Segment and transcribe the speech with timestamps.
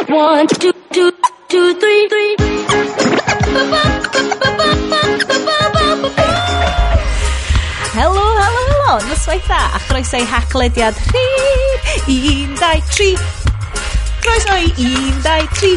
[0.00, 1.12] One, two, two,
[1.48, 2.36] two, three, three.
[7.92, 13.12] Helo, helo, helo, noswaith dda, a chroeso i haclediad rhif, un, dau, tri.
[14.24, 15.76] Croeso i un, dau, tri.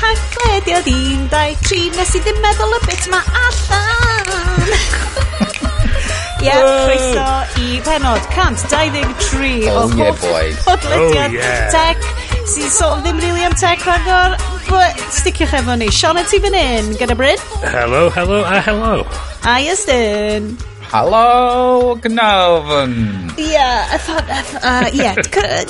[0.00, 4.74] Haclediad un, dau, tri, nes i ddim meddwl y bit ma allan.
[6.38, 7.28] Ie, yeah, croeso
[7.66, 10.62] i penod 123 o oh, yeah, boys.
[10.68, 11.70] podlediad oh, yeah.
[11.74, 12.13] tech
[12.44, 14.36] sy'n sort of ddim really am tech rhagor,
[14.68, 15.88] but sticiwch efo ni.
[15.88, 17.40] Sean, ti fan hyn, gyda Bryn?
[17.72, 18.94] Hello, hello, a hello.
[19.48, 20.52] A Iestyn.
[20.92, 22.92] Helo, gnafn.
[23.40, 23.96] Ie, yeah,
[24.62, 25.16] uh, yeah,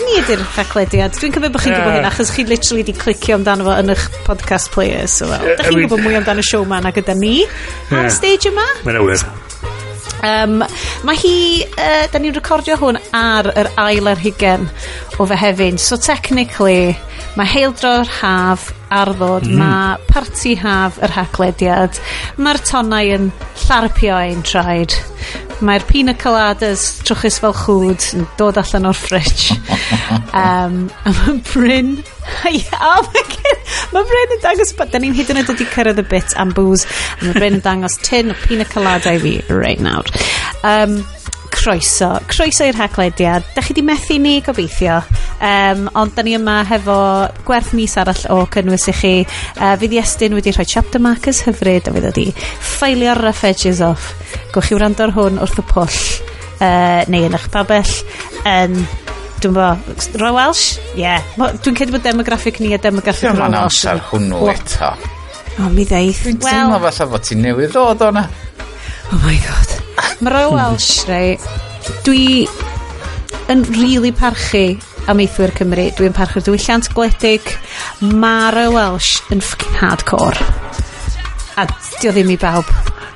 [0.03, 1.15] ni ydy'r rhaglediad.
[1.17, 1.81] Dwi'n cymryd bod chi'n yeah.
[1.81, 5.07] gwybod hyn, achos chi literally di clicio amdano fo yn eich podcast player.
[5.09, 7.39] So, well, da chi'n gwybod mwy amdano y show ma na gyda ni
[7.95, 8.67] ar y stage yma.
[8.83, 9.44] Mae'n awyr.
[10.25, 10.63] Um,
[11.05, 11.37] mae hi,
[11.77, 14.69] uh, da ni'n recordio hwn ar yr ail ar hugen
[15.19, 15.79] o Fehefin.
[15.79, 16.95] So technically,
[17.37, 19.59] mae heildro'r haf ar ddod, mm.
[19.61, 22.01] mae parti haf yr haglediad,
[22.39, 23.31] mae'r tonnau yn
[23.67, 24.97] llarpio ein traed,
[25.65, 29.57] mae'r pina coladas trwchus fel chwd yn dod allan o'r fridge.
[30.43, 31.97] um, a mae Bryn...
[32.45, 33.75] oh my god!
[33.95, 34.75] Mae Bryn yn dangos...
[34.93, 36.89] Da ni'n hyd yn oed wedi cyrraedd y bit am booze.
[37.23, 40.09] Mae Bryn yn dangos tin o pina colada i fi right nawr.
[40.65, 41.01] Um,
[41.55, 42.11] croeso.
[42.31, 43.47] Croeso i'r haglediad.
[43.55, 44.99] Da chi di methu ni gobeithio.
[45.45, 46.97] Um, ond da ni yma hefo
[47.47, 49.15] gwerth mis arall o cynnwys i chi.
[49.55, 54.13] Uh, fydd Iestyn wedi rhoi chapter markers hyfryd a fydd wedi ffeilio'r rough edges off.
[54.55, 56.01] Gwch chi wrando'r hwn wrth y pwll.
[56.59, 57.95] Uh, neu yn eich babell.
[58.49, 58.79] Um,
[59.43, 59.71] dwi'n bo,
[60.23, 60.67] Roy Welsh?
[60.95, 61.05] Ie.
[61.05, 61.33] Yeah.
[61.39, 63.83] Dwi'n cedi bod demograffic ni a demograffic Roy Welsh.
[63.85, 64.95] Dwi'n amser hwnnw eto.
[65.61, 66.25] O, mi ddeith.
[66.27, 68.29] Dwi'n teimlo fatha fod ti'n newydd ddod o'na.
[69.13, 69.84] Oh my god.
[70.21, 71.35] Mara Welsh rei
[72.07, 72.45] dwi
[73.51, 74.77] yn rili really parchu
[75.11, 77.49] am eithwyr Cymru dwi'n parchu'r diwylliant gwledig.
[78.23, 80.47] Mara Welsh yn ffocin hardcore.
[81.59, 81.67] A
[82.01, 82.71] dio ddim i bawb.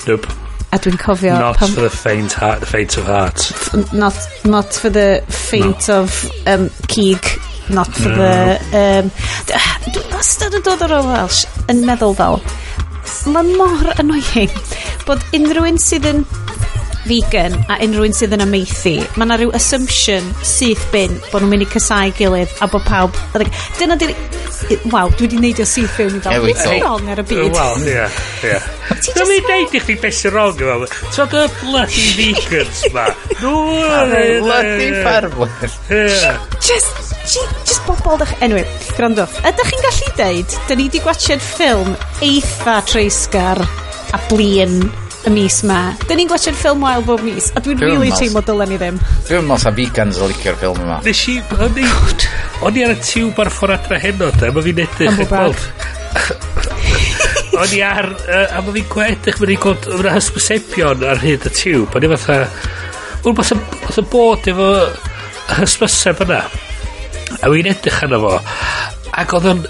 [0.09, 0.35] Nope.
[0.75, 3.47] A dwi'n cofio not pam, for the faint heart the faint of heart.
[3.93, 6.03] Not, not for the faint no.
[6.03, 7.25] of um, cig
[7.71, 8.17] not for no.
[8.17, 9.11] the um,
[9.55, 12.41] ah, dwi'n wastad yn dod ar ôl Welsh yn meddwl fel
[13.33, 14.53] mae mor annoying
[15.09, 16.23] bod unrhyw un sydd yn
[17.07, 21.67] vegan a unrhyw'n sydd yn ameithi, mae yna rhyw assumption syth bin bod nhw'n mynd
[21.67, 23.19] i cysau gilydd a bod pawb...
[23.79, 24.15] Dyna di'r...
[24.91, 26.43] Waw, dwi wedi neidio syth fewn i fel.
[26.49, 27.55] Beth sy'n wrong ar y byd?
[27.55, 28.07] Wel, ie,
[28.49, 28.59] ie.
[29.07, 30.89] Dwi'n mynd neud i chdi beth sy'n wrong efo.
[31.15, 33.07] So dy bloody vegans ma.
[33.39, 33.53] Nw...
[34.43, 35.77] Bloody ffarmwyr.
[36.59, 37.15] Just...
[37.29, 38.33] Just bobl dych...
[38.43, 38.65] Anyway,
[38.97, 39.39] grandwch.
[39.47, 41.93] Ydych chi'n gallu deud, da ni wedi gwachod ffilm
[42.25, 43.61] eitha treisgar
[44.17, 44.81] a blin
[45.27, 45.79] y mis ma.
[46.07, 48.79] Dyn ni'n gwachio'r ffilm wael bob mis, a dwi'n Dwi'n really meddwl- teimlo dylen ni
[48.81, 48.99] ddim.
[49.29, 50.99] Dwi'n meddwl sa vegans o licio'r ffilm yma.
[51.05, 51.87] Nes i, o'n i,
[52.69, 55.31] o'n i ar y tiwb ar ffordd adra heno, da, mae fi'n edrych Am yn
[55.33, 55.65] gweld.
[57.59, 61.53] O'n i ar, uh, a mae fi'n gwedrych, mae'n gweld, mae'n hysbysebion ar hyd y
[61.59, 62.37] tiwb, o'n i fatha,
[63.25, 64.69] o'n i fatha bod efo
[65.57, 66.39] hysbyseb yna.
[67.43, 68.37] A fi'n edrych arno fo,
[69.19, 69.65] ac oedd o'n,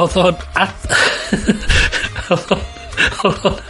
[0.00, 0.88] oedd o'n, ad-
[2.32, 2.64] oedd o'n,
[3.28, 3.60] oedd o'n,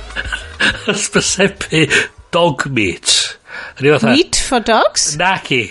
[0.86, 1.86] hysbysebu
[2.34, 3.38] dog meat.
[3.74, 5.16] Fatha, meat for dogs?
[5.16, 5.70] Naci.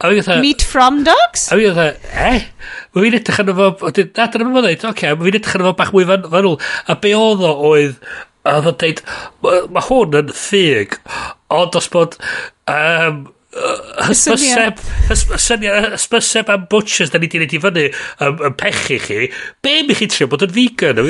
[0.00, 1.48] Fatha, meat from dogs?
[1.52, 2.42] A fi fatha, eh?
[2.96, 5.70] Mae fi'n edrych arno fo, na dyna mae'n dweud, oce, okay, mae fi'n edrych arno
[5.70, 6.58] fo bach mwy fan, fanwl.
[6.88, 7.96] A be oedd o oedd,
[8.44, 9.02] a oedd o'n dweud,
[9.46, 11.00] mae hwn yn ffug,
[11.56, 12.16] ond os bod,
[12.72, 13.24] um,
[14.06, 19.30] hysbyseb, hysbyseb am butchers da ni di wneud i fyny yn um, pechu chi,
[19.64, 21.04] be mi chi trio bod yn vegan?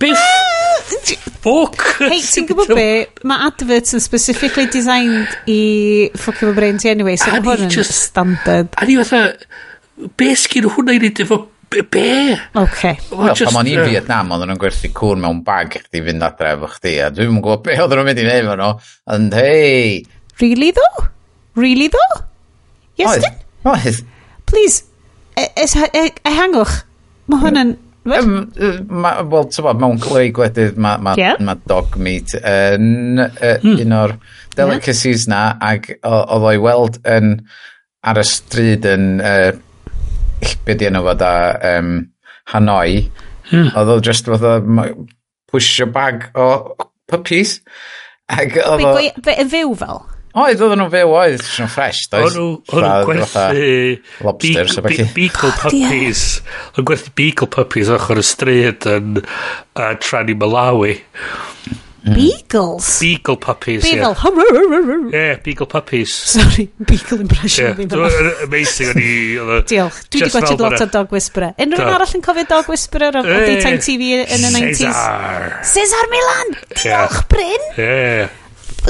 [0.00, 0.54] Biff!
[0.86, 1.82] Ffwc!
[2.00, 2.86] Hei, ti'n gwybod be?
[3.26, 5.60] Mae adverts yn specifically designed i
[6.14, 8.72] ffocio fy brain ti anyway, so mae hwn yn standard.
[8.78, 9.34] A ni fatha,
[10.18, 12.38] be sgyn hwnna i ni efo Be?
[12.54, 12.94] Okay.
[13.10, 16.24] Wel, just, pan o'n i'n Vietnam, oedden nhw'n gwerthu cŵr mewn bag i chdi fynd
[16.24, 18.68] adre efo chdi, a dwi'n yn gwybod be oedden nhw'n mynd i neud efo nhw,
[19.16, 19.96] and hey...
[20.38, 21.08] Really though?
[21.58, 22.22] Really though?
[23.00, 23.42] Yes, Oedd.
[23.66, 23.98] Oedd.
[24.46, 24.86] Please,
[25.36, 26.78] ehangwch.
[26.78, 27.62] E, e, mae hwn hmm.
[27.64, 27.74] yn
[28.06, 31.38] Wel, tybod, mewn gwleid gwedydd mae ma, yeah.
[31.42, 33.80] ma dog meat yn uh, hmm.
[33.82, 34.16] un o'r
[34.56, 37.34] delicacies na ac oedd o'i weld yn
[38.06, 39.50] ar y stryd yn uh,
[40.66, 41.34] beth di enw fod a
[41.74, 41.94] um,
[42.52, 43.08] Hanoi
[43.50, 43.72] hmm.
[43.74, 44.56] oedd o just fod o
[45.50, 46.76] push a bag o
[47.10, 47.58] puppies
[48.30, 48.94] ac oedd o...
[49.34, 50.04] Yn fyw fel?
[50.36, 52.34] Oedd, oedden nhw'n fyw oedd, nhw'n ffres, doedd?
[52.36, 55.08] O'n nhw'n gwerthu lobsters a bechi.
[55.16, 56.26] Beagle puppies.
[56.76, 60.98] O'n gwerthu beagle puppies ochr y stryd yn uh, Trani Malawi.
[62.06, 63.00] Beagles?
[63.00, 64.14] Beagle puppies, Beagle.
[64.14, 65.10] Yeah.
[65.10, 66.12] yeah, beagle puppies.
[66.14, 67.74] Sorry, beagle impression.
[67.80, 68.44] Yeah.
[68.44, 69.10] Amazing o'n i...
[69.72, 70.04] Diolch.
[70.12, 71.56] Dwi wedi gwachod lot o Dog Whisperer.
[71.58, 74.84] Unrhyw un arall yn cofio Dog Whisperer o daytime TV yn y 90s?
[74.84, 75.52] Cesar!
[75.74, 76.58] Cesar Milan!
[76.76, 77.70] Diolch, Bryn!
[77.80, 78.42] Yeah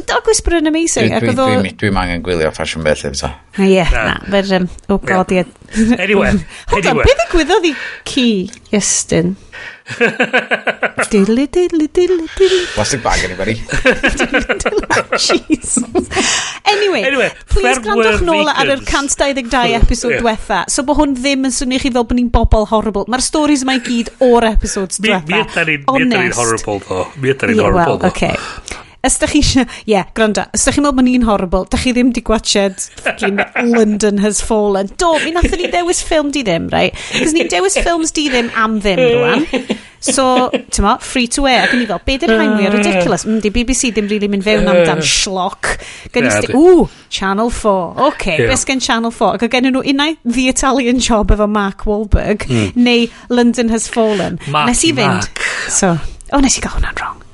[0.05, 1.09] dog Whisperer yn amazing.
[1.13, 3.15] Dwi'n dwi, dwi, dwi, dwi angen gwylio fashion beth eto.
[3.23, 3.33] So.
[3.63, 4.05] Ie, na.
[4.11, 5.45] na but, um, oh god, ie.
[5.45, 6.03] Yeah.
[6.03, 6.33] Anyway.
[6.73, 6.93] Hold anyway.
[6.93, 7.75] on, beth ddigwyddodd i
[8.09, 8.29] ci
[8.75, 9.37] Iestyn?
[11.11, 12.65] diddly, diddly, diddly, diddly.
[12.75, 13.55] Plastic bag, anybody?
[15.27, 15.85] Jesus.
[16.67, 20.25] Anyway, anyway please grandwch nôl ar yr 122 episod yeah.
[20.25, 20.65] diwetha.
[20.73, 23.07] So bod hwn ddim yn swnio chi fel bod ni'n bobl horrible.
[23.13, 25.63] Mae'r stories mae gyd o'r episodes diwetha.
[25.63, 27.07] Mi ydyn ni'n horrible, ddo.
[27.23, 28.11] Mi ydyn ni'n horrible, ddo.
[28.11, 28.85] Okay.
[29.07, 29.67] Os da chi eisiau...
[29.87, 30.49] Ie, yeah, gwranda.
[30.57, 32.89] Os da chi'n meddwl bod ni'n horrible, da chi ddim di gwachod
[33.63, 34.91] London Has Fallen.
[34.99, 36.97] Do, mi nathon ni dewis ffilm di ddim, right?
[37.15, 39.47] Cos ni'n dewis ffilms di ddim am ddim rwan.
[40.07, 41.65] So, ti'n mo, free to air.
[41.65, 43.25] Ac yn i fel, be dyn rhaid mwy ridiculous?
[43.27, 45.73] Mm, di BBC ddim really mynd fewn amdan schlock.
[46.15, 48.07] Gen i sti, ww, Channel 4.
[48.11, 48.53] Okay, yeah.
[48.53, 49.41] beth gen Channel 4?
[49.41, 52.73] Ac gen nhw unai The Italian Job efo Mark Wahlberg, mm.
[52.77, 54.41] neu London Has Fallen.
[54.47, 55.27] Mark, nes i fynd.
[55.27, 55.47] Mark.
[55.67, 57.26] So, o, oh, nes i gael hwnna'n wrong.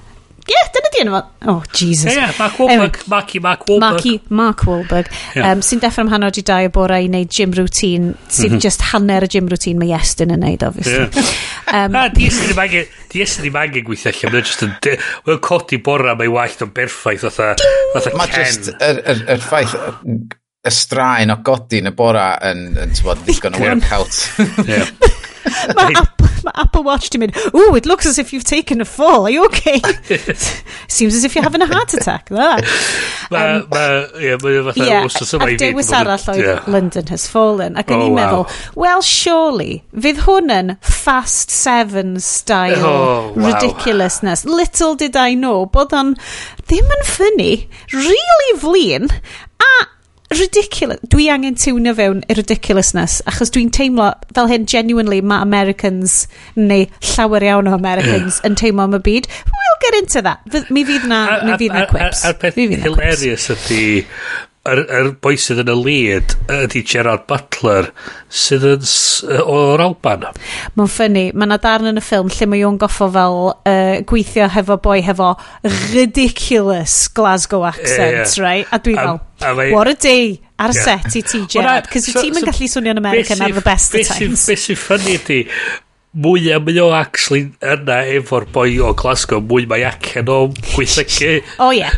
[0.42, 1.20] Ie, yeah, dyna di enw fo.
[1.52, 2.10] Oh, Jesus.
[2.10, 2.96] Ie, yeah, Mark Wahlberg.
[2.98, 3.80] Anyway, Marky, Mark Wahlberg.
[3.80, 5.10] Marky, Mark Wahlberg.
[5.36, 5.52] Yeah.
[5.52, 8.62] Um, sy'n deffro am hanner di dau o bore i wneud gym routine, sy'n mhm.
[8.64, 11.06] just hanner y gym routine mae Iestyn yn wneud, obviously.
[11.06, 11.86] Yeah.
[11.86, 14.76] um, a, di Iestyn ddim angen gweithio allan, mae'n just yn...
[15.30, 17.54] Mae'n codi bore mae'n wallt o'n berffaith, fatha
[18.02, 18.18] Ken.
[18.18, 19.78] Mae just, yr er, er, er ffaith,
[20.62, 24.80] y straen o godi yn y bore yn, yn, yn, yn, yn, yn, yn, yn,
[24.82, 25.20] yn,
[25.76, 28.84] Mae Apple, ma Apple Watch di mynd, ooh, it looks as if you've taken a
[28.84, 29.80] fall, are you okay?
[30.88, 32.30] Seems as if you're having a heart attack.
[33.32, 35.54] Um, mae, um, ie, fatha yeah, wrth yma i fi.
[35.54, 36.66] Ac dewis arall oedd yeah.
[36.68, 37.78] London has fallen.
[37.80, 38.42] Ac yn oh, i'n meddwl,
[38.76, 43.46] well, surely, fydd hwn yn fast seven style oh, wow.
[43.46, 44.44] ridiculousness.
[44.44, 46.12] Little did I know bod o'n
[46.66, 47.50] ddim yn ffynnu,
[47.96, 49.08] really flin,
[49.64, 49.72] a
[50.38, 51.00] ridiculous.
[51.12, 56.26] Dwi angen tiwnio fewn i ridiculousness, achos dwi'n teimlo fel hyn genuinely mae Americans
[56.56, 59.28] neu llawer iawn o Americans yn teimlo am y byd.
[59.50, 60.70] We'll get into that.
[60.70, 62.24] Mi fydd na, mi fydd na quips.
[62.28, 63.82] A'r peth hilarious ydy,
[64.68, 67.88] yr, yr boi sydd yn y lead ydy Gerard Butler
[68.30, 68.84] sydd yn
[69.42, 70.28] o'r Alban.
[70.78, 74.46] Mae'n ffynnu, mae yna darn yn y ffilm lle mae yw'n goffo fel uh, gweithio
[74.54, 75.32] hefo boi hefo
[75.90, 78.46] ridiculous Glasgow accent, yeah, yeah.
[78.46, 78.70] right?
[78.70, 79.74] A dwi fel, mae...
[79.74, 81.02] what a day ar y yeah.
[81.02, 83.66] set i ti, Gerard, cos so, ti'n so, y so, gallu swnio'n American ar the
[83.66, 84.46] best of times.
[84.46, 85.40] Beth sy'n ffynnu ydy,
[86.12, 91.38] mwy a mwy o actually yna efo'r boi o Glasgow, mwy mae acen o gweithygu.
[91.56, 91.80] o oh, ie.
[91.80, 91.94] Yeah.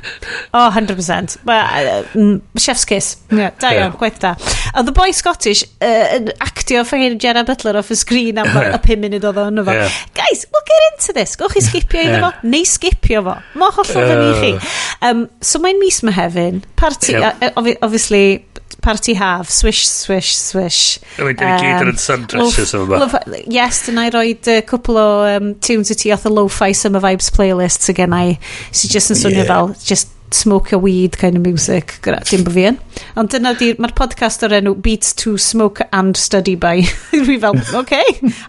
[0.53, 1.39] O, oh, 100%.
[1.49, 1.67] Well,
[2.15, 3.17] uh, chef's kiss.
[3.33, 3.97] Yeah, da iawn, yeah.
[3.99, 4.37] gwaith da.
[4.75, 8.65] A the boi Scottish uh, yn actio ffyrin Jenna Butler off y sgrin am y
[8.79, 9.75] 5 munud oedd o'n efo.
[9.81, 9.99] Yeah.
[10.15, 11.35] Guys, we'll get into this.
[11.41, 12.27] Gwch chi skipio iddo yeah.
[12.29, 13.39] fo, neu skipio fo.
[13.59, 14.15] Mae hollol uh.
[14.15, 14.75] fyny chi.
[15.11, 17.35] Um, so mae'n mis Mehefin, party, yeah.
[17.51, 18.45] uh, obviously
[18.85, 20.99] party haf, swish, swish, swish.
[21.17, 23.07] Wedyn um, gyd yn sundresses yma.
[23.51, 27.03] Yes, dyna i roed uh, cwpl o um, tunes i ti off y lo-fi summer
[27.05, 28.27] vibes playlist sy'n gen i,
[28.73, 29.49] sy'n just yn swnio yeah.
[29.53, 32.79] fel, just smoke a weed kind of music dim bod fi yn.
[33.21, 36.83] Ond dyna di mae'r podcast o'r enw Beats to Smoke and Study By.
[37.29, 37.95] Fi fel ok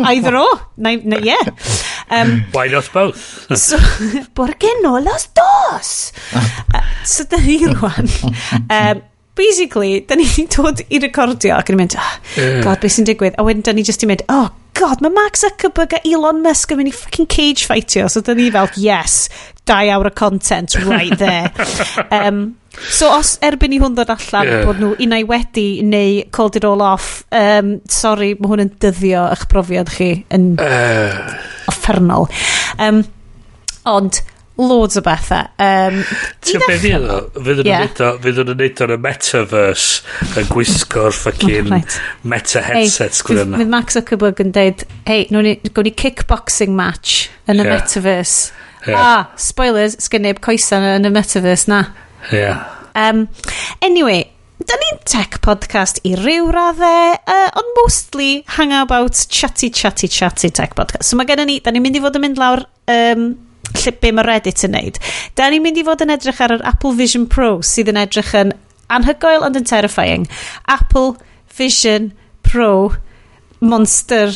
[0.09, 0.45] either o
[0.77, 1.53] na, na, yeah
[2.09, 3.45] um, why not both?
[3.57, 3.77] so,
[4.37, 6.11] por qué no los dos.
[6.33, 8.09] Uh, so dyna ni rwan
[8.69, 9.03] um,
[9.35, 12.61] basically, da ni dod i recordio ac yn mynd, oh, yeah.
[12.63, 13.37] god, beth sy'n digwydd?
[13.39, 16.73] A wedyn da ni just i mynd, oh, god, mae Mark Zuckerberg a Elon Musk
[16.73, 18.09] yn mynd i fucking cage fightio.
[18.11, 19.25] So da ni fel, yes,
[19.67, 21.51] dau awr o content right there.
[22.17, 22.57] um,
[22.91, 24.63] so os erbyn i hwn ddod allan yeah.
[24.67, 29.25] bod nhw unai wedi neu called it all off, um, sorry, mae hwn yn dyddio
[29.31, 31.35] eich profiad chi yn uh.
[31.71, 32.27] offernol.
[32.79, 33.05] Um,
[33.87, 34.21] ond,
[34.57, 35.47] loads o bethau.
[35.61, 36.01] Um,
[36.45, 37.17] Ti'n be fi ddo?
[37.35, 41.97] Fyddwn nhw'n neud o'n y metaverse yn gwisgo'r fucking right.
[42.23, 43.63] meta headsets hey, gwirionedd.
[43.63, 47.73] Fydd Max Zuckerberg yn deud, hei, gwn ni kickboxing match yn y yeah.
[47.73, 48.53] metaverse.
[48.85, 49.01] Yeah.
[49.01, 51.83] Ah, spoilers, sgyn neb coesan yn y metaverse na.
[52.31, 52.63] Yeah.
[52.95, 53.27] Um,
[53.83, 54.23] anyway,
[54.55, 60.77] Da ni'n tech podcast i ryw raddau, uh, ond mostly hangabout chatty, chatty, chatty tech
[60.77, 61.03] podcast.
[61.09, 63.25] So mae gennym ni, da ni'n mynd i fod yn mynd lawr um,
[63.73, 64.99] lle be mae Reddit yn neud.
[65.37, 68.33] Da ni'n mynd i fod yn edrych ar yr Apple Vision Pro sydd yn edrych
[68.37, 68.53] yn
[68.93, 70.27] anhygoel ond yn terrifying.
[70.71, 71.15] Apple
[71.57, 72.11] Vision
[72.45, 72.93] Pro
[73.59, 74.33] monster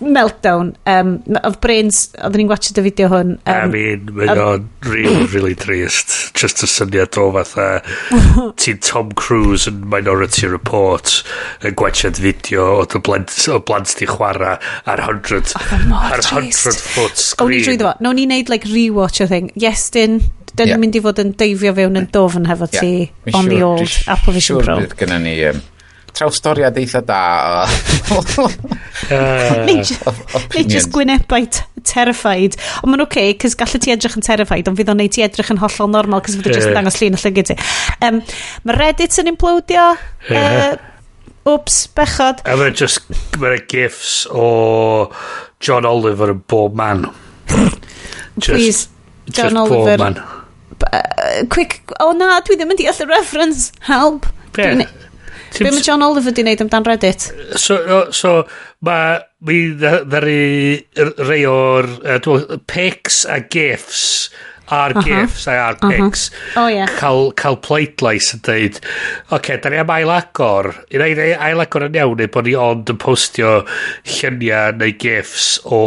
[0.00, 0.72] meltdown.
[0.88, 3.34] Um, oedd Brains, oedden ni'n watch y fideo hwn.
[3.38, 6.14] Um, I mean, mae o'n really, really trist.
[6.38, 7.68] Just y syniad o fatha,
[8.60, 11.20] ti'n Tom Cruise yn Minority Report
[11.66, 14.56] yn gwachod fideo o dy blant, o blant di chwarae
[14.88, 17.48] ar 100, ar 100 foot screen.
[17.48, 19.52] O'n i drwy fo No, ni'n neud like rewatch o thing.
[19.58, 20.20] Yes, dyn
[20.58, 20.80] dyn yeah.
[20.80, 23.34] mynd i fod yn deifio fewn yn dofn hefo ti yeah.
[23.36, 24.78] on sure, the old Apple Vision sure Pro.
[24.78, 25.60] Sure bydd gynnu ni um,
[26.18, 27.22] trawstoriad eitha da.
[29.68, 31.46] Neu just gwynebau
[31.86, 32.58] terrified.
[32.82, 35.24] Ond ma'n oce, okay, cys gallu ti edrych yn terrified, ond fydd o'n neud ti
[35.24, 37.58] edrych yn hollol normal, cys fydd o'n just yn dangos llun y llygyd ti.
[38.04, 38.20] Um,
[38.66, 39.88] mae Reddit yn implodio.
[40.28, 40.76] Uh,
[41.48, 42.42] Wps, bechod.
[42.44, 43.08] A mae'n just,
[43.40, 44.48] mae'n gifs o
[45.64, 47.06] John Oliver yn bob man.
[48.36, 48.88] just, Please,
[49.30, 49.96] John just Oliver.
[49.96, 50.20] Bob man.
[50.78, 53.70] Uh, quick, o oh, na, dwi ddim yn deall y reference.
[53.88, 54.28] Help.
[54.56, 55.07] Beth?
[55.56, 57.30] Be mae John Oliver di wneud amdan Reddit?
[57.56, 57.78] So,
[58.14, 58.34] so
[58.84, 60.78] mae mi ddari
[61.24, 64.04] rei o'r uh, pics a gifs
[64.68, 65.02] ar uh-huh.
[65.02, 65.90] uh gifs a ar uh-huh.
[65.90, 66.30] pics.
[66.56, 66.88] Oh, uh -huh.
[66.98, 70.70] cael, cael pleidlais yn dweud oce, okay, da ni am ail agor.
[70.92, 73.52] I wneud ail agor yn iawn neu bod ni ond yn postio
[74.04, 75.82] lluniau neu gifs o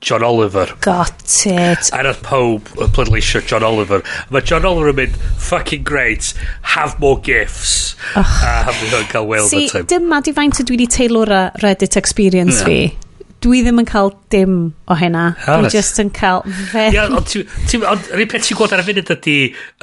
[0.00, 0.74] John Oliver.
[0.84, 1.90] Got it.
[1.92, 4.02] A nath pob yn pleidleisio John Oliver.
[4.30, 6.32] Mae John Oliver yn mynd fucking great
[6.74, 7.96] have more gifs.
[8.14, 12.62] A hafyd o'n cael weld See, dyma di faint o dwi wedi teilwra Reddit experience
[12.62, 12.66] yeah.
[12.68, 13.07] fi
[13.44, 14.54] dwi ddim yn cael dim
[14.90, 15.24] o hynna.
[15.46, 16.40] Ah, dwi just yn cael
[16.72, 16.88] fe.
[16.94, 19.36] Ia, ond rhywun peth ti'n gweld ar y funud ydy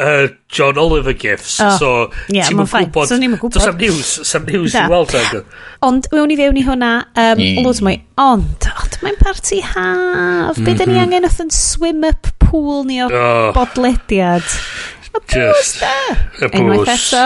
[0.04, 1.56] uh, John Oliver gifts.
[1.64, 1.92] Oh, so,
[2.28, 3.08] yeah, ti'n gwybod.
[3.12, 3.56] So, ni'n gwybod.
[3.56, 4.12] Does am news.
[4.28, 5.16] Sam news i weld.
[5.16, 5.40] ag.
[5.88, 7.62] Ond, mewn i fewn i hwnna, um, mm.
[7.64, 7.96] loads mwy.
[8.22, 10.60] Ond, ond mae'n parti haf.
[10.60, 11.06] Be da ni mhm.
[11.06, 13.50] angen oedd yn swim-up pool ni o oh.
[13.56, 14.46] bodlediad.
[15.16, 15.96] Y bwys da.
[16.42, 16.60] Y bwys.
[16.60, 17.26] Unwaith eto,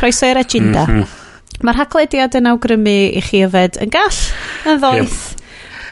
[0.00, 0.88] croeso i'r agenda.
[0.88, 1.22] Mhm.
[1.64, 4.22] Mae'r haglediad yn awgrymu i chi yfed yn gall,
[4.68, 5.24] yn ddoeth.
[5.32, 5.42] Yep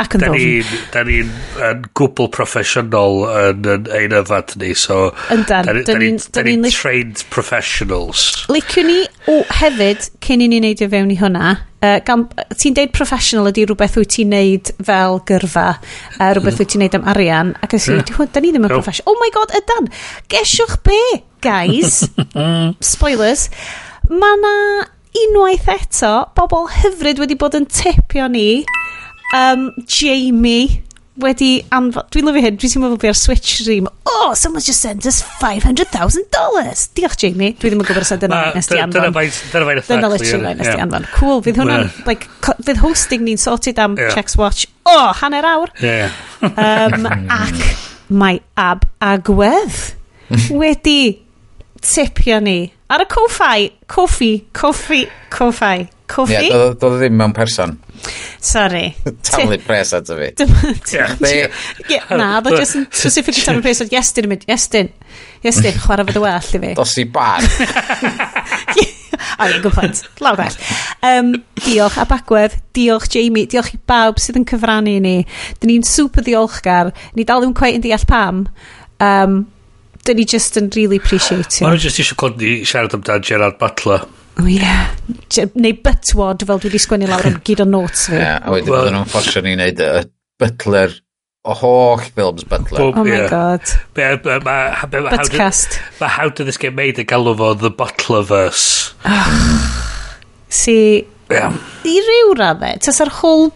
[0.03, 0.73] Ac yn ddofn.
[0.95, 5.11] Da ni'n ni gwbl proffesiynol yn ein yfad ni, so...
[5.35, 5.71] Yndan.
[5.87, 8.33] Da ni'n ni, ni trained professionals.
[8.53, 8.99] Liciwn ni
[9.31, 11.99] o, hefyd, cyn i ni wneud i fewn i hwnna, Uh,
[12.57, 16.95] ti'n deud professional ydy rhywbeth wyt ti'n neud fel gyrfa uh, rhywbeth wyt ti'n neud
[16.97, 18.79] am arian ac ys i, da ni ddim yn no.
[18.79, 19.91] professional oh my god, ydan,
[20.33, 21.01] gesiwch be
[21.45, 21.99] guys
[22.95, 23.51] spoilers
[24.09, 24.55] mae na
[25.27, 28.65] unwaith eto bobl hyfryd wedi bod yn tipio ni
[29.35, 30.83] um, Jamie
[31.21, 32.09] wedi anfod...
[32.11, 33.87] Dwi'n lyfio hyn, dwi'n teimlo fel fi ar Switch stream.
[34.11, 36.25] Oh, someone's just sent us $500,000.
[36.97, 37.53] Diolch, Jamie.
[37.59, 38.99] Dwi ddim yn gwybod os dyna nes ti anfon.
[38.99, 41.09] Dyna fain Dyna fain Dyna literally nes di anfon.
[41.15, 41.91] Cool, fydd hwnna'n...
[42.09, 42.31] Like,
[42.67, 44.15] fydd hosting ni'n sorted am yeah.
[44.15, 44.67] Checks Watch.
[44.87, 45.75] Oh, hanner awr.
[45.83, 46.15] Yeah.
[46.43, 47.63] um, ac
[48.11, 49.95] mae ab agwedd
[50.61, 51.23] wedi
[51.85, 52.59] tipio ni
[52.93, 56.35] ar y coffi, coffi, coffi, coffi, Coffi?
[56.35, 57.79] Ie, yeah, doedd o ddim mewn person.
[58.45, 58.91] Sorry.
[59.29, 60.29] Talu pres at y fi.
[62.21, 64.91] Na, dda jyst yn specific talu pres at Iestyn yn mynd, Iestyn,
[65.45, 66.75] Iestyn, chwarae fod y well i fi.
[66.77, 67.47] Dos i bar.
[69.39, 70.03] O, ie, good point.
[70.21, 70.57] Lawr bell.
[71.07, 71.33] Um,
[71.65, 75.15] diolch a bagwedd, diolch Jamie, diolch i bawb sydd yn cyfrannu i ni.
[75.61, 76.93] Dyn ni'n super diolchgar.
[77.17, 78.45] Ni dal ddim quite yn deall pam.
[79.03, 79.41] Um,
[80.05, 81.67] dyn ni just yn really appreciate you.
[81.67, 84.05] Mae'n just eisiau clod ni siarad amdan Gerard Butler.
[84.43, 84.75] O ie.
[85.55, 88.19] Neu bytwod fel dwi wedi sgwennu lawr yn gyd o notes fi.
[88.19, 89.91] Ie, a wedyn bod nhw'n ffosio ni wneud y
[90.43, 91.01] butler
[91.45, 92.79] o holl films Butler.
[92.79, 93.29] Bob, oh my yeah.
[93.29, 93.61] god.
[93.93, 95.79] Be, be, ma, be, ma, Butcast.
[96.01, 98.95] Mae How Did This Get Made yn galw fo The Butlerverse.
[99.05, 99.29] Oh,
[100.49, 101.53] si, yeah.
[101.85, 103.51] i ryw raddau, tas ar whole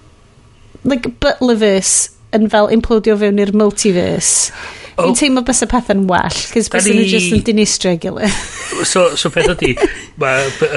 [0.84, 4.52] like, Butlerverse yn fel implodio fewn i'r multiverse.
[4.98, 8.32] Fi'n teimlo bys y peth yn well, cys bys ni just yn dinistrio gilydd.
[8.92, 9.76] so, so peth ydi,
[10.18, 10.32] ma,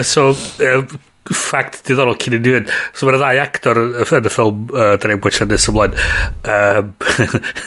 [0.06, 0.84] so, uh,
[1.32, 2.70] ffact diddorol cyn i ni fynd.
[2.98, 5.98] So mae'n ddau actor yn y ffilm uh, da ni'n gwaethe nes ymlaen.
[6.44, 6.94] Um,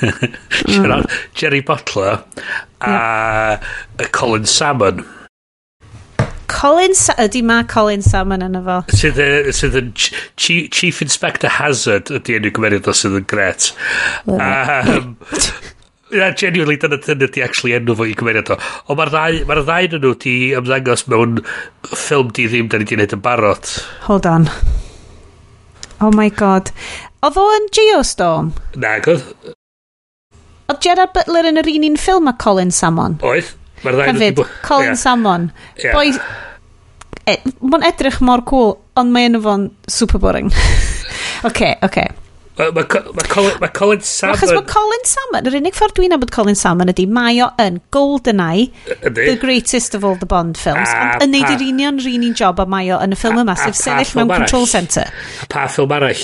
[0.68, 1.18] mm.
[1.38, 2.22] Jerry Butler
[2.80, 3.60] a yeah.
[3.98, 5.04] uh, Colin Salmon.
[6.54, 8.82] Colin, Sa ydy ma Colin Salmon yn efo?
[8.94, 13.70] Sydd yn Chief Inspector Hazard ydy enw gymeriad o sydd yn gret.
[14.28, 15.16] Um,
[16.14, 18.58] Na, genuinely, dyna dyna di actually enw fo i gymeriad o.
[18.92, 21.40] Ond mae'r ddau, ma ddau yn nhw di ymddangos mewn
[21.90, 23.72] ffilm di ddim da ni di wneud yn barod.
[24.06, 24.46] Hold on.
[26.04, 26.70] Oh my god.
[27.24, 28.52] Oedd o yn Geostorm?
[28.78, 29.26] Na, godd.
[30.68, 33.18] Oedd Gerard Butler yn yr un un ffilm a Colin Salmon?
[33.24, 33.54] Oedd.
[33.84, 35.00] Mae'r ddau Hefyd, Colin yeah.
[35.00, 35.50] Salmon.
[35.82, 35.96] Yeah.
[35.96, 36.10] Boi...
[37.24, 40.52] E, Mae'n edrych mor cool, ond mae enw fo'n super boring.
[40.52, 41.48] Oce, oce.
[41.50, 42.23] Okay, okay.
[42.54, 44.36] Mae ma, ma Colin, ma Colin Salmon...
[44.38, 47.80] Achos mae Colin Salmon, yr unig ffordd dwi'n abod Colin Salmon ydy, mae o yn
[47.94, 49.26] GoldenEye, Ydy.
[49.26, 52.62] the greatest of all the Bond films, a, ond yn neud yr union rin job
[52.62, 55.08] a mae o yn y ffilm yma, sef sefyll mewn control centre.
[55.50, 56.22] Pa ffilm arall?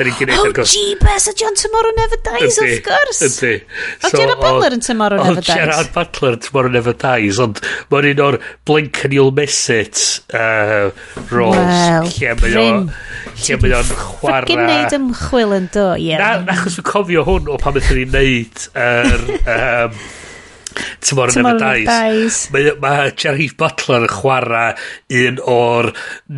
[0.00, 0.70] Da ni di wneud oh, ar gos...
[0.72, 3.18] Oh, jeebus, a John Tomorrow Never Dies, ydy, of course.
[3.26, 3.50] Ydy.
[4.00, 5.50] So, o Gerard Butler yn Tomorrow Never Dies?
[5.52, 7.60] O Gerard Butler yn Tomorrow Never Dies, ond
[7.92, 10.00] mae'n un o'r blink and you'll miss it
[10.32, 10.88] uh,
[11.28, 11.60] roles.
[11.60, 12.88] Wel, lle pryn.
[13.42, 14.46] Lle mae o'n chwarae...
[14.46, 16.08] Ffygin neud ymchwil yn do, ie.
[16.14, 16.24] Yeah.
[16.48, 19.28] Na, achos fi'n cofio hwn o pan ydyn ni'n neud yr...
[19.44, 20.00] Er, um,
[21.00, 21.86] Tomorrow Never Dies.
[21.86, 22.40] dies.
[22.54, 24.74] Mae, ma Jerry Butler yn chwarae
[25.20, 25.90] un o'r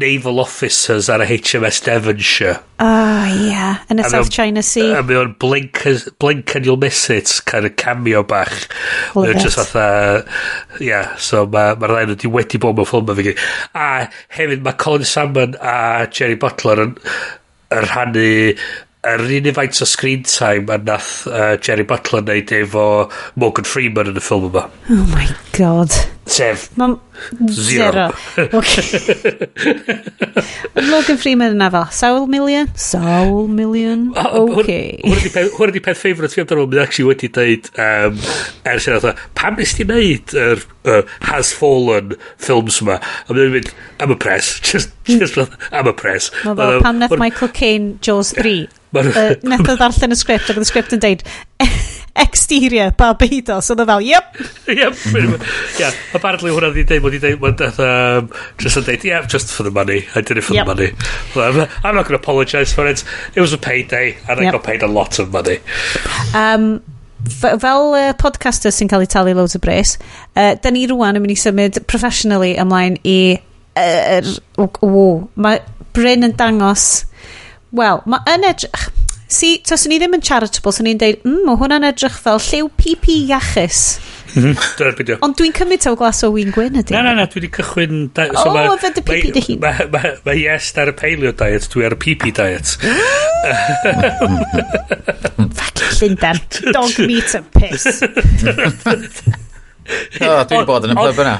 [0.02, 2.60] naval officers ar y HMS Devonshire.
[2.82, 3.82] Oh, yeah.
[3.92, 4.88] Yn y South on, China Sea.
[4.98, 5.82] A mae o'n blink,
[6.22, 8.66] blink and you'll miss it, kind of cameo bach.
[9.14, 9.42] Love it.
[9.42, 10.24] Just fatha,
[10.80, 13.36] yeah, so mae'r ma rhaid wedi wedi bod mewn ffilm fi.
[13.78, 14.08] A
[14.38, 16.96] hefyd mae Colin Salmon a Jerry Butler yn,
[17.72, 18.30] yn rhannu
[19.02, 22.86] yr un faint o screen time a nath uh, Jerry Butler neud efo
[23.34, 24.68] Morgan Freeman yn y ffilm yma.
[24.94, 25.26] Oh my
[25.58, 25.90] god.
[26.30, 26.68] Sef.
[26.78, 27.00] Mam...
[27.50, 28.12] Zero.
[28.36, 28.48] Zero.
[28.54, 29.48] Okay.
[30.90, 32.70] Morgan Freeman yna fel, sawl milion?
[32.78, 34.12] Sawl milion?
[34.14, 35.02] Okay.
[35.02, 38.22] Hwyr ydi peth ffeifrod fi amdano, mynd actually wedi dweud, um,
[38.70, 43.00] ers yna, pam nes ti wneud yr er, uh, Has Fallen films yma?
[43.26, 46.30] A mynd, I'm a press, just Just am y pres.
[46.44, 48.68] Mae fel pan nath Michael Caine Jaws 3.
[48.92, 51.24] Nath o ddarllen y sgript ac oedd y sgript yn deud
[51.64, 51.70] e-,
[52.22, 54.36] exterior Barbados oedd So fel, yep.
[54.68, 54.94] Yep.
[55.80, 59.62] yeah, apparently hwnna di deud, wedi deud, wedi deud, just yn deud, yeah, just for
[59.62, 60.04] the money.
[60.14, 60.66] I did it for yep.
[60.66, 60.92] the money.
[61.34, 63.04] Well, I'm not going to apologise for it.
[63.34, 64.48] It was a payday and yep.
[64.48, 65.58] I got paid a lot of money.
[66.34, 66.82] Um,
[67.28, 69.96] fel uh, podcaster sy'n cael ei talu loads o bres,
[70.36, 73.38] uh, da ni rwan yn mynd i symud professionally ymlaen i
[73.78, 74.28] er,
[74.60, 75.62] o, o, mae
[75.92, 77.04] Bryn yn dangos
[77.76, 78.90] wel, mae yn edrych
[79.32, 82.68] si, tos ni ddim yn charitable, so ni'n deud mm, mae hwnna'n edrych fel lliw
[82.78, 83.80] pipi iachus
[84.34, 85.16] mhm, Dyna'r fideo.
[85.24, 86.94] Ond dwi'n cymryd taw glas o wyn gwyn ydy.
[86.94, 87.94] Na, na, na, dwi wedi cychwyn...
[88.16, 89.58] Da, so o, oh, fe dy pipi dy hun.
[89.64, 92.66] Mae ma, ma, ma yes ar y paleo diet, dwi ar y pipi diet.
[95.60, 96.38] Fucking Llundan.
[96.72, 97.84] Dog meat and piss.
[100.22, 101.36] o, dwi'n bod yn y pub yna.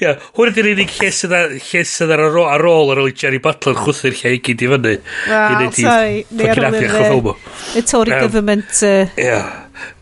[0.00, 3.14] Ia, hwn ydy'r unig lle sydd ar, lle sydd ar ar ôl ar ôl i
[3.16, 4.94] Jerry Butler chwthu'r lle i gyd i fyny.
[5.28, 6.24] Wow, sorry.
[6.30, 7.46] Neu ar ôl i'r...
[7.76, 8.72] Y Tory government...
[8.80, 9.42] Ia,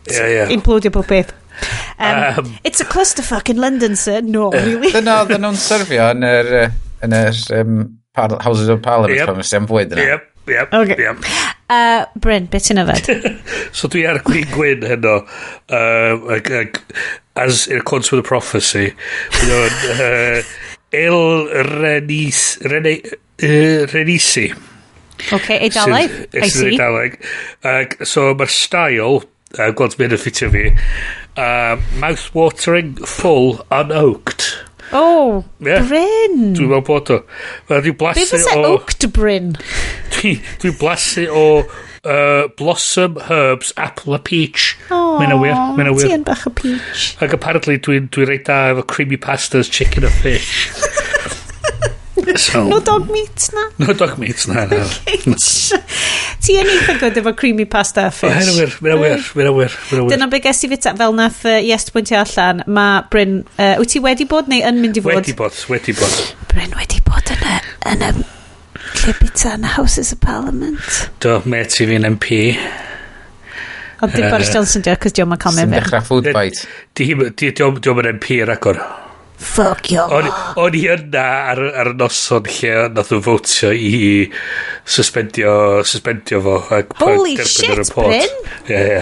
[0.07, 0.47] ia, ia.
[0.55, 1.35] Implodio bob beth.
[1.99, 4.21] Um, um, it's a clusterfuck in London, sir.
[4.21, 4.91] No, really.
[4.95, 6.51] Dyna oedden nhw'n syrfio yn yr,
[7.03, 7.79] yn yr um,
[8.15, 9.27] Houses of Parliament yep.
[9.27, 10.05] pan ysdi am fwyd yna.
[10.13, 10.97] Yep, yep, okay.
[11.03, 11.27] yep.
[11.69, 13.11] Uh, Bryn, beth ti'n yfed?
[13.77, 15.19] so dwi ar Gwyn Gwyn heno.
[15.67, 16.79] Uh, ag, ag,
[17.39, 18.93] as in accordance with the prophecy,
[19.41, 20.41] you know uh,
[20.91, 21.47] il
[21.79, 24.51] Renis, Rene, uh, Renisi.
[25.31, 26.77] OK, Eidaleg, I see.
[26.77, 27.19] Eidaleg.
[27.63, 29.21] Uh, so mae'r style,
[29.57, 30.65] uh, gweld mynd yn ffitio fi,
[31.35, 34.49] uh, mouth-watering, full, unoaked.
[34.91, 35.85] Oh, yeah.
[35.85, 36.55] Bryn.
[36.57, 37.19] Dwi'n meddwl bod o.
[37.69, 38.39] Dwi'n blasu o...
[38.49, 39.51] Be oaked Bryn?
[40.15, 41.43] Dwi'n dwi blasu o
[42.03, 44.77] uh, Blossom, Herbs, Apple a Peach.
[44.89, 45.55] Oh, mae'n awyr.
[45.77, 46.07] Mae'n awyr.
[46.07, 47.11] Ti'n bach o peach.
[47.23, 50.69] Ac apparently dwi'n dwi, dwi reit da efo creamy pastas, chicken a fish.
[52.35, 53.65] so, no dog meat na?
[53.85, 54.65] No dog meat na.
[54.69, 54.85] na.
[56.39, 58.31] Ti yn eitha gwyd efo creamy pasta a fish.
[58.31, 59.77] Mae'n awyr, mae'n awyr, mae'n awyr.
[60.13, 62.63] Dyna be ges i fita fel nath uh, yes pwyntio allan.
[62.67, 65.19] Mae Bryn, uh, wyt ti wedi bod neu yn mynd i fod?
[65.19, 66.19] Wedi bod, wedi bod.
[66.53, 67.61] Bryn wedi bod yn y,
[67.93, 68.38] yn y
[68.99, 71.01] Lle bita yn Houses of Parliament.
[71.23, 72.31] Do, met i fi'n MP.
[73.99, 75.69] Ond dim Boris Johnson diolch, cos diolch ma'n cael mewn.
[75.69, 76.63] Sy'n dechrau food fight.
[76.97, 78.81] Diolch ma'n MP ar agor.
[79.39, 80.25] Fuck your on,
[80.59, 81.21] on i yna
[81.53, 84.25] ar, ar y noson lle nath nhw fotio i
[84.83, 85.53] suspendio,
[85.87, 86.57] suspendio fo.
[86.99, 88.35] Holy shit, Bryn!
[88.67, 88.99] Ie, ie.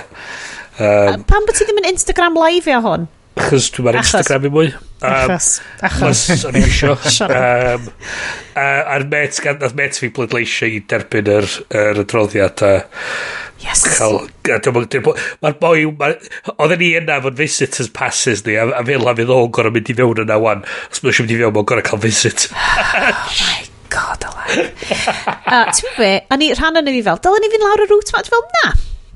[0.77, 3.07] Pam bod ti ddim yn Instagram live o hwn?
[3.41, 4.69] Achos dwi'n ar Instagram i mwy.
[5.05, 5.49] Achos.
[5.85, 6.45] Achos.
[6.49, 6.95] O'n i eisiau.
[7.27, 7.89] Um,
[8.57, 8.63] a,
[8.95, 12.63] a'r met, nath met fi bleidleisio i derbyn yr, yr adroddiad.
[12.65, 12.71] A,
[13.57, 13.81] Yes.
[13.97, 14.27] Cael,
[15.41, 19.49] Mae'r boi, oedden ni yna fo'n visitors passes ni, a, a fel a fydd o'n
[19.55, 22.45] gorau mynd i fewn yna wan, os mae'n mynd i fewn, mae'n gorau cael visit.
[22.53, 24.69] oh my god, Alan.
[24.69, 28.13] uh, Ti'n be, a ni rhan yna fi fel, dylen ni fynd lawr y rŵt
[28.13, 28.21] ma?
[28.27, 28.73] Dwi'n fel, na,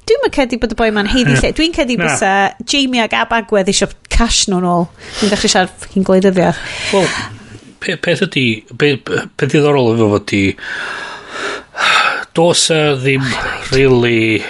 [0.10, 1.54] dwi'n mynd cedi bod y boi ma'n heiddi lle.
[1.62, 2.26] Dwi'n cedi bod
[2.74, 4.88] Jamie ag Ab Agwedd eisiau cash nhw'n ôl.
[5.18, 6.62] Dwi'n dechrau siarad ffocin gwleidyddiaeth.
[6.94, 7.10] Wel,
[7.82, 10.44] pe, peth ydy, pe, pe diddorol efo fod di,
[12.38, 13.26] dos a ddim
[13.74, 14.42] really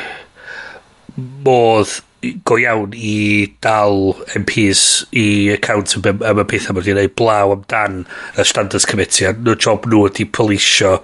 [1.45, 2.01] modd
[2.45, 4.81] go iawn i dal MPs
[5.17, 8.03] i account am, am y pethau mae wedi'i gwneud blaw amdan
[8.38, 10.99] y standards committee a no job nhw ydi polisio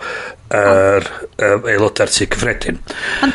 [0.56, 1.08] yr
[1.44, 2.80] aelodau'r tu cyffredin.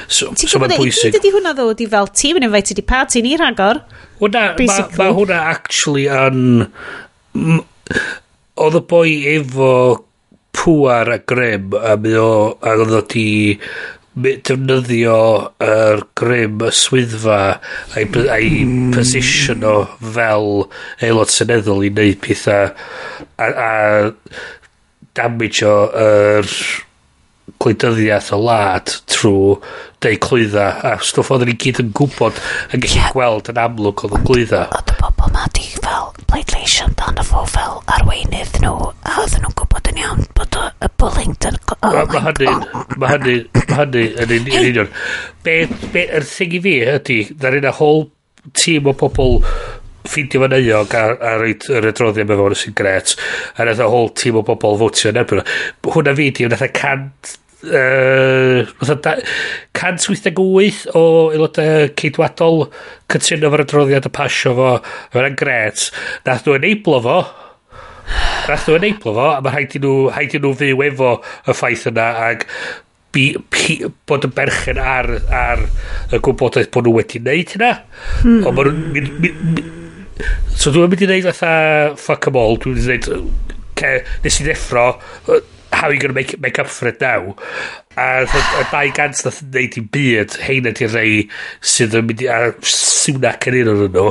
[0.06, 1.16] So, so mae'n bwysig.
[1.18, 3.82] Ydy hwnna ddo, di fel tîm yn invited i party ni rhagor?
[4.22, 7.60] Hwna, mae ma hwnna actually yn...
[8.62, 9.72] Oedd y boi efo
[10.52, 13.26] pwar a grym a mi o a oedd wedi
[14.14, 15.16] defnyddio
[15.64, 17.38] yr grym y swyddfa
[17.96, 18.90] a'i, ai mm.
[18.92, 20.66] position o fel
[21.00, 22.68] aelod seneddol i wneud pethau
[23.40, 24.12] a, a
[25.16, 26.56] damage o yr er,
[27.62, 29.56] gwleidyddiaeth o lad trwy
[30.02, 32.40] deu clwydda a stwff oedden ni gyd yn gwybod
[32.72, 33.12] yn gallu yeah.
[33.14, 37.44] gweld yn amlwg oedd y glwydda oedd y bobl ma di fel pleidleisio amdano fo
[37.52, 42.54] fel arweinydd nhw a oedden nhw'n gwybod yn iawn bod y bullying dyn mae hynny
[42.98, 44.90] mae hynny mae hynny yn union.
[45.44, 45.62] Be,
[45.92, 48.08] be yr thing i fi ydy dda'r un a whole
[48.58, 49.40] tîm o bobl
[50.02, 53.14] ffeindio fan euog a, a roed yr adroddiad mewn fawr sy'n gret
[53.54, 55.54] a nath y whole tîm o bobl fwtio yn ebryd
[55.86, 62.56] hwnna fi di nath y cant uh, 188 o aelodau ceidwadol
[63.12, 64.70] cytuno fo'r adroddiad y pasio fo
[65.14, 65.78] mae'n gret.
[66.26, 67.18] Nath nhw enablo fo.
[68.48, 71.22] Nath nhw enablo fo a mae rhaid i nhw, rhaid i nhw fyw efo y
[71.58, 72.40] ffaith yna ac
[73.12, 73.62] bi, bi,
[74.08, 75.60] bod yn berchen ar, ar
[76.12, 77.72] y gwybodaeth bod nhw wedi wneud hynna.
[78.22, 78.42] Hmm.
[78.48, 79.80] ond mae nhw'n
[80.56, 81.52] so dwi'n mynd i wneud fatha
[81.98, 84.84] fuck em all dwi'n mynd i wneud nes i ddeffro
[85.72, 87.36] how are you going to make, make up for it now?
[87.96, 91.12] A y dau gant nath wneud i byd, heina di rei
[91.60, 94.06] sydd yn mynd i, a siwnac yn un o'n nhw,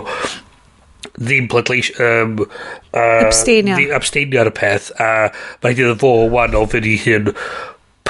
[1.17, 1.91] ddim pleidleis...
[2.01, 3.77] Um, uh, abstainio.
[3.77, 5.29] Ddim abstainio ar y peth, a
[5.63, 7.31] mae hynny fo wan o fynd i hyn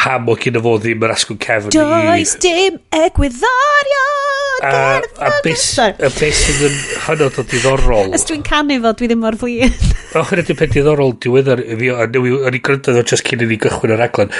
[0.01, 1.77] pam o gyda fo ddim yr asgwn cefn i...
[1.77, 4.20] Does dim egwyddorion!
[4.61, 8.15] a, a beth a beth sydd yn hynod o diddorol.
[8.17, 9.73] Os dwi'n canu fo dwi ddim mor flin.
[10.17, 13.95] O hynny dwi'n peth diddorol diweddar o'n i gryndo ddo just cyn i ni gychwyn
[13.95, 14.33] yr aglen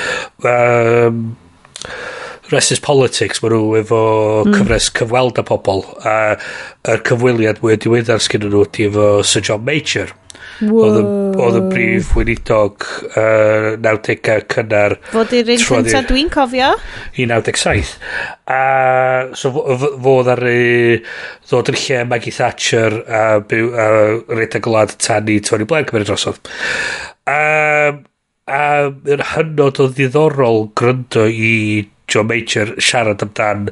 [0.45, 1.23] um,
[2.51, 4.01] Resist Politics mae nhw efo
[4.43, 4.55] mm.
[4.57, 6.15] cyfres cyfweld a pobl a
[6.91, 10.11] yr cyfweliad mwy diweddar sgyn nhw ydy efo Sir John Major.
[10.61, 14.97] Oedd y brif weinidog uh, 90au cynnar...
[15.09, 16.69] Fod i'r un cynta dwi'n cofio?
[17.17, 17.95] I 97.
[18.51, 18.61] A
[19.37, 21.01] so, fodd ar y...
[21.49, 23.87] Ddod yn lle Maggie Thatcher a, byw, a
[24.35, 26.53] redag gwlad tan i Tony Blair cymryd drosodd.
[27.25, 28.03] Um,
[28.51, 28.61] a
[29.15, 31.53] yn hynod o ddiddorol gryndo i
[32.11, 33.69] John Major siarad amdan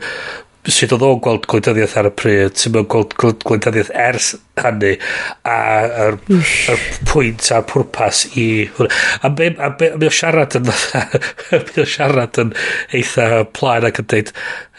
[0.68, 4.92] sut oedd o'n gweld gwleidyddiaeth ar y pryd, sy'n mynd gweld gwleidyddiaeth ers hynny,
[5.48, 5.56] a
[6.06, 8.68] yr, yr pwynt a'r pwrpas i...
[9.24, 10.68] A be, a be, mi o siarad yn...
[11.72, 12.54] mi o siarad yn
[12.92, 14.32] eitha plaen ac yn dweud,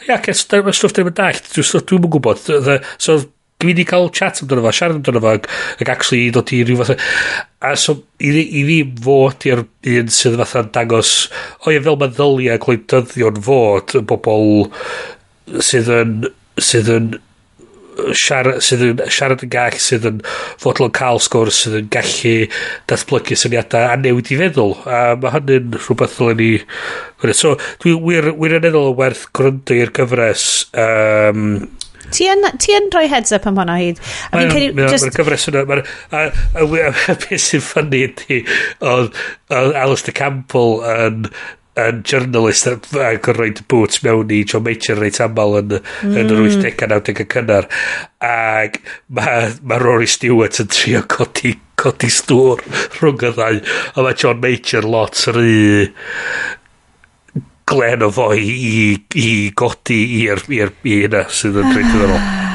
[0.07, 2.43] ia, ces, mae stwff ddim yn dallt, dwi'n yn gwybod.
[2.45, 3.23] The, So,
[3.61, 5.33] dwi wedi cael chat amdano fo, siarad amdano fo,
[5.81, 7.09] ac actually dod i ryw fath...
[7.61, 7.93] A so,
[8.25, 11.15] i, i fi fod i'r un sydd fatha'n dangos,
[11.65, 14.63] o ie, fel mae ddyliau gwleidyddion fod, bobl
[15.49, 16.15] sydd yn
[16.61, 17.11] sydd yn
[18.17, 20.21] siarad, sydd yn siarad yn gall sydd yn
[20.61, 22.35] fodlon cael sgwrs sydd yn gallu
[22.91, 28.33] datblygu syniadau a newid i feddwl a mae hynny'n rhywbeth ddylen ni so dwi wir,
[28.39, 30.47] wir yn meddwl werth gwrando i'r gyfres
[30.87, 31.61] um,
[32.11, 34.01] Ti yn, ti yn rhoi heads up am hwnna hyd.
[34.33, 35.07] Mae'r ma, just...
[35.15, 35.83] gyfres hwnna, mae'r...
[36.11, 36.25] A,
[36.59, 38.41] a, a, a beth sy'n ffynnu ydy,
[38.83, 39.15] oedd
[39.55, 41.29] Alistair Campbell yn
[41.79, 46.17] yn journalist ac yn rhoi'n boots mewn i John Major reit aml yn, mm.
[46.17, 46.65] yn yr mm.
[46.67, 47.69] 80au 90 cynnar
[48.27, 48.81] ac
[49.19, 52.65] mae ma Rory Stewart yn trio codi, codi stwr
[52.99, 55.87] rhwng y ddau a mae John Major lot rhy
[57.71, 58.85] glen o fo i, i,
[59.23, 62.50] i godi i'r hynna sydd yn rhaid iddyn nhw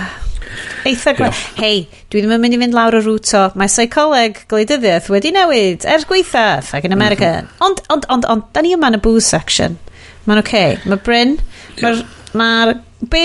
[0.85, 1.31] Eitha gwa...
[1.57, 3.45] Hei, dwi ddim yn mynd i fynd lawr y rŵt o.
[3.57, 7.01] Mae psycholeg gwleidyddiaeth wedi newid ers gweitha, ffag yn mhm.
[7.01, 7.31] America.
[7.39, 7.65] Mm -hmm.
[7.65, 9.79] Ond, ond, ond, ond, da ni yma yn y booze section.
[10.27, 10.51] Mae'n oce.
[10.51, 10.77] Okay.
[10.85, 11.39] Mae Bryn,
[11.81, 12.05] mae'r...
[12.35, 12.47] Ma
[13.09, 13.23] be,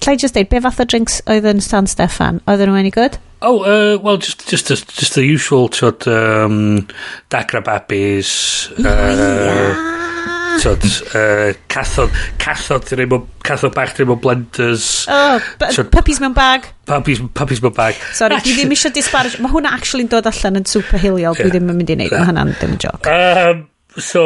[0.00, 2.40] llai just deud, be fath o drinks oedd yn Stan Steffan?
[2.48, 3.18] Oedden nhw any good?
[3.44, 6.86] Oh, uh, well, just, just, just, just the usual, tyd, um,
[7.28, 8.70] Dagra Babis.
[8.78, 10.13] Uh, yeah.
[10.62, 15.06] Tod, uh, cathod, cathod, Raymond, cathod bach Raymond Blenders.
[15.08, 16.68] Oh, tod, puppies mewn bag.
[16.86, 17.98] Puppies, puppies mewn bag.
[18.14, 19.40] Sorry, dwi ddim eisiau disparage.
[19.42, 21.36] Mae hwnna actually'n dod allan yn super hiliol.
[21.38, 22.16] Dwi ddim yn mynd i wneud.
[22.16, 23.10] Mae hwnna'n ddim yn joc.
[23.10, 23.66] Um,
[23.98, 24.24] so,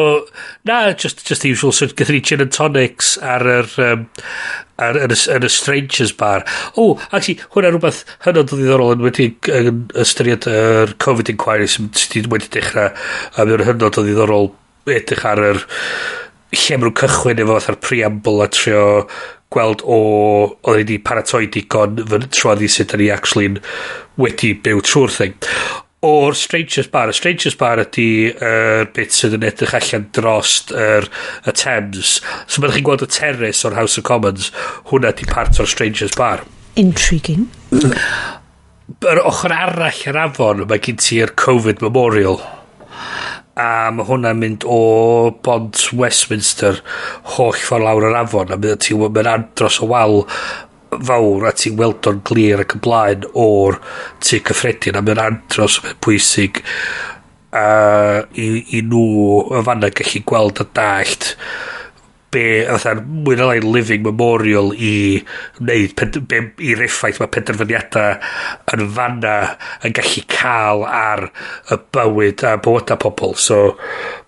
[0.69, 1.73] na, just, just the usual.
[1.73, 3.77] So, gyda ni gin and tonics ar yr...
[3.91, 4.09] Um,
[4.79, 6.45] ar, yn, y, yn y Strangers Bar.
[6.77, 11.67] O, oh, actually, hwnna rhywbeth hynod o ddiddorol yn wedi yn ystyried yr Covid Inquiry
[11.73, 14.51] sydd wedi dechrau a mae'n hynod o ddiddorol
[14.89, 15.63] edrych ar yr
[16.55, 18.85] lle maen nhw'n cychwyn efo fatha'r preamble a trio
[19.53, 19.99] gweld o
[20.69, 23.55] oedd wedi paratoi digon fy troeddi sut da ni actually
[24.21, 25.37] wedi byw trwy'r thing
[26.07, 27.11] o'r Strangers Bar.
[27.11, 31.09] Y Strangers Bar ydy er, bit sydd yn edrych allan drost yr er,
[31.43, 32.19] y Thames.
[32.47, 34.53] So byddwch chi'n gweld y terrace o'r House of Commons,
[34.93, 36.45] hwnna ydy part o'r Strangers Bar.
[36.79, 37.49] Intriguing.
[37.75, 42.39] Yr ochr arall yr afon, mae gen ti'r Covid Memorial
[43.59, 44.79] a mae hwnna'n mynd o
[45.45, 46.81] bont Westminster
[47.35, 50.23] holl ffordd lawr yr afon a mynd ti'n mynd andros o wal
[51.09, 53.81] fawr a ti'n weld o'n glir ac ymlaen o'r
[54.25, 56.63] tu cyffredin a mynd andros pwysig
[57.53, 61.33] uh, i, i nhw y fanna gallu gweld a dallt
[62.35, 64.93] be, fatha, mwy na lai living memorial i
[65.61, 68.19] wneud, ped, be, i'r effaith mae penderfyniadau
[68.75, 69.35] yn fanna
[69.87, 71.29] yn gallu cael ar
[71.73, 73.37] y bywyd a bywyda pobl.
[73.41, 73.77] So,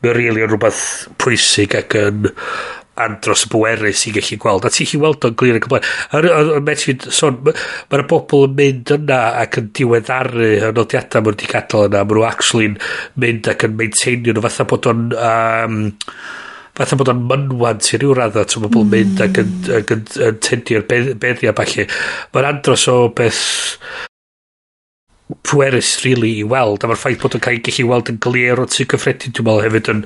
[0.00, 0.84] mae'n rili really yn rhywbeth
[1.20, 2.30] pwysig ac yn
[3.00, 4.66] andros y bwerus i gallu gweld.
[4.66, 5.86] A ti'n chi weld o'n glir yn gymlaen.
[6.18, 11.48] Yn metfyd, son, mae'r bobl yn mynd yna ac yn diweddaru y nodiadau maen di
[11.50, 12.04] gadael yna.
[12.04, 12.76] Mae nhw actually'n
[13.24, 15.10] mynd ac yn maintainio nhw fatha bod o'n...
[15.16, 15.82] Um,
[16.80, 18.92] fatha bod o'n mynwant i ryw radda, ti'n bobl mm.
[18.94, 21.86] mynd ac yn, ac yn, yn tendio'r beddi a falle.
[22.34, 23.42] Mae'n andros o beth
[25.46, 28.62] pwerus, really, i weld, a mae'r ffaith bod o'n cael ei gallu weld yn glir
[28.62, 30.02] o tu cyffredin, dwi'n meddwl, hefyd yn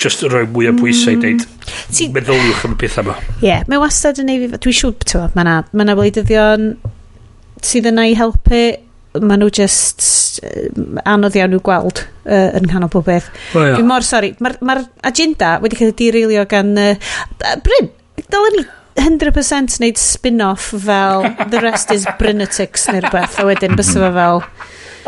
[0.00, 1.24] just rhoi mwy o bwysau i mm.
[1.24, 3.16] wneud meddyliwch am y pethau yma.
[3.40, 4.48] Ie, yeah, mae wastad yn ei...
[4.52, 6.70] Dwi'n siŵr, ti'n meddwl, mae yna ma na wleidyddion
[7.64, 8.62] sydd yna i helpu
[9.18, 10.40] maen nhw just
[11.08, 13.30] anodd iawn nhw gweld uh, yn canol pob beth.
[13.54, 13.78] Well, yeah.
[13.78, 16.76] Dwi'n mor sori, mae'r ma, agenda wedi cael ei dirilio gan...
[16.78, 17.90] Uh, Bryn,
[18.26, 18.66] dylen ni
[19.00, 24.44] 100% wneud spin-off fel The Rest is Brynatics neu rhywbeth, a wedyn bys fe fel...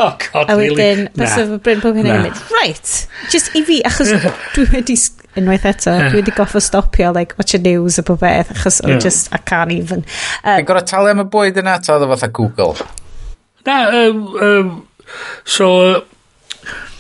[0.00, 2.94] Oh god, a wedyn, bys bysa fe Bryn pob hyn yn Right,
[3.30, 4.14] just i fi, achos
[4.56, 4.96] dwi wedi
[5.38, 8.98] unwaith eto, dwi wedi goffo stopio, like, watch y news a pob beth, achos yeah.
[9.02, 10.06] just, I can't even...
[10.42, 12.74] Um, Dwi'n gorau talu am y bwyd yna, ta oedd o fatha Google?
[13.66, 14.88] Na, um, um,
[15.44, 15.68] so...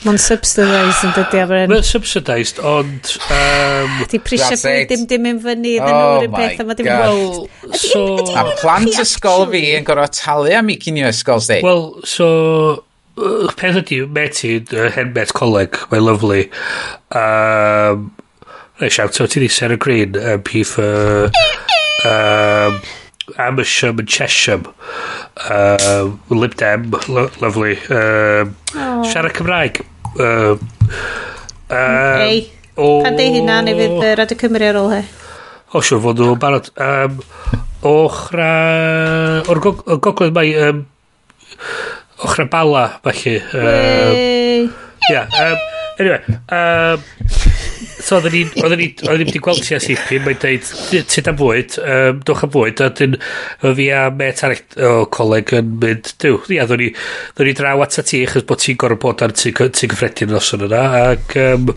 [0.02, 1.70] Mae'n subsidised yn dydi Efren.
[1.70, 3.10] Mae'n subsidised, ond...
[3.30, 6.88] Um, Di prisio bwyd dim dim yn fyny, ddyn nhw'r oh un peth, yma dim
[6.90, 7.44] roll.
[7.78, 8.02] So,
[8.34, 11.60] a plant ysgol fi yn gorau talu am i cynio ysgol sti.
[11.66, 12.30] Wel, so...
[13.12, 16.48] Uh, peth ydi, meti, uh, hen met coleg, mae'n lovely.
[17.14, 18.10] Um,
[18.80, 21.30] Rhaid shout out i ni, Sarah Green, MP for...
[22.08, 22.80] Um,
[23.38, 24.66] Amersham and Chesham.
[25.36, 27.76] Uh, Lib Dem, lo lovely.
[27.88, 28.50] Uh.
[29.04, 29.84] Siarad Cymraeg.
[30.18, 30.68] Um,
[31.70, 33.02] uh, uh, Ei, o...
[33.02, 35.02] pan di hynna, neu fydd uh, Radio Cymru ar ôl he.
[35.72, 36.68] O, siwr fod nhw'n barod.
[36.76, 37.22] Um,
[37.88, 38.50] ochra...
[39.48, 40.52] O'r gogledd mae...
[40.68, 40.84] Um,
[42.22, 43.38] ochra bala, falle.
[43.56, 44.68] Um,
[45.08, 45.58] yeah, um,
[45.98, 46.20] anyway.
[46.52, 47.51] Um,
[47.82, 50.66] So oedden ni'n oedden ni, oedden ni wedi gweld ti a sipin mae'n deud,
[51.10, 53.16] sydd am fwyd, um, dwch am fwyd, a dyn
[53.62, 56.90] fi a met arall o coleg yn mynd, diw, ia, ddwn ni,
[57.36, 60.66] ddwn ni draw at ti, achos bod ti'n gorau bod ar ti'n gyffredin os yn
[60.68, 61.36] yna, ac...
[61.42, 61.72] Um,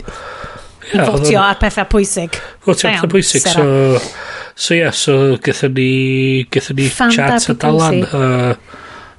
[0.92, 2.38] ia, Fotio ar pethau pwysig.
[2.66, 3.66] Fotio ar pethau pwysig, so...
[4.56, 7.98] So ia, yeah, so gyda ni, gyda ni chat a dalan.
[8.08, 8.54] Uh,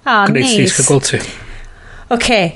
[0.08, 0.56] oh, nice.
[0.56, 1.20] Gwneud gweld ti.
[1.20, 1.36] Oce.
[2.16, 2.48] Okay.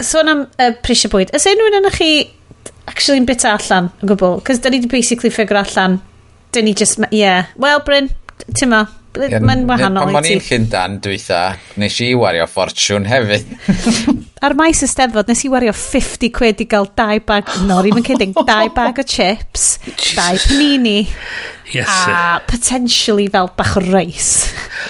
[0.00, 1.32] Sôn so, am uh, prisio bwyd.
[1.36, 2.10] Ys unrhyw un chi
[2.90, 4.40] actually'n bita allan yn gwbl.
[4.46, 6.00] Cos da ni di basically ffigur allan,
[6.52, 8.10] da ni just, yeah, well Bryn,
[8.52, 8.84] ti'n ma,
[9.18, 10.16] mae'n wahanol i ti.
[10.16, 11.40] Pan i'n Llundan, dwytha,
[11.82, 13.48] nes i wario ffortiwn hefyd.
[14.46, 18.32] Ar maes ysteddfod, nes i wario 50 quid i gael dau bag, no, rhywun kidding,
[18.36, 19.66] dau bag o chips,
[20.14, 21.02] dau panini,
[21.74, 24.30] yes, a potentially fel bach o reis.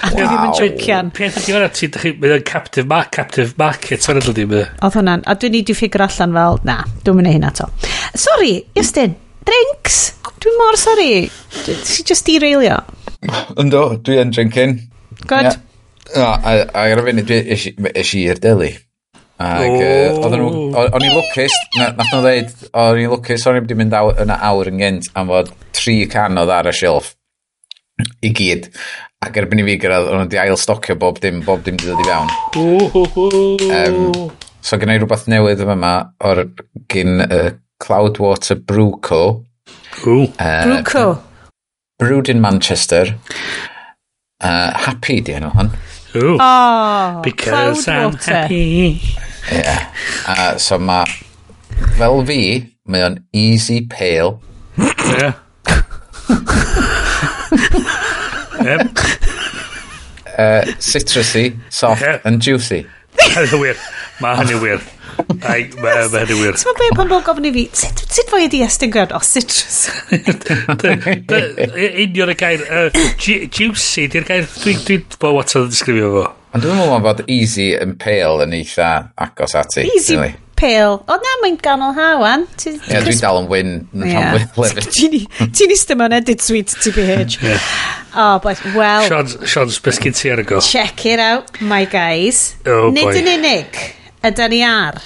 [0.05, 0.21] A wow.
[0.21, 1.11] ddim yn jwcian.
[1.17, 5.25] Peth ydi hwnna, ti, mae'n yn captive, ma, captive market, hwnna dod i'n Oedd hwnna'n,
[5.25, 7.67] a dwi'n i di ffigur allan fel, na, dwi'n mynd i hynna to.
[8.13, 9.17] Sorry, Justin,
[9.49, 10.03] drinks?
[10.41, 11.11] dwi'n mor sori.
[11.63, 12.79] Ti just derailio.
[13.61, 14.79] Ynddo, dwi yn drinking.
[15.27, 15.51] Good.
[15.51, 15.59] Yeah.
[16.15, 18.73] No, a ar y funud, dwi eisi i'r deli.
[19.41, 20.25] Ac oh.
[20.27, 24.69] o'n i'n lwcus, nath nhw ddeud, o'n i'n lwcus, o'n i'n wedi mynd yn awr
[24.69, 27.15] yn gynt am fod tri can oedd ar y shelf
[28.21, 28.69] i gyd.
[29.21, 32.01] Ac erbyn i fi gyrraedd, o'n wedi ail stocio bob dim, bob dim wedi dod
[32.01, 32.29] i fewn.
[33.71, 34.29] Um,
[34.61, 35.93] so gynnau rhywbeth newydd yma
[36.27, 36.45] o'r
[36.91, 37.51] gyn uh,
[37.81, 39.23] Cloudwater Brew Co.
[40.07, 40.23] Ooh.
[40.39, 41.21] Uh, Brwco.
[41.99, 43.15] Brewed in Manchester.
[44.39, 45.69] Uh, happy di enw hon.
[46.15, 46.37] Ooh.
[46.39, 48.33] Oh, Because I'm water.
[48.33, 48.99] happy.
[49.51, 49.93] Yeah.
[50.27, 51.05] Uh, so mae,
[51.97, 52.39] fel fi,
[52.85, 54.41] mae o'n easy pale.
[54.77, 55.33] Yeah.
[58.65, 58.81] yep.
[60.37, 62.19] Uh, citrusy, soft yeah.
[62.23, 62.85] and juicy.
[63.21, 63.77] Hynny'n wir.
[64.23, 64.81] Mae hynny'n wir.
[65.47, 66.57] Ai, mae ma hynny wir.
[66.59, 69.15] Ti'n meddwl pan bod gofyn i fi, sut, sut fwy ydi estyn gwrdd?
[69.15, 69.87] O, citrus.
[72.05, 72.67] Union y gair,
[73.21, 76.27] juicy, di'r gair, dwi'n dwi, bod Watson yn disgrifio fo.
[76.51, 78.91] Ond dwi'n meddwl bod easy and pale yn eitha
[79.23, 79.85] agos ati.
[79.87, 80.33] Easy really.
[80.59, 80.97] pale.
[81.07, 82.43] O na, mae'n ganol hawan.
[82.65, 83.71] Ie, yeah, dwi'n dal yn wyn.
[83.95, 84.35] yn yeah.
[84.35, 84.83] rhan win
[85.55, 87.39] Ti'n eistedd mewn edit suite TBH.
[87.39, 87.71] yeah.
[88.11, 89.07] Oh, but, well...
[89.07, 90.59] Sean's, Sean's biscuit ti ar y go.
[90.59, 92.57] Check it out, my guys.
[92.67, 93.79] Oh, Nid yn unig
[94.21, 95.01] Ydy ni ar...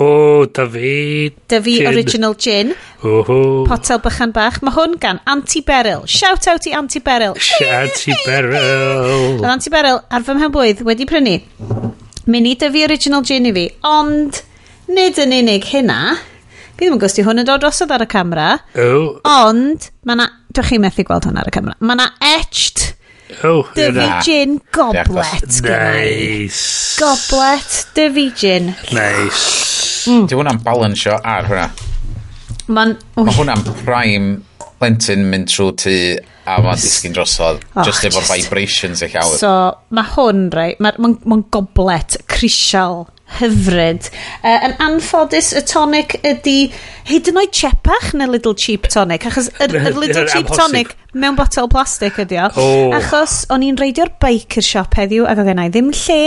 [0.00, 1.34] O, David.
[1.46, 1.60] fi...
[1.62, 1.86] Fi gin.
[1.86, 2.72] original gin.
[3.04, 3.64] Oho.
[3.68, 4.56] Potel bychan bach.
[4.64, 6.02] Mae hwn gan Anti Beryl.
[6.10, 7.36] Shout out i Anti Beryl.
[7.68, 9.36] Anti Beryl.
[9.36, 11.36] Oedd Anti Beryl ar fy mhenbwydd wedi prynu.
[12.26, 13.68] Mini da fi original gin i fi.
[13.86, 14.40] Ond,
[14.90, 16.00] nid yn unig hynna.
[16.74, 18.48] Fi ddim yn gwesti hwn yn dod drosodd ar y camera.
[18.74, 19.20] O.
[19.30, 20.30] Ond, mae na...
[20.54, 21.78] Dwi'ch chi methu gweld hwn ar y camera.
[21.86, 22.96] Mae na etched
[23.44, 24.20] Oh, dyfu na.
[24.24, 25.62] gin goblet.
[25.64, 27.00] Nice.
[27.00, 28.74] Goblet, dyfu gin.
[28.92, 30.04] Nice.
[30.10, 30.26] Mm.
[30.28, 31.70] Di hwnna'n balansio ar hwnna.
[32.68, 32.94] Mae'n...
[33.16, 34.36] Mae hwnna'n prime
[34.78, 35.96] plentyn mynd trwy tŷ
[36.44, 38.32] a mae'n disgyn drosodd oh, just efo just...
[38.34, 39.38] vibrations eich awr.
[39.40, 39.52] So,
[39.96, 43.06] mae hwn, rei, mae'n ma, ma goblet crisial
[43.38, 44.08] hyfryd.
[44.42, 46.58] Uh, yn anffodus, y tonic ydy
[47.08, 51.70] hyd yn oed chepach na Little Cheap Tonic, achos y Little Cheap Tonic mewn botel
[51.72, 52.50] plastic ydy o.
[52.60, 52.92] Oh.
[52.98, 56.20] Achos o'n i'n reidio'r bike i'r siop heddiw, ac oedd yna ddim lle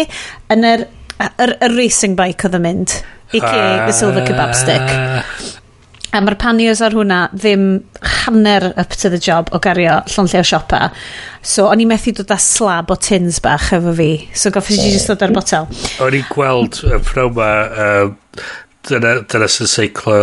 [0.55, 0.87] yn yr,
[1.29, 2.99] yr, yr racing bike oedd yn mynd,
[3.35, 5.63] i uh, y silver kebab stick.
[6.15, 7.65] A mae'r panniers ar hwnna ddim
[8.23, 10.87] hanner up to the job o gario llonlleo siopa.
[11.41, 14.11] So, o'n i methu dod â slab o tins bach efo fi.
[14.33, 15.67] So, goffes i just dod ar botel.
[16.03, 17.51] O'n i'n gweld y pnawn ma,
[17.83, 18.15] um,
[18.87, 20.17] dyna, dyna sy'n seiclo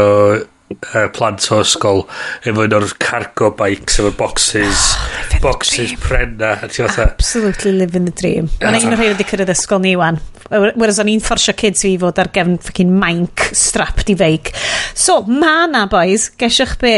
[0.93, 2.05] uh, plant o ysgol
[2.45, 8.51] efo un o'r cargo bikes efo boxes oh, boxes prena absolutely live in the dream.
[8.63, 11.95] Mae'n un o'r rhaid wedi cyrraedd ysgol ni wan whereas o'n i'n fforsio kids fi
[12.01, 14.53] fod ar gefn ffocin mainc strapped i feic.
[14.95, 16.97] So ma na boys gesiwch be?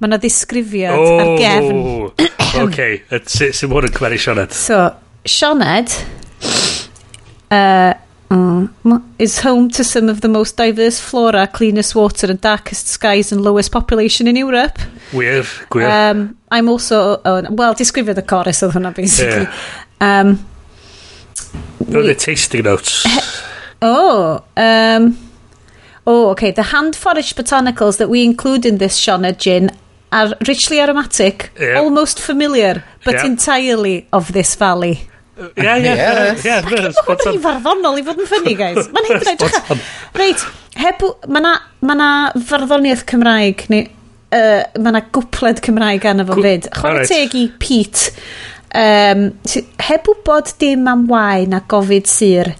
[0.00, 1.82] Mae na ddisgrifiad oh, ar gefn.
[2.64, 2.80] OK,
[3.28, 4.54] sy'n mwyn yn cymeru Sioned.
[4.56, 4.80] So,
[5.28, 5.92] Sioned,
[7.52, 7.92] uh,
[8.28, 13.32] mm, is home to some of the most diverse flora, cleanest water and darkest skies
[13.32, 14.78] and lowest population in Europe.
[15.12, 15.88] Wir, gwir.
[15.88, 19.46] Um, I'm also, oh, well, disgrifiodd y chorus oedd hwnna, basically.
[19.46, 20.20] Yeah.
[20.20, 20.38] Um,
[21.88, 23.04] Roedd y tasting notes.
[23.82, 25.16] oh, um,
[26.06, 26.50] oh, okay.
[26.50, 29.70] The hand-foraged botanicals that we include in this Shoned gin
[30.12, 31.78] are richly aromatic, Yeah.
[31.80, 33.26] almost familiar, but Yeah.
[33.26, 35.08] entirely of this valley.
[35.36, 36.54] Ie, ie, ie.
[36.64, 38.88] Mae'n rhy farddonol i fod yn ffynnu, guys.
[38.92, 39.84] Mae'n hyn yn edrych
[40.16, 40.44] Reit,
[40.80, 41.04] heb...
[41.28, 41.52] Mae na,
[41.84, 42.10] ma na
[42.48, 43.84] farddoniaeth Cymraeg, neu...
[44.36, 46.70] Uh, mae na gwpled Cymraeg arno fo fyd.
[46.74, 47.12] Chwarae right.
[47.12, 48.16] teg i Pete.
[48.76, 49.28] Um,
[49.86, 52.50] heb wybod dim am wae na gofid sur,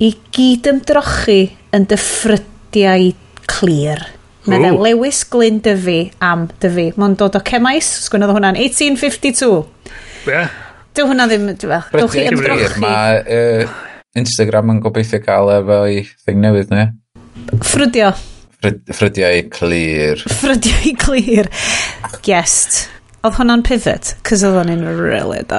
[0.00, 1.42] i gyd ymdrochi
[1.76, 3.10] yn dyffrydiau
[3.50, 4.06] clir.
[4.48, 6.90] Meddwl Lewis Glyn Dyfu am Dyfu.
[7.00, 9.54] Mae'n dod o Cemais, sgwynnodd hwnna'n 1852.
[10.28, 10.32] Ie.
[10.32, 10.58] Yeah.
[11.00, 11.86] Dyw hwnna ddim, dwi'n fach.
[11.96, 12.80] Dywch chi ymdrochi.
[12.82, 13.70] Mae uh,
[14.20, 16.82] Instagram yn gobeithio gael efo i thing newydd, ne?
[17.64, 18.10] Ffrydio.
[18.60, 20.20] Ffrydiau clir.
[20.28, 21.48] Ffrydiau clir.
[22.28, 22.84] Yes.
[23.20, 25.58] Oedd hwnna'n pivot, cos oedd hwnna'n really da.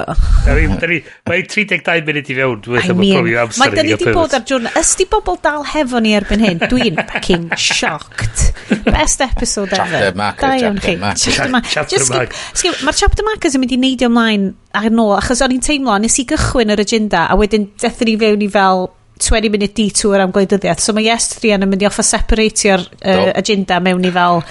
[1.30, 4.46] Mae 32 munud i fewn, dwi'n meddwl bod cofio amser i gael di bod ar
[4.50, 8.48] diwrnod, ysdi bobl dal hefo ni erbyn hyn, dwi'n fucking shocked.
[8.88, 10.10] Best episode ever.
[10.10, 10.96] Chapter Da iawn chi.
[11.04, 14.48] Mae'r chapter markers yn mynd i neidio ymlaen
[14.82, 18.18] ar nôl, achos o'n i'n teimlo, nes i gychwyn yr agenda, a wedyn dethon ni
[18.26, 18.88] fewn i fel
[19.22, 20.84] 20 minute detour am gwleidyddiaeth.
[20.84, 23.32] So mae Yes 3 yn mynd i offa separatio'r uh, no.
[23.42, 24.44] agenda mewn i fel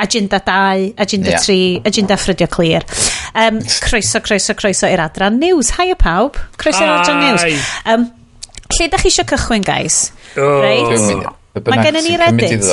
[0.00, 1.46] agenda 2, agenda yeah.
[1.46, 2.86] 3, agenda ffrydio clir.
[3.34, 5.74] Um, croeso, croeso, croeso i'r adran news.
[5.78, 6.40] Haia pawb.
[6.58, 7.70] Croeso i'r adran news.
[7.86, 8.10] Um,
[8.74, 10.08] lle da chi eisiau cychwyn, guys?
[10.36, 10.60] Oh.
[10.64, 11.32] Right?
[11.54, 12.64] Mae gennym ni Reddit.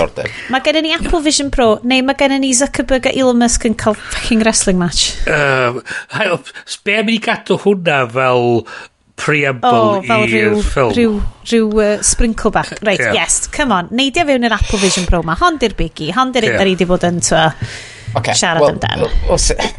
[0.50, 1.76] Mae gennym ni Apple Vision Pro.
[1.86, 5.12] Neu mae gennym ni Zuckerberg a Elon Musk yn cael fucking wrestling match.
[5.30, 5.82] Um,
[6.86, 8.64] Be am i ni gadw hwnna fel
[9.22, 10.94] preamble oh, fel i'r ffilm.
[10.96, 11.14] Rhyw,
[11.46, 12.74] rhyw uh, sprinkle bach.
[12.82, 13.14] Right, yeah.
[13.18, 13.92] yes, come on.
[13.96, 15.38] Neidio fewn i'r Apple Vision Pro ma.
[15.42, 16.12] Hon di'r biggie.
[16.18, 16.66] Hon di'r yeah.
[16.66, 17.46] un di bod yn twa
[18.18, 18.36] okay.
[18.38, 19.78] siarad well, amdan.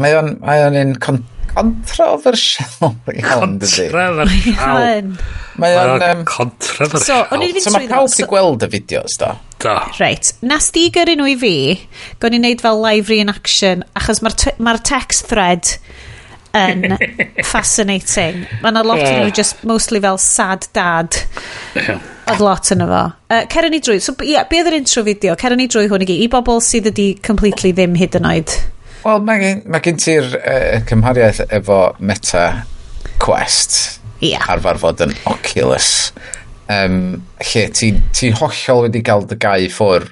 [0.00, 3.90] Mae o'n, mae o'n un con, controversial iawn, dydy.
[3.92, 5.12] Controversial.
[5.60, 6.24] Mae o'n...
[6.28, 7.04] Controversial.
[7.04, 9.34] So, o'n i'n So, mae pawb di gweld y fideos, do?
[9.60, 9.76] Da.
[9.98, 10.32] Reit.
[10.46, 11.54] Nas di gyrru nhw i fi,
[12.22, 15.74] go'n i'n neud fel live reenaction, achos mae'r ma text thread
[16.56, 16.96] yn
[17.46, 18.44] fascinating.
[18.62, 21.18] Mae yna lot yn nhw just mostly fel sad dad.
[21.76, 23.04] Oedd lot yn efo.
[23.30, 25.36] Uh, Cera ni drwy, so yeah, be oedd yr intro fideo?
[25.40, 28.58] Cera ni drwy hwn i gyd, i bobl sydd ydi completely ddim hyd yn oed.
[29.00, 32.46] Wel, mae ma gen ti'r uh, cymhariaeth efo Meta
[33.22, 34.00] Quest.
[34.20, 34.44] Yeah.
[34.52, 36.10] Arfer fod yn Oculus.
[36.70, 40.10] Um, lle ti'n ti hollol wedi cael dy gau ffwr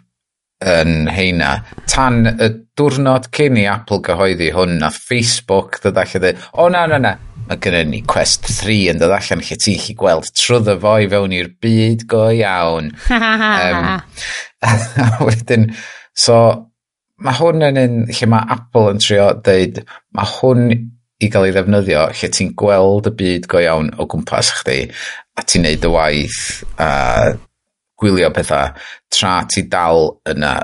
[0.65, 1.53] yn heina.
[1.91, 6.85] Tan y diwrnod cyn i Apple gyhoeddi hwn, a Facebook ddod allan dweud, o na,
[6.91, 7.15] na, na,
[7.49, 11.09] mae gennym ni Quest 3 yn dod allan lle ti'n chi gweld trwyddo fo i
[11.11, 12.93] fewn i'r byd go iawn.
[13.15, 13.89] um,
[15.29, 15.71] wedyn,
[16.13, 16.39] so,
[17.23, 19.83] mae hwn yn un lle mae Apple yn trio dweud,
[20.15, 20.71] mae hwn
[21.19, 24.85] i gael ei ddefnyddio lle ti'n gweld y byd go iawn o gwmpas chdi
[25.39, 26.43] a ti'n neud y waith
[26.79, 26.91] a
[27.99, 28.75] gwylio pethau
[29.15, 30.57] tra ti dal yna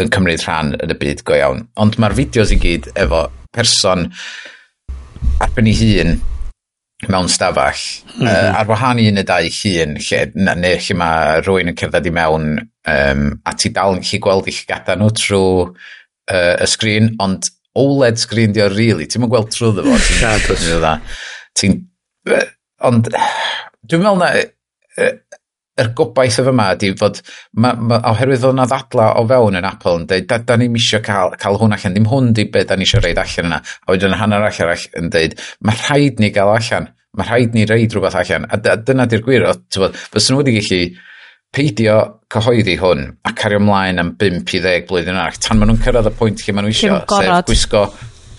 [0.00, 1.66] yn cymryd rhan yn y byd go iawn.
[1.80, 4.08] Ond mae'r fideos i gyd efo person
[5.44, 6.20] arben ei hun
[7.10, 7.80] mewn stafell
[8.14, 8.28] mm -hmm.
[8.28, 11.78] uh, ar wahân i un y dau hun lle, na, neu lle mae rhywun yn
[11.78, 16.54] cerdded i mewn um, a ti dal yn gallu gweld eich gada nhw trwy uh,
[16.62, 20.22] y sgrin ond OLED sgrin di o really ti'n gweld trwy ddefo ti'n
[21.58, 21.78] ti'n
[22.88, 25.14] ond dwi'n meddwl na uh,
[25.80, 27.20] yr gobaith y fyma ydy fod
[27.56, 30.72] ma, ma, oherwydd o'n yna ddadla o fewn yn Apple yn dweud da, da ni'n
[30.74, 33.60] misio cael, cael hwn allan dim hwn di beth da ni eisiau reid allan yna.
[33.62, 37.96] A wedyn hanner allan yn dweud mae rhaid ni gael allan mae rhaid ni reid
[37.96, 38.44] rhywbeth allan.
[38.52, 40.82] A, a dyna di'r gwir fes nhw wedi gallu
[41.52, 41.96] peidio
[42.32, 46.08] cyhoeddi hwn a cario ymlaen am 5 i 10 blwyddyn arall tan maen nhw'n cyrraedd
[46.08, 47.82] y pwynt lle maen nhw eisiau sef gwisgo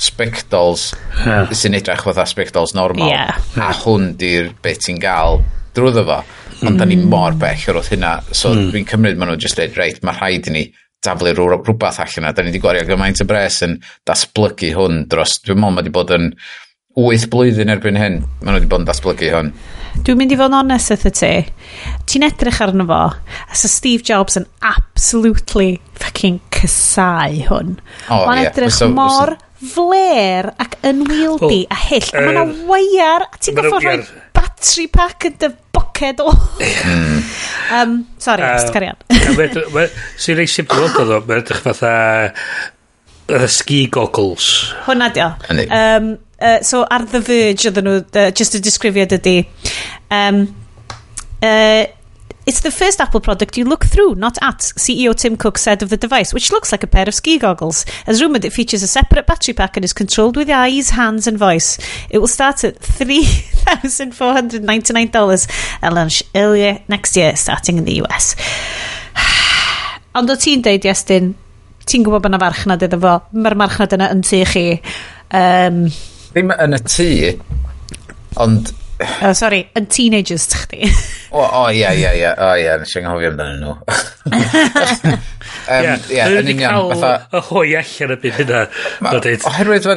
[0.03, 0.87] spectols
[1.21, 1.51] yeah.
[1.53, 3.09] sy'n edrych fatha spectols normal.
[3.09, 3.37] Yeah.
[3.61, 5.43] a hwn di'r beth ti'n gael
[5.77, 6.17] drwyddo fo
[6.69, 7.09] ond da ni mm.
[7.11, 8.15] mor bell o'r wrth hynna.
[8.31, 8.71] So mm.
[8.73, 10.65] dwi'n cymryd maen nhw just dweud, reit, mae rhaid i ni
[11.03, 12.33] daflu rhywbeth allan na.
[12.33, 15.95] Da ni wedi gwario gymaint y bres yn datblygu hwn dros, dwi'n meddwl mae wedi
[15.97, 16.29] bod yn
[16.93, 18.19] 8 blwyddyn erbyn hyn.
[18.41, 19.53] Maen nhw wedi bod yn datblygu hwn.
[20.05, 21.31] Dwi'n mynd i fod yn onest wrth y ti.
[22.09, 27.77] Ti'n edrych arno fo, a so Steve Jobs yn absolutely fucking cysau hwn.
[28.09, 28.51] Oh, Mae'n yeah.
[28.51, 29.73] edrych so, mor so.
[29.73, 32.11] fler ac unwieldy oh, a hyll.
[32.13, 33.97] Uh, a mae yna waiar, a ti'n goffod rhoi
[34.63, 36.31] battery pack yn dy boced o.
[37.75, 38.95] um, sorry, uh, carian.
[40.15, 41.95] Sy'n rei simple weld o mae'n edrych fatha
[42.31, 44.47] uh, ski goggles.
[44.87, 45.27] Hwna di o.
[45.67, 49.35] Um, uh, so ar The Verge oedden nhw, uh, just a disgrifiad ydy,
[50.15, 50.45] um,
[51.43, 51.83] uh,
[52.45, 55.89] It's the first Apple product you look through, not at, CEO Tim Cook said of
[55.89, 57.85] the device, which looks like a pair of ski goggles.
[58.05, 61.37] As rumoured, it features a separate battery pack and is controlled with eyes, hands and
[61.37, 61.79] voice.
[62.09, 68.35] It will start at $3,499 and launch earlier next year, starting in the US.
[70.15, 71.35] Ond o ti'n deud, Iestyn,
[71.87, 74.67] ti'n gwybod bod yna farchnad iddo fo, mae'r marchnad yna yn tu chi.
[75.31, 75.87] Um,
[76.35, 77.07] Ddim yn y tŷ,
[78.43, 78.75] ond
[79.25, 80.91] Oh, sorry, yn teenagers ty chdi.
[81.33, 83.73] O, o, ia, ia, ia, o, ia, nes i anghofio amdano nhw.
[85.73, 87.13] Ia, yn union, fatha...
[87.33, 88.63] Y hoi allan y byd hynna.
[89.49, 89.89] Oherwydd,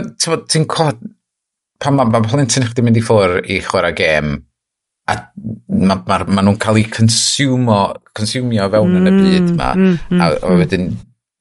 [0.48, 1.02] ti'n cod...
[1.82, 4.30] Pan mae ma plentyn chdi mynd i ffwr i chwarae gêm,
[5.12, 5.16] a
[5.68, 7.80] mae ma, ma nhw'n cael eu consumio,
[8.16, 10.88] consumio fewn yn y mm, byd yma, mm, mm, a, a wedyn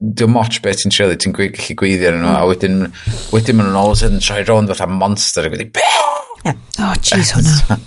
[0.04, 2.84] dwi'n moch beth ti'n siarad, ti'n gallu gweithio nhw, a wedyn,
[3.32, 5.70] wedyn maen nhw'n always yn troi rownd fatha monster, a gwedi!
[6.46, 6.54] O,
[6.86, 7.80] oh, jeez hwnna.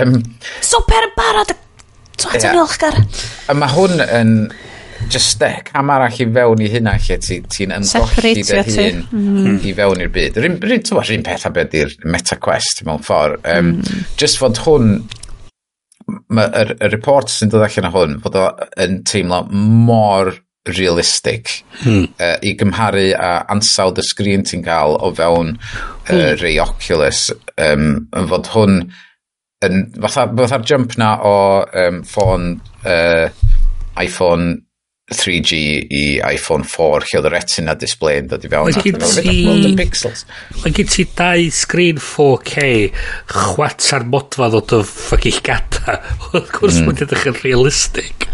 [0.00, 0.18] um,
[0.64, 1.54] Super yn barod!
[2.18, 2.98] Twat yn ilchgar.
[3.50, 4.34] A mae hwn yn
[5.10, 9.56] just e, cam arall i fewn i hynna lle ti'n ti ymgolli dy hun mm.
[9.66, 10.38] i fewn i'r byd.
[10.42, 13.42] Rwy'n rwy peth a beth i'r MetaQuest mewn ffordd.
[13.54, 14.06] Um, mm.
[14.20, 14.94] Just fod hwn,
[16.10, 20.34] y, y report sy'n dod allan o hwn, fod o'n teimlo mor
[20.68, 21.48] realistig
[21.82, 22.04] hmm.
[22.20, 26.12] uh, i gymharu a ansawdd y sgrin ti'n cael o fewn hmm.
[26.14, 28.76] uh, rei Oculus um, yn fod hwn
[29.66, 32.52] yn, fatha, fatha'r jump na o um, ffôn
[32.86, 33.26] uh,
[34.02, 34.54] iPhone
[35.12, 35.58] 3G
[35.92, 38.70] i iPhone 4 lle oedd y retina display yn dod i fewn
[40.62, 42.70] mae gen ti dau sgrin 4K
[43.34, 45.98] chwatar modfa ddod o ffagich gata
[46.30, 46.88] wrth gwrs mm.
[46.88, 48.28] mae'n edrych yn realistig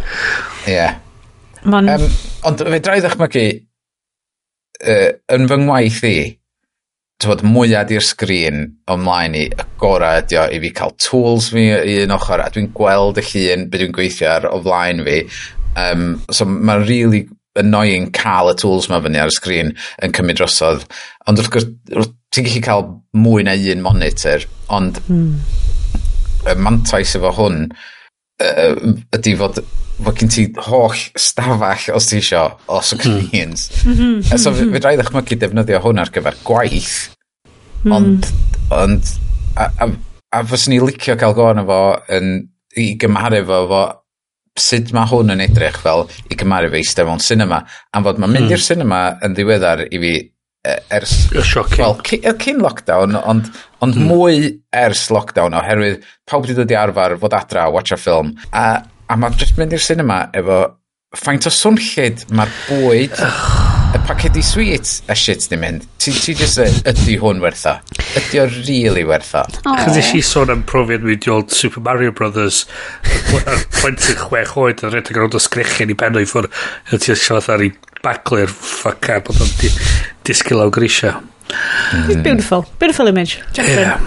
[0.69, 0.99] ie yeah.
[1.65, 1.89] Man...
[1.91, 2.05] Um,
[2.49, 3.47] ond fe drai ddechmygu,
[4.85, 6.19] uh, yn fy ngwaith i,
[7.23, 11.65] tywod, mwyad i'r sgrin ymlaen i, y gorau ydi o, i fi cael tools fi
[11.75, 15.19] i un ochr, a dwi'n gweld y llun beth dwi'n gweithio ar o flaen fi.
[15.79, 17.27] Um, so mae'n really
[17.59, 20.87] annoying cael y tools yma fyny ar y sgrin yn cymryd drosodd.
[21.27, 21.69] Ond wrth gwrs,
[22.35, 22.87] ti'n gallu cael
[23.19, 25.31] mwy na un monitor, ond mm.
[26.53, 27.65] y mantais efo hwn,
[28.45, 29.61] uh, ydy fod
[29.99, 33.69] fod gen ti holl stafell os ti isio o screens.
[33.85, 34.21] Mm.
[34.23, 36.99] so fe, fe drai ddechmygu defnyddio hwn ar gyfer gwaith.
[37.85, 37.95] Mm.
[37.97, 38.29] Ond,
[38.75, 39.15] ond
[39.59, 39.89] a, a,
[40.39, 41.81] a fyswn ni licio cael gôn efo
[42.15, 42.37] yn,
[42.79, 43.83] i gymharu fo efo
[44.59, 47.63] sut mae hwn yn edrych fel i gymharu fe eistedd mewn cinema.
[47.95, 48.55] Am fod mae'n mynd mm.
[48.55, 50.15] i'r cinema yn ddiweddar i fi
[50.67, 51.13] E, ers...
[51.31, 51.79] Y cyn.
[51.79, 52.01] Wel,
[52.43, 53.51] cyn, lockdown, ond,
[53.85, 54.09] ond mm.
[54.11, 58.35] mwy ers lockdown, oherwydd pawb wedi dod i arfer fod adra, watch a film.
[58.51, 60.65] A, a mae jyst mynd i'r cinema efo
[61.17, 63.15] faint o swnllid mae'r bwyd,
[63.97, 65.87] y pacedi sweet a shit ni'n mynd.
[66.03, 67.79] Ti, ti jyst ydy hwn wertha.
[68.19, 69.47] Ydy o really wertha.
[69.65, 72.65] Chos eisiau i sôn am profiad mi di old Super Mario Brothers,
[73.79, 76.53] plentyn chwech oed, yn redeg ar ond o sgrechen i benno i ffwrdd,
[76.93, 77.73] a ti eisiau fatha ar ei
[78.05, 79.57] baglu'r ffacad, bod o'n
[80.29, 81.17] disgyl o grisia.
[81.49, 82.23] Mm.
[82.23, 82.67] Beautiful.
[82.79, 83.41] Beautiful image.
[83.57, 83.99] Yeah.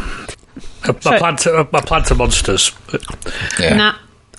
[0.86, 2.72] Mae plant, ma plant yn monsters.
[3.59, 3.78] Yeah.
[3.78, 3.91] Na.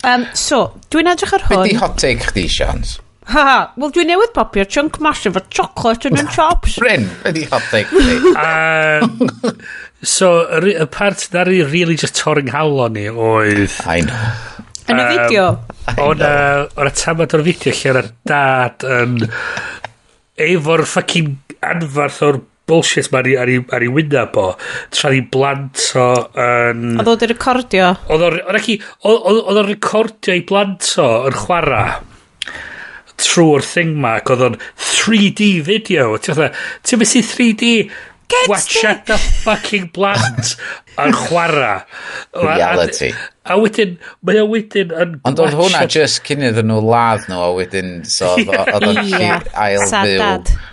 [0.02, 1.60] Um, so, dwi'n edrych ar hwn...
[1.60, 2.96] Beth di hot take chdi, Sians?
[3.30, 6.80] Ha ha, wel dwi'n newydd popio'r chunk mash efo chocolate yn yn chops.
[6.82, 8.32] Bryn, be di hot take chdi?
[8.34, 9.52] uh,
[10.02, 13.78] so, y part na ni really just torring halon ni oedd...
[13.86, 14.66] I know.
[14.90, 15.46] Yn y fideo?
[16.02, 16.26] O'n
[16.90, 19.20] y tamad o'r fideo lle oedd dad yn...
[20.42, 21.36] Efo'r fucking
[21.66, 24.46] anfarth o'r bullshit ma ar ei, ar ei wynaf o.
[24.94, 26.86] Tra ni blant o yn...
[26.94, 27.92] Um, oedd o'n recordio?
[28.12, 32.00] Oedd o'n recordio i blant o yn chwarae
[33.22, 36.16] trwy'r thing ma ac oedd o'n 3D video.
[36.22, 37.74] Ti'n mynd 3D
[38.32, 40.54] Get watch at the fucking blant
[41.02, 41.82] yn chwarae
[42.32, 43.10] reality.
[43.44, 47.42] A wedyn mae o wedyn yn ond oedd hwnna just cyn iddyn nhw ladd nhw
[47.44, 50.70] a wedyn so oedd o'n ail fyw.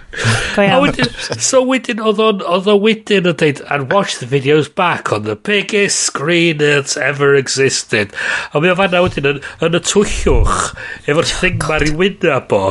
[0.58, 5.24] A wedyn, so wedyn, oedd o wedyn yn dweud, and watch the videos back on
[5.24, 8.16] the biggest screen that's ever existed.
[8.54, 10.74] A mi o fanna wedyn yn, yn y twyllwch
[11.06, 12.64] efo'r thing ma'r i wyna bo,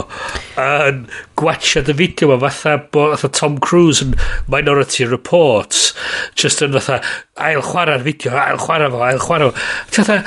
[0.65, 1.05] yn
[1.39, 4.19] gwachad y fideo ma, fatha, bo, fatha Tom Cruise yn
[4.51, 5.93] Minority Reports,
[6.35, 7.01] just yn fatha,
[7.39, 9.67] ail chwarae'r fideo, ail chwarae fo, ail chwarae fo.
[9.95, 10.21] Fatha,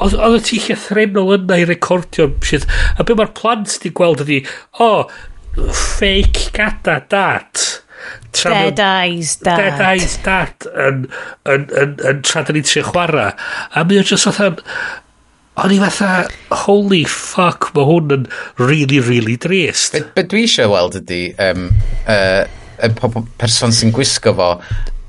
[0.00, 2.64] oedd y ti eich threnol yna i recordio shit.
[2.96, 4.42] A be mae'r plant di gweld ydi,
[4.80, 5.34] o, oh,
[5.72, 7.64] fake gada dat
[8.36, 9.56] Dead Eyes Dad.
[9.56, 11.06] Dead Eyes Dad yn,
[11.48, 13.32] yn, yn, yn tra da ni'n trio chwarae.
[13.72, 14.54] A mi o'n just fatha...
[15.56, 16.26] O'n i fatha,
[16.66, 18.26] holy fuck, mae hwn yn
[18.60, 19.94] really, really drist.
[19.96, 21.70] Be, be dwi eisiau weld ydy, um,
[22.04, 22.44] uh,
[22.76, 22.90] y
[23.40, 24.50] person sy'n gwisgo fo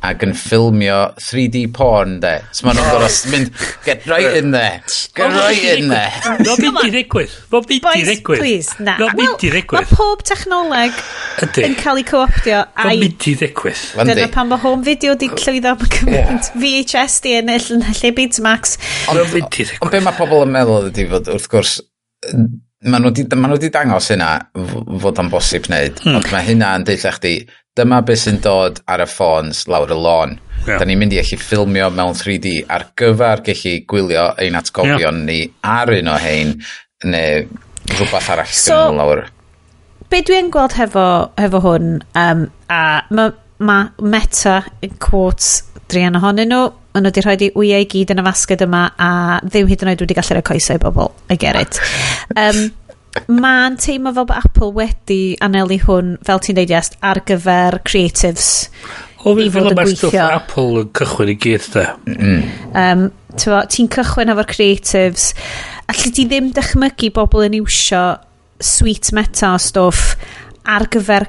[0.07, 2.33] ac yn ffilmio 3D porn de.
[2.55, 4.81] So maen nhw'n gorau mynd, get right in there.
[5.17, 6.37] Get right in there.
[6.45, 7.33] No byd i ddigwydd.
[7.53, 8.43] No byd i ddigwydd.
[8.43, 8.97] please, na.
[9.01, 9.87] No byd i ddigwydd.
[9.87, 11.01] Mae pob technoleg
[11.65, 12.61] yn cael ei co-optio.
[12.77, 13.83] No byd i ddigwydd.
[14.11, 16.53] Dyna pan mae home video di llwyddo am gymaint.
[16.55, 18.77] VHS di yn ennill yn lle Betamax.
[19.11, 19.75] No byd i ddigwydd.
[19.83, 21.77] Ond be mae pobl yn meddwl ydy fod, wrth gwrs,
[22.85, 24.31] maen nhw wedi ma dangos hynna
[25.01, 26.01] fod o'n bosib wneud.
[26.05, 26.19] Mm.
[26.19, 27.39] Ond mae hynna yn deitha chdi,
[27.77, 30.35] dyma beth sy'n dod ar y ffôns lawr y lôn.
[30.65, 30.81] Yeah.
[30.81, 35.25] Da ni'n mynd i allu ffilmio mewn 3D ar gyfer gallu gwylio ein atgofion yeah.
[35.29, 36.55] ni ar un o hein
[37.05, 37.45] neu
[37.93, 39.27] rhywbeth arall so, lawr.
[40.09, 41.05] Be dwi'n gweld hefo,
[41.39, 47.23] hefo hwn, um, a mae ma meta, yn quotes, drian ohonyn nhw, maen nhw wedi
[47.23, 49.09] rhoi di wyau i gyd yn y fasged yma a
[49.45, 51.11] ddim hyd yn oed wedi gallu rhoi coesau i bobl.
[51.29, 51.79] I get it.
[52.37, 52.57] Um,
[53.27, 58.49] Mae'n teimlo fel bod Apple wedi anelu hwn, fel ti'n deud, yes, ar gyfer creatives.
[59.23, 60.09] O, i fod yn gweithio.
[60.11, 61.85] Stwff Apple yn cychwyn i gyd, da.
[62.07, 62.43] Mm.
[62.83, 63.07] Um,
[63.37, 65.31] ti'n cychwyn efo'r creatives.
[65.91, 68.03] Alli ti ddim dychmygu bobl yn iwsio
[68.63, 70.15] sweet meta o stwff
[70.67, 71.27] ar gyfer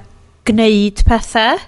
[0.48, 1.58] gwneud pethau.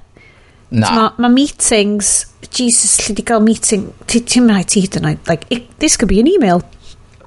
[0.70, 0.90] Na.
[0.94, 5.48] Mae ma meetings, Jesus, lle di gael meeting, ti'n rhaid ti hyd yn oed, like,
[5.50, 6.62] it, this could be an email.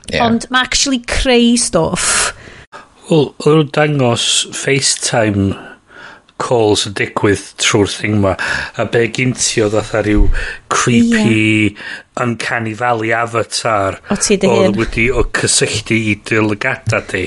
[0.07, 0.27] Yeah.
[0.27, 2.31] Ond mae actually creu stwff
[3.10, 5.51] Wel, oedd nhw'n dangos FaceTime
[6.43, 8.34] calls yn digwydd trwy'r thing ma
[8.80, 10.26] a be gynti oedd atha rhyw
[10.74, 11.84] creepy yeah.
[12.24, 17.26] uncanny valley avatar o ti dy hun wedi o cysylltu i dylgada di.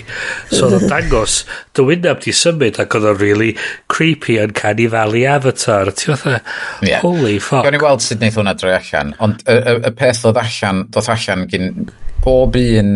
[0.51, 1.39] so oedd o'n dangos
[1.77, 3.53] dy wyneb di symud ac oedd o'n really
[3.93, 6.41] creepy uncanny valley avatar ti fatha
[6.83, 7.05] yeah.
[7.05, 10.27] holy fuck gawn i weld sut wneud hwnna droi allan ond y, y, y peth
[10.29, 11.87] oedd allan dod allan gyn
[12.27, 12.93] bob un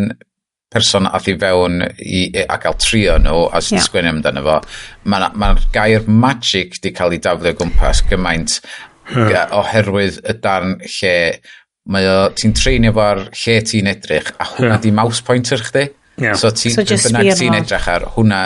[0.70, 3.86] person ath i fewn i, i, a gael trio nhw a sy'n yeah.
[3.86, 4.58] sgwini amdano fo
[5.10, 8.60] mae'r ma, gair magic di cael ei daflu o gwmpas gymaint
[9.16, 9.50] yeah.
[9.58, 11.14] oherwydd y darn lle
[11.90, 14.84] mae o, ti'n treinio fo'r lle ti'n edrych a hwnna yeah.
[14.84, 15.88] di mouse pointer chdi
[16.20, 16.38] yeah.
[16.38, 18.44] so ti, so bynnag ti'n edrych ar hwnna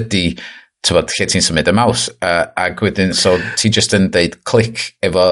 [0.00, 0.28] ydi
[0.86, 4.92] tybod, lle ti'n symud y maws uh, ac wedyn so ti just yn deud clic
[5.04, 5.26] efo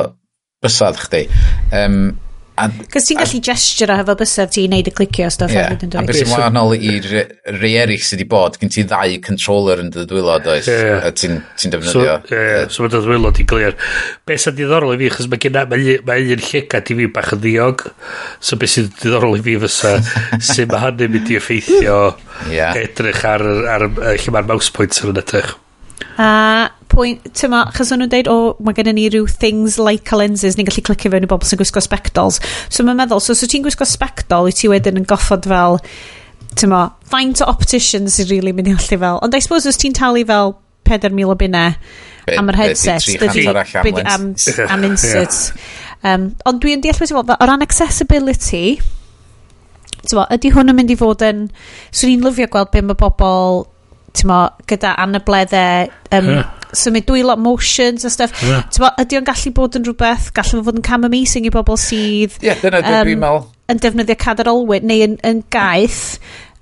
[0.64, 1.26] bysad chdi
[1.76, 2.14] um,
[2.54, 5.64] Cos ti'n gallu gesture hefo bysaf ti'n neud y clicio stuff yeah.
[5.72, 6.04] hefyd yn dweud.
[6.04, 7.24] A beth sy'n wahanol i re,
[7.56, 11.02] rei eraill sydd wedi bod, gen ti ddau controller yn dy dwylod oes, yeah.
[11.02, 11.90] a ti'n ti defnyddio.
[11.90, 12.68] So, yeah, yeah.
[12.70, 13.74] so mae dy dwylod i'n glir.
[14.30, 17.34] Be sy'n diddorol i fi, chos mae gen mae, mae un llegad i fi bach
[17.34, 17.84] yn ddiog,
[18.38, 19.96] so be sy'n diddorol i fi fysa,
[20.52, 21.98] sy'n mae hynny'n mynd i effeithio
[22.54, 22.78] yeah.
[22.84, 23.42] edrych ar,
[23.74, 25.56] ar, ar lle mae'r mouse pointer yn edrych.
[26.20, 29.78] A pwynt, ti'n ma, achos o'n nhw'n deud, o, oh, mae gennym ni rhyw things
[29.82, 32.40] like lenses, ni'n gallu clicio fewn i bobl sy'n gwisgo spectols.
[32.68, 35.80] So mae'n meddwl, so so ti'n gwisgo spectol, i ti wedyn yn goffod fel,
[36.54, 39.20] ti'n ma, faint o opticians sy'n really mynd i allu fel.
[39.26, 40.54] Ond I suppose os ti'n talu fel
[40.86, 41.66] 4,000 o bunna
[42.38, 43.48] am yr headset, dydy,
[44.04, 44.30] am,
[44.68, 45.50] am inserts.
[45.50, 46.14] yeah.
[46.14, 48.78] um, ond dwi'n deall beth i fod, o ran accessibility,
[50.04, 51.46] ti'n ma, ydy hwn yn mynd i fod yn,
[51.90, 53.64] swn i'n lyfio gweld be mae bobl
[54.28, 54.38] mo,
[54.70, 56.52] gyda anableddau, um, yeah.
[56.76, 58.36] symud dwylo motions a stuff.
[58.46, 58.62] Yeah.
[58.80, 62.38] Mo, ydy o'n gallu bod yn rhywbeth, gallu fod yn cam amazing i bobl sydd...
[62.38, 63.44] Ie, yeah, dyna um, dwi'n meddwl.
[63.72, 66.02] ...yn defnyddio cadar olwyd neu yn, yn gaeth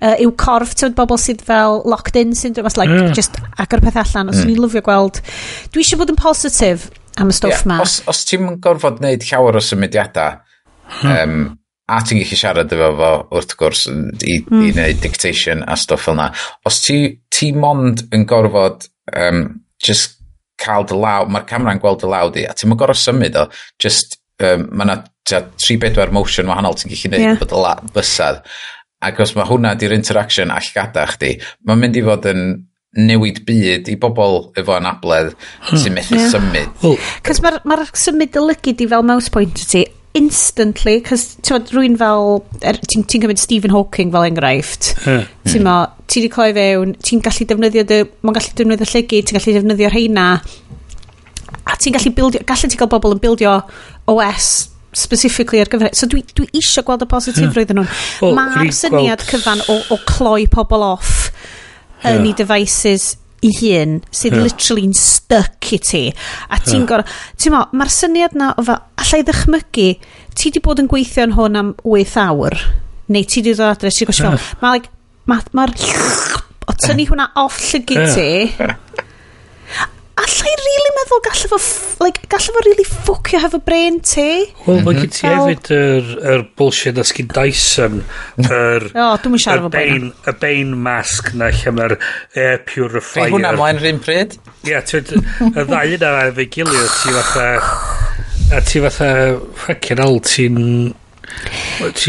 [0.03, 3.13] uh, yw corff, ti'n bobl sydd fel locked in syndrome, os like, yeah.
[3.15, 4.51] just agor peth allan, os mm.
[4.51, 5.21] ni'n lyfio gweld,
[5.73, 6.89] dwi eisiau bod yn positif
[7.21, 7.81] am y stwff yeah, ma.
[7.85, 10.41] Os, os ti'n gorfod wneud llawer o symudiadau,
[11.09, 11.37] um,
[11.91, 14.11] a ti'n gallu siarad efo fo wrth gwrs i, mm.
[14.23, 14.67] i hmm.
[14.71, 16.29] wneud dictation a stwff fel na.
[16.67, 16.97] Os ti,
[17.33, 19.45] ti mond yn gorfod um,
[19.83, 20.19] just
[20.63, 23.47] cael dy law, mae'r camera'n gweld dy law di, a ti'n mynd gorfod symud o,
[23.83, 27.41] just, um, mae yna 3-4 motion wahanol ti'n gallu gwneud yeah.
[27.41, 28.39] bod y la, bysad.
[29.03, 31.33] Ac os mae hwnna di'r interaction all gada chdi,
[31.67, 32.45] mae'n mynd i fod yn
[33.03, 35.81] newid byd i bobl efo anabledd hmm.
[35.81, 36.31] sy'n methu yeah.
[36.31, 36.95] symud.
[37.25, 39.83] Cos mae'r ma symud y lygu di fel mouse pointer ti,
[40.17, 45.25] instantly, cos ti'n rwy'n fel, er, ti'n ti cymryd Stephen Hawking fel enghraifft, yeah.
[45.47, 45.77] ti'n mo,
[46.09, 49.89] ti di cloi fewn, ti'n gallu defnyddio, dy, mae'n gallu defnyddio llygyd, ti'n gallu defnyddio
[49.93, 50.27] rheina,
[51.63, 53.57] a ti'n gallu bildio, gallu ti gael bobl yn bildio
[54.13, 54.51] OS
[54.93, 55.89] specifically ar gyfer...
[55.97, 57.85] So dwi, dwi eisiau gweld y positifrwydd yn nhw.
[58.21, 59.29] Well, Mae'r syniad gweld...
[59.31, 61.31] cyfan o, o cloi pobl off
[62.03, 62.27] yn yeah.
[62.27, 63.13] ei devices
[63.43, 64.45] i hun sydd yeah.
[64.47, 66.89] literally'n stuck i ti a ti'n yeah.
[66.89, 69.89] gorau ti'n mo mae'r syniad na o fel allai ddychmygu
[70.39, 72.57] ti di bod yn gweithio yn hwn am 8 awr
[73.13, 74.37] neu ti di ddod adre ti'n gwybod yeah.
[74.37, 74.93] fel mae'r like,
[75.29, 75.67] ma, ma,
[76.67, 78.29] o tynnu hwnna off llygu ti
[80.13, 81.59] allai really meddwl gallai fo,
[82.03, 84.27] like, gallu fo really ffwcio hefo brain ti.
[84.67, 87.99] Wel, mae gen ti hefyd yr, yr bullshit na sgyn Dyson,
[88.45, 88.87] yr...
[88.93, 90.11] o, dwi'n mynd siarad fo bain.
[90.29, 93.33] Y bain mask na lle mae'r air purifier.
[93.33, 94.37] Hwnna moen rhywun pryd?
[94.69, 97.47] Ie, y ddau yna ar fe gilio, ti fatha...
[98.53, 99.09] A ti fatha,
[99.63, 100.59] ffacin al, ti'n...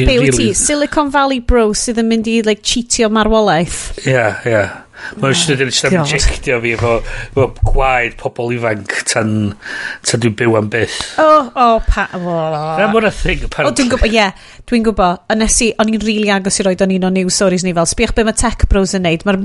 [0.04, 0.50] Be wyt ti?
[0.58, 3.94] Silicon Valley bro sydd yn mynd i like, cheatio marwolaeth?
[4.04, 4.58] Ie, yeah, ie.
[4.58, 4.80] Yeah.
[5.20, 6.94] Mae'n sydd yn eistedd am jectio fi efo,
[7.30, 9.30] efo gwaed pobl ifanc tan,
[10.06, 10.98] tan dwi'n byw am byth.
[11.20, 12.06] O, oh, o, oh, pa...
[12.14, 13.68] Na mwyn a thing, apparently.
[13.68, 15.24] O, oh, dwi'n gwybod, ie, yeah, dwi'n gwybod.
[15.34, 17.66] Ond nes i, o'n i'n rili really agos i roed o'n un o news stories
[17.66, 19.26] ni fel, sbiach be mae tech bros yn neud.
[19.28, 19.42] Mae'r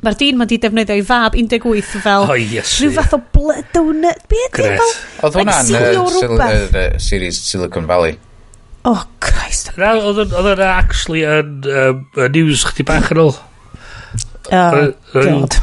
[0.00, 3.66] Mae'r dyn ma'n di defnyddio i fab 18 fel oh, yes, rhyw fath o blood
[3.74, 4.22] donut.
[4.32, 4.94] Be ydy e fel?
[5.28, 8.16] Oedd hwnna'n series Silicon Valley.
[8.88, 9.74] Oh, Christ.
[9.76, 11.68] Oedd hwnna actually yn
[12.32, 13.36] news chdi bach yn ôl.
[14.52, 15.56] Oh, God.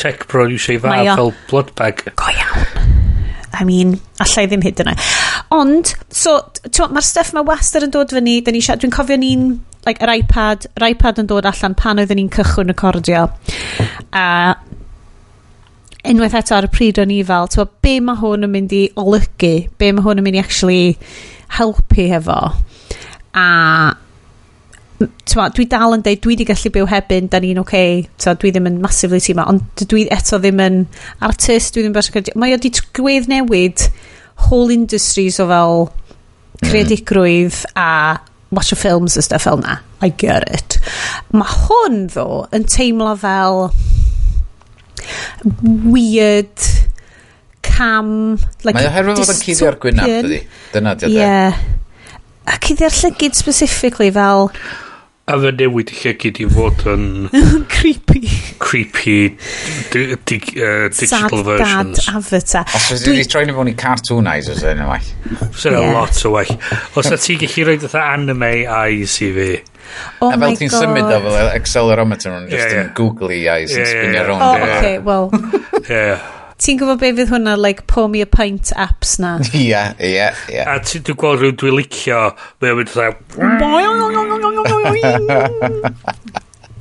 [0.00, 2.02] Tech bro eisiau i fab fel blood bag.
[2.18, 2.92] Go iawn.
[3.52, 4.94] I mean, allai ddim hyd yna.
[5.52, 6.38] Ond, so,
[6.88, 9.48] mae'r stuff mae wastad yn dod fyny, dwi'n siarad, dwi'n cofio ni'n,
[9.86, 13.26] like, yr iPad, yr iPad yn dod allan pan oedden ni'n cychwyn recordio.
[14.16, 14.24] A
[16.08, 18.82] unwaith eto ar y pryd o'n i fel, ti'n be mae hwn yn mynd i
[18.98, 20.96] olygu, be mae hwn yn mynd i actually
[21.58, 22.40] helpu hefo.
[23.38, 23.46] A
[25.28, 28.34] twa, dwi dal yn deud, dwi di gallu byw hebyn, da ni'n oce, okay.
[28.40, 30.82] dwi ddim yn massively ti ond dwi eto ddim yn
[31.24, 33.88] artist, dwi ddim yn Mae o di gwedd newid
[34.48, 35.88] whole industries o fel
[36.62, 38.20] credigrwydd a
[38.52, 39.78] watch o films a stuff fel na.
[40.00, 40.78] I get it.
[41.32, 43.70] Mae hwn ddo yn teimlo fel
[45.62, 46.68] weird
[47.62, 48.36] cam
[48.66, 50.40] like Mae oherwydd fod yn cyddi ar gwynaf dydi.
[50.74, 51.16] Dyna dydi.
[51.16, 51.22] Ie.
[51.22, 51.62] Yeah.
[52.52, 54.50] Ac i llygyd specifically fel
[55.30, 57.04] a fe newid i llygyd i fod yn...
[57.74, 58.22] creepy.
[58.62, 59.18] Creepy
[59.92, 62.02] di, di, uh, digital Sad versions.
[62.02, 62.74] Sad dad avatar.
[62.74, 65.12] Os wedi troi ni fod i cartoonisers yn y waith.
[65.54, 65.94] Sy'n yeah.
[65.94, 66.58] lot o well.
[66.98, 69.48] Os na ti'n gallu rhoi dda anime eyes i fi.
[70.24, 74.26] Oh a fel ti'n symud o fel accelerometer yn just yn googly eyes yn spinio
[74.26, 74.46] rownd.
[74.46, 75.30] Oh, okay, well.
[75.86, 76.32] yeah.
[76.62, 79.32] Ti'n gwybod be fydd hwnna, like, pour me a pint apps na?
[79.58, 80.60] Ie, ie, ie.
[80.62, 82.20] A dwi'n gweld rhywun dwi'n licio,
[82.62, 84.31] mae'n mynd fatha...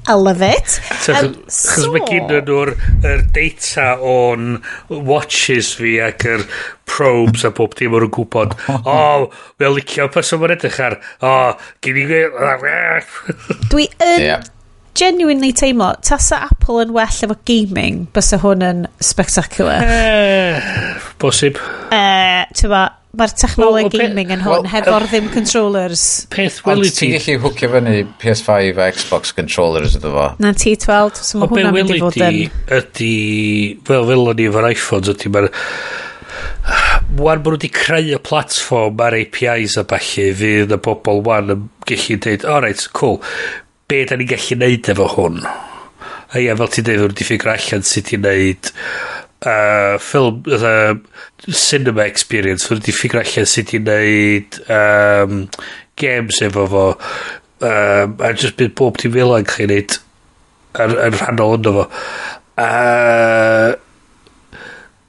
[0.08, 0.68] I love it.
[1.02, 1.92] So, um, Chos so...
[1.94, 2.72] mae gyn nhw'r
[3.06, 4.56] er data o'n
[4.90, 6.48] watches fi ac yr er
[6.90, 8.56] probes a bob dim o'r gwybod.
[8.82, 9.28] O, oh,
[9.62, 10.98] mae'n licio person mae'n edrych ar.
[11.22, 12.08] O, oh, gyn i...
[13.72, 14.48] Dwi yn yeah.
[14.98, 19.86] genuinely teimlo, tasa Apple yn well efo gaming, bysa hwn yn spectacular.
[19.86, 20.74] Eh,
[21.22, 21.62] bosib.
[21.92, 22.74] Eh, uh, ti'n
[23.12, 26.04] Mae'r technoleg well, gaming well, yn hwn, well, hefo'r ddim controllers.
[26.32, 27.10] Peth weli ti...
[27.10, 30.28] Ti'n gallu hwcio fyny PS5 a Xbox controllers ydw fo.
[30.40, 32.38] Na T12, so mae hwnna'n mynd i fod yn...
[32.78, 33.10] Ydy,
[33.90, 35.50] fel fel o'n i efo'r iPhones, ydy mae'r...
[37.20, 41.52] Wan bod nhw wedi creu y platform ar APIs a falle, fydd y bobl wan
[41.52, 43.20] yn gallu dweud, o oh, cool,
[43.92, 45.44] be da ni'n gallu neud efo hwn?
[46.32, 48.72] A ie, fel ti'n dweud, wedi ffigur allan sut i neud
[49.46, 50.96] uh, ffilm, uh,
[51.50, 55.46] cinema experience, fod wedi ffigur allan sut i neud um,
[56.02, 56.88] games efo fo,
[57.66, 61.78] um, a just bydd bob ti'n fel yn cael neud wneud yn, yn rhannol yno
[61.80, 61.88] fo.
[62.62, 63.72] Uh,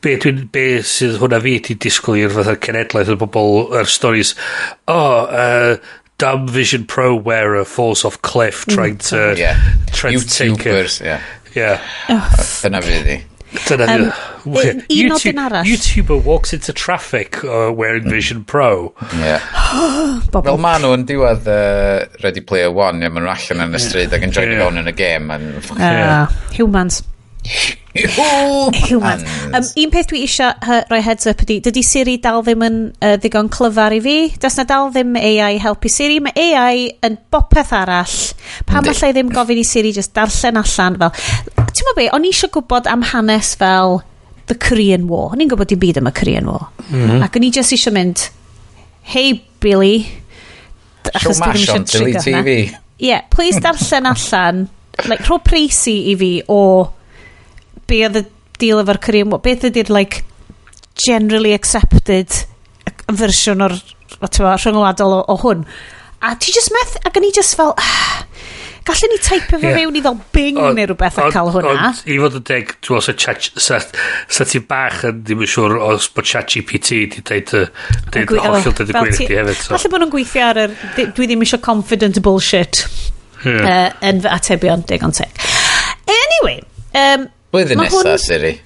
[0.03, 4.33] be, dwi, be sydd hwnna fi di disgwyl i'r fatha cenedlaeth o bobl, yr stories,
[4.91, 5.77] oh, uh,
[6.23, 9.39] dumb vision pro wearer falls off cliff trying to mm.
[9.39, 9.59] yeah.
[9.93, 11.01] trying YouTubers, to take it.
[11.05, 11.21] yeah.
[11.53, 11.83] Yeah.
[12.63, 13.19] Dyna fydd i.
[13.53, 14.13] Dyna um,
[14.45, 15.65] un YouTube, arall.
[15.65, 18.95] YouTuber walks into traffic uh, wearing Vision Pro.
[19.17, 19.39] Yeah.
[20.33, 24.17] Fel ma nhw'n diwedd uh, Ready Player One, ie, maen nhw allan yn y stryd
[24.17, 24.65] ac yn joinio yeah.
[24.65, 25.35] fewn yn y game.
[25.37, 26.29] And, yeah.
[26.29, 27.03] uh, humans.
[27.93, 29.25] Humans.
[29.53, 32.79] Um, un peth dwi eisiau uh, rhoi heads up ydy, dydy Siri dal ddim yn
[33.05, 34.17] uh, ddigon clyfar i fi.
[34.41, 36.23] Does na dal ddim AI helpu Siri.
[36.25, 38.17] Mae AI yn bopeth arall.
[38.69, 42.31] Pam allai ddim gofyn i Siri just darllen allan fel ti'n mo be, o'n i
[42.31, 44.01] eisiau gwybod am hanes fel
[44.51, 45.33] the Korean War.
[45.35, 46.69] O'n i'n gwybod dim byd am y Korean War.
[46.89, 47.25] Mm -hmm.
[47.27, 48.29] Ac o'n i just eisiau mynd,
[49.15, 50.07] hey Billy,
[51.15, 52.59] achos dwi ddim eisiau trigger TV.
[53.03, 54.69] Yeah, please darllen allan,
[55.09, 56.93] like, rho preisi i fi o
[57.87, 58.25] be oedd y
[58.59, 59.43] deal efo'r Korean War.
[59.43, 60.23] Beth ydy'r, like,
[60.95, 62.31] generally accepted
[63.13, 63.75] fersiwn o'r
[64.23, 65.67] rhyngwladol o, o hwn.
[66.23, 68.23] A ti just meth, ac o'n i just fel, ah,
[68.87, 69.77] Gallen ni taipio fo yeah.
[69.79, 71.75] mewn i ddol bing on, neu rhywbeth a cael hwnna?
[71.91, 73.79] Ond i fod yn deg, ti'n meddwl, sa,
[74.27, 77.63] sa, ti bach yn ddim yn siŵr os bod chat GPT di dweud y
[78.43, 79.61] hollol dweud y gwir ti hefyd.
[79.61, 79.77] So.
[79.77, 82.83] Falle bod nhw'n gweithio ar yr, dwi ddim eisiau confident bullshit
[83.45, 83.63] yeah.
[83.63, 85.47] uh, yn fy atebion digon teg.
[86.11, 86.61] Anyway.
[86.99, 88.57] Um, Blwyddyn nesaf, Siri.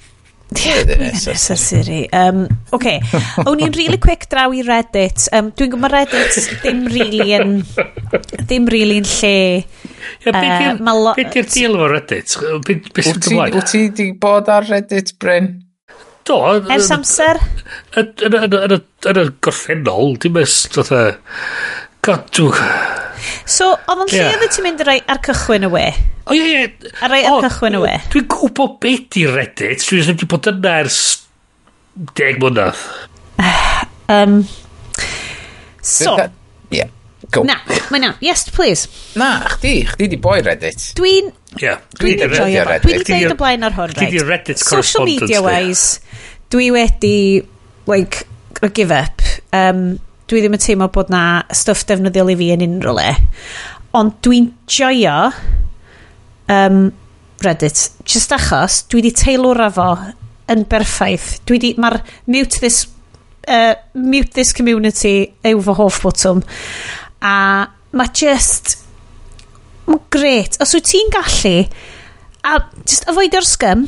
[0.57, 2.09] Blwyddyn Nesa Siri.
[2.15, 2.87] Um, OK.
[3.49, 5.27] O'n i'n really quick draw i Reddit.
[5.35, 7.59] Um, Dwi'n gwybod Reddit ddim really yn...
[8.47, 9.37] ddim really yn lle
[10.27, 10.33] Ia,
[11.17, 12.37] be di'r deal efo Reddit?
[12.67, 15.53] Wyt ti di bod ar Reddit, Bryn?
[16.27, 16.41] Do.
[16.75, 17.39] Ers amser?
[17.97, 21.09] Yn y gorffennol, dim ys, dotha...
[21.13, 22.51] E- God, dwi...
[23.51, 25.85] So, oedd yn lle oedd ti'n mynd rai ar cychwyn y we?
[26.27, 26.93] O, ie, ie.
[27.03, 27.95] Ar rai ar cychwyn y we?
[28.13, 31.01] Dwi'n gwybod beth di Reddit, dwi'n wedi bod yna ers
[32.19, 32.85] deg mlynedd.
[34.13, 34.41] Um,
[35.97, 36.15] so...
[37.31, 37.43] Go.
[37.43, 37.57] Na,
[37.91, 38.13] mae na.
[38.23, 38.87] Yes, please.
[39.19, 40.93] Na, chdi, chdi di boi Reddit.
[40.99, 41.33] Dwi'n...
[41.59, 41.81] Yeah.
[41.99, 42.87] Dwi'n enjoyo Reddit.
[42.87, 43.99] Dwi wedi deud y blaen ar hwn, right?
[43.99, 46.01] Chdi di Reddit Social media wise,
[46.55, 47.17] dwi wedi,
[47.91, 48.27] like,
[48.63, 49.25] a give up.
[49.57, 49.99] Um,
[50.31, 51.23] dwi ddim yn teimlo bod na
[51.55, 53.09] stuff defnyddiol i fi yn unrhyw le.
[53.97, 55.17] Ond dwi'n joio
[56.53, 56.85] um,
[57.43, 57.89] Reddit.
[58.07, 59.91] Just achos, dwi wedi teilwr fo
[60.53, 61.41] yn berffaith.
[61.49, 61.73] Dwi wedi...
[61.83, 61.99] Mae'r
[62.31, 62.85] mute this...
[63.47, 66.41] Uh, mute this community yw fy hoff botwm
[67.23, 67.37] a
[67.97, 68.77] mae just
[69.87, 71.55] mae'n gret os wyt ti'n gallu
[72.47, 73.87] a just avoidio'r scum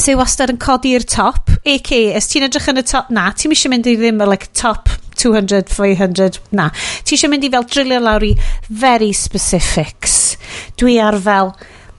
[0.00, 3.54] sy'n wastad yn codi i'r top ac os ti'n edrych yn y top na ti'n
[3.54, 4.90] eisiau mynd i ddim y like, top
[5.22, 6.70] 200, 500 na.
[7.04, 8.32] Ti eisiau mynd i fel drilio lawr i
[8.68, 10.36] very specifics.
[10.80, 11.52] Dwi ar fel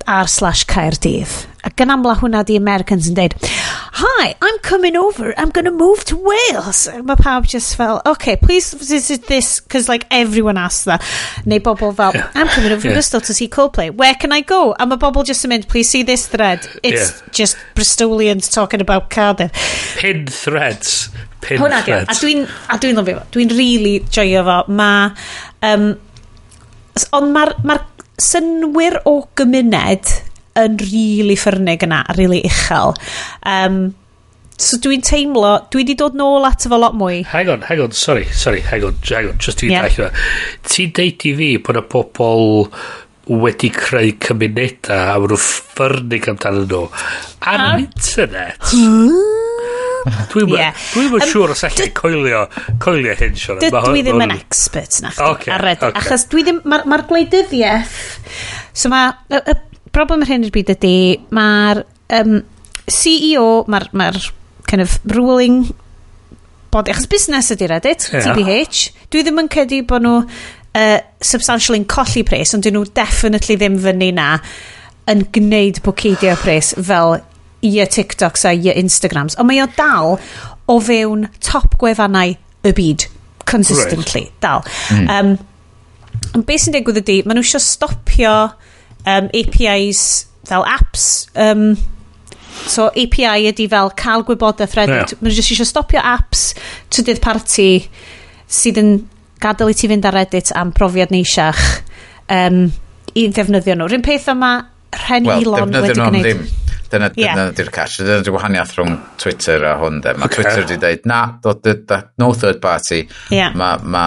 [0.09, 1.31] r slash Caerdydd.
[1.63, 3.38] A gan amla hwnna di Americans yn deud
[3.93, 6.87] hi, I'm coming over, I'm going to move to Wales.
[6.87, 11.01] Mae pawb just fel, okay, please visit this, because like everyone asks that.
[11.45, 12.11] Neu bobl fel.
[12.33, 12.95] I'm coming over from yeah.
[12.95, 14.75] Bristol to see Coldplay, where can I go?
[14.79, 16.65] A mae bobl just yn mynd, please see this thread.
[16.81, 17.29] It's yeah.
[17.31, 19.53] just Bristolians talking about Cardiff.
[19.99, 21.09] Pin threads.
[21.41, 22.09] Pin Hwna threads.
[22.09, 24.59] A dwi'n, a dwi'n lyfio fo, dwi'n really joio fo.
[24.73, 25.13] Mae,
[25.69, 25.89] um,
[27.13, 27.77] ond mae'r ma
[28.21, 30.17] synwyr o gymuned
[30.59, 32.95] yn rili really ffyrnig yna, rili really uchel.
[33.49, 33.83] Um,
[34.57, 37.23] so dwi'n teimlo, dwi wedi dod nôl at efo lot mwy.
[37.31, 39.87] Hang on, hang on, sorry, sorry, hang on, hang on, just dwi'n yeah.
[39.89, 40.11] dall
[40.69, 42.69] Ti'n deud i fi bod y pobl
[43.23, 46.85] wedi creu cymunedau a maen nhw ffyrnig amdano nhw
[47.47, 47.77] ar huh?
[47.79, 48.73] internet.
[50.33, 50.75] Dwi'n yeah.
[50.91, 52.45] dwi um, siŵr os allai coelio,
[52.83, 53.61] coelio hyn, Sian.
[53.63, 55.85] Dwi ddim yn expert na chdi okay, ar redeg.
[55.93, 56.01] Okay.
[56.03, 58.01] Achos dwi ddim, mae'r ma, ma gwleidyddiaeth,
[58.75, 59.15] so mae
[59.93, 60.97] broblem yr hyn i'r byd ydy,
[61.35, 61.83] mae'r
[62.19, 62.39] um,
[62.89, 64.09] CEO, mae'r ma
[64.69, 65.67] kind of ruling
[66.73, 68.25] bod achos busnes ydy Reddit, yeah.
[68.25, 69.07] TBH.
[69.13, 73.59] Dwi ddim yn cedi bod nhw uh, substantially yn colli pres, ond dyn nhw definitely
[73.59, 74.31] ddim fyny na
[75.11, 77.19] yn gwneud bwcidio pres fel
[77.63, 79.37] i TikToks a i Instagrams.
[79.39, 80.17] Ond mae o dal
[80.71, 82.33] o fewn top gwefannau
[82.63, 83.07] y byd,
[83.49, 84.37] consistently, right.
[84.43, 84.63] dal.
[84.95, 85.09] Mm.
[85.11, 88.35] Um, ond beth sy'n digwydd ydy, maen nhw eisiau stopio
[89.05, 90.03] um, APIs
[90.47, 91.73] fel apps um,
[92.67, 95.15] so API ydy fel cael gwybodaeth redig yeah.
[95.19, 96.51] maen nhw jyst eisiau stopio apps
[96.93, 97.69] trydydd parti
[98.47, 98.93] sydd yn
[99.43, 101.63] gadael i ti fynd ar Reddit am profiad neisiach
[102.31, 102.67] um,
[103.13, 104.53] i ddefnyddio nhw rhywun peth yma
[104.93, 106.43] Ren well, Elon wedi gwneud ddim.
[106.93, 107.33] Dyna, yeah.
[107.33, 107.97] dyna di'r catch.
[108.03, 109.99] Dyna di'r gwahaniaeth rhwng Twitter a hwn.
[110.03, 110.13] de.
[110.19, 110.43] Mae okay.
[110.43, 113.01] Twitter wedi dweud, na, do, do, do, no third party.
[113.33, 113.55] Yeah.
[113.57, 114.05] Ma, ma,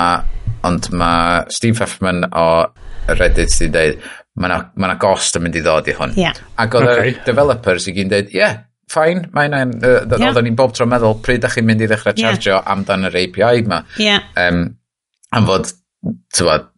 [0.66, 2.47] ond mae Steve Huffman o
[3.11, 4.07] Reddit wedi dweud,
[4.37, 6.14] mae yna ma gost yn mynd i ddod i hwn.
[6.20, 6.39] Yeah.
[6.61, 7.12] Ac oedd okay.
[7.14, 8.59] y developers i gyd dweud, ie, yeah,
[8.93, 10.28] ffain, mae yna, uh, yeah.
[10.28, 12.70] oedden ni'n bob tro meddwl, pryd ydych chi'n mynd i ddechrau chargio yeah.
[12.74, 13.82] amdan yr API yma.
[14.03, 14.26] Yeah.
[14.41, 14.64] Um,
[15.37, 15.72] am fod,
[16.37, 16.68] tywod,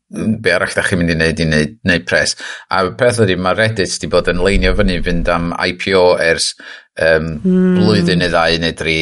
[0.41, 2.37] be arall da chi'n mynd i wneud i wneud, wneud pres.
[2.73, 6.53] A peth ydy, mae Reddit wedi bod yn leinio fyny fynd am IPO ers
[6.95, 7.75] um, mm.
[7.83, 8.97] blwyddyn neu ddau neu dri.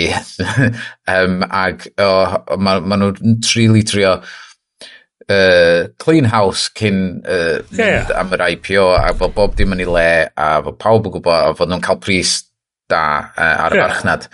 [1.15, 4.46] um, ac oh, maen ma nhw'n trili trio, trio
[5.33, 8.09] uh, clean house cyn uh, yeah.
[8.19, 11.51] am yr IPO a fod bob dim yn ei le a fod pawb yn gwybod
[11.51, 12.39] a fod nhw'n cael pris
[12.91, 13.03] da
[13.35, 13.89] uh, ar y yeah.
[13.89, 14.29] farchnad.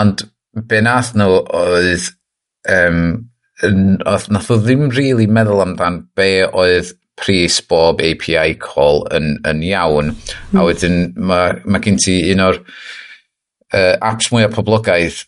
[0.00, 0.24] Ond
[0.70, 2.08] be nath nhw oedd
[2.70, 3.02] um,
[3.64, 9.60] oedd nath nhw ddim really meddwl amdan be oedd pris bob API call yn, yn
[9.66, 10.14] iawn.
[10.14, 10.60] Mm.
[10.60, 15.26] A wedyn mae ma gen ti un o'r uh, apps mwyaf poblogaidd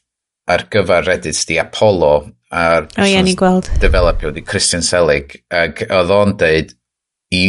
[0.52, 2.12] ar gyfer Reddit di Apollo
[2.52, 3.70] a'r o, ie, ni gweld.
[3.80, 6.74] developio di Christian Selig ac oedd o'n deud
[7.32, 7.44] i,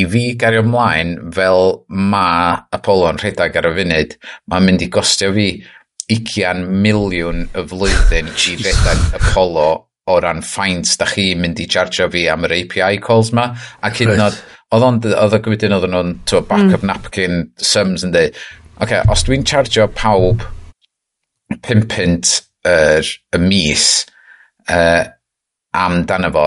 [0.00, 4.16] i fi gario ymlaen fel ma Apollo yn rhedeg ar y funud
[4.50, 5.50] mae'n mynd i gostio fi
[6.10, 9.68] 20 miliwn y flwyddyn i redag Apollo
[10.10, 13.50] o ran ffaint da chi mynd i chargio fi am yr API calls ma
[13.86, 16.16] ac hyd yn oed oedd o'n oedd o'n gwybod oedd nhw'n
[16.48, 16.74] back mm.
[16.78, 18.32] of napkin sums yn dweud
[18.80, 20.46] oce okay, os dwi'n chargio pawb
[21.58, 23.86] pum pint yr, y mis
[24.70, 25.04] uh,
[25.76, 26.46] amdano fo,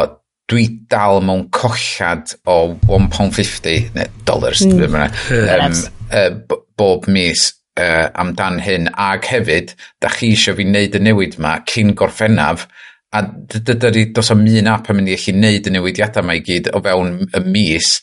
[0.51, 4.79] dwi dal mewn collad o 1.50 neu dollars mm.
[4.79, 5.77] dwi'n um,
[6.11, 7.49] uh, bob mis
[7.79, 8.89] uh, amdan hyn.
[8.99, 12.67] Ag hefyd da chi eisiau fi wneud y newid ma cyn gorffennaf
[13.13, 16.45] a dydy dos am un app yn mynd i allu wneud y newidiadau mae i
[16.45, 17.95] gyd o fewn y mis.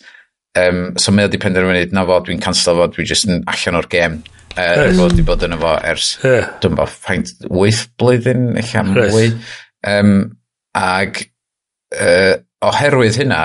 [0.58, 2.88] Um, so mae o di penderfynu na fo dwi'n cancel fo.
[2.94, 4.20] Dwi just yn allan o'r gem
[4.58, 4.96] Er yes.
[4.98, 6.48] bod wedi bod yn efo ers, yeah.
[6.62, 9.28] dwi'n bo, ffaint, wyth blwyddyn, eich am fwy.
[9.86, 10.14] Um,
[10.76, 11.20] ag
[11.94, 12.34] uh,
[12.66, 13.44] oherwydd hynna,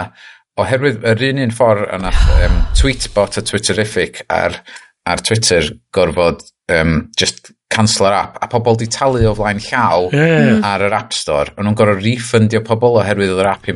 [0.62, 2.12] oherwydd yr un un ffordd yna
[2.48, 4.58] um, tweetbot a twitterific ar,
[5.06, 10.10] ar Twitter gorfod um, just cancel yr app a pobl di talu o flaen llaw
[10.16, 10.62] yeah.
[10.66, 13.76] ar yr App Store a nhw'n gorfod refundio pobl oherwydd oedd yr app i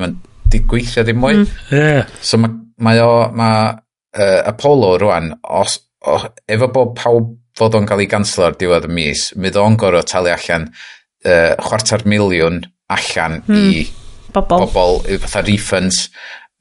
[0.50, 1.54] di gweithio ddim mwy mm.
[1.76, 2.10] yeah.
[2.22, 5.78] so mae mae o mae uh, Apollo rwan os,
[6.08, 9.78] oh, efo bod pawb fod o'n cael ei ganslo ar diwedd y mis, mi o'n
[9.80, 12.62] gorau talu allan uh, chwarter miliwn
[12.94, 13.56] allan mm.
[13.58, 13.88] i
[14.34, 16.06] bobl, bobl i fatha refunds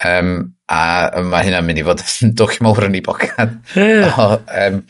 [0.05, 0.33] um,
[0.69, 0.81] a
[1.25, 3.61] mae hynna'n mynd i fod yn dwch i mawr yn ei bocad.
[3.77, 4.19] Yeah.
[4.19, 4.83] o, um,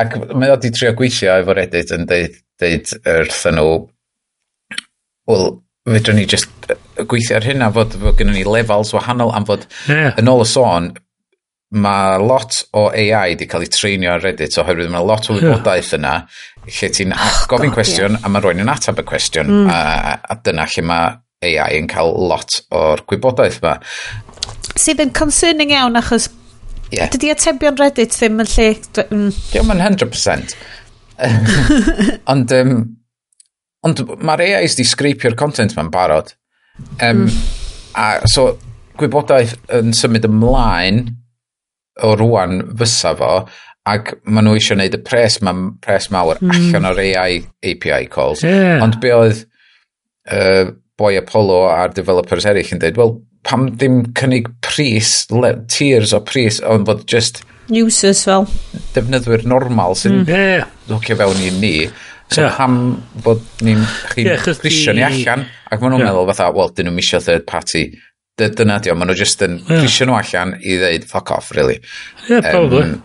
[0.00, 3.76] ac mae o di trio gweithio efo Reddit yn deud, deud wrthyn nhw,
[5.30, 5.46] wel,
[5.90, 6.50] fedrwn ni just
[6.96, 10.14] gweithio ar hynna fod, fod gennym ni levels wahanol am fod yeah.
[10.20, 10.94] yn ôl y sôn
[11.74, 15.94] mae lot o AI di cael ei treinio ar Reddit oherwydd mae lot o wybodaeth
[15.98, 16.14] yna
[16.68, 18.24] lle ti'n oh, gofyn God, cwestiwn yeah.
[18.24, 19.72] a mae rwy'n yn atab y cwestiwn mm.
[19.72, 19.80] a,
[20.30, 21.12] a dyna lle mae
[21.44, 23.74] AI yn cael lot o'r gwybodaeth yma.
[24.80, 26.30] Sydd yn concerning iawn achos
[26.94, 27.10] yeah.
[27.12, 28.68] dydy atebion Reddit ddim yn lle...
[29.08, 29.26] Mm.
[29.50, 30.54] Diolch yn 100%.
[32.32, 32.78] ond um,
[33.86, 36.32] ond mae'r AIs di sgripio'r content ma'n barod.
[37.02, 37.42] Um, mm.
[37.98, 38.54] A so
[38.98, 41.04] gwybodaeth yn symud ymlaen
[42.02, 43.34] o rwan fysa fo,
[43.84, 45.52] ac maen nhw eisiau gwneud y pres, ma
[45.84, 46.54] pres mawr mm.
[46.56, 48.44] allan o'r AI API calls.
[48.46, 48.80] Yeah.
[48.84, 49.44] Ond be oedd
[50.32, 56.14] uh, boi Apollo a'r developers eraill yn dweud, wel, pam ddim cynnig pris, le, tiers
[56.16, 57.42] o pris, ond fod just...
[57.72, 58.48] Users fel.
[58.96, 60.32] Defnyddwyr normal sy'n mm.
[60.32, 60.66] yeah.
[60.88, 61.76] lwcio fewn i ni.
[62.32, 62.56] So yeah.
[62.56, 62.78] pam
[63.24, 63.84] bod ni'n
[64.14, 66.10] chi'n yeah, prisio ni allan, ac maen nhw'n yeah.
[66.10, 67.90] meddwl fatha, wel, dyn nhw'n misio third party
[68.38, 69.82] dyna di o, maen nhw just yn yeah.
[69.82, 71.80] prisio nhw allan i ddeud fuck off, really.
[72.28, 72.82] Yeah, probably.
[72.82, 73.02] Um,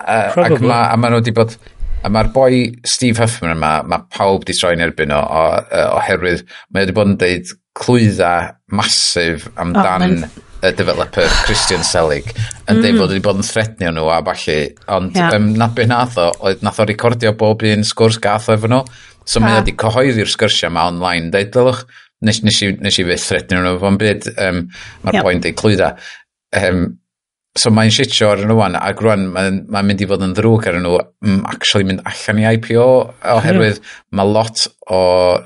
[0.00, 0.58] a, probably.
[0.58, 1.56] Ac ma, a maen nhw wedi bod...
[2.02, 6.40] A mae'r boi Steve Huffman yma, mae pawb di troi'n erbyn o, o, o oherwydd
[6.74, 8.32] mae wedi bod yn deud clwydda
[8.74, 12.82] masif amdan oh, y developer Christian Selig yn mm.
[12.82, 14.58] deud bod wedi bod yn threadnio nhw a falle
[14.98, 15.32] ond yeah.
[15.38, 18.70] um, na be nath o oedd nath o recordio bob un sgwrs gath o efo
[18.70, 18.82] nhw
[19.24, 19.44] so ah.
[19.46, 21.86] mae wedi cyhoeddi'r sgyrsiau yma online deud dylwch
[22.26, 24.64] nes, nes, i, nes i fyth threadnio nhw, fo'n byd, um,
[25.04, 25.26] mae'r yep.
[25.26, 25.94] pwynt ei clwydda.
[26.58, 26.84] Um,
[27.58, 30.70] so mae'n sitio ar nhw wan, ac rwan mae'n mae mynd i fod yn ddrwg
[30.70, 30.94] ar nhw,
[31.28, 32.86] m, actually mynd allan i IPO,
[33.34, 33.92] oherwydd mm.
[34.16, 35.02] mae lot o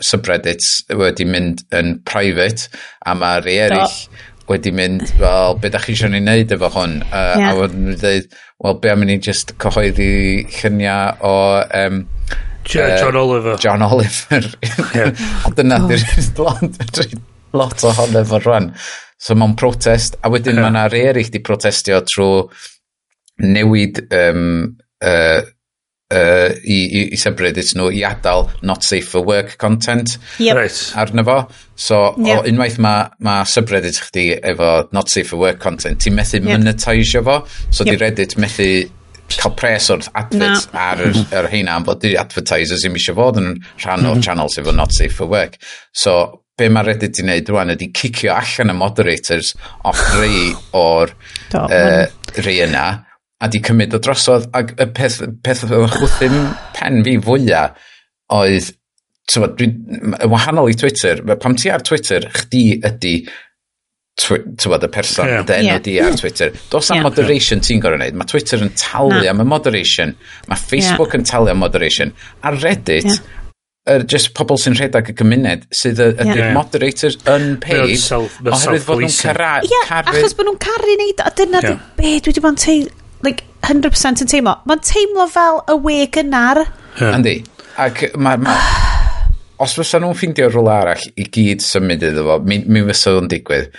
[0.06, 2.70] subreddits wedi mynd yn private,
[3.02, 3.98] a mae rei eraill
[4.46, 7.00] wedi mynd, fel, be da chi eisiau ni wneud efo hwn?
[7.08, 7.50] Uh, yeah.
[7.50, 10.12] A wedyn nhw'n dweud, wel, be am i ni just cyhoeddi
[10.60, 11.34] lluniau o
[11.80, 12.04] um,
[12.68, 13.56] John Oliver.
[13.62, 14.44] John Oliver.
[15.56, 16.06] Dyna di'r
[16.42, 16.60] oh.
[17.58, 18.70] lot o hon efo rwan.
[19.18, 20.66] So mae'n protest, a wedyn yeah.
[20.66, 22.46] mae yna rei eraill di protestio trwy
[23.46, 25.40] newid um, uh,
[26.10, 30.56] uh, i, i, i separate nhw i adael not safe for work content yep.
[30.56, 30.92] right.
[30.96, 31.38] arno fo.
[31.76, 32.42] So yep.
[32.42, 36.52] o, unwaith mae ma subreddit chdi efo not safe for work content, ti'n methu yep.
[36.52, 37.40] monetisio fo,
[37.70, 37.92] so yep.
[37.92, 38.70] di Reddit methu
[39.34, 43.40] cael pres wrth adfert ar yr, yr heina am bod y advertisers ddim eisiau fod
[43.42, 43.52] yn
[43.82, 45.58] rhan o'r channel sef o Not Safe for Work.
[45.92, 49.52] So, be mae Reddit wedi wneud rwan ydy cicio allan y moderators
[49.84, 51.12] off rei o'r
[51.60, 52.06] uh,
[52.38, 52.86] rei yna
[53.36, 56.38] a di cymryd o drosodd ac y peth, peth oedd chwthyn
[56.76, 57.92] pen fi fwyaf
[58.32, 58.72] oedd
[59.26, 59.68] tywed, dwi,
[60.30, 63.16] wahanol i Twitter, pam ti ar Twitter, chdi ydy
[64.16, 65.44] tywod y person yeah.
[65.44, 67.04] dy enw di ar Twitter dos am yeah.
[67.04, 70.14] moderation ti'n gorau wneud mae Twitter yn talu am y moderation
[70.48, 71.20] mae Facebook yeah.
[71.20, 73.18] yn talu am moderation a Reddit yeah.
[73.92, 76.54] er, just pobl sy'n rhedeg y cymuned sydd ydy'r yeah.
[76.56, 80.14] moderators yn paid oherwydd fod nhw'n cara yeah, caru...
[80.14, 81.84] achos bod nhw'n caru neud a dyna yeah.
[82.00, 86.00] be dwi wedi bod yn teimlo like 100% yn teimlo mae'n teimlo fel y we
[86.16, 87.12] gynnar yeah.
[87.12, 87.42] Andy
[87.76, 88.56] ac mae ma,
[89.62, 93.30] os fysa nhw'n ffeindio rhywle arall i gyd symud iddo fo, mi, mi fysa nhw'n
[93.32, 93.70] digwydd.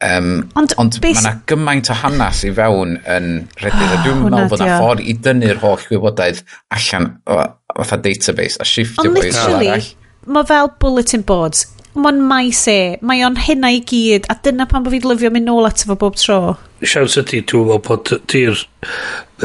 [0.00, 1.18] Um, ond ond bes...
[1.18, 3.26] mae yna gymaint o hanas i fewn yn
[3.60, 6.40] Reddit, a dwi'n ah, meddwl bod yna ffordd i dynnu'r holl gwybodaeth
[6.72, 7.36] allan o,
[7.82, 9.90] fatha database a shiftio bwys arall.
[10.24, 11.66] Mae fel bulletin boards,
[12.00, 15.50] mae'n maes e, mae o'n hynna i gyd, a dyna pan bod fi'n lyfio mynd
[15.50, 16.40] nôl ato fo bob tro.
[16.80, 18.64] Siawns ydy, dwi'n meddwl bod ti'r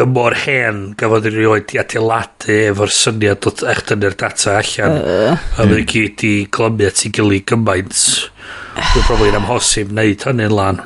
[0.07, 5.49] mor hen gafodd i'r rhoi di adeiladu efo'r syniad o eich dynnu'r data allan, uh.
[5.59, 8.05] a i gyd i glymu at ei gilydd gymaint.
[8.23, 10.81] Uh Dwi'n probably yn amhosib wneud hynny'n lan.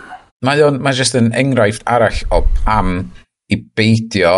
[0.46, 3.00] Mae o'n, mae jyst yn enghraifft arall o am
[3.50, 4.34] i beidio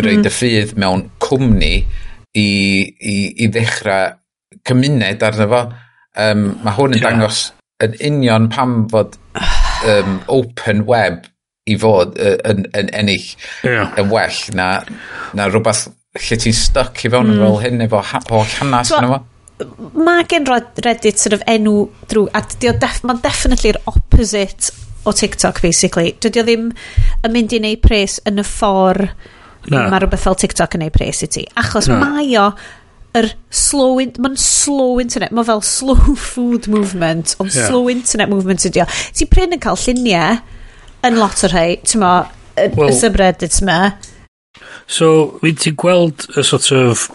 [0.00, 0.28] reid mm.
[0.28, 4.14] y ffydd mewn cwmni i, i, i ddechrau
[4.66, 5.62] cymuned arno fo.
[6.20, 7.10] Um, mae hwn yn yeah.
[7.10, 7.42] dangos
[7.84, 9.14] yn union pam fod
[9.88, 11.28] um, open web
[11.70, 13.28] i fod yn, yn ennill
[13.64, 13.92] yeah.
[14.00, 14.72] yn well na,
[15.36, 15.86] na rhywbeth
[16.18, 17.44] lle ti'n stuck i fewn mm.
[17.44, 19.20] fel hyn efo holl So- yna fo
[19.96, 24.72] mae gen Reddit sort of enw drwy, a def, mae'n definitely'r opposite
[25.08, 26.14] o TikTok, basically.
[26.20, 26.66] Dydy o ddim
[27.24, 29.08] yn mynd i wneud pres yn y ffordd
[29.70, 31.46] mae rhywbeth fel TikTok yn wneud pres i ti.
[31.60, 31.98] Achos no.
[32.00, 32.50] mae o,
[33.18, 37.68] yr slow, mae'n slow internet, mae fel slow food movement, ond yeah.
[37.68, 38.88] slow internet movement ydi o.
[39.16, 40.38] Ti pryn yn cael lluniau
[41.08, 42.14] yn lot o rhai, ti'n mo,
[42.56, 43.80] y, well, y subreddits yma.
[44.90, 47.08] So, fi'n ti'n gweld y sort of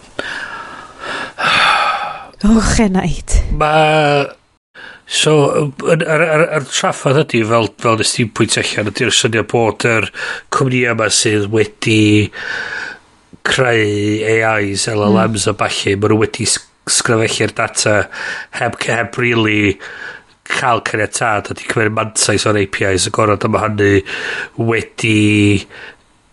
[2.46, 3.38] Och, enaid.
[3.58, 4.26] Mae...
[5.06, 5.32] So,
[5.86, 9.86] yr, yr, yr, yr traffodd ydy, fel, fel nes ti'n pwynt allan, ydy'r syniad bod
[9.86, 10.08] yr
[10.54, 12.26] cwmni yma sydd wedi
[13.46, 13.84] creu
[14.32, 15.52] AIs, LLMs mm.
[15.52, 17.94] a balli, maen nhw wedi sgrifellu'r data
[18.58, 19.78] heb, heb really
[20.46, 24.02] cael caniatad a di cymryd mantais o'r APIs y gorau dyma hynny
[24.58, 25.16] wedi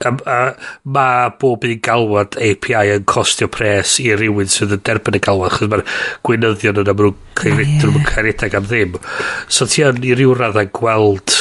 [0.06, 0.38] a, a
[0.84, 1.08] ma
[1.39, 5.72] bob un galwad API yn costio pres i rywun sydd yn derbyn y galwad chos
[5.72, 5.86] mae'r
[6.28, 8.99] gweinyddion yna maen nhw'n caeredeg am ddim
[9.47, 11.38] so ti yn i ryw radd yn gweld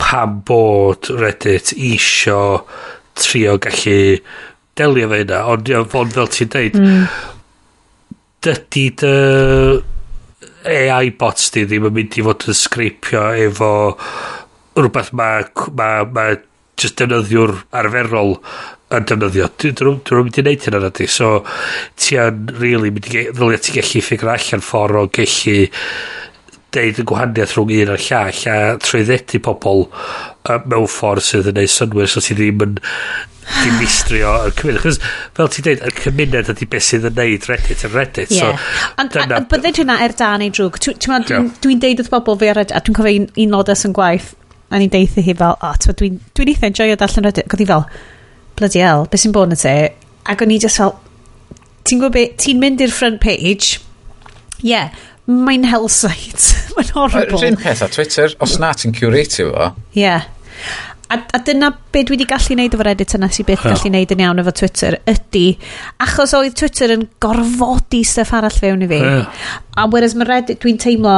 [0.00, 2.40] pam bod Reddit isio
[3.16, 3.98] trio gallu
[4.76, 7.04] delio fe yna ond ia, ond fel ti'n deud mm.
[8.44, 9.14] dydy dy
[10.66, 13.70] AI bots di ddim yn mynd i fod yn sgripio efo
[14.76, 16.26] rhywbeth mae ma, ma, ma
[16.76, 18.36] just defnyddiwr arferol
[18.94, 19.48] yn defnyddio.
[19.58, 21.08] Dwi'n dwi mynd i wneud hynna na.
[21.10, 21.30] So,
[21.98, 25.56] ti yn really mynd i ddylia ti gallu ffigur allan ffordd o gallu
[26.76, 31.58] deud y gwahaniaeth rhwng un a'r llall a trwyddedu pobl uh, mewn ffordd sydd yn
[31.62, 32.78] neud synwyr so ti ddim yn
[33.62, 34.82] dimistrio y cymuned.
[34.84, 35.00] Chos
[35.38, 38.34] fel ti'n dweud, y cymuned ydy beth sydd yn neud Reddit yn Reddit.
[38.34, 38.58] Yeah.
[38.58, 39.44] So, and, dyna...
[39.50, 40.82] Bydde hwnna er da neu drwg.
[40.84, 43.96] Ti'n dwi'n deud wrth bobl fi ar Reddit, a dwi'n cofio un, un lodas yn
[43.96, 44.34] gwaith
[44.70, 47.50] a ni'n deithi hi fel, o, oh, dwi'n dwi eitha enjoyo darllen Reddit.
[47.50, 47.84] oedd hi fel,
[48.58, 49.74] bloody hell, beth sy'n bod yn te?
[50.26, 50.96] Ac o'n i just fel,
[51.86, 53.78] ti'n gwybod beth, ti'n mynd i'r front page,
[54.64, 54.90] yeah,
[55.30, 57.42] mae'n hell site, mae'n horrible.
[57.42, 59.70] Rhyn peth a Twitter, os na ti'n curatio fo.
[59.96, 60.26] Yeah.
[61.06, 64.10] A, a dyna be dwi wedi gallu neud efo Reddit yna sy'n beth gallu neud
[64.10, 65.44] yn iawn efo Twitter ydy
[66.02, 69.44] achos oedd Twitter yn gorfodi stuff arall fewn i fi yeah.
[69.78, 71.14] a whereas mae Reddit dwi'n teimlo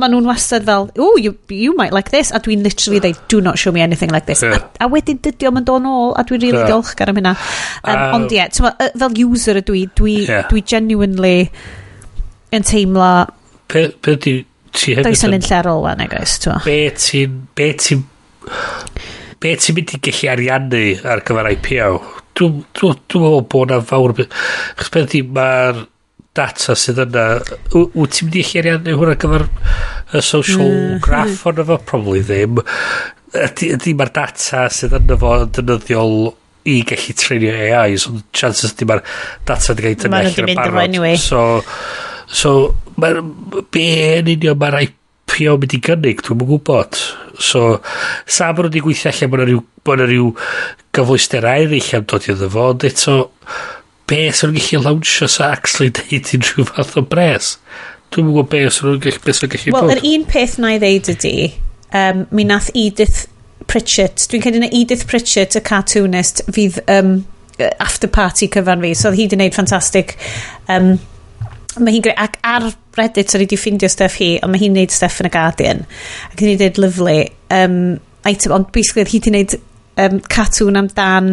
[0.00, 3.40] maen nhw'n wastad fel, oh, you, you might like this, a dwi'n literally dweud, do
[3.44, 4.42] not show me anything like this.
[4.42, 4.58] Yeah.
[4.78, 6.70] A, a wedyn dydio mae'n dod nôl, a dwi'n really yeah.
[6.70, 7.34] diolchgar am hynna.
[7.82, 10.46] Um, uh, ond ie, yeah, fel user ydw i, dwi, yeah.
[10.50, 11.36] dwi genuinely
[12.54, 13.10] yn teimlo...
[13.68, 14.38] Pe, pe di,
[14.72, 15.10] ti hefyd...
[15.10, 17.36] Does yn un llerol fan, egos, ti'n Be ti'n...
[17.58, 18.06] Be ti'n...
[19.38, 21.92] Be ti'n mynd i gallu ariannu ar gyfer IPO?
[22.38, 24.16] Dwi'n meddwl bod na fawr...
[24.78, 25.84] Chos beth di, mae'r
[26.38, 27.28] data sydd yna
[27.74, 30.98] wyt ti'n mynd i lleiriannu hwnna gyfer y social mm.
[31.04, 32.60] graph ond efo probably ddim.
[33.28, 36.14] Ydy, ydy mae'r data sydd yna fo yn dynyddiol
[36.68, 39.02] i gallu treinio AI so chances ydy mae'r
[39.48, 40.82] data wedi cael ei tynnu allan yn barod.
[40.82, 41.16] anyway.
[41.20, 41.62] so,
[42.26, 42.54] so
[43.00, 43.22] mae'r
[43.74, 43.86] be
[44.18, 47.00] yn union mae'r IPO mynd i gynnig dwi'n mwyn gwybod
[47.48, 47.64] so
[48.26, 50.30] sa bod nhw wedi gweithio allan bod yna rhyw, bod yna rhyw
[50.98, 53.18] gyflwyster eraill am dod i ddefo ond eto
[54.08, 57.56] be sy'n gallu lawnsio sa actually deud unrhyw fath o bres?
[58.12, 59.96] Dwi'n gwybod be sy'n gallu beth sy'n gallu well, bod.
[59.98, 61.34] yr un peth na i ddeud ydi
[61.94, 63.26] um, mi nath Edith
[63.68, 67.18] Pritchett dwi'n credu na Edith Pritchett y cartoonist fydd um,
[67.82, 70.14] after party cyfan fi so oedd hi wedi gwneud ffantastig
[70.72, 70.92] um,
[71.78, 74.74] mae hi'n greu ac ar Reddit o'n i wedi ffindio stuff hi ond mae hi'n
[74.74, 75.84] gwneud stuff yn y Guardian
[76.30, 77.18] ac hi'n gwneud lyflu
[77.58, 77.78] um,
[78.28, 79.58] item ond basically hi wedi gwneud
[80.04, 81.32] um, cartoon amdan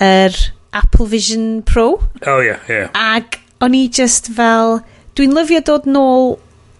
[0.00, 0.40] yr er,
[0.76, 2.00] Apple Vision Pro.
[2.26, 2.78] Oh, ie, yeah, ie.
[2.78, 2.94] Yeah.
[2.94, 4.80] Ac o'n i just fel...
[5.18, 6.38] Dwi'n lyfio dod nôl...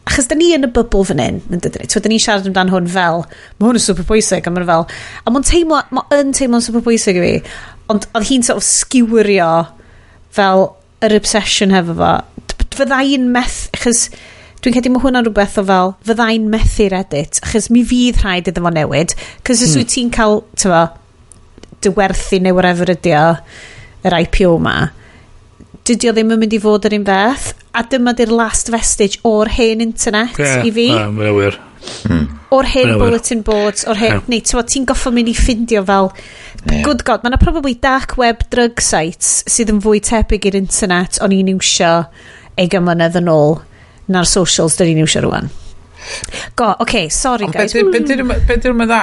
[0.09, 1.91] Achos da ni yn y bybl fan hyn, yn dydyn ni.
[1.91, 3.24] Twa, da ni siarad amdan hwn fel...
[3.59, 4.88] Mae hwn yn super bwysig, a mae'n fel...
[5.24, 5.82] A mae'n teimlo...
[5.95, 7.55] Mae yn teimlo'n super bwysig i fi.
[7.93, 9.53] Ond oedd hi'n sort of sgiwirio
[10.34, 10.68] fel
[11.05, 12.12] yr obsession hefo fo.
[12.78, 13.64] Fydda i'n meth...
[13.76, 14.09] Achos
[14.61, 18.61] dwi'n credu mae hwnna'n rhywbeth o fel, fyddai'n methu'r edit, achos mi fydd rhaid iddo
[18.66, 19.14] fo newid,
[19.47, 19.80] cos os hmm.
[19.80, 20.82] wyt ti'n cael, tyfo,
[21.80, 23.22] dy werthu neu whatever ydi o,
[24.07, 24.76] yr IPO ma,
[25.86, 29.20] dydy o ddim yn mynd i fod yr un beth, a dyma di'r last vestige
[29.28, 30.86] o'r hen internet yeah, i fi.
[30.92, 31.59] Yeah, mae'n wir.
[32.05, 32.26] Hmm.
[32.53, 34.18] O'r hen bulletin boards, o'r hen...
[34.18, 34.26] Yeah.
[34.32, 36.11] Neu, ti'n goffo mynd i ffindio fel...
[36.66, 36.82] Yeah.
[36.84, 41.32] Good God, mae'na probably dark web drug sites sydd yn fwy tebyg i'r internet o'n
[41.32, 41.92] i'n iwsio
[42.61, 43.57] ega mlynedd yn ôl
[44.12, 45.48] na'r socials dyn ni'n iwsio rwan.
[46.59, 47.72] Go, oce, okay, sorry guys.
[47.78, 48.11] Ond beth
[48.66, 49.01] dyn mynd dda...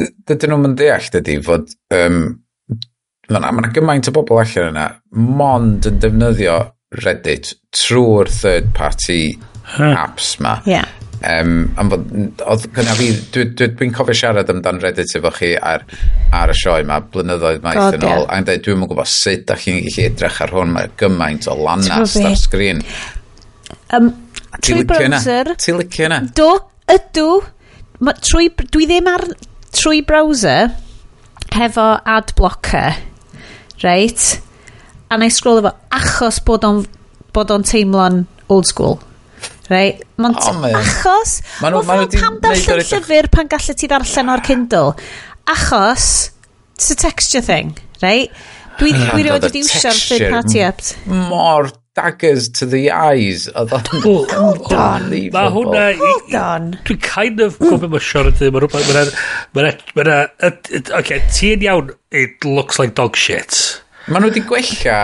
[0.00, 1.72] Dydyn nhw'n deall, dydy, fod...
[1.96, 2.22] Um,
[3.30, 6.56] Mae yna gymaint o bobl allan yna, mond yn defnyddio
[6.98, 9.36] Reddit trwy'r third party
[9.78, 10.56] apps ma.
[10.66, 10.88] Yeah.
[11.20, 12.08] Um, am fod,
[12.48, 15.84] oedd gyna fi, dwi'n dwi, dwi cofio siarad amdan Reddit efo chi ar,
[16.34, 18.32] ar y sioe ma, blynyddoedd maith God, yn ôl, yeah.
[18.34, 21.54] a'n dweud, dwi'n mwyn gwybod sut da chi'n gallu edrych ar hwn, mae gymaint o
[21.60, 22.82] lanas ar sgrin.
[23.94, 24.10] Um,
[24.58, 25.52] trwy browser.
[25.60, 26.22] Ti'n licio yna?
[26.34, 26.48] Do,
[26.90, 27.28] ydw.
[28.02, 29.28] Ma, trwy, dwi ddim ar,
[29.76, 30.72] trwy browser
[31.54, 32.98] hefo ad blocker
[33.84, 34.40] reit,
[35.10, 36.82] a na i scroll efo achos bod o'n
[37.34, 38.98] bod o'n teimlo'n old school.
[39.70, 40.02] Reit?
[40.18, 41.36] Mae'n oh, achos...
[41.62, 44.96] Mae'n ma fel ma pam darllen llyfr pan gallu ti ddarllen o'r Kindle.
[45.50, 46.06] Achos,
[46.74, 48.34] it's a texture thing, reit?
[48.80, 50.94] Dwi, dwi rioed wedi iwsio'r third party apps.
[51.06, 53.48] Mor daggers to the eyes.
[53.54, 54.30] Oedd o'n...
[54.32, 55.08] Hold on.
[55.10, 55.84] Mae hwnna...
[56.00, 56.72] Hold on.
[56.88, 59.14] Dwi'n kind of gofio mae Sean yn dweud, mae'n rhywbeth...
[59.58, 59.80] Mae'n...
[59.98, 60.60] Mae'n...
[61.00, 63.58] Oce, ti'n iawn, it looks like dog shit.
[64.10, 64.98] Maen nhw wedi gwella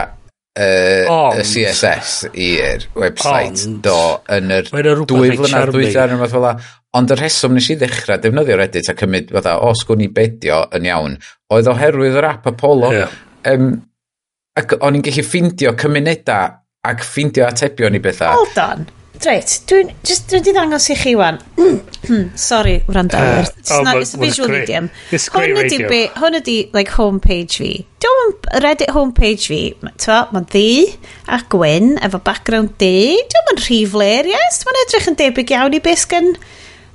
[0.56, 3.98] uh, ond, y CSS i'r website ond, do
[4.32, 6.50] yn yr dwy flynedd dwytha yn ymwneud fel
[6.96, 10.62] Ond y rheswm nes i ddechrau defnyddio Reddit a cymryd fatha, o sgwn i bedio
[10.78, 11.18] yn iawn,
[11.52, 12.92] oedd oherwydd yr app Apollo.
[12.94, 13.12] Yeah.
[13.50, 13.74] Um,
[14.56, 16.54] ac o'n i'n gallu ffeindio cymunedau
[16.90, 18.36] ac ffeindio atebion i bethau.
[18.36, 18.86] Hold on.
[19.24, 21.38] Reit, dwi'n dwi di ddangos i chi wan.
[21.56, 23.16] Hmm, sorry, wrando.
[23.16, 24.66] Uh, it's, oh, not, it's a visual great.
[24.68, 24.90] medium.
[25.10, 27.70] It's great Hwn ydi, be, hwn ydi like, homepage fi.
[28.04, 29.60] Dwi'n Reddit homepage fi.
[29.80, 30.68] Mae'n ddi
[31.32, 33.16] a gwyn efo background di.
[33.32, 34.60] Dwi'n rhy fler, yes.
[34.68, 36.34] Mae'n edrych yn debyg iawn i beth gan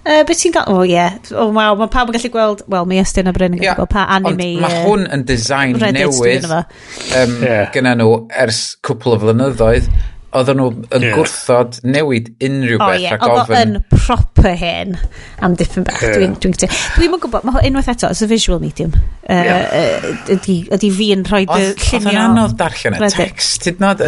[0.01, 0.65] Uh, beth ti'n gael?
[0.65, 0.95] O oh, ie.
[0.95, 1.19] Yeah.
[1.35, 2.63] O oh, waw, mae pawb yn gallu gweld...
[2.71, 3.77] Wel, mae Estyn a Bryn yn gallu yeah.
[3.77, 4.47] gweld pa anime...
[4.57, 7.67] Ond mae hwn yn design Reddit newydd um, yeah.
[7.75, 9.91] gyda nhw ers cwpl o flynyddoedd.
[10.31, 11.13] Oedden nhw yn yeah.
[11.19, 13.17] gwrthod newid unrhyw beth oh, yeah.
[13.17, 13.77] ac ofyn...
[13.77, 14.97] Yn proper hyn
[15.43, 16.01] am dipyn bach.
[16.01, 16.17] Yeah.
[16.17, 18.95] Dwi'n dwi, dwi, dwi gwybod, mae unwaith eto, it's a visual medium.
[19.27, 20.07] Uh, yeah.
[20.31, 21.99] ydy, ydy fi yn rhoi dy llunio...
[21.99, 23.67] Oedden anodd darllen y text.
[23.67, 23.99] Did not...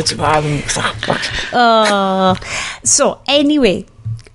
[1.53, 2.33] Oh.
[2.87, 3.83] So, anyway,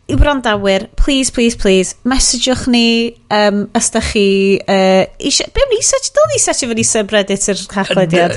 [0.08, 4.56] i wrandawyr, please, please, please, mesajwch ni um, os da chi...
[4.64, 6.08] Uh, isio, be am ni search?
[6.16, 8.36] Dyl ni search efo ni subreddit yr hachlediad.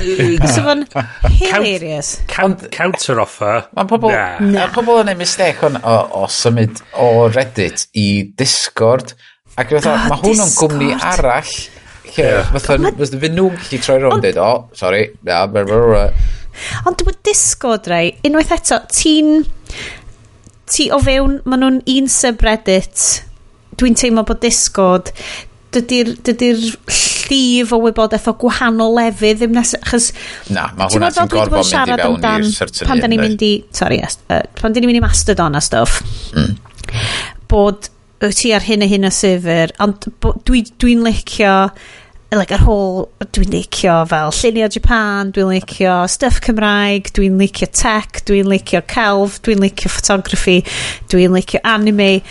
[0.51, 0.84] so fo'n
[1.39, 2.17] hilarious.
[2.28, 3.69] Counter offer.
[3.78, 4.11] Mae pobl,
[4.51, 4.67] nah.
[4.76, 9.15] pobl yn ei mistake on, o, o symud o Reddit i Discord.
[9.55, 11.55] Ac oh, mae hwn yn gwmni arall.
[12.11, 12.51] Lle, yeah.
[12.51, 16.05] fatha, fydd nhw'n gallu troi rownd dweud, o, sorry, sori, na,
[16.89, 19.37] Ond dwi'n Discord, rai, unwaith eto, ti'n
[20.72, 23.06] ti o fewn, maen nhw'n un subreddit,
[23.80, 25.12] dwi'n teimlo bod Discord,
[25.76, 29.74] dydy'r dydy llif o wybodaeth o gwahanol lefydd ddim nes...
[29.80, 30.10] Achos,
[30.52, 33.54] Na, mae hwnna ti'n gorfod mynd i fewn i'r certain Pan da ni'n mynd i...
[33.76, 36.02] Sorry, uh, pan da ni'n mynd i Mastodon a stuff.
[36.36, 36.58] Mm.
[37.52, 37.92] Bod
[38.22, 41.56] wyt ti ar hyn a hyn o syfr, ond dwi'n dwi, dwi licio
[42.39, 48.21] like, yr whole, dwi'n licio fel llunio Japan, dwi'n licio stuff Cymraeg, dwi'n licio tech,
[48.29, 50.62] dwi'n licio celf, dwi'n licio photography,
[51.12, 52.21] dwi'n licio anime.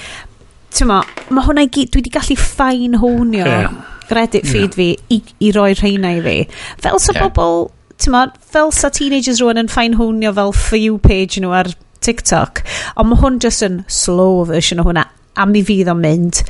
[0.73, 3.77] Ti'n ma, ma hwnna i gyd, dwi wedi gallu ffain honio yeah.
[4.09, 4.79] credit feed yeah.
[4.79, 6.39] fi i, i roi rheina i fi.
[6.81, 7.29] Fel sa yeah.
[7.29, 7.69] bobl,
[8.01, 8.25] ti'n ma,
[8.57, 12.65] fel sa teenagers rwan yn ffain honio fel for you page nhw ar TikTok,
[12.97, 16.43] ond mae hwn just yn slow version o hwnna a mi fydd o'n mynd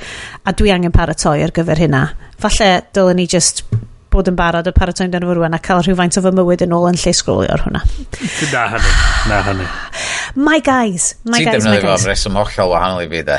[0.44, 2.06] a dwi angen paratoi ar gyfer hynna.
[2.40, 3.64] Falle dylen ni just
[4.10, 6.74] bod yn barod y paratoi amdano fo rwan a cael rhywfaint o fy mywyd yn
[6.74, 7.82] ôl yn lle sgrolio ar hwnna
[8.50, 8.92] na hynny
[9.30, 9.66] na hynny.
[10.34, 12.02] My guys my guys my guys.
[12.02, 13.38] ti'n reswm hollol wahanol i fi de.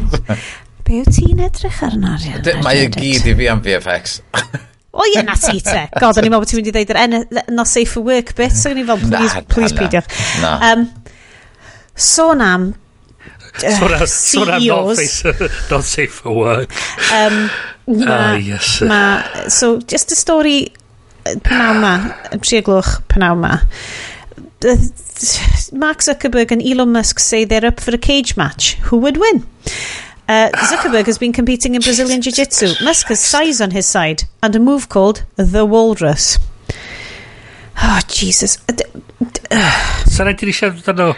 [0.86, 2.16] Be yw ti'n edrych arno
[2.64, 4.20] mae y gyd i fi am VFX
[4.92, 5.86] O ie, na ti te.
[5.96, 8.52] God, o'n i'n meddwl bod ti'n mynd i ddeud yr not safe for work bit.
[8.52, 10.18] So, o'n i'n fel, please, please, peidiwch.
[10.52, 10.82] Um,
[11.96, 12.66] sôn am
[13.54, 15.24] uh, Sôn am- sôn am not face-
[15.70, 16.70] Not safe for work.
[17.12, 17.50] Um,
[17.88, 18.80] Ah, ma, yes.
[18.80, 20.72] ma, so, just a story
[21.26, 21.94] uh, pnaw ma,
[22.32, 23.56] y tri o gloch pnaw ma.
[24.64, 24.76] Uh,
[25.72, 28.74] Mark Zuckerberg and Elon Musk say they're up for a cage match.
[28.90, 29.44] Who would win?
[30.28, 32.74] Uh, Zuckerberg has been competing in Brazilian Jiu Jitsu.
[32.84, 36.38] Musk has size on his side and a move called the Walrus.
[37.82, 38.58] Oh, Jesus.
[38.68, 38.78] Uh,
[40.06, 41.16] Sa'n rhaid i ni siarad amdano?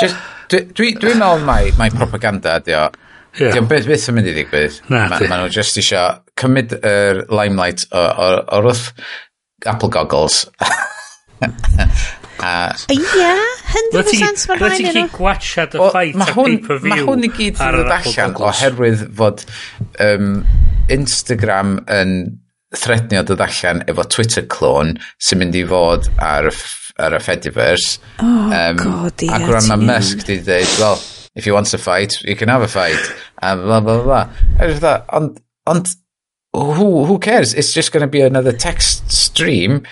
[0.00, 0.16] Just-
[0.50, 2.86] Dwi'n dwi, dwi meddwl mai, mai propaganda ydi o.
[3.36, 3.52] Yeah.
[3.52, 4.76] Diolch beth beth yn mynd i ddigwydd.
[4.88, 5.28] Na, ma, di.
[5.28, 6.04] Maen nhw just isio
[6.40, 8.92] cymryd yr er limelight o'r wrth
[9.66, 10.44] Apple goggles.
[12.46, 12.68] A...
[12.92, 13.34] Ia,
[13.72, 15.04] 100% mae'n rhaid i nhw.
[15.14, 16.92] gwachad y ffait ar pay-per-view.
[16.92, 19.44] Mae hwn i gyd yn dod allan oherwydd fod
[20.04, 20.34] um,
[20.92, 22.12] Instagram yn
[22.76, 26.50] threadnio dod allan efo Twitter clone sy'n mynd i fod ar
[26.98, 27.98] ar y Fediverse.
[28.18, 29.30] Oh, um, god, ie.
[29.32, 30.98] Ac rwan mae Musk di dweud, well,
[31.36, 33.00] if you want to fight, you can have a fight.
[33.42, 35.02] A bla, bla, bla.
[35.12, 35.94] Ond, ond,
[36.54, 37.54] who, who cares?
[37.54, 39.82] It's just going to be another text stream.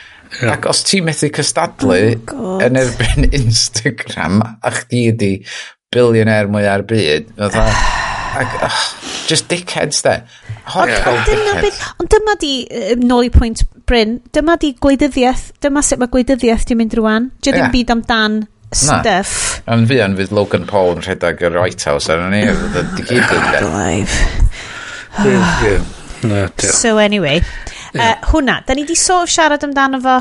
[0.43, 0.57] Yeah.
[0.57, 1.99] Ac os ti methu cystadlu
[2.33, 5.29] oh, yn erbyn Instagram a chdi ydi
[5.95, 7.69] billionaire mwy ar byd, fatha,
[8.41, 8.81] ac, oh,
[9.31, 10.17] just dickheads de.
[10.73, 11.07] Hot yeah.
[12.01, 12.55] Ond dyma di,
[13.05, 17.31] nôl i pwynt Bryn, dyma di gwleidyddiaeth, dyma sut mae gwleidyddiaeth di mynd rwan.
[17.41, 17.75] Dio ddim yeah.
[17.75, 18.39] byd amdan
[18.75, 19.35] stuff.
[19.67, 19.77] Na.
[19.77, 22.43] Yn fi yn fydd Logan Paul yn rhedeg yr White House ar ni.
[22.97, 23.43] Di gyd yn
[26.25, 27.43] Na, so anyway,
[27.95, 30.15] uh, hwnna, da ni di sort of siarad amdano fo.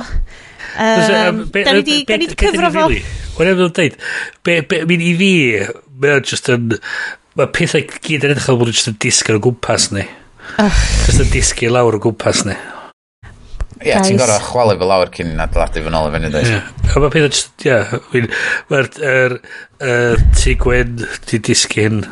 [0.76, 2.90] Um, da ni di, da ni di cyfro fo.
[3.38, 3.96] Wna'n meddwl dweud,
[4.90, 5.32] mi'n i fi,
[6.04, 6.76] mae'n just yn,
[7.40, 10.04] mae pethau gyd yn edrych fel bod yn just yn disgyn o gwmpas ni.
[11.08, 12.60] Just yn disgyn lawr o gwmpas ni.
[13.84, 16.52] Ie, ti'n gorau chwalu fel lawr cyn adeiladu fy nôl i fyny, dweud.
[16.54, 16.62] Ie,
[16.94, 17.92] mae pethau just, ie, yeah,
[18.72, 19.36] mae'r er,
[19.84, 20.96] er, tu gwen
[21.30, 22.04] di disgyn.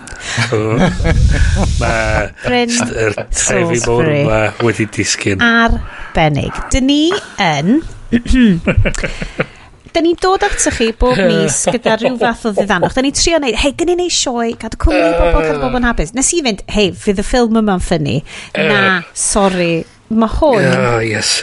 [1.80, 5.44] Mae'r trefi mawr yma wedi disgyn.
[5.48, 6.62] Arbennig.
[6.76, 7.02] Dyn ni
[7.40, 7.82] yn...
[9.92, 12.94] Dyn ni'n dod ato chi bob mis gyda rhyw fath o ddiddanwch.
[12.96, 15.88] Dyn ni'n trio neud, hei, gynnu neud sioe, cadw cwmni i bobl, cadw bobl yn
[15.90, 16.14] hapus.
[16.16, 18.22] Nes i fynd, hei, fydd y ffilm yma'n ffynnu.
[18.56, 19.82] Na, sori,
[20.12, 20.66] mae hwn...
[20.76, 21.42] Oh, yes.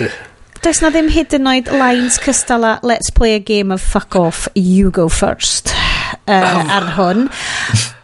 [0.62, 4.16] Does na ddim hyd yn oed lines cystal a let's play a game of fuck
[4.18, 5.70] off, you go first
[6.26, 6.74] uh, oh.
[6.76, 7.28] ar hwn.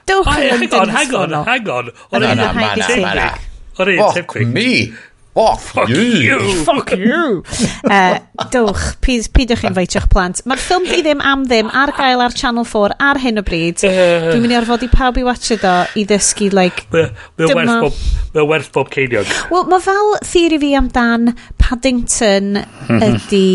[0.08, 1.90] Dowch yn dynnu Hang on, hang on, hang on.
[2.12, 3.42] O'r un tepig.
[3.80, 4.46] O'r un tepig.
[4.54, 4.68] me.
[5.36, 5.96] Oh, fuck you.
[5.98, 6.64] you.
[6.64, 7.42] Fuck you.
[7.90, 8.18] uh,
[8.54, 10.44] dwch, pyd, pydwch chi'n feitio'ch plant.
[10.46, 13.82] Mae'r ffilm di ddim am ddim ar gael ar Channel 4 ar hyn o bryd.
[13.82, 16.86] Uh, Dwi'n mynd i orfod i pawb i watcha do i ddysgu, like...
[16.94, 17.98] Mae'n werth, bob,
[18.36, 19.34] mae werth bob ceiniog.
[19.50, 23.02] Wel, mae fel theori fi amdan Paddington mhm.
[23.10, 23.48] ydy...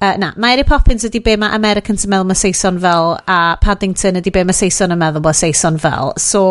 [0.00, 4.18] Uh, na, Mary Poppins ydy be mae Americans yn meddwl mae Saeson fel, a Paddington
[4.18, 6.12] ydy be mae Saeson yn meddwl mae Saeson fel.
[6.20, 6.42] So,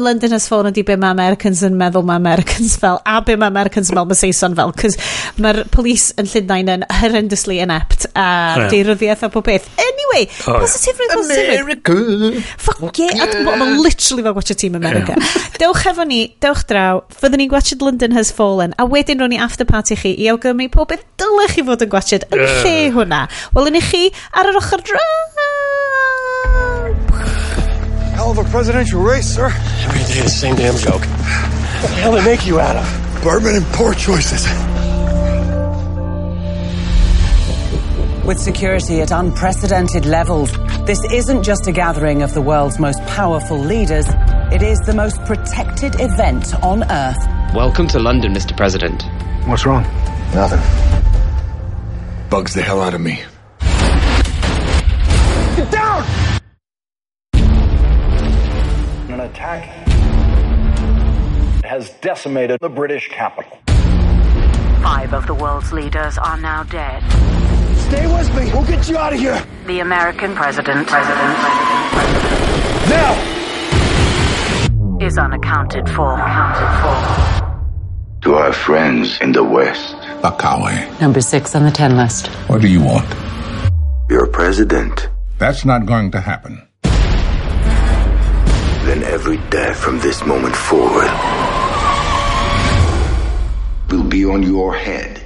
[0.00, 3.50] London has Fallen ydy be mae Americans yn meddwl mae Americans fel, a be mae
[3.52, 4.96] Americans yn meddwl mae Saeson fel, cos
[5.42, 8.70] mae'r police yn Llundain yn horrendously inept, a oh, yeah.
[8.72, 9.68] deiryddiaeth a pob beth.
[9.82, 11.18] Anyway, oh, positive yeah.
[11.24, 11.98] America!
[12.62, 13.18] Fuck yeah!
[13.18, 13.34] yeah.
[13.50, 15.18] Mae'n literally fel watch Team America.
[15.18, 15.50] Yeah.
[15.62, 19.42] dewch efo ni, dewch draw, fyddwn ni'n gwachod London has Fallen, a wedyn ro'n ni
[19.42, 23.26] after party chi i awgrymu pob beth dylech chi fod yn gwachod, yn lle hwnna.
[23.52, 25.08] Wel, yn i chi ar yr ochr draw.
[28.14, 29.48] Hell of a presidential race, sir.
[29.86, 31.02] Every day the same damn joke.
[31.02, 32.86] What the hell they make you out of?
[33.24, 34.46] Bourbon and poor choices.
[38.24, 40.52] With security at unprecedented levels,
[40.86, 44.06] this isn't just a gathering of the world's most powerful leaders,
[44.52, 47.18] it is the most protected event on Earth.
[47.52, 48.56] Welcome to London, Mr.
[48.56, 49.02] President.
[49.46, 49.82] What's wrong?
[50.34, 51.21] Nothing.
[52.32, 53.20] Bugs the hell out of me.
[55.54, 56.02] Get down!
[59.10, 59.64] An attack
[61.62, 63.58] has decimated the British capital.
[64.82, 67.02] Five of the world's leaders are now dead.
[67.76, 68.50] Stay with me.
[68.50, 69.44] We'll get you out of here.
[69.66, 73.12] The American president, president, president, Now!
[75.06, 76.14] is unaccounted for.
[76.14, 78.22] Accounted for.
[78.22, 80.01] to our friends in the West.
[80.22, 82.28] Akawe, Number six on the 10 list.
[82.48, 83.06] what do you want?
[84.10, 85.08] Your president.
[85.38, 86.62] That's not going to happen.
[88.84, 91.10] then every death from this moment forward
[93.90, 95.20] will be on your head.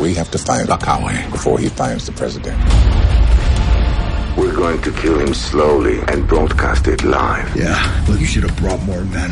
[0.00, 2.58] We have to find Lakawe before he finds the president.
[4.36, 7.54] We're going to kill him slowly and broadcast it live.
[7.56, 9.30] Yeah, look, you should have brought more men.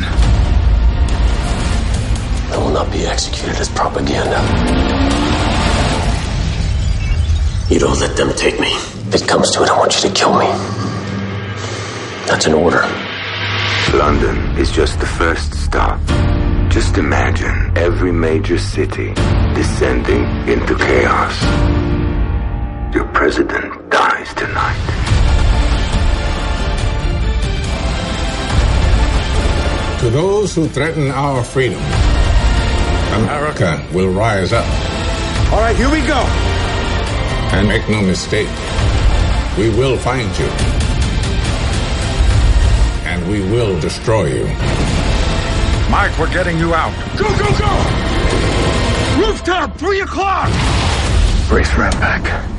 [2.53, 4.39] I will not be executed as propaganda.
[7.67, 8.71] You don't let them take me.
[9.07, 10.45] If it comes to it, I want you to kill me.
[12.27, 12.83] That's an order.
[13.97, 15.99] London is just the first stop.
[16.69, 19.13] Just imagine every major city
[19.55, 21.35] descending into chaos.
[22.93, 24.79] Your president dies tonight.
[30.01, 31.81] To those who threaten our freedom,
[33.13, 34.65] America will rise up.
[35.53, 36.19] All right, here we go.
[37.53, 38.49] And make no mistake,
[39.57, 40.47] we will find you.
[43.05, 44.45] And we will destroy you.
[45.91, 46.91] Mike, we're getting you out.
[47.17, 49.27] Go, go, go!
[49.27, 50.49] Rooftop, three o'clock!
[51.47, 52.49] Brace for impact.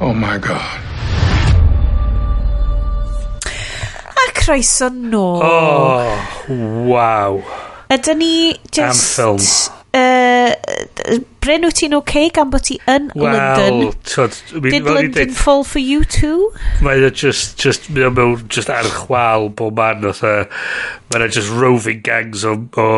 [0.00, 0.87] Oh my God.
[4.48, 5.44] croeso nôl.
[5.44, 6.08] Oh,
[6.88, 7.36] waw.
[7.92, 8.80] Ydyn ni just...
[8.80, 9.44] Am ffilm.
[9.92, 10.56] Uh,
[11.48, 13.94] Bryn, wyt ti'n oce okay gan bod ti yn well, London?
[14.04, 16.50] Tod, mi, Did London dweud, fall for you too?
[16.84, 20.32] Mae e o just, just, mae mewn just archwal bob man o the,
[21.08, 22.88] mae e yna just roving gangs o, o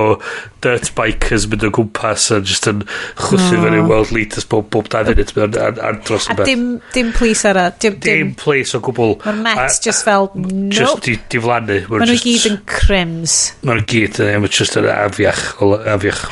[0.67, 2.83] dirt bikers mynd o gwmpas a just yn
[3.21, 3.53] chwthu oh.
[3.53, 3.69] Hmm.
[3.69, 6.67] fyny world leaders bob, bob da funud ar, ar dros A dim,
[6.97, 7.69] dim plis ara.
[7.79, 9.15] Dim, dim, dim plis o gwbl.
[9.29, 10.75] Mae'r Mets just fel, nope.
[10.75, 11.79] Just di, di flannu.
[11.87, 13.39] mae'n nhw gyd yn crims.
[13.63, 15.47] mae'n nhw gyd yn, mae just yn afiach.
[15.95, 16.27] afiach.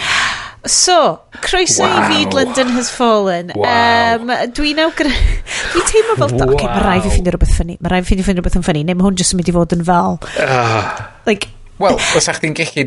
[0.66, 2.00] So, croeso wow.
[2.00, 3.52] i fyd London Has Fallen.
[3.54, 3.68] Wow.
[3.68, 5.12] Um, Dwi'n awgry...
[5.74, 6.34] Dwi'n teimlo fel...
[6.34, 6.54] Wow.
[6.56, 7.78] Okay, mae rai fi ffeindio rhywbeth ffynnu.
[7.78, 8.82] Mae rai fi ffeindio rhywbeth yn ffynnu.
[8.88, 10.18] Neu mae hwn jyst yn mynd i fod yn fel...
[10.42, 10.90] Uh.
[11.28, 12.84] Like, Wel, os a'ch chi'n gallu...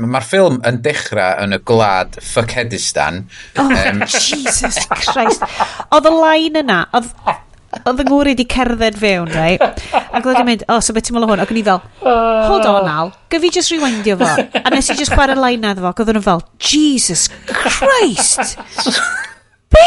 [0.00, 3.26] Mae'r ffilm yn dechrau yn y gwlad Fuckheadistan.
[3.60, 5.44] Oh, um, Jesus Christ.
[5.92, 6.82] Oedd y line yna...
[6.96, 7.12] Oedd
[7.70, 9.54] Oedd yng Ngwri di cerdded fewn, rei.
[9.60, 11.42] Ac oedd i'n mynd, o, oh, so beth ti'n meddwl hwn?
[11.44, 14.30] Ac o'n i fel, hold on al, gyfi just rewindio fo.
[14.58, 18.58] A nes i just chwarae line na fo, ac oedd yn fel, Jesus Christ!
[19.70, 19.86] Be?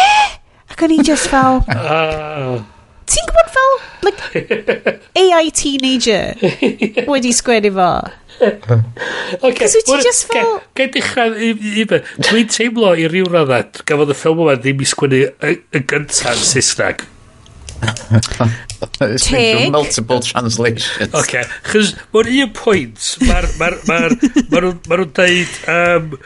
[0.71, 1.59] Ac o'n i just fel...
[3.13, 3.73] Ti'n gwybod fel,
[4.07, 6.39] like, AI teenager
[7.11, 7.89] wedi sgwennu fo?
[9.43, 10.61] okay, Cos wyt just fel...
[10.79, 11.99] Gai dechrau i be.
[12.23, 16.47] Dwi'n teimlo i ryw raddau gafodd y ffilm yma ddim i sgwennu y gyntaf yn
[16.47, 17.03] Saesneg.
[19.17, 19.71] Teg.
[19.71, 21.13] multiple translations.
[21.13, 21.43] Okay.
[21.69, 23.99] chys mae'n un pwynt, mae'r ma ma
[24.51, 26.17] ma ma nhw'n deud um,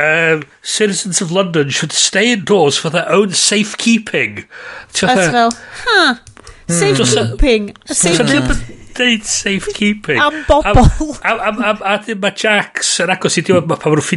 [0.00, 4.44] um, citizens of London should stay indoors for their own safekeeping.
[4.92, 5.54] That's fel,
[5.84, 6.72] huh, hmm.
[6.72, 7.74] safekeeping.
[7.86, 10.20] Safekeeping deud safekeeping.
[10.20, 10.84] Am bobl.
[11.22, 14.08] Am, am, am, a dim mae Jax yn agos i diwedd, mae pan maen nhw'n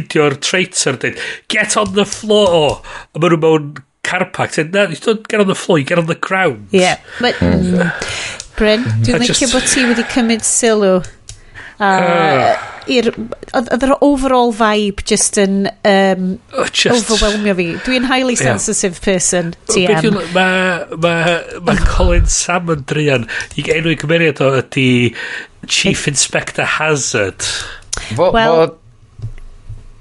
[0.44, 1.20] traitor, dweud,
[1.52, 2.80] get on the floor.
[3.14, 3.70] A maen nhw mewn
[4.04, 4.54] car park.
[4.54, 6.68] Said, no, you don't get on the floor, you get on the ground.
[6.70, 7.34] Yeah, but...
[7.42, 7.90] Mm,
[8.54, 11.00] Bryn, dwi'n licio bod ti wedi cymryd sylw
[11.80, 12.58] Uh, ah.
[12.86, 16.36] oedd yr overall vibe just yn um,
[16.70, 17.66] just, overwhelmio fi.
[17.82, 19.06] Dwi'n highly sensitive yeah.
[19.08, 20.20] person, oh, TM.
[20.36, 21.16] Mae ma,
[21.66, 21.88] ma oh.
[21.90, 23.26] Colin Salmon drian
[23.58, 24.86] i enw i gymeriad o ydy
[25.66, 27.42] Chief Inspector Hazard.
[28.14, 28.78] Fo, well,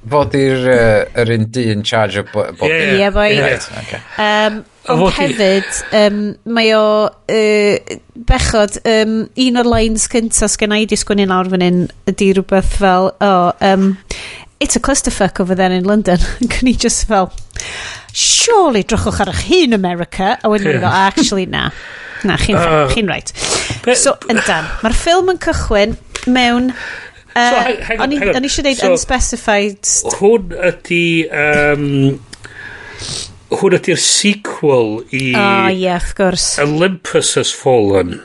[0.09, 3.29] fod i'r uh, yr un di dyn charge o bo, bob bo yeah, yeah, boi.
[3.31, 3.49] Yeah.
[3.53, 4.01] Right, okay.
[4.19, 4.59] um,
[4.91, 5.69] ond hefyd,
[5.99, 6.19] um,
[6.55, 7.97] mae o uh,
[8.29, 11.81] bechod, um, un o'r lines cynta sgen i di sgwini lawr fan hyn
[12.11, 13.93] ydy rhywbeth fel, oh, um,
[14.59, 16.19] it's a clusterfuck over there in London.
[16.49, 17.31] Can i just fel,
[18.13, 20.83] surely drwchwch ar eich hun America, a wedyn yeah.
[20.83, 21.69] go, actually na.
[22.23, 23.31] Na, chi'n uh, chi'n right.
[23.99, 25.97] So, yndan, mae'r ffilm yn cychwyn
[26.31, 26.71] mewn
[27.33, 29.89] Uh, o'n i eisiau dweud unspecified...
[30.19, 31.05] Hwn ydy...
[31.29, 31.87] Um,
[33.53, 35.23] hwn ydy'r sequel i...
[35.33, 36.59] O, oh, yeah, of course.
[36.61, 38.19] Olympus Has Fallen.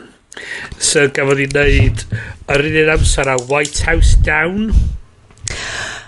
[0.78, 2.05] So gafodd i wneud
[2.52, 4.70] ar un un amser a White House Down.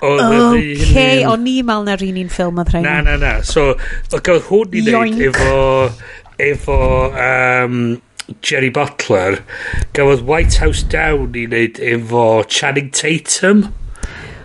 [0.00, 2.86] Oce, okay, o'n i mal na'r un un ffilm oedd rhaid.
[2.86, 3.34] Na, na, na.
[3.44, 3.74] So,
[4.12, 5.58] gafodd hwn i wneud efo...
[6.40, 6.76] efo
[7.10, 7.74] um,
[8.42, 9.40] Jerry Butler
[9.96, 13.68] gafodd White House Down i wneud efo Channing Tatum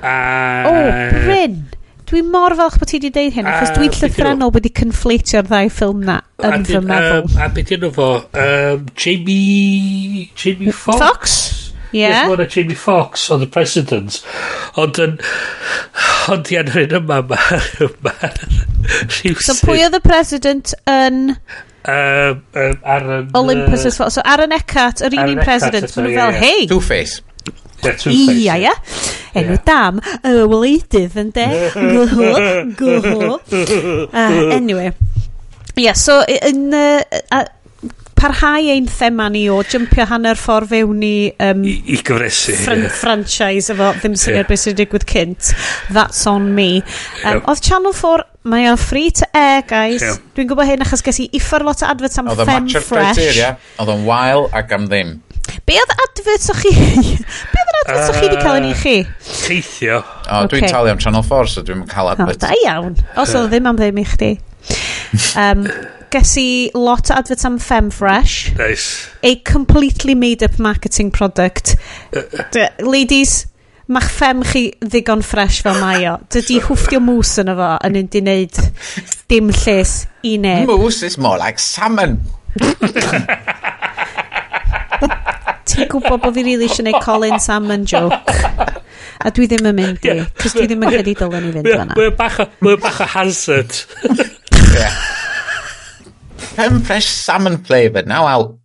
[0.06, 0.18] a...
[0.66, 1.64] O, oh, Bryn!
[2.06, 6.04] Dwi mor falch bod ti wedi deud hyn, achos dwi'n llythrenol wedi conflatio'r ddau ffilm
[6.06, 7.24] na yn fy meddwl.
[7.26, 8.10] Um, a beth yna fo?
[8.38, 10.28] Um, Jamie...
[10.38, 11.02] Jamie Fox?
[11.02, 11.38] Fox?
[11.96, 12.30] Yeah.
[12.30, 14.20] Yes, Jamie Fox oedd the president.
[14.78, 15.18] Ond yn...
[16.30, 17.96] Ond i anhyrn yma, mae'r...
[18.06, 21.40] Ma, ma, so pwy oedd y president yn...
[21.86, 23.30] Uh, um, ar yn...
[23.38, 24.12] Olympus uh, as well.
[24.14, 26.68] So ar yn Ecat, yr un un president, maen nhw fel, hei...
[26.72, 27.22] Two-Face.
[28.10, 28.72] Ia, ia.
[29.38, 31.46] Enw dam, y wleidydd, yn de.
[31.76, 32.32] Gwyho,
[32.80, 33.36] gwyho.
[34.56, 34.96] Anyway.
[35.78, 36.66] Ia, so yn...
[36.74, 37.46] Uh, uh,
[38.16, 41.16] parhau ein thema ni o jympio hanner ffordd fewn i...
[41.44, 42.56] Um, I, I gyfresu.
[42.64, 42.94] Fran yeah.
[43.02, 44.50] Franchise efo ddim syniad yeah.
[44.50, 45.52] beth sy'n digwydd cynt.
[45.94, 46.80] That's on me.
[46.80, 46.88] Um,
[47.22, 47.44] yeah.
[47.52, 50.04] Oedd Channel 4 Mae o'n free to air, guys.
[50.38, 52.84] Dwi'n gwybod hyn achos ges i iffar lot o adverts am Femme Oedd o'n matcher
[52.86, 53.48] criteria,
[53.82, 55.16] oedd o'n wael ac am ddim.
[55.66, 56.74] Be oedd adverts o'ch chi...
[57.54, 58.94] Be oedd adverts o'ch chi wedi cael yn uh, i chi?
[59.48, 59.98] Teithio.
[60.30, 62.44] O, dwi'n talu am Channel 4, so dwi'n cael adverts.
[62.44, 62.94] Da iawn.
[63.22, 64.32] Os oedd ddim am ddim i chdi.
[65.42, 65.66] Um,
[66.14, 66.48] ges i
[66.78, 68.54] lot o adverts am Femme Fresh.
[68.62, 69.10] Nice.
[69.26, 71.76] A completely made up marketing product.
[72.14, 72.70] Uh, uh.
[72.86, 73.48] ladies,
[73.92, 76.16] ma'ch ffem chi ddigon ffres fel mae o.
[76.34, 78.62] Dydy hwfftio mws yn efo yn mynd i wneud
[79.32, 79.94] dim lles
[80.26, 80.70] i neb.
[80.70, 82.18] Mws is more like salmon.
[85.66, 88.16] Ti'n gwybod bod fi rili really eisiau gwneud Colin Salmon joke.
[89.26, 91.96] A dwi ddim yn mynd i, cos dwi ddim yn credu dylen i fynd fanna.
[91.98, 92.38] Mae'n bach,
[92.84, 93.74] bach o hazard.
[94.76, 94.94] yeah.
[96.56, 98.56] Pen fresh salmon flavour, now out.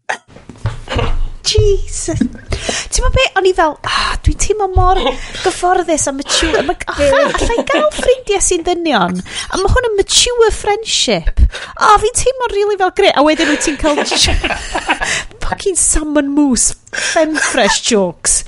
[1.47, 2.21] Jesus.
[2.21, 5.01] Ti'n meddwl be, o'n i fel, ah, dwi'n teimlo mor
[5.45, 6.65] gyfforddus a mature.
[6.67, 9.21] Ma, Mae allai gael ffrindiau sy'n dynion.
[9.21, 11.45] A mae hwn yn mature friendship.
[11.77, 13.15] O, oh, fi'n teimlo rili really fel gre.
[13.15, 14.03] A wedyn wyt ti'n cael
[15.51, 18.45] fucking salmon mousse fem fresh jokes.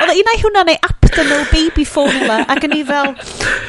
[0.00, 3.12] Oedd e- un ai hwnna neu Aptamil baby formula ac yn i fel,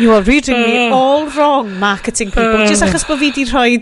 [0.01, 0.95] you are reading me mm.
[0.95, 2.65] all wrong marketing people.
[2.65, 3.75] Just achos bod fi di rhoi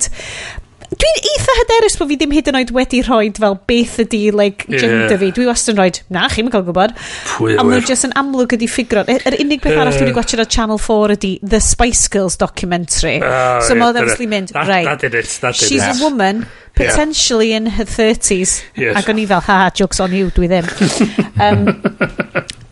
[0.94, 4.68] Dwi'n eitha hyderus bod fi ddim hyd yn oed wedi rhoi fel beth ydi like,
[4.70, 5.20] gender yeah.
[5.22, 5.32] fi.
[5.36, 6.96] Dwi wastad yn rhoi, na, chi'n cael gwybod.
[7.34, 7.88] Pwy A mae'n e?
[7.88, 9.06] just yn amlwg ydi ffigro.
[9.10, 12.38] Yr er, unig beth arall dwi wedi gwachio ar Channel 4 ydi The Spice Girls
[12.42, 13.18] documentary.
[13.22, 15.96] Uh, so yeah, mae obviously mynd, that, right, that it, that she's it.
[15.96, 16.46] a woman
[16.76, 17.58] potentially yeah.
[17.58, 18.64] in her 30s.
[18.76, 18.98] Yes.
[18.98, 20.70] Ac o'n i fel, ha, jokes on you, dwi ddim.
[21.46, 21.68] um,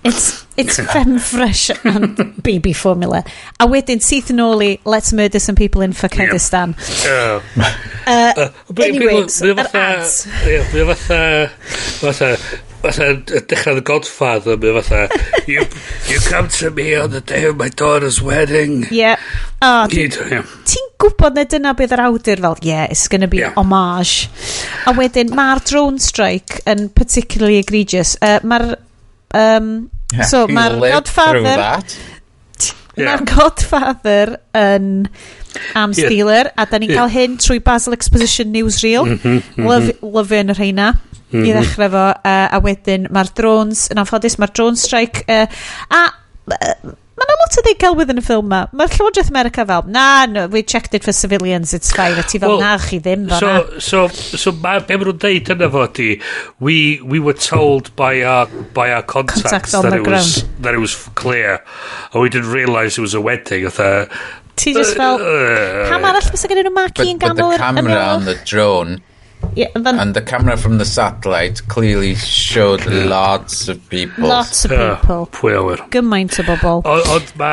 [0.03, 3.23] it's, it's fem fresh and baby formula.
[3.59, 6.75] A wedyn, syth yn ôl i, let's murder some people in Fakadistan.
[7.05, 7.45] Yep.
[7.55, 10.25] Uh, uh, uh anyways, yr ads.
[10.49, 10.59] Ie,
[10.89, 11.23] fatha,
[12.01, 12.35] fatha,
[12.81, 15.01] fatha dechrau The Godfather mae fatha
[15.47, 15.65] you,
[16.09, 19.19] you come to me on the day of my daughter's wedding yeah
[19.61, 20.45] oh, yeah.
[20.65, 23.55] ti gwybod na dyna bydd yr awdur fel, yeah, it's gonna be yeah.
[23.57, 24.29] homage.
[24.87, 28.15] A wedyn, mae'r drone strike yn particularly egregious.
[28.21, 28.73] Uh, mae'r...
[29.37, 29.73] Um,
[30.13, 31.67] yeah, so, mae'r Godfather...
[32.91, 33.07] Yeah.
[33.07, 34.87] Mae'r Godfather yn
[35.79, 36.57] am stealer, yeah.
[36.59, 36.99] a da ni'n yeah.
[36.99, 39.07] cael hyn trwy Basel Exposition Newsreel.
[39.07, 40.89] Mm -hmm, yn yr heina.
[41.31, 41.47] Mm -hmm.
[41.47, 45.47] i ddechrau fo, uh, a wedyn mae'r drones, yn anffodus, mae'r drone strike, uh,
[45.87, 46.01] a
[46.51, 46.91] uh,
[47.21, 48.59] Mae yna lot o ddigelwydd yn y ffilm ma.
[48.73, 52.17] Mae'r Llywodraeth America fel, na, no, we checked it for civilians, it's fine.
[52.17, 53.79] A ti fel, well, na, chi ddim fel so, na.
[53.79, 56.07] So, so, so ma, be maen nhw'n deud yna fo di,
[56.59, 60.25] we, we were told by our, by our contacts Contact that, it ground.
[60.25, 61.59] was, that it was clear.
[62.13, 63.69] And we didn't realise it was a wedding.
[63.69, 63.93] Oedd e,
[64.61, 67.53] Ti just uh, fel, uh, pam arall fysa gen nhw maki yn ganol?
[67.53, 68.99] But the camera on the drone
[69.55, 73.03] Yeah, then, and the camera from the satellite clearly showed yeah.
[73.05, 74.27] lots of people.
[74.27, 75.23] Lots of people.
[75.23, 75.83] Uh, pwy awyr.
[75.91, 76.83] Gymaint o bobl.
[76.87, 77.51] Ond ma...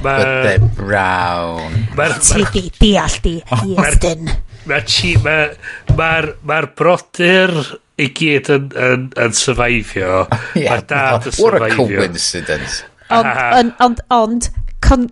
[0.00, 1.86] Ma, But they're brown.
[1.94, 3.60] Ti deall di, oh.
[3.76, 4.32] Iestyn.
[4.64, 5.54] Mae'r
[5.98, 6.10] ma,
[6.48, 7.52] ma brodyr
[8.00, 10.24] i gyd yn, yn, yn survivio.
[10.56, 11.84] yeah, Mae'r dad yn survivio.
[11.84, 12.82] What a coincidence.
[13.12, 14.48] Ond, ond, ond,
[14.80, 15.10] con,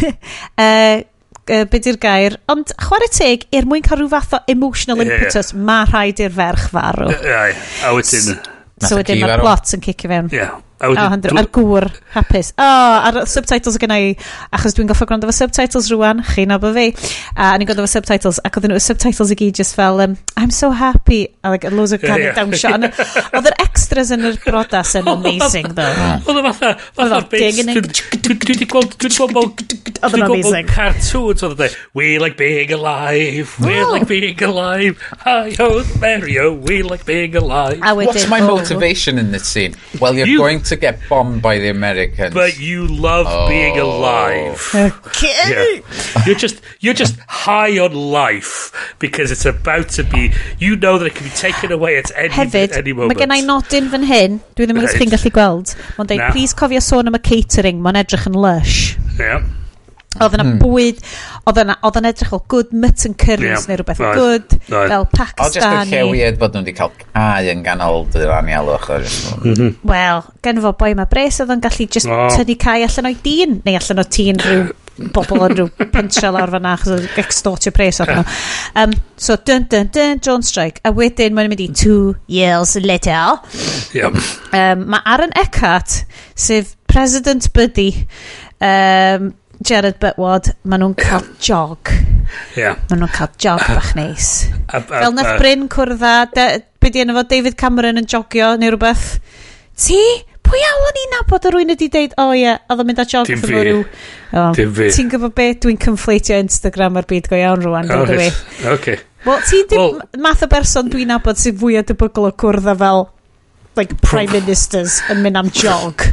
[0.58, 1.04] uh,
[1.50, 5.12] uh, be di'r gair, ond chwarae teg, er mwyn cael rhyw fath o emotional yeah.
[5.12, 5.64] impetus, yeah.
[5.70, 7.08] mae rhaid i'r ferch farw.
[7.12, 8.36] Ie, yeah, a wedyn...
[8.84, 10.30] So wedyn mae'r plot yn cicio fewn.
[10.34, 10.56] Yeah.
[10.82, 11.86] A wedyn, oh, hundred, ar gŵr,
[12.16, 12.50] hapus.
[12.58, 14.08] O, oh, ar subtitles gyda i,
[14.56, 16.88] achos dwi'n goffa gwrando fo subtitles rwan, chi'n abo fi.
[17.38, 20.50] A ni'n gwrando fo subtitles, ac oedden nhw subtitles i gyd just fel, um, I'm
[20.50, 22.88] so happy, a like, loads of canu yeah, shot.
[23.30, 25.86] Oedd yr extras yn yr brodas yn amazing, ddo.
[26.26, 27.62] Oedd y fatha, fatha bass.
[28.24, 30.74] Dwi wedi gweld, dwi wedi gweld, oedd yn amazing.
[30.74, 36.82] Cartoons, oedd yn we like being alive, we like being alive, hi ho, Mario, we
[36.82, 37.78] like being alive.
[37.78, 39.78] What's my motivation in this scene?
[40.00, 42.34] Well, you're going able to get bombed by the Americans.
[42.34, 43.48] But you love oh.
[43.48, 44.60] being alive.
[45.14, 45.80] Okay.
[45.82, 46.22] Yeah.
[46.26, 50.32] You're just you're just high on life because it's about to be.
[50.58, 53.14] You know that it can be taken away at any, Hefyd, any moment.
[53.14, 54.38] Mae gen i nodyn fan hyn.
[54.56, 55.12] Dwi ddim yn right.
[55.14, 55.74] gallu gweld.
[55.96, 56.30] Mae'n dweud, no.
[56.32, 57.82] please cofio sôn am y catering.
[57.84, 58.96] Mae'n edrych yn lush.
[59.20, 59.44] Yeah.
[60.22, 60.60] Oedd yna hmm.
[60.62, 61.00] bwyd,
[61.48, 64.92] oedd yna, oedd yna edrych o good mutton curries yeah, neu rhywbeth right, good, right.
[64.92, 65.48] fel Pakistani.
[65.48, 68.88] Oedd jyst yn llewied bod nhw wedi cael cau yn ganol dy'r anialwch.
[68.94, 69.74] Mm -hmm.
[69.90, 72.28] Wel, gen fo boi ma bres oedd yn gallu just oh.
[72.30, 74.72] tynnu cau allan o'i dyn, neu allan o tîn rhyw
[75.14, 78.24] bobl yn rhyw pentre lawr fanna achos oedd extortio pres oedd nhw.
[78.78, 80.82] Um, so, dun dun dun, John strike.
[80.86, 83.40] A wedyn mae'n mynd i two years later.
[83.96, 84.20] Yep.
[84.54, 86.04] Um, mae Aaron Eckhart,
[86.38, 88.06] sef President Buddy,
[88.62, 89.32] um,
[89.64, 91.90] Gerard Butwad, maen nhw'n cael jog.
[92.58, 92.76] Yeah.
[92.90, 94.28] Maen nhw'n cael jog bach neis.
[94.68, 96.14] A, a, Fel nath Bryn cwrdd a,
[96.80, 99.08] be di enw fo, David Cameron yn jogio neu rhywbeth.
[99.86, 100.00] Ti?
[100.44, 103.00] Pwy awn ni'n nabod o rwy'n ydi deud, o oh, ie, yeah, oedd o'n mynd
[103.00, 103.80] a jog efo rhyw.
[104.58, 104.90] Dim fi.
[104.92, 108.44] Ti'n gwybod beth, dwi'n conflatio Instagram ar byd go iawn rwan, oh, right.
[108.74, 108.98] Oce.
[109.24, 112.68] Wel, ti'n dim well, math o berson dwi'n nabod sy'n fwy o debygol o cwrdd
[112.68, 113.06] a fel
[113.76, 116.06] like, prime ministers yn mynd am jog.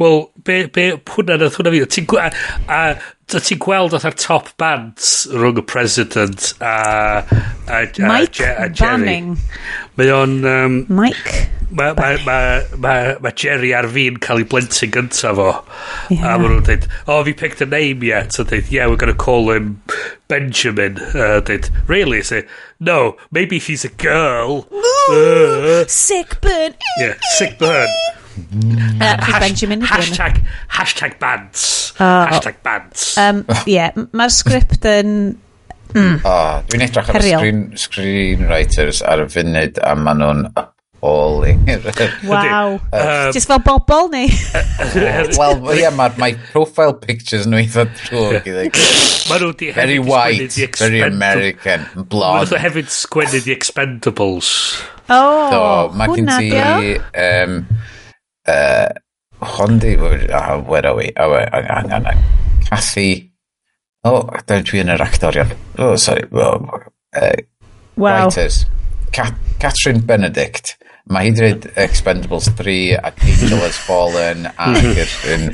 [0.00, 1.84] Wel, be, be, hwnna nath hwnna fi.
[1.96, 2.30] Ti'n gwa...
[2.68, 2.80] A,
[3.26, 7.24] Da ti'n gweld oedd ar top bands rhwng y president a,
[7.66, 9.02] a, a, Mike a, a Jerry.
[9.02, 9.32] Banning.
[9.98, 10.36] Mae o'n...
[10.46, 11.48] Um, Mike.
[11.74, 12.36] Mae ma, ma,
[12.78, 15.48] ma, ma Jerry ar fi'n cael ei blentyn gyntaf fo.
[16.14, 16.22] Yeah.
[16.22, 18.38] A maen nhw'n dweud, oh, have you picked a name yet?
[18.38, 19.80] A dweud, yeah, we're going to call him
[20.30, 21.02] Benjamin.
[21.18, 22.22] A dweud, really?
[22.22, 22.44] Say,
[22.78, 24.68] no, maybe he's a girl.
[24.70, 26.78] Ooh, uh, sick burn.
[27.00, 27.90] Yeah, sick burn
[29.00, 31.92] uh, Benjamin hashtag, hashtag bands.
[31.98, 33.16] Oh, hashtag bands.
[33.18, 35.12] Um, yeah, mae'r sgript yn...
[35.96, 41.62] Mm, oh, Dwi'n edrych ar y screen, screenwriters ar y funud a maen nhw'n appalling.
[42.26, 42.80] Wow.
[42.92, 44.26] um, Just fel bobl neu?
[45.38, 48.82] Wel, ie, mae'r my profile pictures nhw eitha drwg i ddweud.
[49.30, 52.42] Maen nhw di Very white, very American, blond.
[52.42, 54.50] Maen nhw hefyd sgwennu The Expendables.
[55.08, 55.60] Oh, so,
[56.02, 56.96] hwnna, di.
[57.14, 57.60] Um,
[58.46, 58.88] uh,
[59.42, 59.96] Hondi,
[60.30, 61.12] uh, where are we?
[61.16, 62.24] Oh, uh, hang on, hang on.
[62.68, 63.30] Cathy,
[64.04, 65.52] oh, dwi yn yr actorion.
[65.78, 66.24] Oh, sorry.
[66.32, 66.64] Oh,
[67.14, 67.32] uh,
[67.96, 68.26] wow.
[68.26, 68.64] Writers.
[69.12, 70.76] Ca Catherine Benedict.
[71.06, 75.04] Mae hi dweud Expendables 3 ac Angel Has Fallen ac
[75.34, 75.52] yn...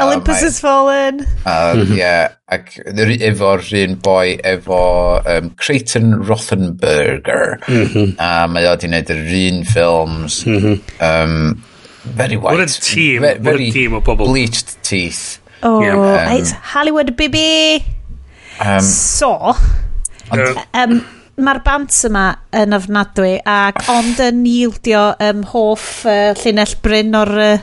[0.00, 1.20] Olympus Has Fallen.
[1.44, 4.80] Uh, yeah, ac efo'r un boi efo
[5.28, 7.60] um, Creighton Rothenberger.
[7.68, 8.14] Mhm.
[8.16, 10.40] a mae o wedi gwneud yr un ffilms.
[10.48, 10.64] um,
[10.96, 11.66] mhm.
[12.04, 12.58] Very white.
[12.58, 13.22] What a team.
[13.22, 14.26] Very, very team o bobl.
[14.26, 15.38] Bleached teeth.
[15.62, 16.32] Oh, yeah.
[16.32, 17.84] um, it's Hollywood, baby.
[18.60, 19.54] Um, so,
[20.32, 21.00] uh, um,
[21.40, 22.24] mae'r bant yma
[22.60, 27.54] yn ofnadwy ac ond yn yieldio um, hoff uh, llinell bryn o'r uh,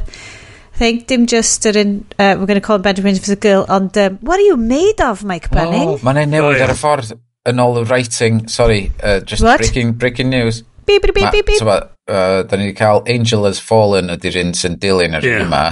[0.77, 3.65] thing dim just yr un uh, we're going to call him Benjamin for the girl
[3.69, 5.93] ond um, what are you made of Mike Benning?
[5.93, 6.65] Oh, mae'n ei newid oh, yeah.
[6.67, 7.13] ar y ffordd
[7.47, 9.61] yn ôl y writing sorry uh, just What?
[9.61, 11.59] breaking, breaking news Bip, bip, bip, bip, bip.
[12.07, 15.45] Da ni wedi cael Angel Has Fallen ydy'r un sy'n dilyn yr yeah.
[15.45, 15.63] yma.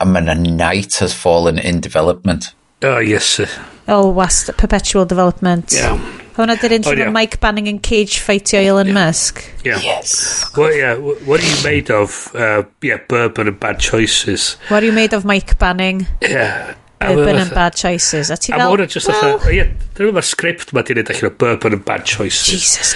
[0.00, 2.52] A mae Night Has Fallen in Development.
[2.84, 3.24] Oh, yes.
[3.24, 3.48] sir.
[3.88, 5.72] Oh, wast, Perpetual Development.
[5.72, 5.98] Yeah.
[6.36, 7.10] Hwna dyr un oh, yeah.
[7.12, 8.94] Mike Banning yn cage fightio Elon yeah.
[8.94, 9.42] Musk.
[9.64, 9.80] Yeah.
[9.84, 10.46] Yes.
[10.56, 12.30] Well, yeah, what are you made of?
[12.34, 14.54] Uh, yeah, bourbon and bad choices.
[14.68, 16.06] What are you made of, Mike Banning?
[16.22, 16.76] Yeah.
[17.00, 18.30] Urban and bad choices.
[18.30, 18.60] A ti fel...
[18.60, 19.36] A mae just well...
[19.38, 19.54] atha...
[19.54, 19.64] Ie,
[19.96, 22.44] dyn mae'r script ma di wneud allan o bourbon and bad choices.
[22.50, 22.94] Jesus.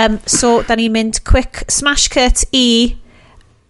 [0.00, 2.96] Um, so, da ni'n mynd quick smash cut i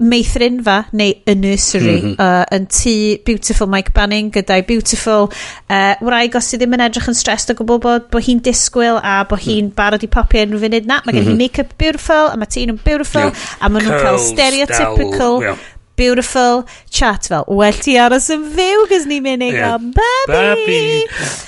[0.03, 2.15] meithrinfa neu y nursery mm -hmm.
[2.19, 2.95] uh, yn tŷ
[3.27, 5.29] beautiful Mike Banning gyda'i beautiful
[5.71, 8.99] uh, wraig os ti ddim yn edrych yn stressed o gwbl bod bo hi'n disgwyl
[8.99, 11.39] a bod hi'n barod i popio yn funud na mae gen mm -hmm.
[11.39, 13.47] hi make-up beautiful a mae tŷ nhw'n beautiful yeah.
[13.61, 15.57] a maen nhw'n cael stereotypical down, yeah
[15.97, 19.77] beautiful chat fel, well ti aros yn fyw gys ni'n mynd yeah.
[19.77, 20.33] gael babi.
[20.33, 20.79] Babi.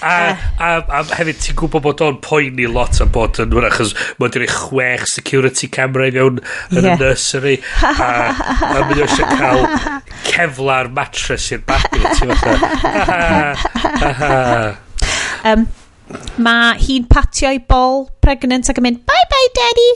[0.04, 0.44] A, eh.
[0.58, 4.28] a, a hefyd ti'n gwybod bod o'n poeni lot am bod yn hwnna, achos mae
[4.28, 6.40] wedi rhoi chwech security camera i fewn
[6.74, 6.94] yn yeah.
[6.94, 7.56] y nursery.
[7.82, 7.90] A
[8.62, 9.62] mae mynd eisiau cael
[10.30, 12.02] cefla'r mattress i'r babi.
[12.18, 14.24] Ti'n fatha.
[15.50, 15.68] um,
[16.44, 19.92] mae hi'n patio i bol pregnant ac yn mynd, bye bye daddy.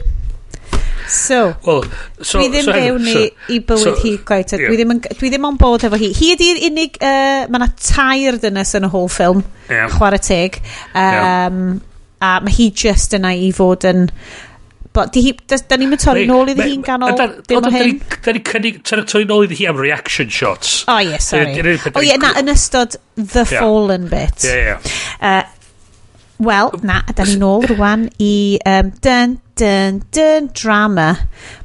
[1.08, 1.84] So, well,
[2.20, 4.52] so dwi ddim so, fewn so, i bywyd so, hi gwaith.
[4.52, 4.68] Yeah.
[4.68, 6.10] Dwi, ddim yn, dwi ddim on bod efo hi.
[6.16, 9.40] Hi ydy'r unig, uh, mae yna tair dynes yn y whole ffilm.
[9.70, 9.88] yeah.
[9.94, 10.60] chwarae teg.
[10.92, 11.56] Um, yeah.
[12.18, 14.06] A mae hi just yna i fod yn...
[14.96, 17.12] But di hi, da, da ni'n mynd torri nôl iddi hi'n ganol
[17.46, 18.00] dim o hyn.
[18.24, 20.80] Da ni'n cynnig torri nôl iddi hi am reaction shots.
[20.88, 21.76] O oh, ie, yeah, sorry.
[21.92, 23.60] O ie, na, yn ystod The yeah.
[23.60, 24.48] Fallen bit.
[24.48, 24.98] Ie, ie.
[25.20, 25.44] Uh,
[26.38, 31.10] Wel, na, da ni nôl rwan i um, dun, dyn, dyn drama.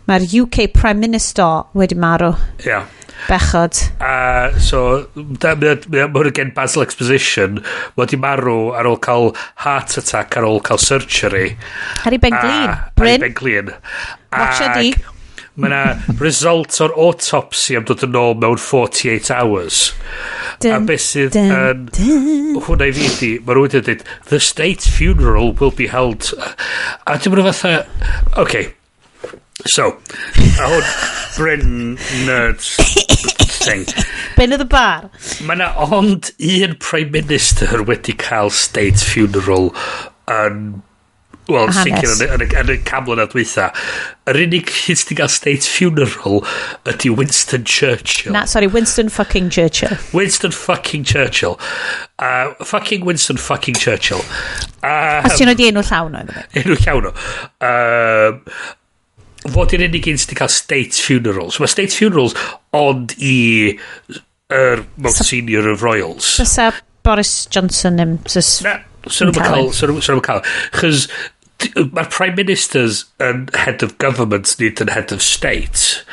[0.10, 2.34] Mae'r UK Prime Minister wedi marw.
[2.64, 2.68] Ia.
[2.68, 2.92] Yeah.
[3.28, 3.78] Bechod.
[4.04, 4.80] A uh, so,
[5.16, 9.32] mae hwn gen Basil Exposition, mae wedi marw ar ôl cael
[9.64, 11.54] heart attack ar ôl cael surgery.
[12.04, 12.76] Harry Ben Glyn.
[12.98, 13.08] Bryn.
[13.08, 13.74] Harry Ben Glyn.
[14.34, 14.92] Watcha di.
[15.54, 19.82] Mae yna result o'r autopsy am dod yn ôl mewn 48 hours.
[20.64, 21.84] Dun, a beth sydd yn...
[22.64, 26.32] Hwna i fi ydi, mae rhywun wedi dweud, the state funeral will be held...
[27.06, 27.84] A dim ond fatha...
[28.42, 28.64] OK.
[29.70, 29.92] So,
[30.58, 30.90] a hwn,
[31.38, 32.74] Bryn Nerds
[33.64, 33.86] thing.
[34.36, 35.12] Ben of the bar.
[35.46, 39.70] Mae yna ond un Prime Minister wedi cael state funeral
[40.34, 40.82] yn
[41.52, 43.70] Wel, sicr yn, yn, yn y camlan a dweitha.
[44.32, 46.44] Yr unig hyn sydd gael state funeral
[46.88, 48.32] ydy Winston Churchill.
[48.36, 49.98] Na, sorry, Winston fucking Churchill.
[50.16, 51.60] Winston fucking Churchill.
[52.18, 54.24] Uh, fucking Winston fucking Churchill.
[54.80, 56.24] Uh, Os ti'n oed i enw llawn o.
[56.62, 57.14] Enw llawn o.
[57.60, 58.40] Uh,
[59.52, 61.60] fod i'r unig un sy'n cael state funerals.
[61.60, 62.38] Mae state funerals
[62.78, 63.36] ond i
[64.54, 66.38] yr er, most senior of royals.
[66.40, 66.72] Fysa
[67.04, 68.18] Boris Johnson yn...
[68.24, 68.78] Na,
[69.12, 70.44] sy'n nhw'n cael, Sy'n nhw'n cael.
[70.76, 71.08] Chos
[71.76, 76.04] mae'r prime ministers yn head of government nid yn head of state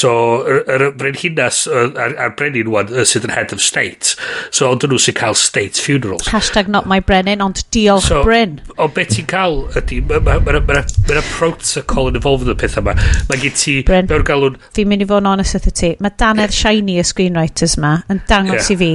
[0.00, 0.12] so
[0.44, 4.14] yr, yr brenhinas a'r, ar brenin wan sydd yn head of state
[4.50, 8.58] so ond nhw sy'n cael state funerals hashtag not my brenin ond diolch so, Bryn
[8.76, 12.84] o beth ti'n cael ydy mae'r ma, ma, ma, ma, ma protocol yn y pethau
[12.84, 12.96] yma
[13.30, 16.14] mae gen ti Bryn mewn galwn fi'n mynd i fod yn honest ydy ti mae
[16.18, 16.54] Danedd.
[16.54, 18.74] Shiny y screenwriters ma yn dangos yeah.
[18.74, 18.92] i fi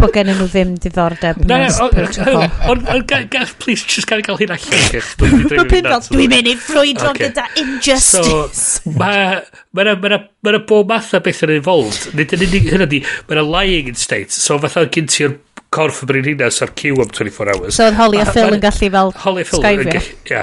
[0.00, 4.86] bod gen nhw ddim diddordeb na, na, ond gall please just gael gael hyn allan
[5.26, 9.42] dwi'n mynd i ffrwydro gyda injustice mae
[9.84, 13.90] yna bob math o beth yn involved nid yn unig hynny di mae yna lying
[13.92, 15.38] in state so fatha gyn ti'r
[15.70, 17.76] corff y Brynhinas ar cyw am 24 hours.
[17.76, 20.00] So oedd Holly a Phil yn gallu fel Holly skyfio.
[20.30, 20.40] Ia.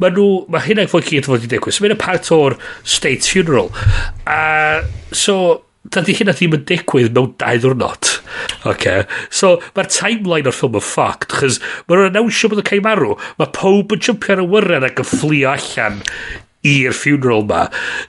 [0.00, 1.82] Mae nhw, mae hynna'n fwy gyd fod i ddegwys.
[1.84, 3.68] Mae'n part o'r state funeral.
[4.24, 4.80] A
[5.12, 5.36] so,
[5.88, 8.10] dydy hynna ddim yn digwydd mewn dau ddwrnod.
[8.68, 9.06] Okay.
[9.32, 11.58] So, mae'r timeline o'r ffilm yn ffact, chys
[11.88, 15.08] mae nhw'n bod yn cael marw, mae pob yn jumpio ar y wyren ac yn
[15.08, 16.02] fflio allan
[16.68, 17.62] i'r funeral ma.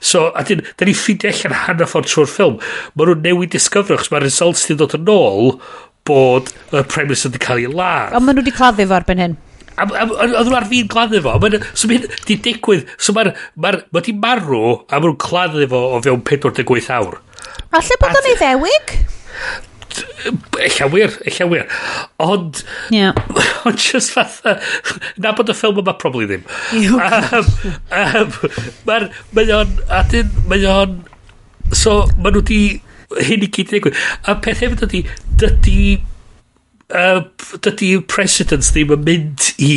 [0.04, 2.58] So, a dyn, da ni ffeindio allan hanner ffordd trwy'r ffilm.
[2.92, 5.56] Mae nhw'n newid disgyfro, chos mae'r results di dod yn ôl
[6.08, 8.12] bod y Prime Minister wedi cael ei ladd.
[8.18, 9.40] Ond maen nhw wedi claddu fo erbyn hyn.
[9.80, 11.38] Oedd nhw ar fi'n gladdu fo.
[11.40, 12.84] Mae'n so mae'n di digwydd.
[13.00, 13.32] So mae'r...
[13.56, 17.22] Mae di marw a maen nhw'n claddu fo o fewn 48 awr.
[17.72, 18.94] A bod o'n ei ddewig?
[20.58, 21.66] Ella wir, ella wir.
[22.16, 22.64] Ond...
[22.90, 23.14] Yeah.
[23.64, 24.58] Ond just fatha...
[25.16, 26.46] Na bod y ffilm yma probably ddim.
[26.76, 27.50] um,
[27.90, 28.38] um,
[28.88, 29.08] Mae'r...
[29.36, 29.76] Mae o'n...
[30.00, 30.32] Adyn...
[30.50, 30.96] Mae o'n...
[31.76, 32.62] So, mae nhw di...
[33.12, 34.00] Hyn i gyd i ddigwydd.
[34.28, 35.04] A peth hefyd ydy,
[35.42, 35.82] Dydy...
[36.92, 37.22] Uh,
[37.64, 39.72] dydy precedence ddim yn mynd i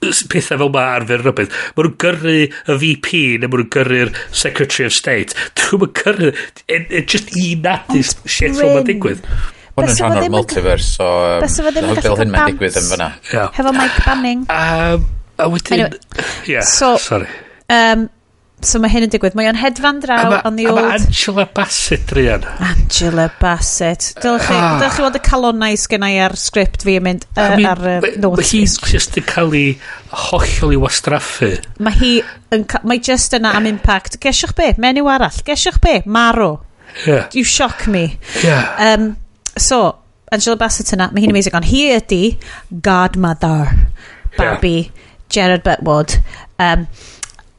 [0.00, 1.54] pethau fel ma arfer rybydd.
[1.76, 4.12] Mae nhw'n gyrru y VP neu mae nhw'n gyrru'r
[4.42, 5.36] Secretary of State.
[5.60, 6.30] Dwi'n mynd gyrru...
[6.66, 9.24] E, Just i nadus shit fel mae'n digwydd.
[9.76, 11.08] Hwn yn rhan o'r multiverse, so...
[11.08, 12.54] Um, Bys o ddim yn gallu cael bams.
[12.54, 13.10] digwydd yn fyna.
[13.56, 14.46] Hefo Mike Banning.
[14.52, 15.04] Um,
[15.40, 15.76] a wedyn...
[15.76, 16.24] Anyway.
[16.50, 17.28] Yeah, so, sorry.
[17.70, 18.08] Um,
[18.60, 19.36] So mae hyn yn digwydd.
[19.38, 20.80] Mae o'n hedfan draw on the old...
[20.82, 22.44] A mae Angela Bassett rhan.
[22.60, 24.10] Angela Bassett.
[24.20, 24.74] Dylech chi, ah.
[24.80, 27.68] dylech chi weld y calonau sgen i ar sgript fi yn mynd uh, I mean,
[27.70, 28.42] ar uh, notes.
[28.42, 29.72] Mae hi'n just yn cael ei
[30.26, 31.54] hollol i wastraffu.
[31.80, 32.12] Mae hi
[32.52, 32.66] yn...
[32.84, 34.20] Mae just yna am impact.
[34.20, 34.70] Gesiwch be?
[34.82, 35.40] Menyw arall.
[35.46, 35.96] Gesiwch be?
[36.04, 36.52] Marw.
[37.06, 37.30] Yeah.
[37.32, 38.18] You shock me.
[38.44, 38.76] Yeah.
[38.76, 39.14] Um,
[39.56, 39.82] so,
[40.30, 41.56] Angela Bassett yna, mae hi'n amazing.
[41.56, 42.24] Ond hi ydi
[42.84, 43.72] Godmother.
[44.36, 44.90] Barbie.
[44.90, 45.06] Yeah.
[45.30, 46.18] Gerard Butwood.
[46.58, 46.86] Um,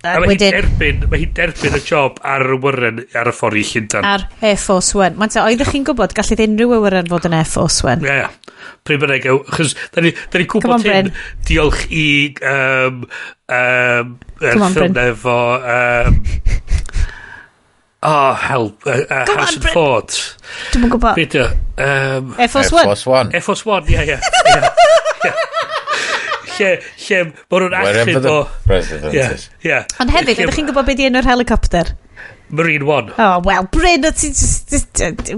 [0.02, 0.50] A mae wedyn...
[0.50, 4.08] hi'n derbyn, mae hi'n derbyn y job ar y wyren ar y ffordd i Llundan.
[4.10, 5.14] Ar Air Force One.
[5.20, 8.02] Mae'n te, oeddech chi'n gwybod, gallid unrhyw wyren fod yn Air Force One.
[8.08, 8.66] Ie, ie.
[8.82, 11.12] Pryd bynnag, chos, da ni, da ni gwybod on, hyn,
[11.46, 12.08] diolch i
[12.50, 13.06] um,
[13.46, 15.38] um, er ffilm efo...
[15.62, 16.24] Um,
[18.04, 18.82] Oh, help.
[18.88, 20.16] Uh, uh, Come Harrison on, Ford.
[20.74, 21.20] Dwi'n gwybod.
[21.20, 22.82] Beth um, Air Force One.
[22.82, 23.36] Air Force One.
[23.38, 24.18] Air Force One, ie, ie.
[26.58, 26.76] lle,
[27.06, 28.38] lle, bod nhw'n achub o...
[28.68, 30.00] President Yeah, yeah.
[30.02, 31.96] Ond hefyd, ydych chi'n gwybod beth i enw'r helicopter?
[32.52, 33.14] Marine One.
[33.18, 34.34] Oh, well, Bryn, o ti'n...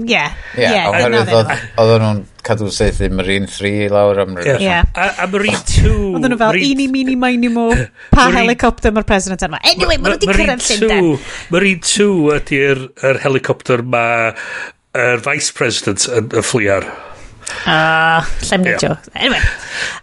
[0.08, 0.34] Yeah.
[0.58, 4.64] Yeah, oherwydd oedden nhw'n cadw saethu Marine 3 lawr am rhywbeth.
[4.64, 4.90] Yeah.
[4.98, 5.94] A, a Marine 2...
[6.18, 7.68] Oedden nhw fel, ini, mini, mini, mo,
[8.10, 9.62] pa Marine, helicopter mae'r president yma.
[9.62, 11.10] Anyway, maen nhw wedi cyrraedd Llundain.
[11.54, 12.10] Marine 2
[12.40, 12.84] ydy'r
[13.22, 14.32] helicopter mae
[14.94, 16.90] yr vice president yn y ffliar.
[17.64, 18.96] Ah, uh, lle'n nidio.
[19.14, 19.40] Anyway.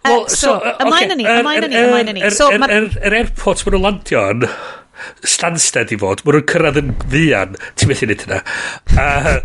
[0.05, 1.15] Uh, so, so, uh, ymlaen okay.
[1.19, 2.21] ni, ymlaen ni, ymlaen ni.
[2.33, 4.41] So, yr er, er, airport maen nhw'n landio yn
[5.25, 8.39] Stansted i fod, maen nhw'n cyrraedd yn ddian, ti'n methu nid yna.
[8.97, 9.37] Uh,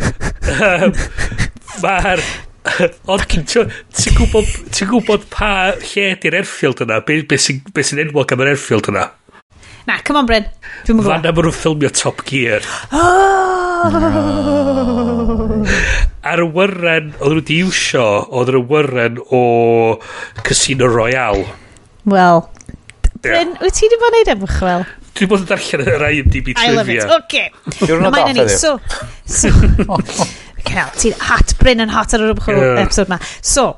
[1.84, 2.20] Mae'r...
[3.12, 3.44] Ond ti'n
[4.16, 6.96] gwybod, ti gwybod pa lle ydy'r airfield yna?
[7.06, 9.04] Be, be sy'n be sy enwog am yr airfield yna?
[9.86, 10.46] Na, come on Bryn.
[10.82, 11.12] Dwi'n mwyn gwybod.
[11.12, 12.62] Fanna maen nhw'n ffilmio Top Gear.
[13.86, 16.02] Oh!
[16.26, 19.42] ar y wyren oedd nhw wedi iwsio oedd yr wyren o
[20.46, 21.46] Casino Royale
[22.10, 22.44] Wel
[23.24, 24.86] Bryn, wyt ti wedi bod yn neud ymchwil?
[25.16, 26.68] Dwi bod yn darllen yr IMDb trivia.
[26.68, 27.50] I love it, okay.
[27.86, 28.44] You're not off, ni.
[28.52, 28.76] So,
[29.24, 29.48] so
[30.68, 32.82] Cael, ti'n hot, Bryn yn hot ar yr ymchwil yeah.
[32.84, 33.18] episode ma.
[33.40, 33.68] So,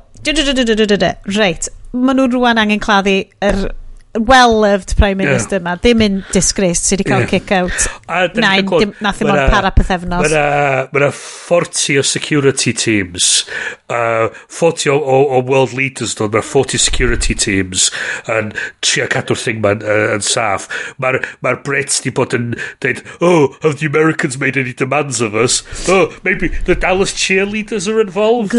[1.39, 3.77] reit, maen nhw rwan angen claddu yr er
[4.17, 5.81] well-loved Prime Minister yma, yeah.
[5.83, 7.31] ddim yn disgrace sydd wedi cael yeah.
[7.31, 7.89] kick-out.
[8.41, 8.71] Nain,
[9.05, 10.33] nath ddim ond para pethefnos.
[10.33, 13.45] Mae yna 40 o security teams,
[13.93, 17.89] uh, 40 o, o, o world leaders, no, mae 40 security teams
[18.33, 18.51] yn
[18.85, 20.69] trio cadw'r thing ma'n uh, yn saff.
[21.03, 22.51] Mae'r ma Brits di bod yn
[22.83, 25.61] dweud, oh, have the Americans made any demands of us?
[25.89, 28.57] Oh, maybe the Dallas cheerleaders are involved?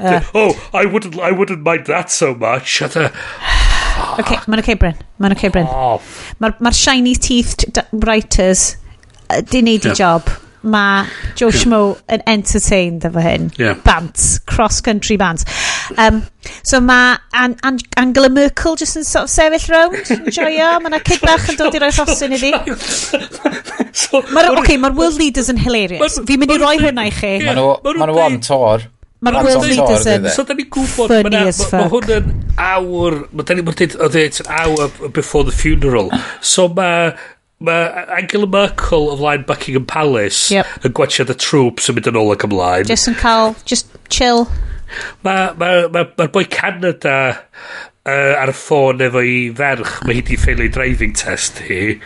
[0.00, 0.20] Uh.
[0.34, 2.82] oh, I wouldn't, I wouldn't mind that so much.
[4.18, 5.00] Okay, mae'n okay, Bryn.
[5.20, 5.68] Mae'n okay, Bryn.
[5.70, 5.98] Oh.
[6.42, 8.76] Mae'r ma shiny teeth writers
[9.30, 10.30] uh, di neud i job.
[10.60, 11.06] Mae
[11.40, 11.80] Joe Schmo
[12.12, 13.48] yn entertained efo hyn.
[13.56, 13.78] Yeah.
[13.80, 14.42] Bants.
[14.50, 15.46] Cross-country bant.
[15.96, 16.20] Um,
[16.62, 20.12] so mae An An Angela Merkel just yn sort of sefyll rownd.
[20.36, 20.68] Joio.
[20.82, 22.52] Mae yna cig bach yn dod i roi rhosyn iddi.
[24.36, 26.20] Mae'r okay, ma world leaders yn hilarious.
[26.28, 27.36] Fi'n mynd i roi hwnna i chi.
[27.40, 28.90] Yeah, nhw on tor.
[29.20, 33.56] Mae'r world leaders yn So da ni'n gwybod, mae ma hwn yn awr, mae da
[33.56, 36.08] ni'n dweud, o dweud, awr before the funeral.
[36.40, 37.12] So mae
[37.60, 40.64] Mae Angela Merkel o flaen Buckingham Palace yep.
[40.80, 42.86] yn gwachio the troops yn mynd yn ôl ac ymlaen.
[42.88, 44.46] Just yn cael, just chill.
[45.26, 50.16] Mae'r ma, ma, ma, ma boi Canada uh, ar y ffôn efo i ferch, mae
[50.16, 51.98] hi di ffeilio driving test hi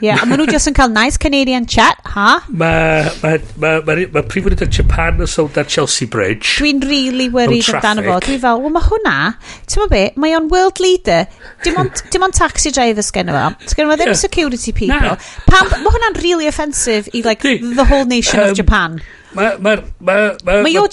[0.00, 2.42] yeah, a maen nhw jyst yn cael nice Canadian chat, ha?
[2.48, 3.32] Mae ma,
[3.62, 6.58] ma, ma, ma prif wneud Japan yn sold ar Chelsea Bridge.
[6.60, 8.18] Dwi'n really worried amdano fo.
[8.26, 9.16] Dwi'n fel, wel mae hwnna,
[9.66, 11.26] ti'n ma be, mae o'n world leader.
[11.64, 13.44] Dim ond, dim ond taxi drivers gen fo.
[13.72, 15.16] Gen fo ddim security people.
[15.16, 15.18] Na.
[15.50, 19.00] Pam, mae hwnna'n really offensive i like the whole nation um, of Japan.
[19.36, 20.92] Mae ma, ma, ma, ma, ma, ma, ma, ma, ma,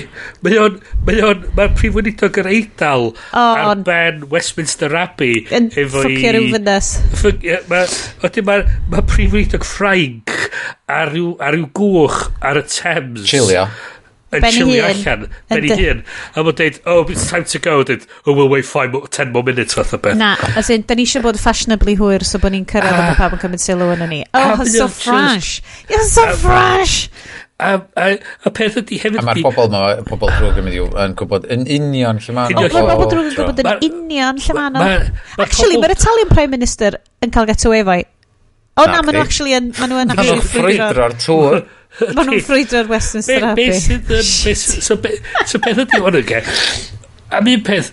[0.45, 0.77] Mae o'n,
[1.07, 5.43] mae o'n, mae'r prif weinidog yr eidal ar ben Westminster Abbey.
[5.55, 6.93] Yn ffwcio rhyw fynas.
[7.27, 10.35] Ydi, ma prif weinidog Ffrainc
[10.87, 13.27] ar ryw, ar ryw gwch ar y Thames.
[13.27, 13.67] Chilio
[14.29, 15.25] yn ben chilio allan.
[15.49, 16.03] Ben ei hun
[16.35, 19.43] a mae'n deud oh it's time to go deud oh we'll wait 5 10 more
[19.43, 20.17] minutes fath o beth.
[20.19, 23.05] Na as in da ni eisiau bod fashionably hwyr so bod ni'n cyrraedd uh, a
[23.09, 23.19] bod ah.
[23.23, 24.23] pawb yn cymryd sylw yn ni.
[24.37, 25.61] Oh it's so fresh.
[25.87, 26.97] It's so um, fresh.
[27.59, 28.05] A, a,
[28.47, 29.17] a peth ydy hefyd...
[29.19, 32.53] A mae'r bobl ma, pobl drwg yn mynd i'w yn gwybod yn union lle ma'n...
[32.55, 34.77] Mae'r bobl drwg yn gwybod yn union lle ma'n...
[35.43, 37.97] Actually, mae'r Italian Prime Minister yn cael get away fo
[38.79, 39.73] O na, maen nhw actually yn...
[39.75, 40.13] Maen nhw yn...
[40.13, 41.59] Maen nhw'n ffrwydro'r tŵr.
[41.99, 43.71] Mae nhw'n ffrwydro'r Westminster Abbey.
[43.71, 44.27] Be sydd yn...
[44.85, 46.41] So beth ydy hwn yn e?
[47.35, 47.91] Am un peth,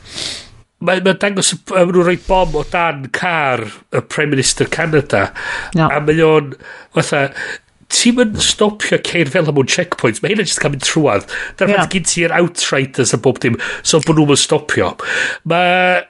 [0.84, 5.30] mae'n ma dangos, mae nhw'n rhoi bom o dan car y Prime Minister Canada.
[5.76, 5.88] No.
[5.88, 6.52] A mae o'n,
[6.96, 7.30] fatha,
[7.92, 11.26] ti'n mynd stopio ceir fel am o'n checkpoints, mae hynna jyst cael mynd trwad.
[11.58, 11.88] Dyna yeah.
[11.92, 14.92] gyd ti'r outriders a bob dim, so bod nhw'n stopio.
[15.48, 16.04] Mae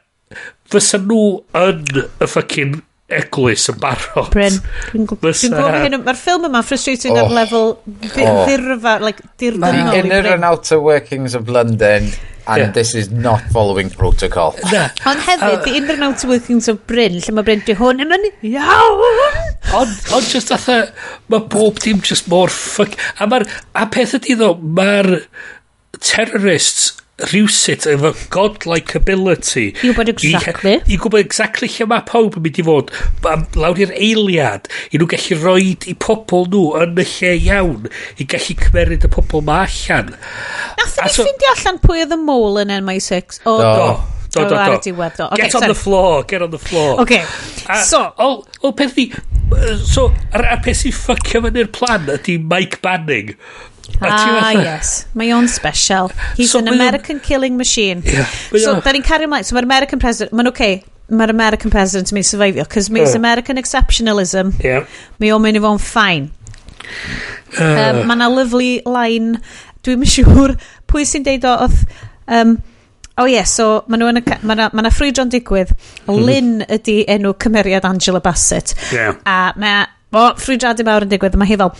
[0.72, 1.22] fysa nhw
[1.62, 4.30] yn y ffucking eglwys yn barod.
[4.34, 4.56] Bryn,
[4.90, 5.42] dwi'n gwybod.
[5.84, 5.98] hyn.
[6.02, 7.24] Mae'r ffilm yma frustrating oh.
[7.24, 9.04] ar lefel ddirfa, oh.
[9.04, 9.92] like, dirdynol.
[9.92, 12.10] The inner and outer workings of London
[12.46, 12.70] and yeah.
[12.70, 14.54] this is not following protocol.
[14.72, 14.88] Na.
[15.06, 18.10] Ond hefyd, the inner and outer workings of Bryn, lle mae Bryn di hwn yn
[18.10, 19.48] mynd, iawn!
[19.76, 20.78] Ond just atha,
[21.32, 22.94] mae bob dim just mor ffuck...
[23.18, 25.10] A, mar, a peth ydy ddo, mae'r
[25.98, 32.36] terrorists rhywsut efo godlike ability i wybod exactly i, i gwybod exactly lle mae pawb
[32.36, 32.92] yn mynd i fod
[33.56, 37.88] lawr i'r eiliad i nhw gallu rhoi i pobl nhw yn y lle iawn
[38.20, 42.20] i gallu cymeryd y pobl ma allan Nathon ni so, ffindio allan pwy oedd y
[42.20, 43.88] môl yn NMI6 o do, do.
[44.36, 44.76] Do, do, do.
[44.84, 45.24] Diwedd, do.
[45.32, 45.72] Okay, get on sorry.
[45.72, 47.00] the floor, get on the floor.
[47.00, 47.24] Okay,
[47.70, 48.12] a, so...
[48.18, 49.06] O, o peth ni...
[49.88, 53.32] So, a'r peth sy'n ffucio fyny'r plan ydy Mike Banning.
[54.00, 55.06] Ah, yes.
[55.14, 56.10] Mae o'n special.
[56.36, 58.02] He's so an American killing machine.
[58.04, 58.26] Yeah.
[58.52, 59.46] So, da ni'n cario ymlaen.
[59.46, 60.36] So, mae'r American president...
[60.36, 60.80] Mae'n okay,
[61.10, 63.16] mae'r American president yn mynd syfeifio, cos mae'n uh.
[63.18, 64.54] American exceptionalism.
[64.64, 64.86] Yeah.
[65.22, 66.30] Mae o'n mynd i fo'n ffain.
[67.56, 67.60] Uh.
[67.62, 69.42] Um, mae yna lyflu line,
[69.86, 70.56] dwi'n siŵr,
[70.90, 72.00] pwy sy'n deud o, oedd...
[72.26, 72.58] Um,
[73.16, 74.22] O oh, ie, yeah, so mae nhw yn y...
[74.44, 75.70] Mae yna ma ffrwydro'n digwydd.
[76.04, 76.18] Mm.
[76.28, 78.74] Lynn ydy enw cymeriad Angela Bassett.
[78.92, 79.16] Yeah.
[79.24, 79.86] A mae...
[80.12, 81.38] O, ffrwydradu mawr yn digwydd.
[81.40, 81.72] Mae hi fel,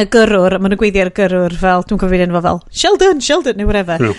[0.00, 3.58] y gyrwr, maen nhw'n gweiddi ar y gyrwr fel, dwi'n cofio'r enw fel, Sheldon, Sheldon,
[3.60, 4.00] neu whatever.
[4.00, 4.14] No.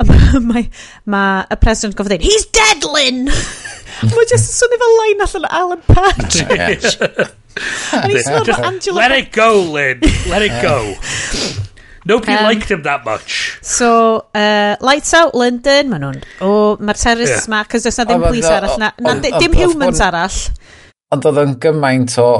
[0.00, 0.62] a mae ma,
[1.04, 3.28] ma, y president gofio dweud, he's dead, Lynn!
[4.14, 6.96] mae jyst yn swnio fel line allan o Alan Partridge.
[7.92, 8.96] And he's not Angela...
[8.96, 10.00] Let it go, Lynn!
[10.30, 10.94] Let it go!
[12.08, 13.58] Nobody um, liked him that much.
[13.60, 16.22] So, uh, Lights Out London, maen nhw'n...
[16.40, 17.52] O, oh, mae'r terrorists yeah.
[17.52, 18.78] ma, cos does na oh, ddim police arall.
[18.80, 20.38] Na, na, dim humans arall.
[21.12, 22.30] Ond oedd yn gymaint o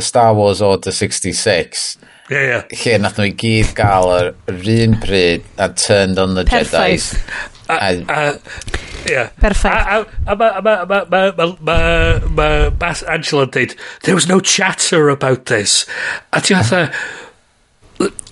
[0.00, 1.98] Star Wars Order 66
[2.30, 2.62] yeah, yeah.
[2.72, 7.10] lle nath nhw i gyd gael yr, yr un pryd a turned on the Perffaith.
[7.12, 9.28] Jedi a, a, yeah.
[9.40, 9.84] Perffaith.
[9.84, 11.78] A, a, a, a, ma, ma, ma, ma, ma,
[12.32, 12.48] ma,
[12.80, 15.84] ma Angela dweud, there was no chatter about this.
[16.32, 16.88] A ti fatha,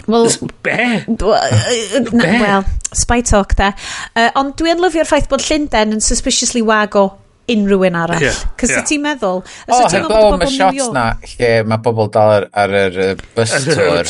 [0.07, 0.29] Wel,
[0.63, 1.05] be?
[1.19, 2.65] Wel,
[2.95, 3.73] spy talk da.
[4.15, 7.09] Uh, ond dwi'n lyfio'r ffaith bod Llundain yn suspiciously wago
[7.53, 8.25] unrhyw un arall.
[8.27, 8.85] Yeah, Cos yeah.
[8.89, 9.43] ti'n meddwl...
[9.43, 13.55] O, oh, heb o, mae shots na lle mae bobl dal ar, ar yr bus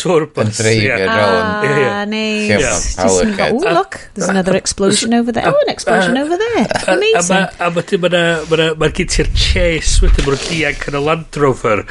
[0.01, 1.07] tour yn dreifio yeah.
[1.13, 1.47] rown.
[1.87, 2.97] Ah, neis.
[3.03, 3.21] Oh,
[3.61, 5.49] look, there's another explosion over there.
[5.49, 6.67] Oh, an explosion over there.
[6.89, 7.49] Amazing.
[7.61, 11.85] A mae gen ti'r chase wedyn mwyn dianc yn y Land Rover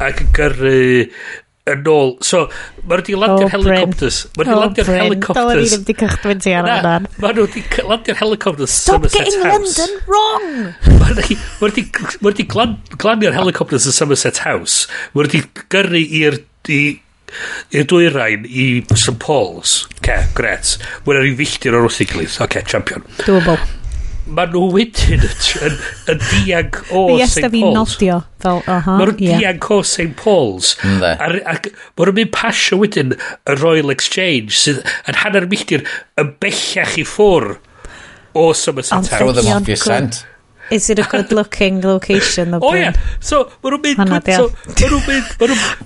[0.00, 0.80] ac yn gyrru
[1.74, 2.14] yn ôl.
[2.26, 2.44] So,
[2.84, 4.20] mae nhw wedi landio'r oh, helicopters.
[4.36, 5.40] Mae nhw wedi oh, landio'r helicopters.
[5.40, 6.94] Dylen ni ddim wedi cychwyn ti ar hwnna.
[7.24, 9.78] Mae nhw wedi landio'r helicopters Stop Somerset getting House.
[9.78, 10.48] London wrong!
[11.00, 14.86] Mae nhw wedi glanio'r helicopters yn Somerset House.
[15.14, 16.42] Mae wedi gyrru i'r
[17.70, 18.64] i'r dwyrain i
[18.94, 19.84] St Paul's.
[20.02, 20.76] Ce, gret.
[21.06, 22.40] Mae'n nhw'n rhi filltir o'r wrth i gilydd.
[22.46, 23.06] Oce, champion.
[23.22, 23.58] Doable.
[24.30, 25.78] Mae nhw wedyn yn,
[26.12, 27.18] yn diag o St.
[27.18, 27.18] Paul's.
[27.18, 28.18] Fi ystaf nodio.
[28.40, 29.40] Fel, aha, ma nhw'n yeah.
[29.42, 30.14] diag o St.
[30.18, 30.76] Paul's.
[30.86, 31.02] Mm,
[31.50, 35.86] ac mae nhw'n mynd pasio wedyn y Royal Exchange sydd yn hanner milltir
[36.20, 37.56] yn bellach i ffwr
[38.38, 39.30] o Somerset Town.
[39.30, 40.24] Oedd yn obvious sent.
[40.70, 42.54] Is it a good looking location?
[42.60, 42.94] O oh, yeah.
[43.18, 44.28] So, mae nhw'n mynd...
[44.30, 45.32] So, Mae nhw'n mynd...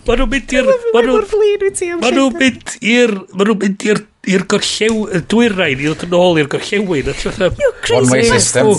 [0.05, 0.73] Ma nhw'n mynd i'r...
[0.93, 2.03] Ma nhw'n mynd i'r...
[2.03, 3.15] Ma nhw'n mynd i'r...
[3.33, 7.15] Ma nhw'n mynd i'r i'r gorllew, y dwyrain i ddod yn ôl i'r gorllewin.
[7.15, 7.97] You're crazy.
[8.01, 8.75] One way system.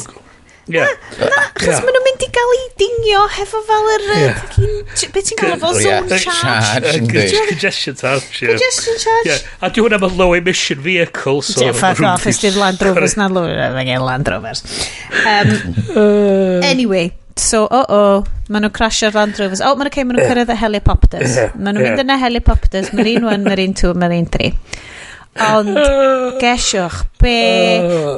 [0.65, 0.89] Yeah.
[1.21, 4.05] Na, achos maen nhw'n mynd i gael ei dingio hefo fel yr...
[5.13, 6.93] Beth ti'n gael o zone charge?
[7.51, 8.55] Congestion charge, yeah.
[8.55, 9.35] Congestion charge.
[9.61, 11.61] A di hwnna mae low emission vehicle, so...
[11.61, 14.65] Yeah, fuck off, ys di'r Land Rovers na Land Rovers.
[16.65, 19.59] Anyway, So, oh, oh, maen nhw'n crasio Land Rovers.
[19.59, 21.33] Oh, maen nhw'n cael maen nhw'n cyrraedd y helicopters.
[21.59, 24.51] Maen nhw'n mynd yn y helicopters, Mae'r un 1, mae'r un 2, mae'r un 3.
[25.35, 25.75] Ond
[26.43, 27.35] gesiwch, be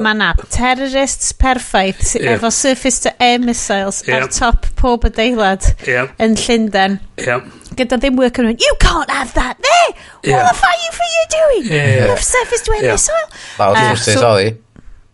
[0.05, 2.37] mae na terrorists perffaith sy, yep.
[2.37, 4.27] efo surface to air missiles yep.
[4.27, 6.13] ar top pob adeilad yep.
[6.21, 6.99] yn Llundain.
[7.17, 7.49] Yep.
[7.79, 9.89] Gyda ddim work yn you can't have that there!
[10.29, 10.35] Yep.
[10.35, 11.73] What the fuck you for you doing?
[11.73, 11.93] Yeah.
[11.95, 12.93] You have surface to air yep.
[12.99, 13.27] missile.
[13.57, 14.49] Mawr, uh, so, sori.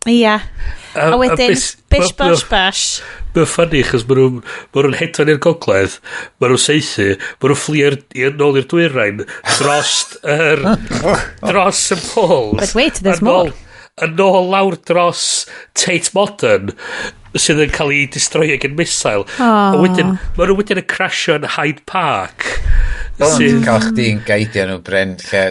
[0.04, 0.20] Ia.
[0.20, 0.42] Yeah.
[0.96, 3.02] Um, a wedyn, bish, bish, bash, bash.
[3.34, 5.98] Mae'n ffynnu chos maen nhw'n ma nhw hedfan i'r gogledd,
[6.38, 7.08] maen nhw'n seithi,
[7.42, 7.98] maen nhw'n fflio'r
[8.38, 9.24] nôl i'r dwyrain
[9.56, 10.62] drost yr...
[11.04, 11.20] Oh.
[11.44, 12.54] Dros y pôl.
[12.60, 13.52] But wait, there's more.
[14.02, 15.44] Yn nôl lawr dros
[15.78, 16.72] Tate Modern
[17.34, 19.26] sydd yn cael ei distroi ag yn misail.
[19.42, 19.74] Oh.
[19.74, 22.46] A wedyn, maen nhw wedyn yn crasio yn Hyde Park.
[23.14, 25.44] Sy'n cael chdi'n gaidio nhw Bryn lle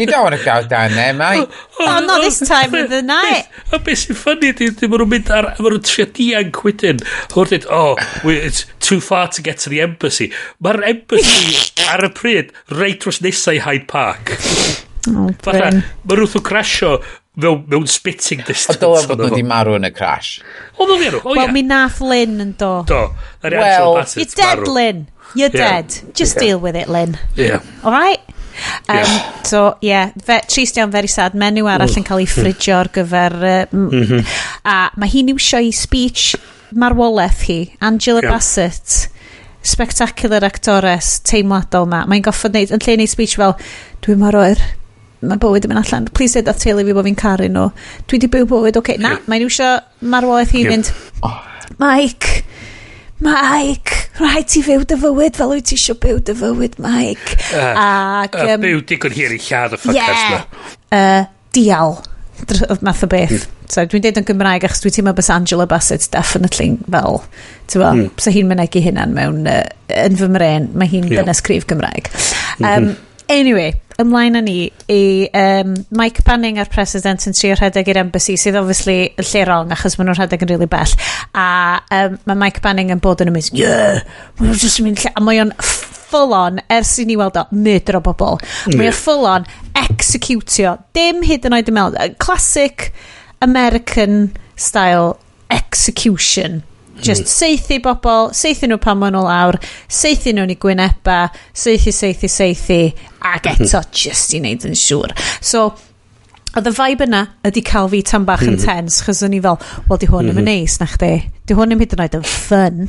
[0.00, 1.44] You don't want to go down there mate
[1.80, 3.48] Oh not this time of the night.
[3.72, 7.02] A beth sy'n ffynnu di Di maen nhw'n mynd ar Maen nhw'n trio dianc wedyn.
[7.34, 7.96] Hwyr dweud Oh
[8.32, 10.30] it's too far to get to the embassy.
[10.64, 11.58] Mae'r embassy
[11.92, 14.38] ar y pryd Reit dros nesau Hyde Park.
[15.08, 15.70] Oh, Fatha,
[16.04, 16.96] mae rhywbeth o crasio
[17.42, 18.76] mewn, mewn spitting distance.
[18.76, 20.40] O dylai fod nhw wedi marw yn y crash.
[20.76, 21.22] O, ddol fi arw.
[21.24, 22.74] O, Wel, mi nath Lynn yn do.
[22.88, 23.06] Do.
[23.44, 24.74] Well, you're dead, marw.
[24.76, 25.06] Lynn.
[25.34, 25.82] You're yeah.
[25.82, 26.14] dead.
[26.14, 26.44] Just yeah.
[26.44, 27.18] deal with it, Lynn.
[27.36, 27.62] Yeah.
[27.84, 28.20] All right?
[28.88, 29.42] Um, yeah.
[29.42, 31.36] So, yeah, fe, trist iawn, very sad.
[31.38, 32.34] Menyw arall yn cael ei hmm.
[32.34, 33.36] ffridio ar gyfer...
[33.40, 34.34] Uh, mm -hmm.
[34.64, 36.34] A mae hi'n iwsio i speech
[36.76, 38.34] marwolaeth hi, Angela yeah.
[38.34, 39.08] Bassett,
[39.62, 42.04] spectacular actores, teimladol ma.
[42.10, 43.56] Mae'n goffod neud, yn lle neud speech fel,
[44.04, 44.60] dwi'n mor oer,
[45.20, 46.08] mae bywyd yn mynd allan.
[46.16, 47.68] Please dweud at teulu fi bod fi'n caru nhw.
[48.08, 49.70] Dwi di byw bywyd, oce, okay, na, mae'n iwsio
[50.12, 50.92] marwolaeth hi mynd,
[51.80, 52.42] Mike,
[53.24, 57.36] Mike, rhaid ti fyw dy fywyd fel wyt ti eisiau byw dy fywyd, Mike.
[57.52, 61.00] Uh, Ac, um, uh, byw digon hir i lladd y ffocas yeah, na.
[61.00, 61.24] uh,
[61.56, 61.98] dial,
[62.80, 63.36] math o beth.
[63.36, 63.58] Mm.
[63.70, 67.20] So, dwi'n deud yn Gymraeg achos dwi'n teimlo bys Angela Bassett definitely fel,
[67.68, 68.08] ti'n fel, mm.
[68.24, 69.62] so hi'n mynegu hynna'n mewn, uh,
[70.00, 71.20] yn fy mren, mae hi'n yeah.
[71.20, 72.10] dynes Gymraeg.
[72.58, 72.98] Um, mm -hmm.
[73.30, 74.56] Anyway, ymlaen â ni
[74.90, 75.02] i
[75.36, 79.74] um, Mike Banning a'r president yn trio rhedeg i'r embassy sydd obviously yn lle wrong
[79.76, 80.94] achos maen nhw'n rhedeg yn really bell.
[81.36, 81.46] A
[82.00, 84.02] um, mae Mike Banning yn bod yn ymwys yeah
[84.38, 85.54] maen nhw'n just yn mynd lle a mae o'n
[86.10, 88.40] full on ers i ni weld o murder o bobl.
[88.74, 89.48] Mae o'n full on
[89.78, 92.90] executio dim hyd yn oed yn meddwl classic
[93.44, 95.14] American style
[95.50, 96.62] execution
[97.02, 97.32] just mm.
[97.32, 99.60] seithi bobl, seithi nhw pan maen nhw lawr,
[99.90, 101.20] seithi nhw'n i gwyneba,
[101.52, 102.80] seithi, seithi, seithi,
[103.20, 103.68] ac mhm.
[103.68, 105.16] eto just i wneud yn siŵr.
[105.40, 105.70] So,
[106.50, 108.64] Oedd y vibe yna ydi cael fi tan bach yn mhm.
[108.64, 110.48] tens, chos o'n i fel, wel, di hwn yn mhm.
[110.48, 111.12] neis na chdi.
[111.46, 112.80] Di hwn yn hyd yn oed yn ffyn.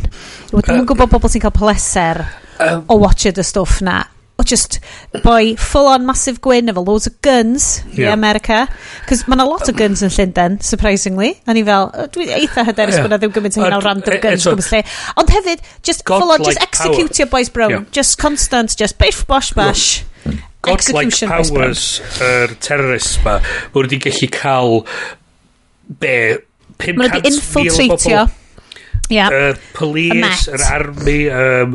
[0.49, 2.23] Dwi'n gwybod bobl sy'n cael pleser
[2.65, 3.99] o watched y stwff na
[4.41, 4.79] o just
[5.23, 8.09] boi full on massive gwyn efo loads of guns yeah.
[8.09, 8.65] i America.
[9.09, 11.33] Cos mae yna lot o guns yn Llundain, surprisingly.
[11.45, 13.05] A ni fel, dwi eitha hyderus yeah.
[13.05, 14.83] bod yna ddim gymaint o hyn o random e- guns gwybod lle.
[15.21, 17.33] Ond hefyd, just God full on, like just executio power.
[17.37, 17.75] boys brown.
[17.77, 17.89] Yeah.
[18.01, 19.87] Just constant, just biff, bosh, bash.
[20.01, 20.47] Yeah.
[20.61, 21.85] God-like powers
[22.21, 24.83] yr er terrorist ma, mae wedi gallu cael
[26.01, 26.13] be,
[26.77, 26.99] 500 bobl.
[27.01, 28.19] Mae wedi infiltratio.
[28.21, 28.27] Ia.
[29.11, 29.33] Yeah.
[29.33, 31.73] Uh, police, yr army, um,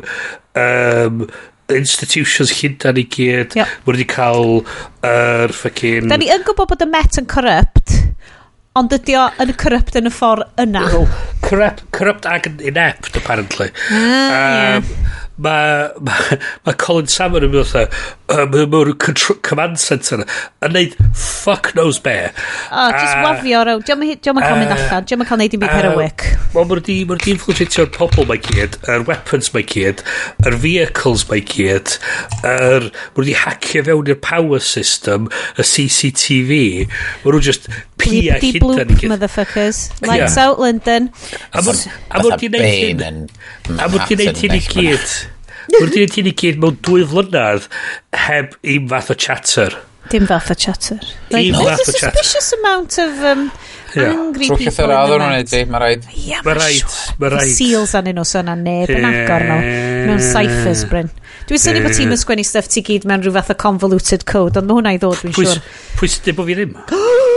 [0.57, 1.27] um,
[1.75, 3.57] institutions llundan i gyd.
[3.59, 3.75] Yep.
[3.85, 6.11] Mae wedi cael yr er, ffacin...
[6.13, 7.97] Da ni yn gwybod bod y Met yn corrupt,
[8.77, 10.85] ond ydy o yn corrupt yn y ffordd yna.
[10.93, 11.09] Well,
[11.47, 13.71] corrupt, corrupt ag yn inept, apparently.
[13.91, 16.17] Ah, um, yeah mae ma,
[16.67, 18.95] ma Colin Salmon yn mynd o'n dweud mewn
[19.47, 22.17] command center yn neud fuck knows be.
[22.73, 25.77] O just wafio raw diolch yn cael mynd allan diolch yn cael neud i'n byd
[25.77, 26.27] heroic
[26.57, 30.03] wel mae'r di mae'r di infiltratio'r pobl mae gyd yr weapons mae gyd
[30.47, 31.97] yr vehicles mae gyd
[32.49, 35.29] yr mae'r di hacio fewn i'r power system
[35.61, 37.69] y CCTV mae nhw just
[38.01, 39.11] pia hynda ni gyd.
[39.13, 39.87] motherfuckers.
[40.07, 41.11] Lights out London
[41.53, 43.27] a mae'r di neud hyn
[43.77, 45.17] a mae'r di neud hyn i gyd.
[45.75, 47.69] Wrth i'n ti'n i gyd mewn dwy flynedd
[48.27, 49.77] heb un fath o chatter.
[50.11, 51.01] Dim fath o chatter.
[51.31, 51.93] Like, un fath o chatter.
[51.93, 53.45] There's a suspicious amount of um,
[53.95, 54.13] yeah.
[54.13, 54.87] angry Trwch people.
[54.87, 56.09] Trwch oedd o'n wneud di, mae raid.
[56.23, 56.99] Ia, mae raid.
[57.23, 57.55] Mae raid.
[57.59, 59.61] Seals anyn nhw sy'n neb yn agor nhw.
[60.11, 61.11] Mewn cyphers, Bryn.
[61.47, 64.71] Dwi'n syni bod ti'n sgwennu stuff ti gyd mewn rhyw fath o convoluted code, ond
[64.71, 65.65] mae hwnna i ddod, dwi'n siŵr.
[65.99, 66.79] Pwy sydd bod fi ddim?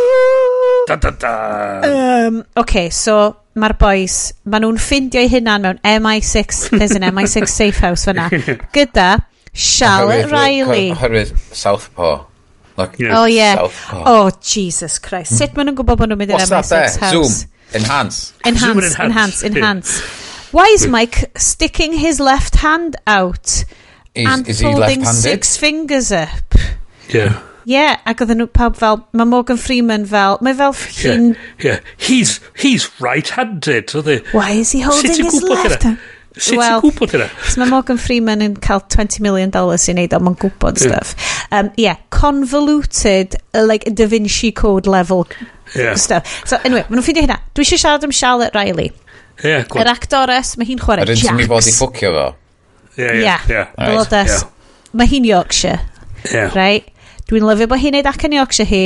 [0.89, 2.25] Da, da, da.
[2.25, 3.15] Um, okay, so
[3.59, 4.15] mae'r boys,
[4.49, 8.25] maen nhw'n ffindio'i hunan mewn MI6, there's an MI6 safe house fyna,
[8.73, 9.09] gyda
[9.53, 10.87] Charlotte Riley.
[10.95, 12.23] Oherwydd Southpaw.
[12.79, 13.19] Like, yeah.
[13.19, 13.55] Oh, yeah.
[13.55, 14.03] Southpaw.
[14.07, 15.37] Oh, Jesus Christ.
[15.37, 17.13] Sut maen nhw'n gwybod bod nhw'n mynd i'r MI6 house?
[17.13, 17.37] Zoom.
[17.77, 18.19] Enhance.
[18.49, 19.43] Enhance, Zoom enhance, enhance.
[19.45, 20.49] enhance.
[20.55, 23.61] Why is Mike sticking his left hand out
[24.15, 26.57] is, and is holding six fingers up?
[27.13, 27.37] Yeah
[27.69, 31.33] yeah, ac oedden nhw pawb fel, mae Morgan Freeman fel, mae fel ffin...
[31.33, 33.93] Yeah, yeah, he's, he's right-handed.
[34.33, 35.99] Why is he holding his left hand?
[36.39, 37.27] Sut well, ti'n gwybod hynna?
[37.59, 40.99] Mae Morgan Freeman yn cael 20 million dollars i wneud o, mae'n gwybod yeah.
[41.01, 41.45] stuff.
[41.51, 45.27] Um, yeah, convoluted, uh, like Da Vinci Code level
[45.75, 45.95] yeah.
[45.95, 46.29] stuff.
[46.47, 47.39] So, anyway, maen nhw'n ffeindio hynna.
[47.57, 48.91] Dwi eisiau siarad am Charlotte Riley.
[49.43, 51.25] Yeah, Yr Yr actores, mae hi'n chwarae Jax.
[51.25, 52.27] Yr un sy'n bod i ffwcio fo.
[52.95, 53.49] Yeah, yeah, yeah.
[53.49, 53.73] yeah.
[53.75, 53.93] Right.
[53.93, 54.37] Blodes.
[54.37, 54.95] Yeah.
[54.99, 55.81] Mae hi'n Yorkshire.
[56.29, 56.53] Yeah.
[56.55, 56.93] Right?
[57.29, 58.83] Dwi'n lyfio bod hi'n neud ac yn Yorkshire hi.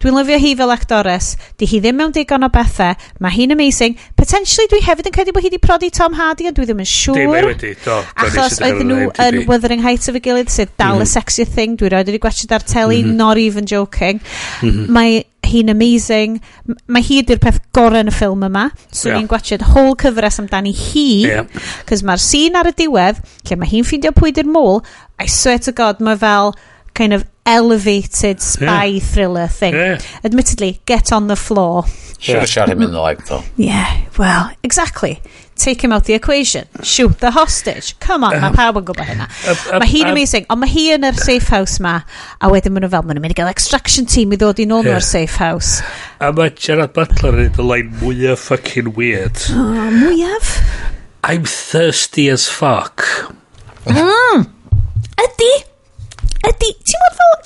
[0.00, 1.26] Dwi'n lyfio hi fel actores.
[1.60, 2.94] Di hi ddim mewn digon o bethau.
[3.20, 3.98] Mae hi'n amazing.
[4.16, 6.88] Potentially dwi hefyd yn credu bod hi wedi prodi Tom Hardy, ond dwi ddim yn
[6.88, 7.18] siŵr.
[7.20, 7.98] Dim wedi, do.
[8.24, 11.76] Achos oedden nhw yn Wuthering Heights of y gilydd, sydd dal mm y sexy thing.
[11.76, 13.20] Dwi roed wedi gwachod ar teli, mm -hmm.
[13.20, 14.24] not even joking.
[14.62, 14.88] Mm.
[14.88, 15.20] Mae
[15.52, 16.40] hi'n amazing.
[16.88, 18.70] Mae hi ydy'r peth gorau yn y ffilm yma.
[18.88, 19.18] So yeah.
[19.18, 21.08] ni'n gwachod whole cyfres amdani hi.
[21.28, 21.64] Yeah.
[21.88, 24.80] Cos mae'r scene ar y diwedd, lle mae hi'n ffeindio pwy di'r môl,
[25.20, 26.54] I swear to god, mae fel
[26.96, 29.00] kind of elevated spy yeah.
[29.00, 29.74] thriller thing.
[29.74, 30.00] Yeah.
[30.24, 31.84] Admittedly, get on the floor.
[32.18, 32.40] Should yeah.
[32.40, 33.42] have shot him in the leg, though.
[33.56, 35.20] Yeah, well, exactly.
[35.56, 36.66] Take him out the equation.
[36.82, 37.98] Shoot the hostage.
[38.00, 39.26] Come on, mae pawb yn gwybod hynna.
[39.82, 41.98] Mae hi'n amazing, ond mae hi yn yr safe house ma,
[42.40, 44.66] a wedyn maen nhw fel, maen nhw'n mynd i gael extraction team i ddod i
[44.66, 44.96] nôl yeah.
[44.96, 45.84] nhw'r safe house.
[46.24, 49.44] A mae Gerard Butler yn y line mwyaf fucking weird.
[49.54, 50.56] Oh, mwyaf?
[51.22, 53.06] I'm thirsty as fuck.
[53.86, 54.48] Mm.
[55.26, 55.52] Ydy?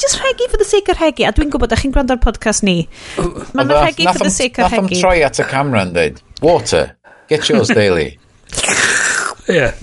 [0.07, 1.27] just rhegi for the sake of rhegi?
[1.27, 2.79] A dwi'n gwybod, a chi'n gwrando ar podcast ni.
[3.19, 4.83] Mae'n rhegi for the sake of rhegi.
[4.87, 6.85] Nath am troi at y camera yn dweud, water,
[7.33, 8.19] get yours daily.
[9.49, 9.75] yeah.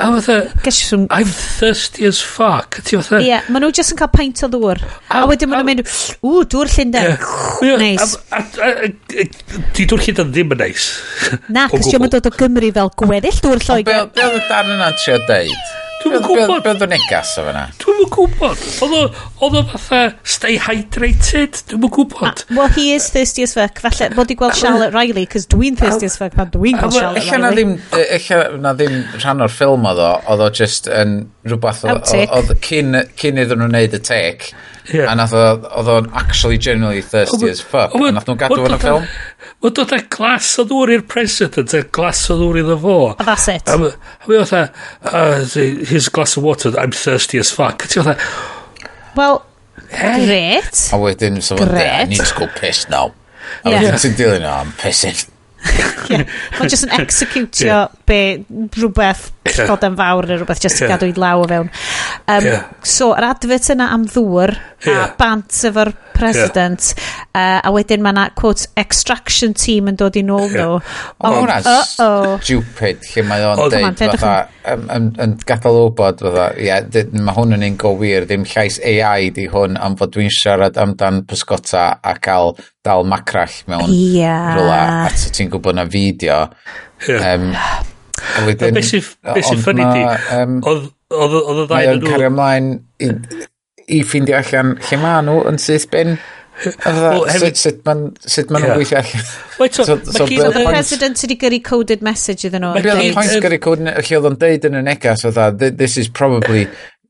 [0.00, 1.06] A fatha, e, some...
[1.10, 2.80] I'm thirsty as fuck.
[2.82, 3.18] Ti fatha...
[3.18, 3.24] E?
[3.24, 4.80] Ie, yeah, maen nhw just yn cael paint o ddŵr.
[5.10, 5.92] A, wedyn maen nhw'n mynd,
[6.24, 7.12] ww, dŵr Llundain.
[7.18, 7.82] Yeah.
[7.82, 8.16] Nice.
[8.30, 9.26] A, a, a,
[9.76, 11.36] di dŵr Llundain ddim yn nice.
[11.50, 14.08] Na, cys diolch yn dod o Gymru fel gweddill dŵr Lloegr.
[14.14, 15.78] Be oedd y dan yna'n trio deud?
[16.00, 16.62] Dwi'n yn gwybod.
[16.64, 17.66] Beth o'n negas o fyna?
[17.82, 18.62] Dwi'n yn gwybod.
[18.86, 21.60] Oedd o fatha stay hydrated.
[21.68, 22.44] Dwi'n yn gwybod.
[22.56, 23.82] Well, he is thirsty as fuck.
[23.84, 27.28] Falle bod i gweld Charlotte Riley, cos dwi'n thirsty as fuck pan dwi'n gweld Charlotte
[27.44, 27.76] Riley.
[27.96, 30.10] E, ella na ddim rhan o'r ffilm oedd o.
[30.32, 31.18] Oedd o just yn
[31.48, 32.26] rhywbeth Outtake.
[32.38, 32.96] oedd cyn
[33.44, 34.54] iddyn nhw wneud y take.
[34.90, 35.10] Yeah.
[35.12, 35.42] A nath o,
[35.80, 37.94] oedd o'n actually genuinely thirsty as fuck.
[37.94, 39.06] A nath nhw'n gadw yn y ffilm.
[39.62, 42.96] Wel dod â glas o ddŵr i'r president, a glas o ddŵr iddo fo.
[43.14, 43.70] A that's it.
[43.70, 44.64] A mi oedd e,
[45.12, 45.44] oh,
[45.90, 47.86] here's a glass of water, I'm thirsty as fuck.
[47.86, 48.18] Ti oedd e,
[49.18, 49.42] Well,
[49.90, 50.86] great.
[50.94, 53.12] A wedyn, so fod, I need to go piss now.
[53.64, 55.18] A wedyn ti'n dilyn o, oh, I'm pissing.
[56.10, 58.20] Mae'n just yn executio be,
[58.76, 59.30] rhywbeth
[59.70, 60.92] coden fawr neu rhywbeth jyst yeah.
[60.94, 61.72] gadw i law o fewn.
[62.26, 62.68] Um, yeah.
[62.82, 64.54] So, yr advert yna am ddŵr
[64.84, 65.04] yeah.
[65.04, 67.60] a bant efo'r president yeah.
[67.62, 70.80] uh, a wedyn mae yna, quote, extraction team yn dod i nôl nhw.
[71.22, 76.84] Mae hwnna'n stupid lle mae o'n deud fatha yn gadael wybod fatha, yeah,
[77.16, 80.78] mae hwn yn un go wir, ddim llais AI di hwn am fod dwi'n siarad
[80.80, 82.54] amdan pysgota a cael
[82.84, 84.52] dal macrall mewn yeah.
[84.56, 86.42] rhywle a ti'n gwybod na fideo.
[87.08, 87.32] Yeah.
[87.32, 87.54] Um,
[88.20, 88.76] A wedyn...
[88.76, 90.02] Be sy'n ffynnu di?
[90.70, 92.10] Oedd y ddau yn nhw...
[92.10, 92.68] cario ymlaen
[93.02, 93.08] i,
[93.96, 96.18] i ffindio allan lle ma nhw yn syth bin.
[96.60, 99.24] Sut ma'n nhw'n gweithio allan?
[99.72, 102.76] So the president wedi gyrru coded message iddyn nhw.
[102.76, 106.08] Mae Bill Points gyrru coded, lle oedd o'n deud yn y negas, oedd this is
[106.08, 106.68] probably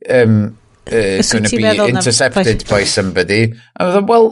[0.09, 0.57] um,
[0.91, 3.55] uh, going to be intercepted by somebody.
[3.79, 4.29] A oedd well,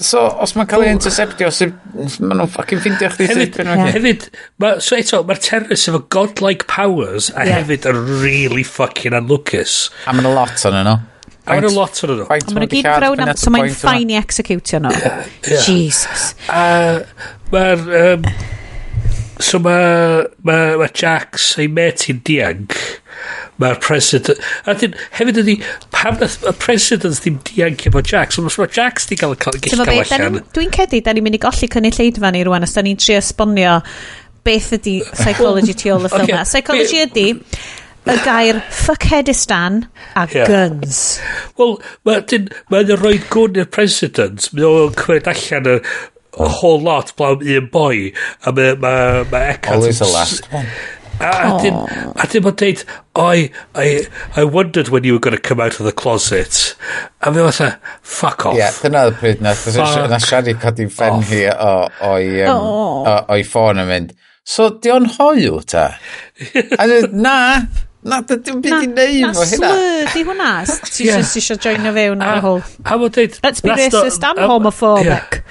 [0.00, 3.28] so, os mae'n cael ei interceptio, so, maen nhw'n ffucking ffindio chdi.
[3.30, 3.92] Hefyd, yeah.
[3.94, 4.26] hefyd
[4.62, 7.60] ma, so eto, mae'r terrorists efo godlike powers a yeah.
[7.60, 9.78] hefyd yn really fucking unlookus.
[10.06, 10.96] A mae'n nhw lot o'n yno.
[11.44, 12.28] A mae'n nhw lot o'n nhw.
[12.28, 15.12] A mae'n nhw gyd frawn am, so mae'n ffain i executio nhw.
[15.68, 16.32] Jesus.
[17.50, 18.26] Mae'r,
[19.44, 22.76] so mae ma, ma Jax ei met i'n dianc
[23.60, 25.56] mae'r president a dyn hefyd ydi
[25.94, 29.88] pam nath y president ddim dianc efo Jax ond mae Jax di gael cael gallu
[29.88, 33.00] cael allan dwi'n cedi da ni'n mynd i golli cynulleidfa ni rwan os da ni'n
[33.00, 33.80] trio esbonio
[34.46, 36.46] beth ydy psychology tu ôl y ffilm okay.
[36.48, 37.26] psychology ydy
[38.10, 39.82] y gair fuckheadistan
[40.16, 40.48] a yeah.
[40.48, 41.02] guns
[41.60, 41.76] wel
[42.08, 45.76] mae'n ma rhoi gwn i'r president Mae'n o'n cymryd allan y
[46.38, 48.12] whole lot blawn un boi
[48.46, 48.94] a mae ma,
[49.30, 50.66] ma Eckhart always the last one.
[51.20, 51.74] A dim
[52.16, 52.84] a dim ond deud
[53.20, 56.76] I, I, I wondered when you were going to come out of the closet.
[57.20, 58.56] A fi fatha fuck off.
[58.56, 61.74] Yeah, dyna oedd pryd na na siarad i codi fen hi o,
[62.08, 63.10] o'i, um, oh.
[63.34, 64.16] o'i ffôn yn mynd.
[64.46, 65.90] So di o'n hoiw ta?
[66.80, 67.36] A dweud na.
[68.02, 69.68] Na, dim byd i neud fo hynna.
[69.68, 70.50] Na, slur di hwnna.
[70.94, 72.60] Ti eisiau join o fewn ar y hwl.
[72.88, 73.40] A wedyn...
[73.44, 75.42] Let's be racist am homophobic.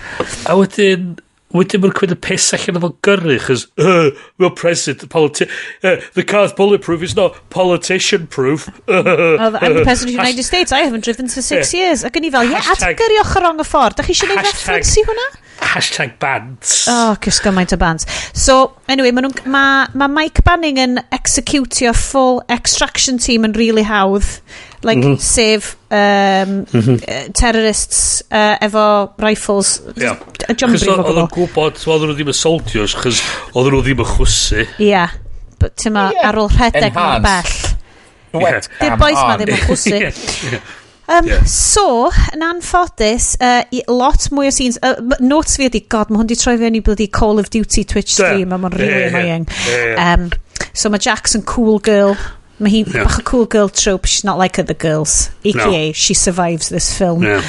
[0.49, 1.17] A wedyn...
[1.49, 5.47] Wedyn mae'n cwyd y piss allan o o'n gyrru, chys, uh, we'll president, politi
[5.81, 8.67] uh, the car's bulletproof it's not politician-proof.
[8.89, 11.79] Uh, I'm the president of the United States, I haven't driven for six yeah.
[11.79, 12.03] years.
[12.05, 14.29] Ac yn i fel, ie, yeah, at gyrru ochr o'n y ffordd, da chi eisiau
[14.29, 15.25] gwneud reference i hwnna?
[15.61, 16.87] hashtag bands.
[16.89, 18.07] Oh, cys gymaint o bands.
[18.33, 24.27] So, anyway, mae ma, ma Mike Banning yn executio full extraction team yn really hawdd.
[24.81, 25.19] Like, mm -hmm.
[25.19, 26.99] sef um, mm -hmm.
[27.03, 29.81] Uh, terrorists uh, efo rifles.
[29.95, 30.15] Yeah.
[30.55, 33.19] Chos oedd yn gwybod, oedd nhw ddim yn soldiers, chos
[33.53, 34.63] oedd nhw ddim yn chwsu.
[34.79, 35.17] Ia, yeah.
[35.75, 36.29] ti'n ma yeah.
[36.29, 37.57] ar ôl rhedeg mor bell.
[38.39, 38.75] Wet yeah.
[38.79, 39.99] Di'r boys ma ddim yn chwysu.
[41.09, 41.43] Um, yeah.
[41.43, 44.77] So, yn anffodus, uh, lot mwy o scenes.
[44.85, 47.83] Uh, notes fi ydi, god, mae hwn di troi fewn i bloody Call of Duty
[47.83, 49.47] Twitch stream, a mae'n rili annoying.
[49.97, 50.29] Um,
[50.71, 52.13] so mae Jackson cool girl.
[52.59, 53.07] Mae hi'n yeah.
[53.07, 54.05] bach o cool girl trope.
[54.05, 55.31] She's not like other girls.
[55.45, 55.87] A.K.A.
[55.87, 55.93] No.
[55.93, 57.23] She survives this film.
[57.23, 57.41] Yeah.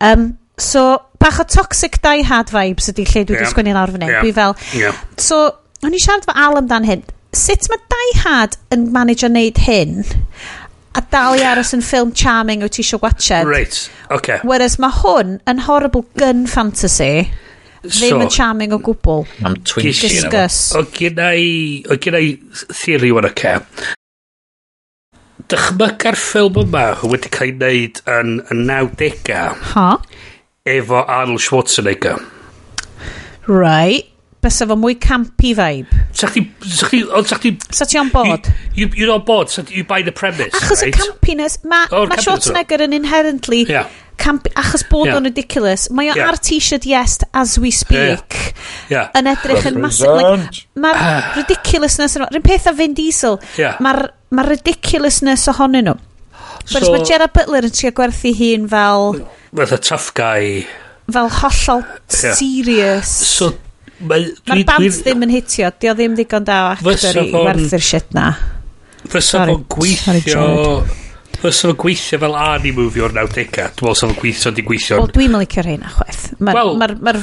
[0.00, 3.52] Um, so, bach o toxic die hard vibes ydi lle dwi wedi yeah.
[3.54, 4.14] sgwennu lawr fan hyn.
[4.14, 4.26] Yeah.
[4.26, 4.54] Dwi fel...
[4.76, 5.04] Yeah.
[5.18, 5.40] So,
[5.82, 7.06] o'n i siarad fo Al amdan hyn.
[7.34, 10.04] Sut mae die hard yn manage o wneud hyn?
[10.96, 13.46] a dal i aros yn ffilm charming wyt ti eisiau watched.
[13.46, 13.76] Right,
[14.14, 14.40] okay.
[14.44, 17.28] Whereas mae hwn yn horrible gun fantasy,
[17.84, 19.26] ddim so, yn charming o gwbl.
[19.44, 20.08] Am twinshi.
[20.08, 20.60] Discuss.
[20.78, 22.34] O gynna i, o gynna i
[22.72, 23.54] theori wan oce.
[25.48, 29.54] Dychmyga'r ffilm yma wedi cael ei wneud yn, yn 90au.
[29.74, 29.88] Ha?
[30.68, 32.18] Efo Arnold Schwarzenegger.
[33.48, 34.10] Right
[34.42, 36.02] bys efo mwy campy vibe.
[36.16, 36.44] Sa chdi...
[36.64, 37.04] Sa chdi...
[37.28, 37.54] Sa chdi...
[37.74, 38.50] Sa ti on board?
[38.74, 39.50] You, you, you're on board.
[39.50, 40.94] So you buy the premise, Achos right?
[40.94, 41.58] y campiness...
[41.64, 43.64] Mae oh, ma Schwarzenegger yn inherently...
[43.68, 43.88] Yeah.
[44.18, 46.26] Camp, achos bod o'n ridiculous, mae o yeah.
[46.26, 48.34] ar t-shirt yes as we speak
[48.90, 49.12] yeah.
[49.14, 50.10] yn edrych yn masif.
[50.10, 52.24] Like, Mae'r ridiculousness yn...
[52.26, 53.78] Rhyn peth a Vin Diesel, yeah.
[53.78, 55.94] mae'r ma ridiculousness ohonyn nhw.
[56.64, 59.06] So, Whereas mae Gerard Butler yn trio gwerthu hun fel...
[59.54, 60.66] Fel a tough guy.
[61.06, 62.34] Fel hollol yeah.
[62.34, 63.14] serious.
[63.30, 63.52] So
[63.98, 68.14] Mae'r band ddim yn hitio, di o ddim digon da o actor i werthu'r shit
[68.16, 68.30] na.
[69.08, 70.46] Fysa fo'n gweithio...
[71.38, 73.48] Fysa fo'n gweithio fel Arnie movie o'r 90au.
[73.50, 75.00] Dwi'n meddwl sa fo'n gweithio, di gweithio...
[75.02, 76.26] Wel, dwi'n meddwl licio rhain chwaith.
[76.46, 77.22] Wel,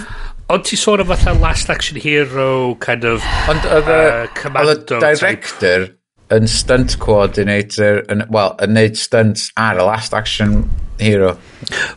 [0.54, 5.88] Ond ti sôn am fatha Last Action Hero kind of Ond oedd y uh, director
[6.36, 10.60] yn stunt coordinator yn, well, yn neud stunts ar y Last Action
[11.02, 11.34] Hero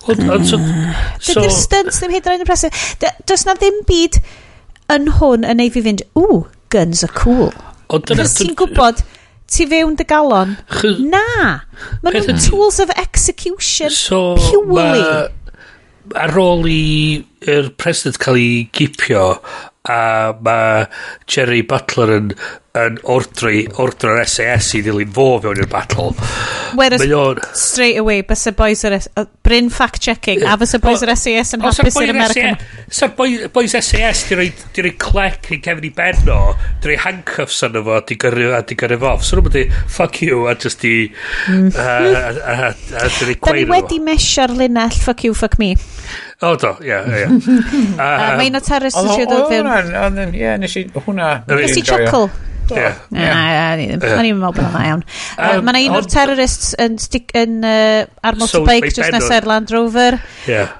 [0.08, 0.96] Ond so, mm.
[1.20, 2.72] so, Dydy'r stunts ddim hyd yn oed impressive.
[2.72, 4.16] presif Does na ddim byd
[4.92, 6.42] yn hwn yn ei fi fynd, ww,
[6.72, 7.52] guns are cool.
[7.88, 9.02] Cos ti'n gwybod,
[9.48, 10.56] ti fewn dy galon,
[11.12, 11.24] na,
[12.04, 15.00] maen nhw'n tools of execution so, purely.
[15.00, 15.26] Ma,
[16.16, 19.38] ar ôl i er president cael ei gipio,
[19.88, 20.00] a
[20.44, 20.86] mae
[21.28, 22.32] Jerry Butler yn
[22.86, 26.12] yn ordri, ordro'r SAS i ddilyn fo fewn i'r battle.
[26.78, 27.40] Whereas, on...
[27.56, 31.54] straight away, bys y boys yr uh, Bryn fact-checking, a bys y boys yr SAS
[31.56, 32.60] yn hapus i'r American...
[32.88, 36.40] Sa'r boys SAS di roi clec i Kevin i Benno,
[36.82, 39.16] di roi handcuffs arno fo, di gyrru a di gyrru fo.
[39.24, 41.10] So nhw'n mynd fuck you, a just di...
[41.48, 45.74] A di roi Da ni wedi mesio'r linell, fuck you, fuck me.
[46.40, 47.24] O do, ie, ie.
[47.98, 50.20] Mae un o terrorist yn siarad o o'r ffilm.
[50.38, 51.30] Ie, nes i hwnna.
[51.50, 52.28] Nes i chuckle.
[52.68, 52.92] Ie.
[53.16, 55.02] O'n i'n meddwl bod yna iawn.
[55.40, 60.20] Mae yna un o'r terrorists yn, stick yn uh, ar motorbike just nesaf Land Rover.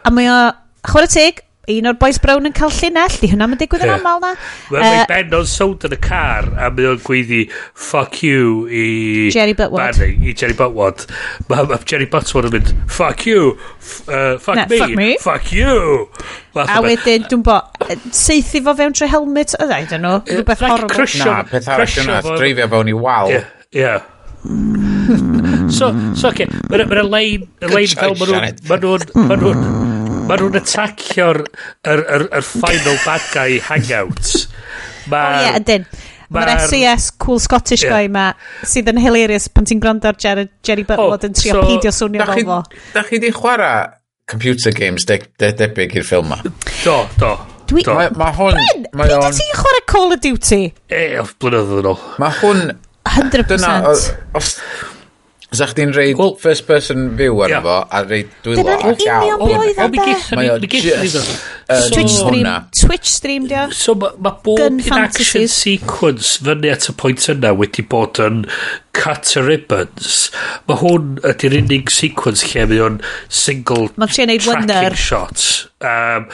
[0.07, 0.39] A mae o,
[0.87, 3.91] chwer y teg, un o'r boys brown yn cael llinell, di hwnna hwnna'n digwydd yn
[3.91, 4.01] yeah.
[4.01, 4.31] aml na.
[4.73, 7.43] Wel, uh, mae Ben o'n sownd yn y car, a mae o'n gweiddi,
[7.77, 8.85] fuck you, i...
[9.35, 9.99] Jerry Butwad.
[9.99, 11.05] Barney, I Jerry Butwad.
[11.51, 13.55] Mae ma Jerry Butwad yn mynd, fuck you,
[14.09, 16.09] uh, fuck, na, me, fuck me, fuck you.
[16.57, 17.61] Lath a wedyn, dwi'n bo,
[18.17, 19.65] seithi fo fewn trwy helmet, e?
[19.65, 20.97] I ddaid yno, rhywbeth like horrible.
[20.97, 23.35] Crysio, na, peth arall yna, dreifio fewn i wal.
[23.35, 23.43] Ie,
[23.77, 24.01] yeah,
[24.45, 25.37] hmm.
[25.45, 25.69] yeah.
[25.69, 29.97] so, so, okay, mae'n lein, lein fel maen nhw'n, maen nhw'n,
[30.29, 31.43] Mae nhw'n attacio'r
[31.89, 34.33] yr, yr, yr final bad guy hangout.
[35.09, 35.87] Ma, oh, yeah, ydyn.
[36.29, 37.95] Mae'r ma SES cool Scottish yeah.
[37.95, 38.27] guy ma
[38.69, 42.27] sydd yn hilarious pan ti'n gwrando ar Jerry, Jerry Butler yn trio so, pidio swnio
[42.29, 42.59] fel fo.
[42.93, 43.87] Da chi di chwarae
[44.29, 46.43] computer games de, de, debyg i'r ffilm ma?
[46.45, 47.33] Do, do.
[47.69, 47.87] Dwi...
[47.89, 48.61] Mae ma hwn...
[48.61, 49.39] Ben, Mae hwn...
[49.41, 50.61] ti'n chwarae Call of Duty?
[50.93, 52.05] Eh, e, off blynyddoedd yn ôl.
[52.21, 52.63] Mae hwn...
[53.09, 53.49] 100%.
[53.49, 53.97] Dyna, o,
[54.37, 54.53] os,
[55.57, 57.63] Sa chdi'n reid well, first person view arno yeah.
[57.65, 59.41] fo, a reid dwylo ac iawn.
[59.41, 61.39] Dyna'n union be oedd o'n be.
[61.69, 62.55] Twitch stream, hwnna.
[62.81, 63.69] Twitch stream dio.
[63.77, 68.21] So mae ma bob Gun in action sequence fyny at y pwynt yna wedi bod
[68.25, 68.47] yn
[68.97, 70.31] cut a ribbons.
[70.67, 74.97] Mae hwn ydy'r unig sequence lle mae o'n single ma tracking wonder.
[74.97, 75.69] shot.
[75.81, 76.27] Um,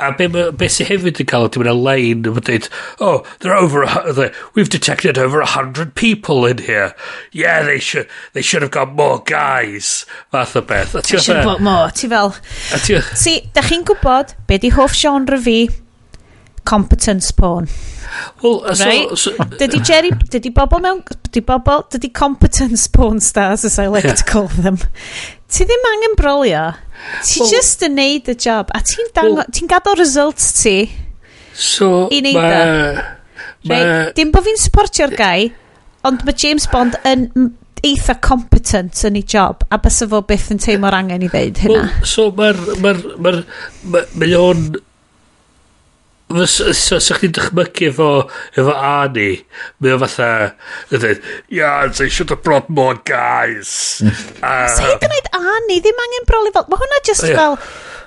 [0.00, 2.66] a be, be sy'n hefyd yn cael ydy mae'n lein yn dweud,
[2.98, 6.94] oh, they're over, a, we've detected over a hundred people in here.
[7.30, 10.06] Yeah, they should, they should have got more guys.
[10.32, 10.96] Fath o beth.
[10.96, 11.92] They should have got more.
[11.94, 12.34] Ti fel...
[12.80, 15.68] Ti, da chi'n gwybod be di hoff genre fi,
[16.64, 17.68] competence porn.
[18.42, 19.18] Well, uh, right?
[19.18, 24.04] so, dydy Jerry, dydy bobl mewn, dydy bobl, dydy competence porn stars, as I like
[24.04, 24.14] yeah.
[24.14, 24.78] to call them.
[25.50, 26.64] Ti ddim angen brolio.
[27.24, 28.70] Ti well, just yn neud y job.
[28.74, 30.76] A ti'n well, ti'n gadael results ti
[31.54, 32.50] so, i neud ma,
[33.64, 34.12] ma, right?
[34.16, 35.50] Dim bod fi'n supportio'r gai,
[36.06, 37.26] ond mae James Bond yn
[37.86, 41.82] eitha competent yn ei job a bys fo byth yn teimlo'r angen i ddeud hynna.
[41.88, 42.62] Well, so mae'r...
[42.84, 43.42] mae'r mae'r
[43.90, 44.70] ma ma o'n...
[46.30, 48.08] So, so, so chdi'n dychmygu efo,
[48.54, 49.32] efo Ani,
[49.82, 50.28] mae o fatha,
[50.92, 53.98] dweud, yeah, they should have brought more guys.
[54.06, 54.68] uh, mm.
[54.76, 57.40] so hi'n gwneud Ani, ddim angen broli fel, mae hwnna just oh, yeah.
[57.40, 57.58] fel,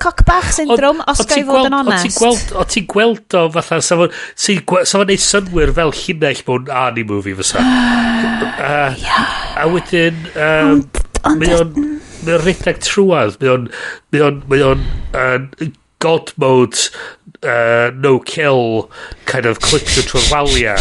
[0.04, 2.04] cock bach syndrom, os ga i fod yn onest.
[2.04, 6.74] O ti'n gweld, o ti'n gweld o fatha, sa fo'n neud synwyr fel llinell mewn
[6.84, 7.64] Arnie movie fysa.
[7.64, 9.32] uh, yeah.
[9.64, 10.84] A wedyn, um,
[11.40, 11.74] mae o'n
[12.24, 13.70] mae o'n rhedeg trwad, mae o'n
[14.14, 14.86] mae o'n mae o'n
[15.16, 15.72] uh,
[16.04, 16.90] god mode
[17.48, 18.90] uh, no kill
[19.30, 20.78] kind of clipio trwy'r walia.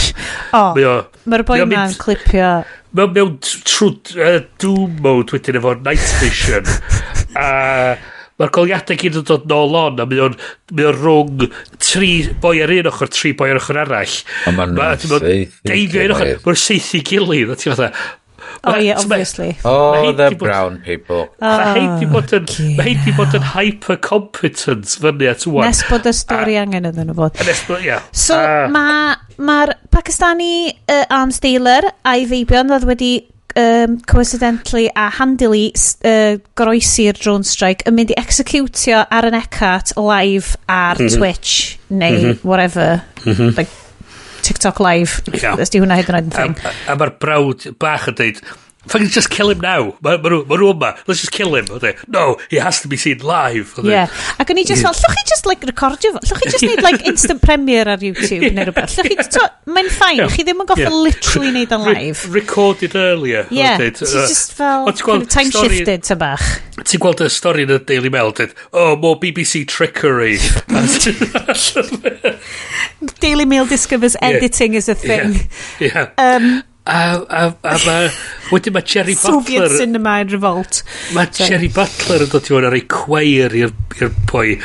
[0.51, 2.55] O, oh, mae'r boi ma'n clipio
[2.93, 6.66] mewn, mewn trwy uh, doom mode wedyn efo night vision
[7.39, 8.11] a uh,
[8.41, 10.39] mae'r goliadau gyd yn dod nôl on a mae o'n
[10.73, 11.47] mae o'n rhwng
[11.83, 14.17] tri boi ar un ochr tri boi ar ochr arall
[14.49, 17.93] a mae'n ma, deifio un ochr mae'n seithi gilydd a ti'n fatha
[18.65, 19.57] Oh yeah, obviously.
[19.65, 21.29] Oh, the brown people.
[21.41, 22.47] Mae ah, hei di bod yn,
[22.77, 25.67] mae hei di bod yn hyper-competent fyny at wwan.
[25.67, 27.41] Nes bod y stori angen iddyn nhw fod.
[27.49, 27.99] Nes bod, ia.
[28.15, 28.39] So,
[28.71, 33.13] mae'r Pakistani uh, arms dealer a'i feibion oedd wedi
[33.57, 35.73] um, coincidentally a handily
[36.05, 41.19] uh, goroesi'r drone strike yn mynd i executio ar yn ecat live ar mm -hmm.
[41.19, 42.43] Twitch neu mm -hmm.
[42.43, 43.57] whatever mm -hmm.
[43.59, 43.70] like
[44.43, 45.59] TikTok live yeah.
[45.62, 48.43] ysdi hwnna hyd yn oed yn thing a, a, a mae'r brawd bach yn dweud
[48.87, 49.95] Fucking just kill him now.
[50.03, 50.93] Mae ma nhw ma yma.
[51.07, 51.67] Let's just kill him.
[51.67, 53.75] Oedde, no, he has to be seen live.
[53.79, 53.95] Oedde.
[53.95, 54.11] Yeah.
[54.43, 56.23] Ac o'n i just fel, llwch chi just like recordio fo?
[56.27, 58.99] Llwch chi just need like instant premiere ar YouTube neu rhywbeth?
[58.99, 60.35] Llwch chi, mae'n ffain, yeah.
[60.35, 60.99] chi ddim yn goffa yeah.
[61.07, 62.27] literally neud yn live.
[62.27, 63.47] Re recorded earlier.
[63.51, 66.43] Yeah, It's just fel, kind of time shifted ta bach.
[66.83, 70.39] Ti'n gweld y stori yn y Daily Mail, dweud, oh, more BBC trickery.
[73.23, 74.79] Daily Mail discovers editing yeah.
[74.79, 75.49] is a thing.
[75.79, 76.11] Yeah.
[76.19, 76.19] yeah.
[76.19, 77.97] Um, A, a, a ma,
[78.51, 79.37] wedyn mae Jerry Butler...
[79.39, 80.81] Soviet cinema in revolt.
[81.15, 83.71] Mae Jerry Butler yn dod i fod ar ei cweir i'r
[84.27, 84.57] pwy.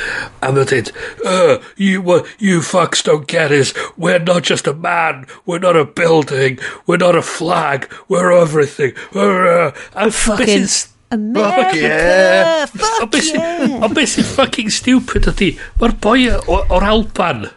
[0.41, 0.89] A mae'n dweud,
[1.29, 2.01] uh, you,
[2.41, 3.75] you fucks don't get us.
[4.01, 5.27] We're not just a man.
[5.45, 6.57] We're not a building.
[6.87, 7.85] We're not a flag.
[8.09, 8.97] We're everything.
[9.13, 10.65] We're, uh, a fucking...
[11.09, 11.63] America!
[11.63, 12.65] Fuck yeah!
[12.65, 13.77] Fuck yeah!
[13.85, 17.47] Ond beth sy'n fucking stupid ydy, mae'r boi o'r Alban...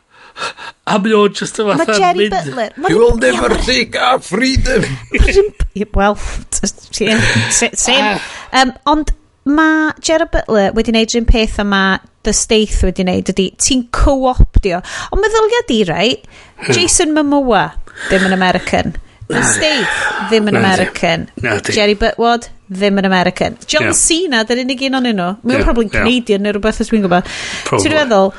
[0.91, 1.87] A mae o'n just o fatha...
[1.87, 2.35] Mae Jerry mynd.
[2.35, 2.73] Butler...
[2.77, 4.87] ma You will never take our freedom.
[6.01, 6.17] Wel,
[6.57, 8.21] same.
[8.53, 9.13] Um, ond
[9.45, 11.83] mae Jerry Butler wedi wneud rhywun peth yma
[12.27, 14.83] The Staith wedi wneud ydy ti'n co-optio.
[15.11, 16.27] Ond meddylia di right?
[16.59, 16.75] Hmm.
[16.77, 17.69] Jason Momoa
[18.09, 18.97] ddim yn American.
[19.31, 19.99] The Staith
[20.29, 21.29] ddim yn American.
[21.71, 23.57] Jerry Butwood ddim yn American.
[23.67, 23.97] John yeah.
[23.97, 25.33] Cena dy'r unig un o'n nhw.
[25.43, 25.67] Mae'n yeah.
[25.67, 27.31] probably Canadian neu rhywbeth os dwi'n gwybod.
[27.71, 28.33] Ti'n meddwl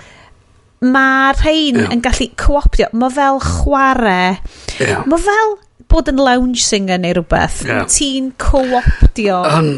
[0.81, 1.93] mae rhain yeah.
[1.93, 2.89] yn gallu co-optio.
[2.97, 4.37] Mae fel chwarae.
[4.79, 5.05] Yeah.
[5.09, 5.55] Mae fel
[5.91, 7.61] bod yn lounge singer neu rhywbeth.
[7.67, 7.87] Yeah.
[7.91, 9.71] Ti'n co-optio um,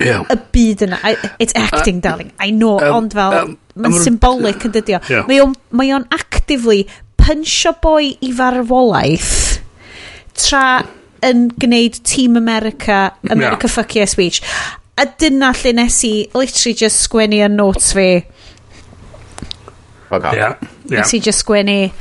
[0.00, 0.24] yeah.
[0.30, 1.00] y byd yna.
[1.38, 2.32] It's acting, uh, darling.
[2.40, 3.40] I know, um, ond fel...
[3.42, 4.98] Um, Mae'n um, symbolic yn dydio.
[5.06, 5.26] Yeah.
[5.28, 6.80] Mae o'n, mae on actively
[7.20, 9.60] pynsio boi i farwolaeth
[10.38, 10.62] tra
[11.22, 13.74] yn gwneud Team America, America yeah.
[13.74, 14.40] fuck yeah speech.
[14.98, 18.08] A dyna lle nes i literally just sgwennu yn notes fi
[20.08, 20.34] Fuck off.
[20.34, 20.56] Ia.
[20.88, 21.00] Yeah.
[21.02, 21.92] Nes i just sgwennu...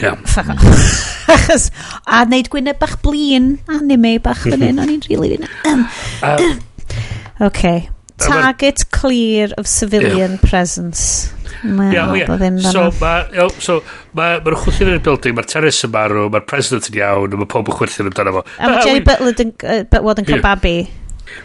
[0.00, 0.14] yeah.
[0.24, 1.06] Fuck off.
[1.30, 1.70] Achos,
[2.06, 5.86] a wneud gwyneb bach blin anime bach fan hyn, o'n i'n rili really um,
[6.22, 6.52] okay.
[7.40, 7.88] OK.
[8.20, 10.48] Target clear of civilian yeah.
[10.50, 11.32] presence.
[11.62, 13.76] Mae'n yeah, So, ddim so, ma, so,
[14.16, 17.68] mae'r ma yn y building, mae'r terrace yn marw, mae'r president yn iawn, mae pob
[17.68, 18.44] yn chwythyn amdano fo.
[18.58, 20.76] A mae Jerry Butler yn, uh, yn cael babi.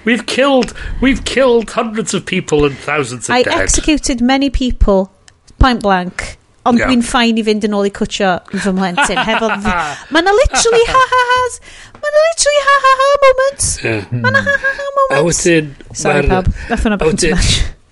[0.04, 3.54] We've killed, we've killed hundreds of people and thousands of I dead.
[3.54, 5.12] I executed many people
[5.61, 6.90] point blank ond yeah.
[6.90, 9.49] dwi'n ffain i fynd yn ôl i cwtio fy mhlentyn hefo
[10.14, 11.60] mae na literally ha ha has
[12.02, 13.68] mae na literally ha ha ha moments.
[13.84, 14.06] Yeah.
[14.11, 15.18] mae na ha ha ha moments.
[15.19, 16.49] a wedyn sorry pawb.
[16.69, 17.52] Nath hwnna bach yn smash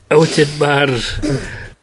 [0.10, 0.96] a wedyn mae'r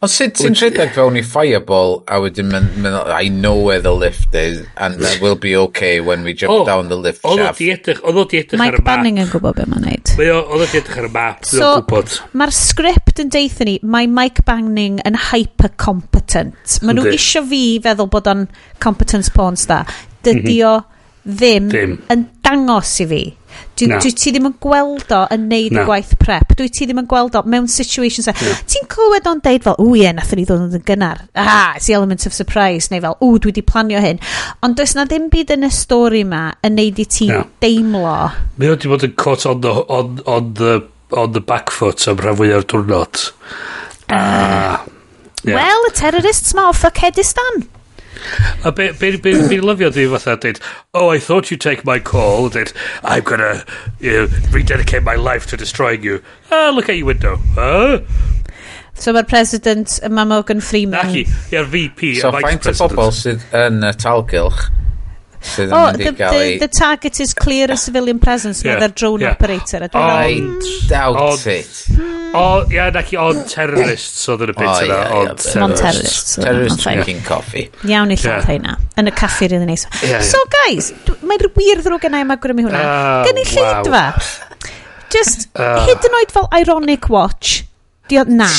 [0.01, 4.32] Ond sut ti'n rhedeg fewn i Fireball a wedyn meddwl, I know where the lift
[4.32, 7.60] is and that will be okay when we jump oh, down the lift shaft.
[7.60, 8.81] Oedd o di edrych ar y map.
[8.81, 10.12] Mike Banning yn gwybod beth mae'n neud.
[10.16, 12.16] Oedd o di edrych ar y map, so, gwybod.
[12.32, 16.78] Mae'r sgript yn deitha ni, mae Mike Banning yn hyper competent.
[16.81, 18.47] Mae nhw isio fi feddwl bod o'n
[18.81, 19.85] competence porn star.
[19.85, 20.24] Mhm.
[20.31, 20.74] Dydy o
[21.28, 23.24] ddim, ddim yn dangos i fi
[23.81, 26.52] Dwi, dwi ti ddim yn gweld o yn neud y gwaith prep.
[26.59, 28.28] Dwi ti ddim yn gweld o mewn situations.
[28.70, 31.24] Ti'n clywed o'n deud fel, ww ie, nath ni ddod yn gynnar.
[31.39, 32.90] Ah, it's the element of surprise.
[32.93, 34.20] Neu fel, ww, dwi di planio hyn.
[34.66, 37.31] Ond does na ddim byd yn y stori ma yn neud i ti
[37.65, 38.15] deimlo.
[38.61, 40.78] Mi oedd bod yn caught on the, on, on the,
[41.16, 43.27] on the back foot am rhan fwy o'r diwrnod.
[44.11, 44.16] Ah.
[44.20, 44.97] Uh,
[45.44, 45.57] yeah.
[45.57, 47.65] Well, y terrorists ma o Fuckheadistan.
[48.65, 50.61] A be, be, be, be lyfio di fatha dweud,
[50.95, 52.73] oh, I thought you'd take my call, dweud,
[53.03, 53.65] I'm gonna
[53.99, 56.23] you know, rededicate my life to destroying you.
[56.51, 57.37] Ah, look at your window.
[57.55, 58.01] Huh?
[58.95, 61.01] So mae'r president mae Morgan Freeman.
[61.01, 61.25] Naci,
[61.55, 62.77] ia'r VP, so, a vice president.
[62.77, 64.69] So faint o bobl sydd yn y talgylch
[65.41, 69.21] Sydd yn oh, the, the, the, target is clear a civilian presence yeah, they're drone
[69.21, 69.31] yeah.
[69.31, 69.81] operator.
[69.83, 70.89] I, I mm.
[70.89, 71.87] doubt on, it.
[72.35, 74.99] O, ia, yeah, naci, on terrorists oedd yn y bit oh, yna.
[75.65, 76.37] On terrorists.
[76.37, 77.71] Terrorists drinking coffee.
[77.89, 78.77] Iawn i lladd heina.
[79.01, 79.79] Yn y caffi rydyn ni.
[79.81, 80.93] So, guys,
[81.25, 82.85] mae'n wir ddrwg yna i magwrym mi hwnna.
[82.85, 84.05] Uh, Gen i lleidfa.
[85.11, 87.62] Just, uh, hyd yn oed fel ironic watch.
[88.12, 88.51] Dio, na.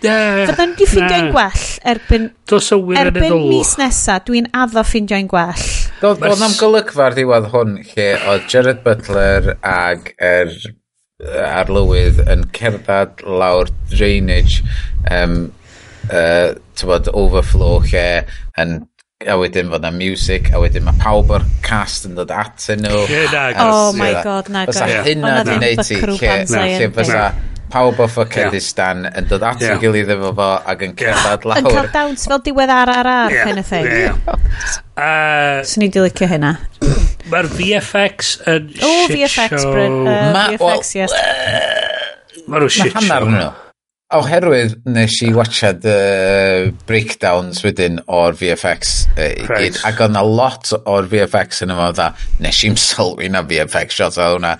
[0.00, 5.64] Yeah, Fydden di ffindio'n gwell erbyn, Dos erbyn mis nesa, dwi'n addo ffindio'n gwell.
[6.00, 10.54] Doedd bod am golygfa ar ddiwedd hwn lle oedd Jared Butler ag er
[11.20, 14.62] arlywydd yn cerdded lawr drainage
[15.12, 15.50] um,
[16.08, 16.54] uh,
[16.88, 18.06] bod, overflow lle
[18.60, 18.78] yn
[19.28, 23.02] a wedyn fod na music a wedyn mae pawb o'r cast yn dod atyn nhw.
[23.12, 25.02] Yeah, oh my god na god fysa e.
[25.10, 27.26] hynna e di neud ti lle fysa
[27.72, 29.18] pawb o Ffocedistan yeah.
[29.20, 29.76] yn dod at yeah.
[29.76, 31.62] ei gilydd efo fo ac yn cerdded lawr.
[31.62, 33.48] Yn cael dawns fel diwedd ar ar ar yeah.
[33.48, 33.88] kind of thing.
[34.00, 34.16] Yeah.
[34.96, 36.54] uh, Swn i di licio hynna.
[37.30, 39.72] Mae'r VFX yn oh, shit VFX, show.
[39.74, 42.46] Bryn, uh, ma, VFX, well, yes.
[42.46, 43.00] Mae nhw shit show.
[43.00, 43.50] Hanner nhw.
[44.10, 49.76] A oherwydd nes i watchad y breakdowns wedyn o'r VFX uh, i gyd right.
[49.86, 52.08] ac oedd na lot o'r VFX yn yma dda
[52.42, 54.56] nes i'n sylwi na VFX shot oedd hwnna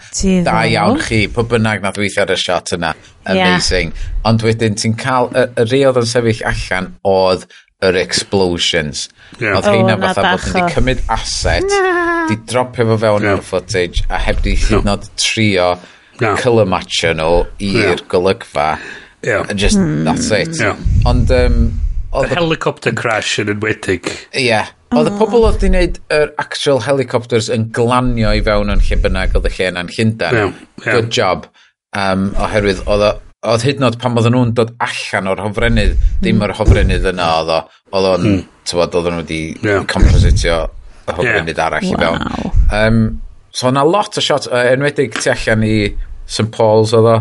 [0.47, 2.93] da iawn chi pob bynnag na ddweithio ar y shot yna
[3.25, 4.15] amazing yeah.
[4.31, 7.51] ond wedyn ti'n cael y, y rhi oedd yn sefyll allan oedd
[7.91, 9.09] yr explosions
[9.41, 9.59] yeah.
[9.59, 12.29] oedd heina oh, fatha bod wedi cymryd asset nah.
[12.31, 13.35] di dropio fo fewn yeah.
[13.35, 14.99] o'r footage a heb di hyd yn no.
[15.19, 15.71] trio
[16.23, 16.35] no.
[16.39, 18.09] colour matio nhw i'r yeah.
[18.15, 18.73] golygfa
[19.23, 19.47] Yeah.
[19.49, 20.05] And just, mm.
[20.05, 20.59] that's it.
[20.61, 20.79] Yeah.
[21.07, 21.81] Ond, um,
[22.11, 24.09] The helicopter crash yn enwedig.
[24.35, 24.49] Ie.
[24.49, 24.71] Yeah.
[24.91, 25.19] Oedd y oh.
[25.21, 29.47] pobl oedd wedi gwneud yr actual helicopters yn glanio i fewn yn lle bynnag oedd
[29.47, 30.39] y lle yna'n Llundain.
[30.41, 30.97] Yeah, yeah.
[30.97, 31.47] Good job.
[31.95, 33.07] Um, oherwydd oedd
[33.41, 36.45] oedd hyd yn oed pan oedden nhw'n dod allan o'r hofrenydd, dim hmm.
[36.45, 37.61] yr hofrennydd yna oedd o,
[37.97, 38.43] oedd o'n, mm.
[38.69, 39.87] tywod, oedden nhw wedi yeah.
[39.89, 40.59] compositio
[41.07, 41.67] y hofrennydd yeah.
[41.71, 41.95] arall wow.
[41.95, 42.51] i fewn.
[42.77, 42.99] Um,
[43.55, 45.77] so o'na lot o shots, uh, enwedig tu allan i
[46.27, 47.17] St Paul's oedd o,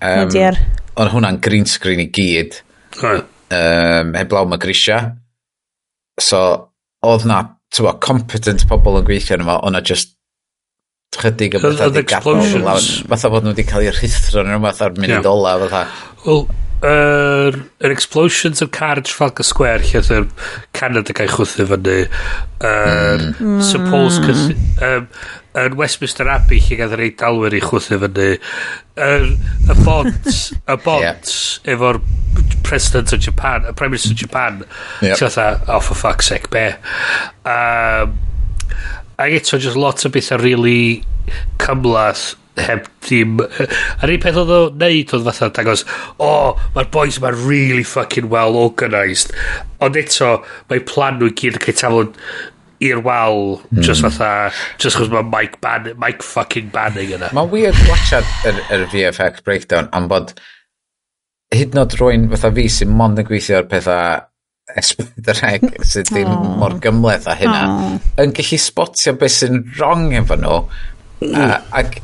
[0.00, 2.60] Um, oh Ond hwnna'n green screen i gyd.
[3.04, 3.20] Oh.
[3.52, 5.00] Um, heblaw mae grisia.
[6.20, 6.40] So,
[7.04, 7.42] oedd na,
[7.74, 10.14] tywa, competent pobl yn gweithio yma, ond na just
[11.16, 12.36] chydig o bethau wedi gadw.
[13.08, 15.28] Fatha bod nhw wedi cael eu rhithro yn rhywbeth ar munud yeah.
[15.30, 15.82] ola, fatha.
[16.24, 16.46] Wel,
[16.84, 20.26] yr er, er explosions yn car Trafalgar Square lle oedd yr
[20.76, 23.30] Canada gael chwthu fyny er, mm.
[23.40, 23.62] mm.
[23.64, 24.20] suppose
[24.84, 25.08] um,
[25.56, 28.28] yn Westminster Abbey lle gael yr eidalwyr i chwthu fyny.
[29.06, 29.26] Yr,
[29.72, 31.34] y bont y bont
[31.74, 32.00] efo'r
[32.66, 34.62] President of Japan y Prime Minister of Japan
[35.00, 35.16] yep.
[35.16, 36.68] ti'n fatha oh for fuck's sake be?
[37.48, 38.16] Um,
[39.16, 41.04] ac eto just lot o bethau really
[41.62, 45.84] cymlaeth heb ddim a'r un peth oedd o neud oedd fatha dangos
[46.16, 49.34] o oh, mae'r boys yma really fucking well organised
[49.84, 50.30] ond eto
[50.70, 52.20] mae plan nhw gyd yn cael tafod
[52.84, 53.80] i'r wal mm.
[53.82, 54.50] just fatha
[54.82, 58.86] just chos mae Mike, Ban Mike fucking Banning yna mae'n weird watchad yr, er, er
[58.92, 60.34] VFX breakdown am bod
[61.54, 64.24] hyd yn oed rwy'n fatha fi sy'n mond yn gweithio ar pethau
[64.76, 66.46] esbydreg sydd ddim oh.
[66.60, 67.98] mor gymleth a hynna oh.
[68.22, 70.56] yn gallu spotio beth sy'n wrong efo nhw
[71.22, 71.52] mm.
[71.80, 72.00] ac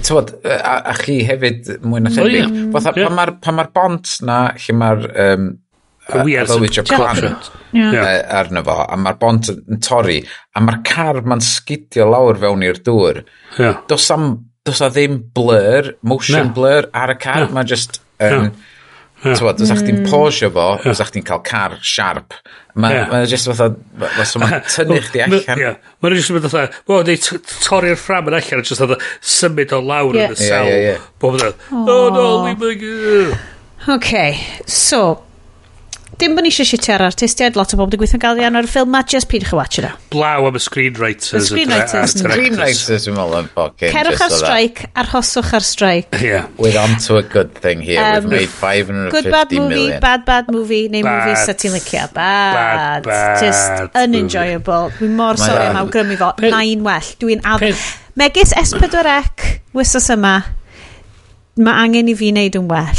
[0.00, 3.08] tywod a, a chi hefyd mwy na thebyg oh, fatha yeah.
[3.08, 5.48] pan mae'r ma bont na lle mae'r um,
[6.10, 10.18] y bywyd Joe Clark arno fo, a mae'r bont yn torri,
[10.54, 13.22] a mae'r car ma'n sgidio lawr fewn i'r dŵr.
[13.58, 13.80] Yeah.
[13.88, 14.34] Does, am,
[14.66, 16.56] does a ddim blur, motion no.
[16.58, 17.56] blur ar y car, no.
[17.56, 18.02] mae'n just...
[18.18, 18.68] Um, no.
[19.22, 19.36] Yeah.
[19.38, 20.90] Tywod, os a'ch ti'n posio fo, yeah.
[20.90, 22.34] os a'ch ti'n cael car sharp.
[22.74, 23.08] mae'n yeah.
[23.10, 23.68] ma just fatha,
[24.26, 25.60] so mae'n tynnu chdi allan.
[25.60, 25.76] Yeah.
[26.02, 27.20] Mae'n just fatha, o, neu
[27.62, 30.72] torri'r ffram yn allan, just fatha symud o lawr yn y sel.
[31.22, 33.36] Bob yn oh no, leave my girl.
[33.94, 35.22] Okay, so,
[36.20, 38.70] dim bod ni eisiau shitio'r artistiaid, lot o bobl wedi gweithio'n gael iawn ar y
[38.70, 39.90] ffilm, ma, just pidwch y watch yna.
[40.12, 41.32] Blaw am y screenwriters.
[41.38, 42.14] Y screenwriters.
[42.18, 42.22] Mm.
[42.22, 43.92] Screenwriters, dwi'n meddwl, yn ffocin.
[43.94, 46.20] Cerwch ar strike, arhoswch ar strike.
[46.22, 46.46] Yeah.
[46.58, 48.02] We're on to a good thing here.
[48.02, 50.00] Um, We've made 550 Good bad movie, million.
[50.00, 52.06] bad bad movie, neu bad, movie sa ti'n licio.
[52.12, 52.54] Bad.
[52.54, 54.92] bad, bad just unenjoyable.
[55.00, 56.32] Dwi'n mor sori am awgrymu fo.
[56.44, 57.12] Nain well.
[57.22, 57.98] Dwi'n adf...
[58.20, 60.34] Megis S4C, wysos yma,
[61.56, 62.92] mae angen i fi wneud yn well.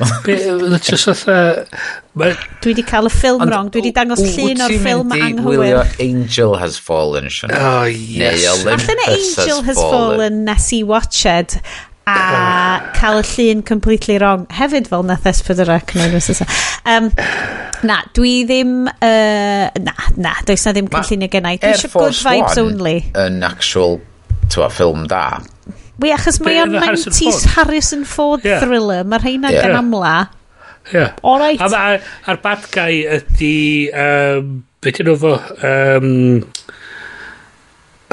[0.00, 1.66] Just fatha...
[2.16, 3.68] Dwi wedi cael y ffilm wrong.
[3.72, 5.60] Dwi wedi dangos llun o'r ffilm anghywir.
[5.60, 7.52] Wylio Angel Has Fallen, Sian?
[7.54, 8.46] Oh, yes.
[8.66, 11.60] Allan Angel Has Fallen nes i watched a
[12.10, 12.90] oh.
[12.96, 14.46] cael y llun completely wrong.
[14.56, 16.48] Hefyd fel nath S4C.
[16.88, 17.12] Um,
[17.86, 18.74] na, dwi ddim...
[18.88, 21.60] Uh, na, na, does na ddim cynllunio gennau.
[21.60, 22.98] Dwi eisiau good vibes only.
[23.20, 24.00] Yn actual,
[24.48, 25.24] twa, ffilm da
[26.00, 28.62] Wi, achos mae o'n 90s Harrison Ford yeah.
[28.62, 29.66] thriller, mae rheina yeah.
[29.66, 30.14] gan amla.
[30.92, 31.14] Yeah.
[31.22, 31.60] All right.
[31.60, 33.54] A'r, ar bad guy ydi...
[33.92, 35.34] Um, Be dyn nhw fo?
[35.68, 36.06] Um,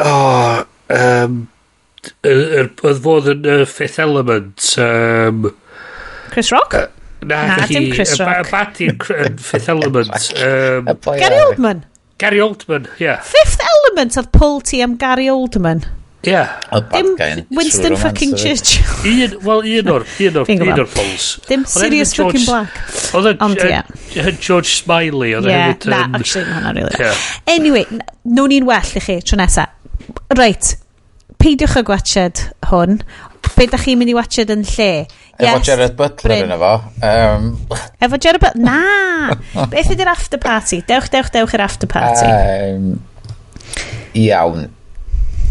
[0.03, 1.37] oh, um,
[2.27, 4.65] oedd fod yn uh, Fifth Element.
[4.83, 5.47] Um,
[6.33, 6.75] Chris Rock?
[6.75, 6.89] Uh,
[7.23, 8.51] na, na hi, dim Chris Rock.
[8.51, 8.99] Bati yn
[9.39, 10.11] Fifth Element.
[10.43, 11.85] Um, Gary Oldman?
[12.19, 13.07] Gary Oldman, ie.
[13.07, 13.23] Yeah.
[13.23, 15.85] Fifth Element oedd Paul ti am Gary Oldman.
[16.25, 16.41] Ie.
[16.91, 18.83] Dim Winston fucking Churchill.
[19.05, 21.27] Un, wel, un o'r, un o'r, un o'r polls.
[21.47, 22.81] Dim serious fucking black.
[23.15, 23.83] Oedd Ond ie.
[24.41, 25.87] George Smiley, oedd e hefyd...
[25.93, 27.13] Na, actually, hwnna really.
[27.53, 27.85] Anyway,
[28.25, 29.67] nawn ni'n well i chi tro nesa.
[30.35, 30.73] Reit,
[31.39, 32.99] peidiwch y gwachod hwn.
[33.57, 34.89] Be da chi'n mynd i watched yn lle?
[35.37, 36.43] Yes, efo Gerard Butler Bryn.
[36.49, 36.71] yna fo.
[37.07, 37.45] Um.
[38.03, 38.65] Efo Gerard Butler?
[38.65, 39.35] Na!
[39.71, 40.81] Beth ydy'r after party?
[40.89, 42.27] Dewch, dewch, dewch i'r after party.
[42.27, 42.91] Um,
[44.17, 44.67] iawn.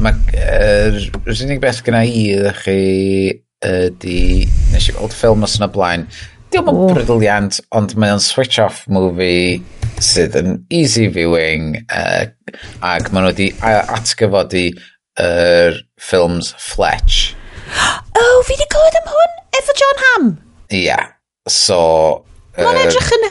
[0.03, 2.81] Mae yr er, unig beth gyda i ydych chi
[3.65, 4.19] ydy...
[4.73, 6.05] Nes i gweld ffilm os yna blaen.
[6.53, 9.63] Diolch yn briliant, ond mae o'n switch-off movie
[10.05, 12.27] sydd yn easy viewing uh,
[12.85, 17.33] ac maen nhw wedi atgyfodi yr er ffilms Fletch.
[18.17, 20.29] Oh, fi wedi clywed am hwn efo John Hamm.
[20.71, 21.09] Ia, yeah.
[21.51, 21.81] so...
[22.57, 22.87] Mae'n er...
[22.87, 23.27] edrych yn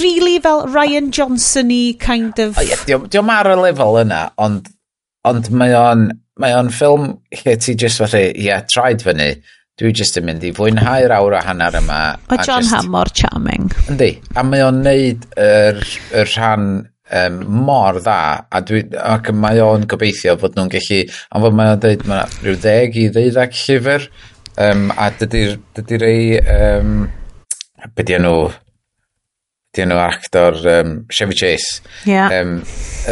[0.00, 2.58] really fel Ryan Johnson-y kind of...
[2.58, 4.70] Oh, yeah, diolch ar y lefel yna, ond
[5.28, 6.08] ond mae o'n
[6.40, 7.12] mae o'n ffilm
[7.42, 9.30] lle ti just felly, ie, yeah, traed fyny,
[9.80, 12.00] dwi just yn mynd i fwynhau'r awr a hanner yma.
[12.30, 13.70] Mae John just, Hamm mor charming.
[13.92, 15.80] Yndi, a mae o'n neud yr,
[16.16, 16.68] yr rhan
[17.20, 21.72] um, mor dda, a dwi, ac mae o'n gobeithio fod nhw'n gallu, ond fod mae
[21.74, 24.08] o'n dweud, mae rhyw ddeg i ddeuddag llyfr,
[24.68, 26.96] um, a dydy'r dydy rei, um,
[27.96, 28.36] be di nhw,
[29.76, 31.80] di enw actor um, Chevy Chase.
[32.08, 32.32] Yeah.
[32.40, 32.60] Um,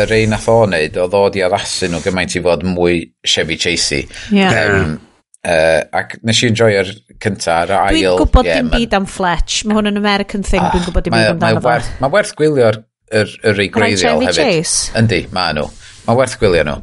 [0.01, 3.61] yr un nath o wneud, oedd o di addasu nhw gymaint i fod mwy Chevy
[3.61, 4.07] Chasey.
[4.35, 4.63] Yeah.
[4.69, 5.03] Um,
[5.45, 6.89] Uh, ac nes i enjoy'r
[7.21, 7.99] cynta, yr ail...
[7.99, 9.59] Dwi'n gwybod yeah, dim byd am Fletch.
[9.69, 11.75] Mae hwn yn American thing, ah, dwi'n gwybod dim byd amdano fo.
[12.01, 12.79] Mae werth gwylio'r
[13.21, 14.39] yr, yr ei greiddiol hefyd.
[14.39, 14.95] Chase?
[14.97, 15.67] Yndi, mae nhw.
[16.07, 16.79] Mae werth gwylio nhw.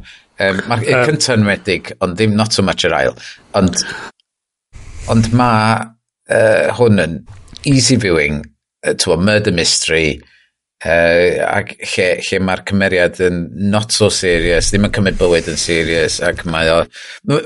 [0.46, 3.18] Um, Mae'r uh, yn wedig, ond dim not so much yr ail.
[3.58, 3.82] Ond,
[5.10, 7.18] ond mae uh, hwn yn
[7.66, 8.44] easy viewing
[8.82, 10.20] to a murder mystery,
[10.84, 13.42] uh, ac lle, lle mae'r cymeriad yn
[13.72, 16.80] not so serious, ddim yn cymryd bywyd yn serious, ac mae o...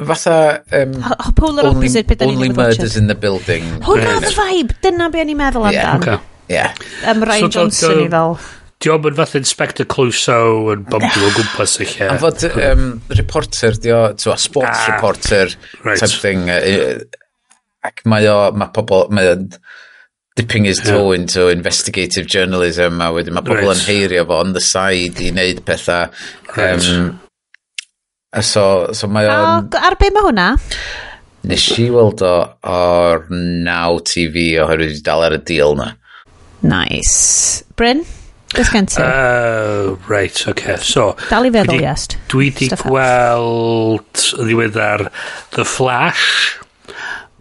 [0.09, 0.37] Fatha...
[0.73, 3.67] Um, o, polar only, opposite beth Only murders in the building.
[3.85, 5.93] Hwna oedd vibe, dyna be o'n i'n meddwl yeah.
[5.93, 6.17] amdan.
[6.17, 6.33] Okay.
[6.53, 6.73] Yeah.
[7.05, 8.39] Um, Ryan so, Johnson i fel.
[8.85, 12.11] Diolch yn fath Inspector Clouseau yn bombio o gwmpas y lle.
[12.13, 15.53] Am fod um, reporter, di o, twa, sports ah, reporter
[15.85, 16.01] right.
[16.01, 16.49] type thing.
[16.53, 17.01] Uh,
[17.85, 19.51] ac mae o, mae pobl, mae o'n
[20.37, 23.79] dipping his toe into investigative journalism a wedyn mae pobl right.
[23.79, 26.13] yn heirio fo on the side i wneud pethau.
[26.53, 26.85] Right.
[26.93, 27.17] Um,
[28.45, 29.71] so, so mae o'n...
[29.81, 30.51] Ar be mae hwnna?
[31.47, 32.35] Nes i weld o
[32.69, 35.93] o'r Now TV oherwydd i dal ar y deal na.
[36.67, 37.65] Nice.
[37.79, 38.05] Bryn?
[38.53, 39.01] Beth gen ti?
[39.03, 40.37] Uh, right.
[40.53, 40.77] Okay.
[40.83, 42.09] So, dal i feddwl, yes.
[42.33, 45.09] Dwi di gweld ddiweddar
[45.57, 46.59] The Flash.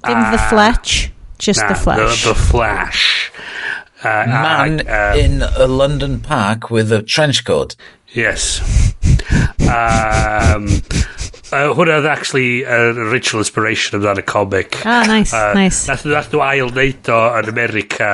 [0.05, 0.23] Dim.
[0.31, 1.11] The Fletch.
[1.37, 2.23] Just na, the Flash.
[2.23, 3.31] The, the Flash.
[4.03, 7.75] Uh, Man uh, in a London park with a trench coat.
[8.13, 8.61] Yes.
[9.61, 10.67] um,
[11.51, 14.77] uh, hwnna'n actually uh, original inspiration amdano comic.
[14.85, 15.87] Ah, nice, uh, nice.
[15.87, 18.11] Nath, nath nhw ail neud o yn America.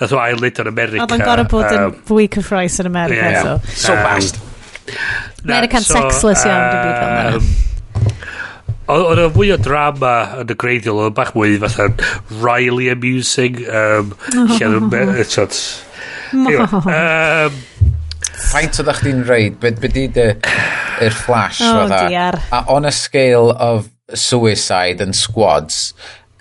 [0.00, 1.06] Nath nhw ail neud o yn America.
[1.06, 3.32] Oedd yn gorau bod um, yn fwy cyffroes yn America.
[3.38, 3.78] Yeah, so.
[3.86, 4.42] so um, fast.
[5.44, 7.66] Na, American so, sexless iawn, um, dwi'n byd fel
[8.88, 11.90] Oedd o'n fwy o drama yn y greiddiol, oedd bach mwy fatha
[12.40, 15.12] Riley amusing, um, lle oedd yn...
[15.28, 15.58] Tjot.
[18.48, 19.58] Faint oedd chdi'n reid?
[19.60, 20.30] Be, be di dy...
[21.04, 22.08] Yr flash, oh, fatha.
[22.08, 22.40] Dear.
[22.50, 25.92] A on a scale of suicide and squads...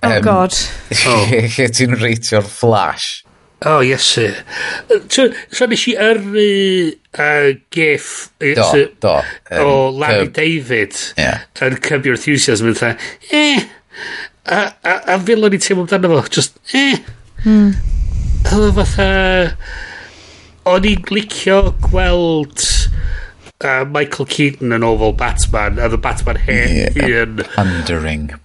[0.04, 0.56] Um, oh, God.
[1.58, 3.26] Lle ti'n reitio'r flash.
[3.66, 4.28] O, oh, iesu.
[5.10, 6.44] So, so nes i yrru
[7.18, 9.14] uh, gif do, so, do,
[9.50, 11.48] um, o Larry um, David yeah.
[11.66, 12.92] yn Curb Your Enthusiasm yn dda,
[13.34, 13.66] eh,
[14.46, 17.02] a, a, a fel o'n i teimlo amdano fo, just, eh.
[17.50, 17.74] Mm.
[18.46, 19.10] A fatha,
[20.70, 22.62] o'n i'n licio gweld
[23.66, 28.36] uh, Michael Keaton yn ofal Batman, a the Batman hen yeah, Pandering.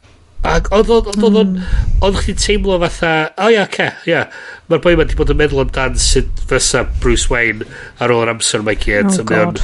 [0.48, 2.18] Ac oedd oedd Oedd oedd oedd hmm.
[2.24, 3.12] chdi'n teimlo fatha...
[3.38, 4.24] O ia, ce, ia.
[4.70, 7.68] Mae'r boi ma wedi bod yn meddwl amdan sut fysa Bruce Wayne
[8.02, 9.12] ar ôl yr amser mae gyd.
[9.12, 9.62] Oh, God.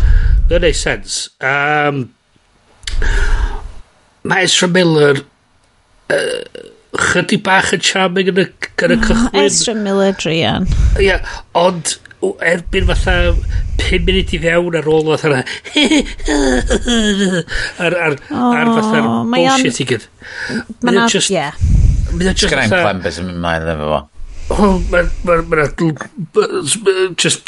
[0.48, 1.20] Mae'n neud sens.
[1.42, 2.06] Um,
[4.28, 5.24] mae Ezra Miller...
[6.08, 6.66] Uh,
[6.98, 8.44] chydig bach yn charming yn y,
[8.84, 9.42] yn y cychwyn.
[9.42, 10.64] Ezra Miller, Drian.
[11.02, 11.18] Ia,
[11.58, 13.14] ond o, erbyn fatha
[13.78, 15.40] 5 munud i fewn ar ôl fatha na
[17.86, 20.04] ar, ar, oh, ar fatha'r bullshit i gyd.
[20.82, 21.52] Mae'n just yeah
[22.12, 24.00] mae'n just Sgrai'n clem beth yn mynd mlaen efo fo.
[24.48, 25.66] Oh, mae'n ma, ma, ma,
[27.20, 27.46] just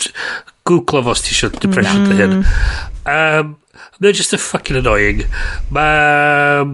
[0.68, 2.10] google fo os ti eisiau depression mm.
[2.20, 2.34] hyn
[3.14, 3.46] um,
[4.00, 5.20] mae'n just a fucking annoying.
[5.72, 6.64] Mae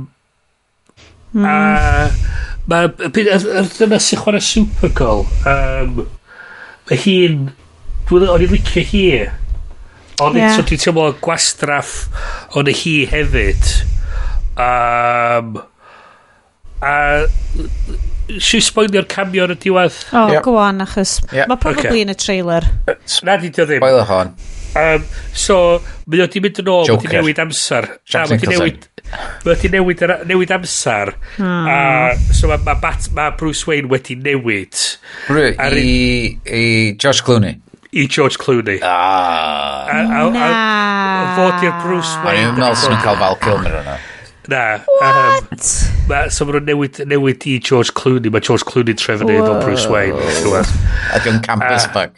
[1.32, 1.44] mm.
[1.46, 1.48] a
[2.66, 5.90] mae dyna sy'n chwarae Supergirl um,
[6.90, 7.36] mae hi'n
[8.06, 9.06] Dwi'n o'n i'n licio hi.
[10.22, 10.54] Ond yeah.
[10.56, 11.94] so dwi'n teimlo gwastraff
[12.56, 13.72] o'n hi hefyd.
[14.56, 15.58] Um,
[16.80, 16.94] a
[18.42, 19.96] si spoilio'r cameo ar y diwedd?
[20.10, 20.44] O, oh, yep.
[20.46, 21.50] go on, achos yep.
[21.50, 22.04] mae probably okay.
[22.06, 22.68] yn y trailer.
[23.26, 23.82] Na, di dio ddim.
[23.82, 24.32] Spoiler hon.
[24.76, 25.58] Um, so,
[26.06, 27.88] mae o di mynd yn ôl, mae di newid amser.
[28.12, 28.88] Na, mae di newid,
[29.46, 31.14] mae di newid, newid amser.
[31.38, 31.70] Hmm.
[31.70, 34.82] A, so, mae ma, ma Bruce Wayne wedi newid.
[35.30, 35.94] Rwy, i,
[36.44, 36.66] i
[37.00, 37.56] Josh Clooney
[37.96, 38.78] i George Clooney.
[38.82, 39.86] Ah.
[39.88, 42.44] A, a, a, a fod i'r Bruce Wayne.
[42.44, 43.96] O'n i'n meddwl sy'n cael Val Kilmer yna.
[44.52, 44.62] Na.
[45.00, 45.50] What?
[45.50, 48.30] Um, ma, so maen nhw'n newid, newid i George Clooney.
[48.30, 50.14] Mae George Clooney trefnu o Bruce Wayne.
[50.14, 52.14] A dwi'n campus bug.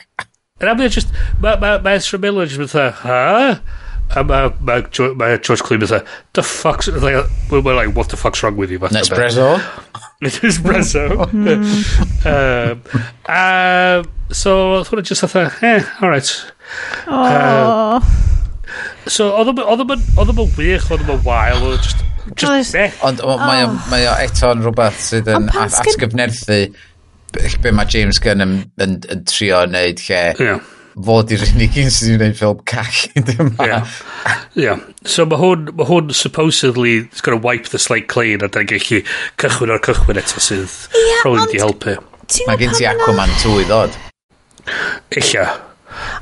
[0.60, 3.60] And I'm just, mae ma, ma Ezra Miller just fatha, huh?
[4.16, 4.80] A mae ma,
[5.14, 8.80] ma George Clooney fatha, the fuck's, like, we're like, what the fuck's wrong with you?
[8.80, 9.56] Nespresso?
[10.24, 11.04] Litr espresso.
[11.32, 12.82] um,
[13.28, 16.32] um, so, oedd hwnna just atha, eh, alright.
[17.06, 18.02] Um,
[19.06, 22.02] so, oedd yma'n wych, oedd yma'n wael, oedd just,
[22.34, 22.88] just ne.
[23.06, 23.22] Ond
[23.92, 26.64] mae o eto'n rhywbeth sydd yn atgyfnerthu
[27.62, 30.24] be mae James Gunn yn, yn, yn trio wneud lle.
[30.40, 30.66] Yeah
[31.06, 33.66] fod i'r unig un sydd wedi gwneud ffilm call dyma.
[33.68, 33.94] Yeah.
[34.58, 34.82] yeah.
[35.06, 38.68] So mae hwn, ma hwn supposedly it's going to wipe the slate clean a da'n
[38.70, 39.02] gallu
[39.40, 41.96] cychwyn o'r cychwyn eto sydd yeah, probably wedi helpu.
[42.48, 43.98] Mae gen ti Aquaman 2 i ddod.
[45.22, 45.48] Illa.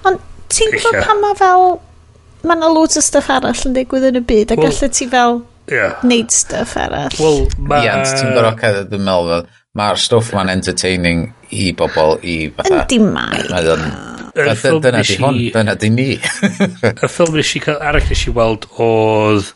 [0.07, 1.69] Ond ti'n gwybod pan mae fel...
[2.47, 5.09] Mae yna loads o stuff arall yn digwydd yn y byd a well, gallu ti
[5.11, 5.41] fel
[5.73, 5.97] yeah.
[6.07, 7.17] neud stuff arall.
[7.19, 7.81] Wel, ma...
[7.83, 12.37] Ie, ond ti'n gorau cael dwi'n meddwl fel, mae'r stwff ma'n entertaining i bobl i
[12.55, 12.85] fatha...
[12.85, 13.43] Yndi mai.
[13.51, 13.89] Mae o'n
[14.37, 16.09] yr ffilm dyna di hon, dyna di ni.
[16.91, 19.53] yr ffilm nes i cael arall nes i weld oedd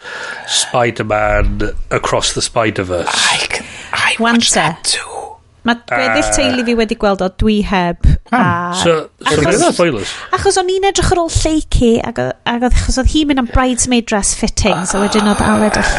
[0.60, 3.12] Spider-Man Across the Spider-Verse.
[3.12, 5.20] I, can, I One watched that too.
[5.68, 8.06] Mae gweddill uh, teulu fi wedi gweld o dwi heb.
[8.32, 8.70] Ah.
[8.72, 8.94] A, so,
[9.28, 10.14] achos, spoilers.
[10.32, 14.08] Achos o'n i'n edrych ar ôl lleici, ac oedd achos oedd hi'n mynd am bridesmaid
[14.08, 15.92] dress fitting, so wedyn oedd Aled all...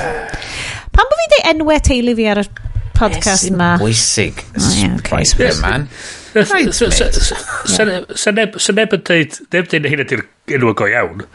[0.91, 2.47] Pan bod fi'n dweud enwau teulu fi ar y
[2.97, 3.75] podcast yma?
[3.77, 4.41] Oh, yes, bwysig.
[5.05, 5.87] Spider-Man.
[6.31, 10.23] Sa neb yn dweud, neb dweud na hyn ydy'r
[10.57, 11.25] enw go iawn.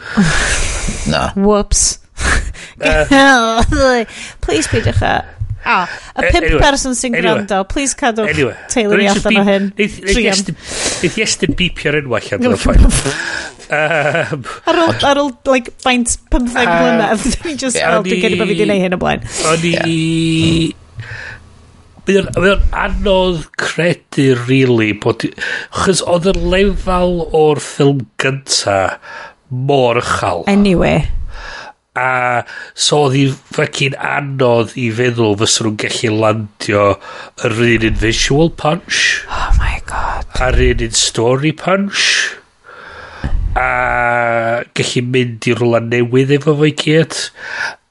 [1.13, 1.29] Na.
[1.37, 1.99] Whoops.
[4.45, 5.15] Please peidiwch a...
[5.67, 5.81] A,
[6.15, 9.65] y pimp person sy'n gwrando, please cadwch anyway, teulu ni allan o hyn.
[9.75, 13.01] Neith Iestyn bipio'r enw allan o'r ffaith.
[13.75, 18.55] Ar ôl, ar ôl, like, faint 15 mlynedd, dwi'n just, well, dwi'n gynnu bod fi
[18.55, 19.27] wedi neud hyn o blaen.
[19.51, 19.73] O'n i...
[22.07, 25.25] Mae o'n anodd credu, really, bod...
[25.75, 28.77] Chos oedd y lefel o'r ffilm gynta
[29.51, 30.45] mor uchel.
[30.47, 31.09] Anyway.
[31.99, 32.45] A
[32.79, 36.87] so oedd hi'n fucking anodd i feddwl fysa nhw'n gallu landio
[37.49, 39.03] yr un un visual punch.
[39.27, 40.31] Oh my god.
[40.47, 42.05] A'r un un story punch.
[43.59, 47.19] A gallu mynd i rwla newydd efo fo'i gyd.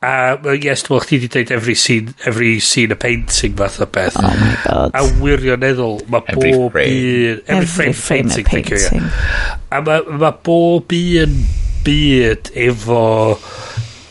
[0.06, 3.80] A uh, yes, dwi'n meddwl, chdi wedi dweud every scene, every scene a painting fath
[3.82, 4.18] o beth.
[4.22, 4.94] Oh my god.
[4.94, 7.40] A wirioneddol, mae bob un...
[7.48, 9.02] Every frame, frame painting, painting.
[9.02, 9.56] yeah.
[9.73, 11.40] A mae ma bob un
[11.88, 13.02] byd efo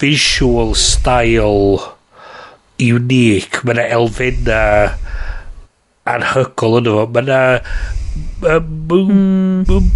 [0.02, 1.78] visual style
[2.82, 3.62] unique.
[3.62, 4.60] Mae yna elfenna
[6.10, 7.06] anhygol yno fo.
[7.14, 7.40] Mae yna...
[8.90, 9.14] Moon...
[9.14, 9.62] Hmm.
[9.70, 9.88] Moon...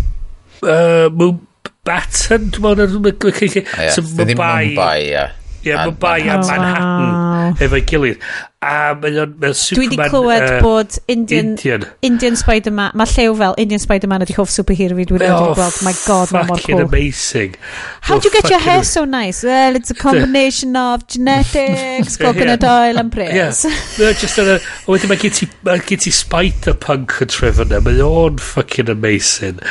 [0.62, 1.44] Uh, moon...
[1.88, 3.32] Batten, dwi'n meddwl, Mumbai.
[3.48, 3.62] Ie,
[3.96, 5.26] ddim Mumbai, ie.
[5.68, 7.64] Ie, yeah, Mumbai a Manhattan wow.
[7.64, 8.22] efo'i gilydd.
[8.58, 9.76] A mae o'n mae Superman...
[9.76, 11.84] Dwi wedi clywed uh, bod Indian, Indian.
[12.02, 15.78] Indian Spider-Man, mae llew fel Indian Spider-Man ydi hoff superhero fi dwi'n oh, gweld.
[15.86, 16.82] My god, mae mor cool.
[16.86, 17.54] amazing.
[18.00, 19.44] How oh, do you get your hair so nice?
[19.46, 22.74] Well, it's a combination of genetics, coconut yeah.
[22.80, 23.62] oil and prayers.
[23.62, 23.78] Yeah.
[24.00, 27.84] No, just yna, a wedyn mae gen ti, mae gen ti Spider-Punk yn trefod yna.
[27.86, 29.62] Mae o'n fucking amazing.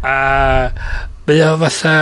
[0.00, 0.72] A
[1.28, 1.96] mae o'n fatha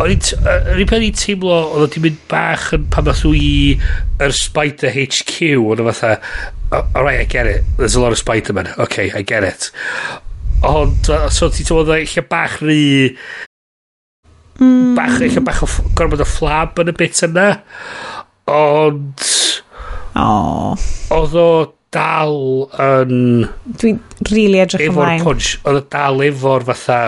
[0.00, 3.76] O'n i'n peth i'n teimlo oedd o'n mynd bach yn pan math i
[4.22, 6.16] yr Spider HQ o'n o fatha
[6.94, 7.64] alright I get it.
[7.76, 8.72] There's a lot of Spider-Man.
[8.78, 9.70] Okay I get it.
[10.66, 13.16] Ond so ti'n teimlo oedd eich bach rhy
[14.60, 14.94] hmm.
[14.96, 17.50] bach eich bach o gorfod o flab yn y bit yna.
[18.50, 19.26] Ond
[20.16, 20.74] oh.
[21.14, 21.50] oedd o
[21.94, 22.36] dal
[22.80, 23.48] yn
[23.80, 23.98] dwi'n
[24.30, 25.20] really edrych ymlaen.
[25.20, 25.56] efo'r punch.
[25.64, 27.00] Oedd o dal efo'r fatha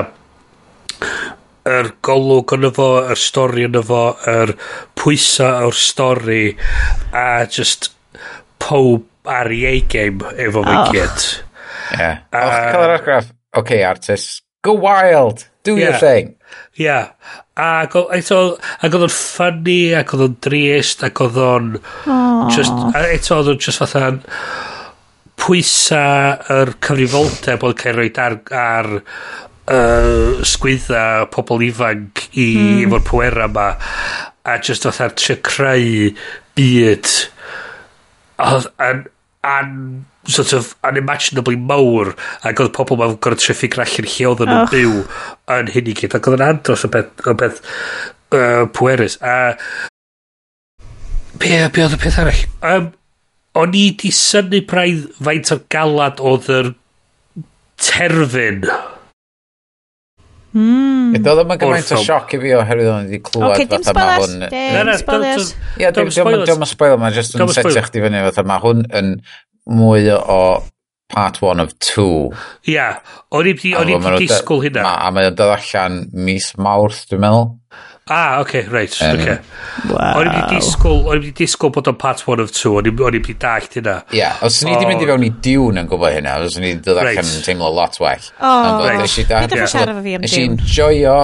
[1.69, 4.55] yr golwg yn efo, yr stori yn efo, yr
[4.99, 6.45] pwysa o'r stori,
[7.15, 7.93] a just
[8.63, 10.69] pob ar ei game efo oh.
[10.69, 11.29] fi gyd.
[11.93, 12.23] Yeah.
[12.33, 15.91] A, Och, cael yr argraff, ok artist, go wild, do yeah.
[15.91, 16.35] your thing.
[16.77, 17.13] Yeah.
[17.63, 21.73] Ac oedd o'n ffynnu, ac oedd o'n drist, ac oedd o'n...
[22.09, 22.49] Oh.
[22.53, 22.73] Just,
[23.05, 24.11] eto oedd o'n just fatha
[25.43, 26.05] pwysa
[26.55, 28.91] yr cyfrifoldeb oedd cael ei roed ar, ar
[29.71, 32.87] uh, sgwydda pobl ifanc i mm.
[32.87, 33.69] efo'r pwera yma
[34.43, 36.09] a just oedd ar trio creu
[36.59, 37.11] byd
[38.43, 39.05] oedd an,
[39.47, 39.77] an
[40.27, 42.13] sort of unimaginably mawr
[42.47, 44.73] ac oedd pobl ma'n gorau trio ffigur allan lle oedd nhw'n oh.
[44.73, 44.97] byw
[45.59, 47.63] yn hyn i gyd ac oedd yn andros o beth, o beth
[48.35, 49.37] uh, pwerus a
[51.39, 52.91] be, be oedd y peth arall um,
[53.63, 56.73] o'n i di syni braidd faint o'r galad oedd yr
[57.83, 58.67] terfyn
[60.53, 61.17] Mm.
[61.25, 64.45] Doedd yn gymaint o sioc i fi oherwydd o'n wedi clywed okay, fatha ma hwn...
[64.53, 66.51] Dim spoilers, dim spoilers.
[66.51, 69.15] Dim spoiler, mae'n just yn setio chdi fyny fatha ma hwn yn
[69.73, 70.43] mwy o
[71.13, 72.33] part one of two.
[72.69, 73.17] Ia, yeah.
[73.33, 74.85] o'n i wedi disgwyl hynna.
[74.85, 77.51] A mae o'n dod allan mis mawrth, dwi'n meddwl.
[78.11, 79.23] Ah, oce, okay, reit, um, oce.
[79.23, 79.39] Okay.
[79.87, 80.17] Wow.
[80.19, 82.89] O'n i wedi disgwyl, o'n i wedi disgwyl bod o'n part one of two, o'n
[82.91, 84.01] i wedi dallt hynna.
[84.11, 86.73] Ie, yeah, os ni wedi mynd i fewn i diwn yn gwybod hynna, os ni
[86.83, 87.37] dod allan right.
[87.39, 88.27] yn teimlo lot well.
[88.41, 88.99] Oh, right.
[90.25, 91.15] Nes i enjoyo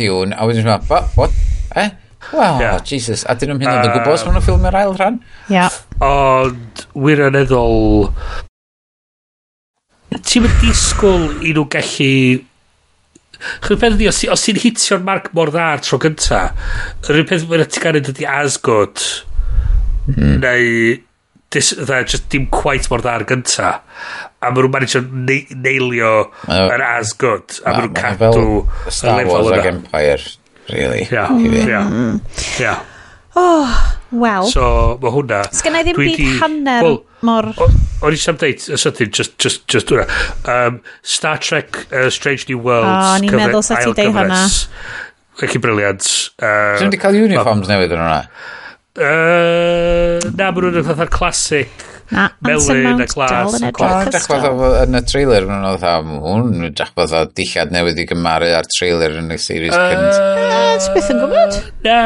[0.00, 1.36] diwn, a wedyn nhw'n what, what?
[1.76, 1.90] Eh?
[2.32, 2.78] Wow, yeah.
[2.86, 5.18] Jesus, a dyn nhw'n hynny'n uh, gwybod os maen nhw'n ffilmio'r ail rhan?
[5.50, 5.66] Ia.
[5.66, 5.76] Yeah.
[6.06, 8.08] Ond, wirioneddol...
[10.12, 12.40] Ti'n mynd disgwyl i nhw gallu
[13.64, 16.42] Chwy'n peth ydi, os, os ti'n hitio'r marc mor dda tro gynta,
[17.08, 19.06] yr un peth mae'n gael ydy Asgod,
[20.10, 20.36] mm.
[20.42, 20.98] neu
[21.52, 23.72] dis, dda, just dim quite mor dda'r gynta.
[24.42, 26.12] A maen nhw'n manage ne neilio
[26.48, 28.94] yr uh, Asgod, a maen nhw'n cadw y lefel yna.
[28.98, 30.22] Star Wars ag Empire,
[30.72, 31.04] really.
[31.12, 31.58] Yeah, yeah.
[31.62, 32.22] Ia.
[32.60, 32.78] yeah.
[32.78, 32.80] Mm.
[33.36, 34.48] Oh, Wel.
[34.52, 34.64] So,
[35.00, 35.42] mae hwnna...
[35.56, 37.48] Sgynna i ddim byd di, hanner well, mor...
[38.02, 40.04] O'n i sam deit, y sydyn, just, just, just hwnna.
[40.48, 42.90] Um, Star Trek uh, Strange New Worlds.
[42.92, 44.42] O, ni'n meddwl sa ti deu hwnna.
[45.42, 46.10] Ac i briliant.
[46.36, 48.20] Uh, Dwi'n di cael uniforms newydd yn hwnna?
[48.92, 51.88] Uh, na, mae nhw'n fatha classic.
[52.12, 53.54] Na, Melyn a glas.
[54.12, 54.44] Dachbeth
[54.82, 59.32] yn y trailer yn oedd hwn, dachbeth o dillad newydd i gymaru ar trailer yn
[59.32, 60.20] y series cynt.
[60.20, 60.58] Na,
[60.92, 61.56] beth yn gwybod?
[61.86, 62.02] Na,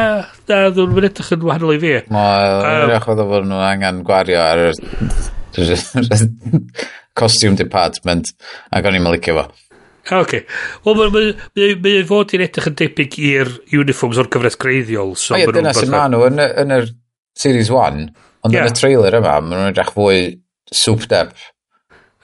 [0.49, 1.93] na, ddwn nhw'n edrych yn wahanol i fi.
[2.13, 4.81] Mo, um, rach oedd o fod nhw angen gwario ar yr
[7.17, 8.33] costume department
[8.71, 9.47] ac o'n i'n mylicio fo.
[10.07, 10.37] Ah, OK.
[10.85, 15.17] Wel, mae ma, ma, fod i'n edrych yn debyg i'r uniforms o'r gyfres greiddiol.
[15.19, 16.89] So Ie, dyna sy'n ma nhw yn, yn yr
[17.37, 18.07] Series 1,
[18.47, 18.63] ond yeah.
[18.63, 20.21] yn y trailer yma, maen nhw'n edrych fwy
[20.71, 21.35] souped up.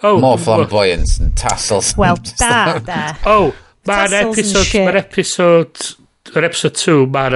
[0.03, 1.93] Oh, More flamboyance and tassels.
[1.97, 3.03] Wel, da, da.
[3.25, 3.53] Oh,
[3.87, 5.93] Mae'r episode, mae'r episode,
[6.31, 7.35] yr episode 2, mae'r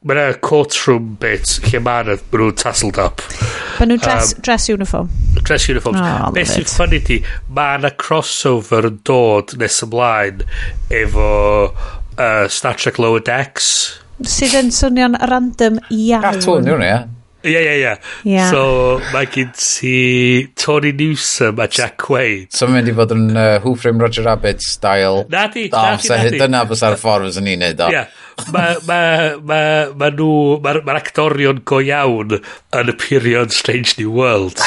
[0.00, 3.20] Mae yna courtroom bit lle mae yna, mae nhw'n tassled up.
[3.76, 5.10] Mae nhw'n dress, um, dress uniform.
[5.44, 6.00] Dress uniforms.
[6.00, 7.18] Oh, Beth sy'n ffynnu di,
[7.52, 10.40] mae yna crossover yn dod nes ymlaen
[11.02, 11.28] efo
[11.68, 13.68] uh, Star Trek Lower Decks.
[14.24, 16.24] Sydd yn swnio'n random iawn.
[16.24, 17.00] Cartoon yw'n ia.
[17.40, 17.92] Ie, ie,
[18.28, 18.40] ie.
[18.50, 22.50] So, mae gen ti Tony Newsom a Jack Quaid.
[22.52, 25.26] So, mae'n mynd i fod yn uh, Who Framed Roger Rabbit style.
[25.32, 26.40] Na di, na di, na di.
[26.40, 27.88] Dyna fysa'r ffordd fysa'n ni'n neud o.
[27.88, 27.96] Ie.
[27.96, 28.18] Yeah.
[28.54, 29.00] Mae ma,
[29.44, 29.62] ma,
[30.00, 30.32] ma nhw,
[30.64, 34.66] mae'r ma actorion go iawn yn y period Strange New Worlds.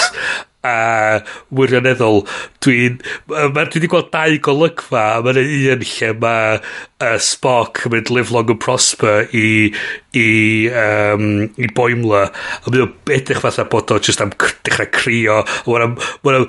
[0.63, 1.19] a
[1.51, 2.21] wirioneddol
[2.63, 2.95] dwi'n
[3.27, 8.11] ma, dwi wedi gweld dau golygfa a mae'n un lle mae uh, Spock yn mynd
[8.15, 9.73] live long and prosper i
[10.15, 10.27] i,
[10.71, 11.25] um,
[11.59, 14.31] i boimla a mae'n edrych fatha bod o just am
[14.63, 15.89] dechrau crio a
[16.23, 16.47] mae'n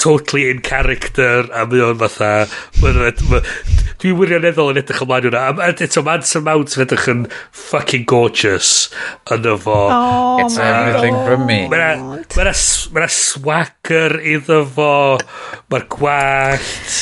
[0.00, 2.30] totally in character a mae o'n fatha
[4.02, 7.22] dwi wirioneddol yn edrych ymlaen hwnna a eto mae Anson Mount yn edrych yn
[7.64, 8.72] fucking gorgeous
[9.30, 9.78] yn fo.
[9.94, 14.92] Oh, it's everything from me mae'na swagger iddo fo
[15.72, 17.00] mae'r gwallt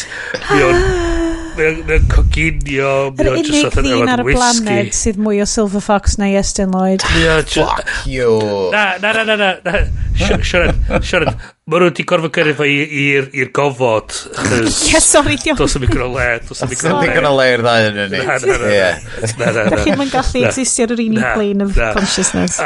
[0.50, 1.21] mae o'n
[1.56, 2.92] Mae o'n coginio.
[3.20, 7.04] Yr unig ddyn ar y blaned sydd mwy o Silver Fox na Estyn Lloyd.
[7.04, 8.38] Fuck you.
[8.72, 9.50] Na, na, na, na.
[9.64, 9.82] na.
[10.12, 11.36] Sioran, Sioran,
[11.68, 14.16] mae nhw wedi gorfod gyrru fo i'r gofod.
[14.90, 15.60] Ie, sori, diolch.
[15.60, 17.06] Dos y micro le, dos y micro le.
[17.06, 18.20] Dos y le i'r ddau yn ni.
[18.20, 19.46] Na, na, na.
[19.46, 19.64] na.
[19.72, 22.60] Da chi'n mynd gallu existio ar yr un plane of consciousness.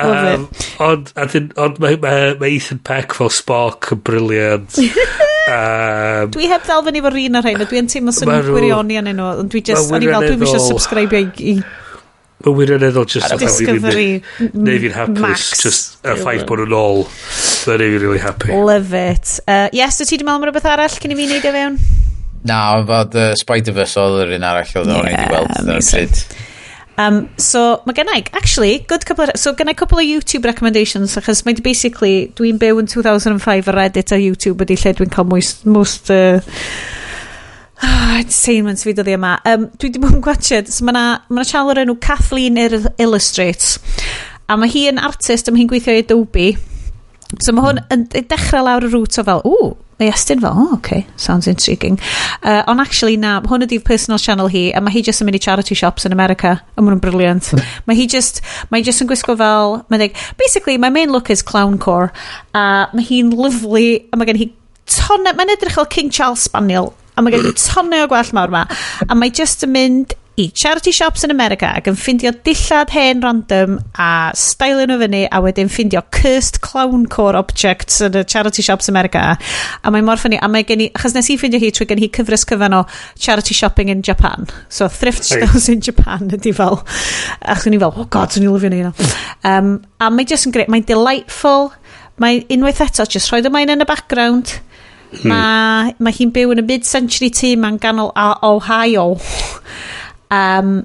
[0.83, 4.81] Ond mae Ethan Peck fel Spock yn briliant.
[5.47, 9.01] Dwi heb dal fyny fo'r un ar hyn, a dwi'n teimlo sy'n i'n gwirio Johnny
[9.01, 11.57] yn enw, ond dwi just, o'n i fel, dwi'n eisiau subscribe i, i
[12.45, 14.09] Mae'n wirioneddol just i Discovery
[14.53, 17.07] Neu fi'n hapus Just y ffaith bod yn ôl.
[17.09, 19.39] Mae'n neu fi'n really happy Love it.
[19.49, 21.79] Uh, Yes, dwi ti di meddwl am rhywbeth arall Cyn i fi wneud e fewn?
[22.47, 26.37] Na, ond fod uh, Spider-Verse oedd yr un arall Oedd o'n ei di weld
[26.97, 31.43] Um, so mae gennau, actually, good couple of, so gennau couple of YouTube recommendations, achos
[31.45, 35.67] mae basically, dwi'n byw yn 2005 ar Reddit a YouTube ydy lle dwi'n cael most,
[35.69, 36.41] most uh,
[37.85, 39.35] Ah, entertainment fi dyddi yma.
[39.45, 41.05] Um, dwi wedi bod yn gwachod, so mae yna
[41.37, 43.77] ma sial o'r enw Kathleen Illustrates.
[44.49, 46.53] A mae hi yn artist, a mae hi'n gweithio i Adobe.
[47.43, 50.75] So mae hwn yn dechrau lawr y rŵt o fel, ww, mae Estyn fel, oh,
[50.77, 51.99] okay, sounds intriguing.
[52.43, 55.41] Uh, on actually na, hwn ydy'r personal channel hi, a mae hi just yn mynd
[55.41, 57.51] i charity shops yn America, a mae'n briliant.
[57.89, 58.41] mae hi just,
[58.71, 62.13] mae just yn gwisgo fel, mae'n dweud, basically, my main look is clown core,
[62.55, 64.53] a uh, mae hi'n lyflu, a mae gen hi
[64.97, 68.53] tonne, mae'n edrych fel King Charles Spaniel, a mae gen i tonne o gwell mawr
[68.53, 68.67] ma.
[69.09, 73.23] A mae just yn mynd i charity shops yn America ac yn ffindio dillad hen
[73.25, 78.65] random a stylio nhw fyny a wedyn ffindio cursed clown core objects yn y charity
[78.67, 79.23] shops America.
[79.81, 82.05] A mae mor ffynnu a mae gen i achos nes i ffindio hi trwy gen
[82.05, 82.83] hi cyfres cyfan o
[83.15, 84.45] charity shopping in Japan.
[84.69, 86.83] So thrift stores in Japan ydi fel
[87.41, 88.93] achos ni fel oh god swn i lyfio ni yna
[89.49, 91.73] um, a mae just yn greu mae'n delightful.
[92.21, 94.59] Mae unwaith eto just rhoi dy main yn y background
[95.13, 95.31] Hmm.
[95.31, 99.15] Mae ma hi'n byw yn y mid-century team yn ganol Ohio.
[100.31, 100.77] um,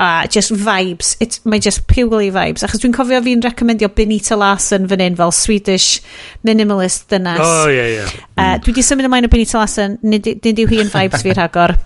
[0.00, 1.16] a just vibes.
[1.20, 2.64] It, mae just purely vibes.
[2.64, 6.00] Achos dwi'n cofio fi'n recomendio Benita Larson fan hyn fel Swedish
[6.46, 7.44] minimalist dynas.
[7.44, 7.98] Oh, ie, yeah, ie.
[7.98, 8.16] Yeah.
[8.16, 8.46] Hmm.
[8.46, 9.98] Uh, dwi di symud ymlaen o Benita Larson.
[10.02, 11.76] Nid yw hi yn vibes fi'r rhagor.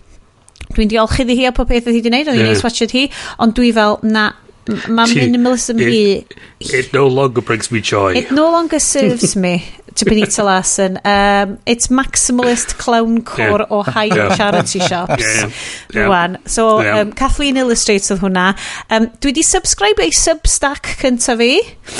[0.74, 2.94] Dwi'n diolch iddi hi a pob peth oedd hi wedi gwneud, oedd hi'n yeah.
[2.94, 3.04] hi.
[3.42, 4.28] Ond dwi fel, na,
[4.64, 6.78] Mae minimalism it, hi...
[6.78, 8.14] It no longer brings me joy.
[8.16, 9.62] It no longer serves me,
[9.96, 10.98] to Benita Larson.
[11.04, 13.66] Um, it's maximalist clown core yeah.
[13.70, 14.34] o high yeah.
[14.34, 15.20] charity shops.
[15.20, 15.50] Yeah.
[15.92, 16.06] yeah.
[16.06, 16.38] Rwan.
[16.48, 17.00] So, yeah.
[17.00, 18.46] um, Kathleen illustrates oedd hwnna.
[18.88, 21.52] Um, dwi di subscribe ei substack cynta fi.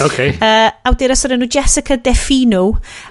[0.08, 0.34] Okay.
[0.40, 2.64] Uh, awduras o'r enw Jessica Defino.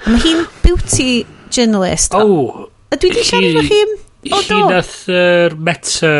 [0.10, 1.12] Mae hi'n beauty
[1.54, 2.18] journalist.
[2.18, 2.72] Oh.
[2.90, 3.84] Dwi di siarad o chi...
[4.32, 6.14] O, hi nath uh, Meta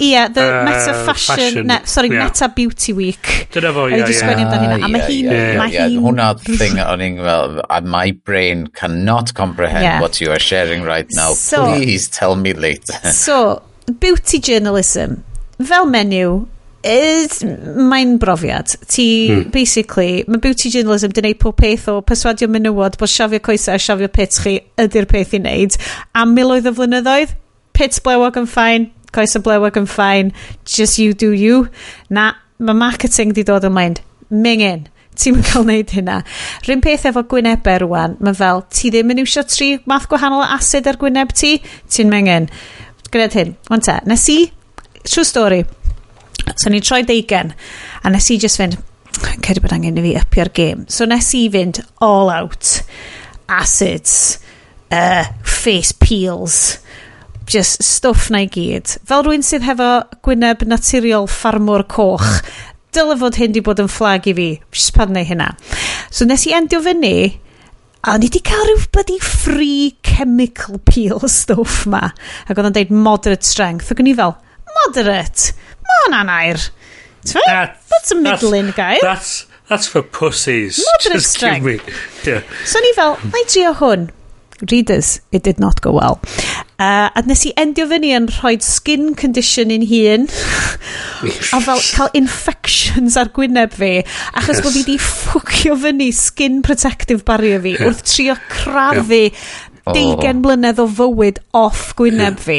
[0.00, 2.24] Ia, the uh, Meta Fashion, fashion Ne, sorry, yeah.
[2.24, 3.48] Meta Beauty Week.
[3.52, 4.06] Dyna fo, ia, ia.
[4.06, 4.84] Sgwennu amdano hynna.
[4.84, 5.28] A mae hi'n...
[5.60, 5.98] Mae hi'n...
[6.02, 10.00] Hwna thing o'n i'n fel, my brain cannot comprehend yeah.
[10.00, 11.32] what you are sharing right now.
[11.38, 12.98] So, Please tell me later.
[13.12, 13.62] so,
[14.00, 15.22] beauty journalism,
[15.60, 16.40] fel menyw,
[16.82, 18.74] mae'n brofiad.
[18.88, 19.50] Ti, hmm.
[19.50, 23.82] basically, mae beauty journalism dyn neud pob peth o perswadio menywod bod siafio coesau a
[23.82, 25.78] siafio pits chi ydy'r peth i wneud.
[26.18, 27.36] A miloedd o flynyddoedd,
[27.76, 30.32] pits blewog yn ffain, coes y blewag yn ffain,
[30.64, 31.66] just you do you.
[32.10, 34.00] Na, mae marketing di dod ymlaen.
[34.32, 36.20] Mingin ti'n mynd cael neud hynna.
[36.66, 40.44] Rhyn peth efo gwynebau e rwan, mae fel, ti ddim yn iwsio tri math gwahanol
[40.56, 41.58] asid ar gwyneb ti,
[41.92, 42.48] ti'n mengen.
[43.12, 44.38] Gwneud hyn, ond te, nes i,
[45.04, 45.60] true story,
[46.56, 47.52] so ni'n troi deigen,
[48.02, 48.78] a nes i just fynd,
[49.44, 50.86] cedi bod angen i fi upio'r game.
[50.88, 52.78] So nes i fynd all out,
[53.52, 54.38] acids,
[54.90, 56.78] uh, face peels,
[57.52, 58.96] just stwff na i gyd.
[59.08, 59.90] Fel rwy'n sydd hefo
[60.24, 62.40] gwyneb naturiol ffarmwr coch,
[62.96, 64.48] dyle fod hyn di bod yn fflag i fi.
[64.72, 65.52] Just pan neu hynna.
[66.12, 67.14] So nes i endio fyny,
[68.08, 72.08] a ni di cael rhyw byddu free chemical peel stwff ma.
[72.48, 73.92] Ac oedd yn deud moderate strength.
[73.92, 74.36] Ac o'n i fel,
[74.80, 75.52] moderate?
[75.84, 76.68] Ma hwnna'n air.
[77.32, 78.98] That, that's a middling gair.
[79.02, 80.80] That's, that's for pussies.
[80.94, 81.64] Moderate Just strength.
[81.68, 81.78] Me.
[82.26, 82.42] Yeah.
[82.64, 84.10] So ni fel, na i trio hwn.
[84.70, 86.20] Readers, it did not go well.
[86.82, 90.24] Uh, a nes i endio fyny yn rhoi skin condition i'n hun
[91.54, 94.62] a fel cael infections ar gwyneb fi achos yes.
[94.64, 97.84] bod fi wedi ffwcio fyny skin protective barrier fi yeah.
[97.86, 99.44] wrth trio crafu yeah
[99.84, 99.94] oh.
[99.96, 102.58] deugen blynedd o fywyd off gwyneb fi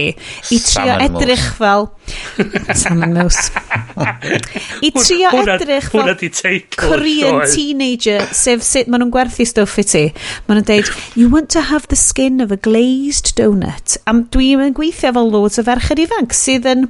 [0.53, 1.89] i trio edrych fel
[2.81, 3.51] Salmon Mouse
[4.83, 6.13] i trio edrych fel
[6.75, 10.03] Korean teenager sef sut maen nhw'n gwerthu stwff i ti.
[10.47, 13.97] Maen nhw'n deud you want to have the skin of a glazed donut?
[14.09, 16.87] Am dwi'n gweithio fel loads o ferched ifanc sydd yn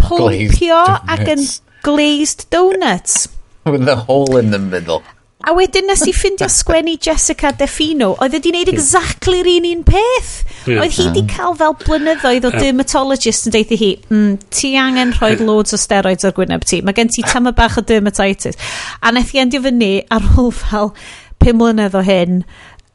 [0.00, 1.46] pwlpio ac yn
[1.86, 3.28] glazed donuts.
[3.64, 5.02] With the hole in the middle.
[5.48, 10.32] A wedyn nes i ffindio sgwennu Jessica Defino, oedd wedi wneud exactly'r un un peth.
[10.68, 15.32] Oedd hi wedi cael fel blynyddoedd o dermatologist yn deithi hi, mm, ti angen rhoi
[15.40, 18.60] loads o steroids ar gwyneb ti, mae gen ti tama bach o dermatitis.
[19.00, 20.92] A wnaeth i endio fyny ar ôl fel
[21.40, 22.42] 5 mlynedd o hyn,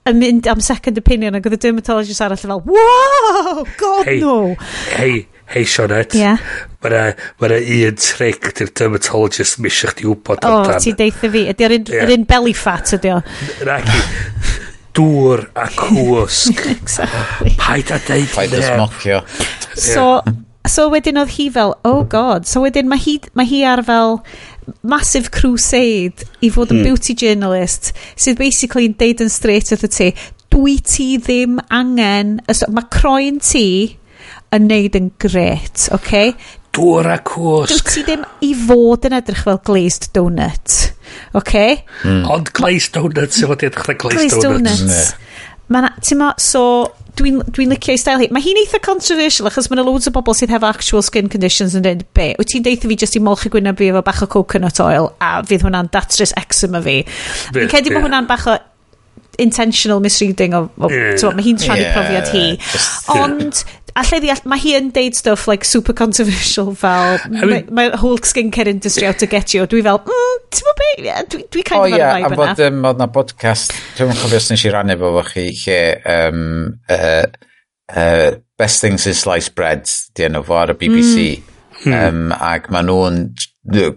[0.05, 4.37] yn mynd am second opinion ac oedd y dermatologist arall fel, wow, god hey, no.
[4.93, 6.15] Hei, Heisionet.
[6.17, 6.35] Ie.
[6.83, 7.03] Mae yna
[7.41, 10.79] ma un trick di'r dermatologist mis eich di wybod oh, amdan.
[10.79, 11.45] O, ti deitha fi.
[11.53, 12.15] Ydy'r un, yeah.
[12.15, 13.19] un belly fat ydy o.
[13.67, 13.91] Nac.
[14.95, 16.65] Dŵr a cwsg.
[16.77, 17.53] exactly.
[17.59, 19.21] Paid a deud Paid a smocio.
[19.75, 20.07] So,
[20.69, 22.47] so wedyn oedd hi fel, oh god.
[22.49, 24.21] So wedyn mae hi, mae hi ar fel
[24.81, 26.87] massive crusade i fod yn hmm.
[26.89, 30.07] beauty journalist sydd basically yn deud yn straight wrth y ti
[30.55, 33.67] dwi ti ddim angen mae croen ti
[34.55, 36.33] yn neud yn gret, okay?
[36.75, 37.71] Dŵr a cwsg.
[37.71, 40.75] Dwyt ti ddim i fod yn edrych fel glazed donut,
[41.39, 41.79] okay?
[42.03, 42.25] Mm.
[42.35, 44.83] Ond glazed donuts sy'n fod i edrych fel glazed, glazed donuts.
[44.83, 45.09] donuts.
[45.15, 45.51] Yeah.
[45.73, 46.61] Mae ti'n ma, so,
[47.17, 48.27] dwi'n dwi, dwi licio ei style hi.
[48.35, 51.85] Mae hi'n eitha controversial achos mae'n loads o bobl sydd hefo actual skin conditions yn
[51.85, 52.29] dweud be.
[52.39, 55.31] Wyt ti'n deitha fi jyst i molchi gwynaf fi efo bach o coconut oil a
[55.47, 56.99] fydd hwnna'n datrys eczema fi.
[57.55, 57.97] Fi'n cedi yeah.
[57.97, 58.57] bod hwnna'n bach o
[59.41, 61.33] intentional misreading o, o yeah.
[61.35, 61.97] mae hi'n rhannu yeah.
[61.97, 62.45] profiad hi.
[62.61, 63.65] Just, Ond
[63.99, 68.19] allai ddeall, mae hi yn deud stuff like super controversial fel, I mean, mae whole
[68.27, 71.65] skincare industry out to get you, dwi fel, mm, ti'n mwyn beth, yeah, dwi, dwi
[71.69, 74.73] kind oh, of yeah, am bod um, oedd na podcast, dwi'n mwyn cofio nes i
[74.75, 75.79] rannu fo chi, lle,
[76.15, 76.45] um,
[76.91, 77.25] uh,
[77.95, 81.27] uh, Best Things in Sliced Bread, di enw fo ar y BBC,
[81.85, 81.95] mm.
[81.95, 83.21] um, ac maen nhw'n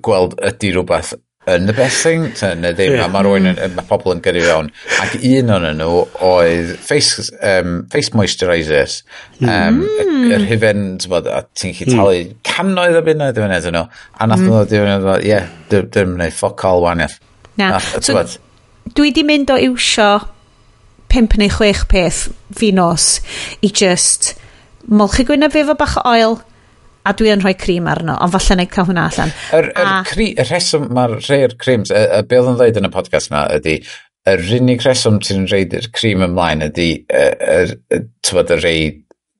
[0.04, 1.16] gweld ydy rhywbeth
[1.54, 2.26] yn y bething,
[2.60, 3.06] neu ddim, yeah.
[3.06, 4.70] a mae rwy'n, mae pobl yn gyrru fewn.
[5.02, 9.00] Ac un o'n nhw oedd face, um, face moisturisers,
[9.42, 10.26] um, mm.
[10.36, 11.98] yr hyfen, ti'n bod, a ti'n chi hmm.
[11.98, 12.40] talu mm.
[12.48, 13.84] canoedd o bunnoedd i edrych nhw,
[14.18, 15.12] a nath nhw, mm.
[15.26, 17.20] ie, ddim yn ei ffoc all waniaeth.
[17.58, 18.22] Na, so,
[18.94, 20.10] dwi di mynd o iwsio
[21.08, 23.18] 5 neu 6 peth fi nos
[23.64, 24.34] i just
[24.88, 26.38] molchi gwynaf fi efo bach o oil,
[27.08, 29.32] a dwi yn rhoi crim arno, ond falle neud cael hwnna allan.
[29.56, 29.96] Yr, er, er, a...
[30.08, 33.46] cri, y rheswm, mae'r rhai'r crims, y, y beth yn dweud yn y podcast yma
[33.56, 33.78] ydy,
[34.28, 38.78] yr unig rheswm ti'n rhaid yr crim ymlaen ydy, er, y rhai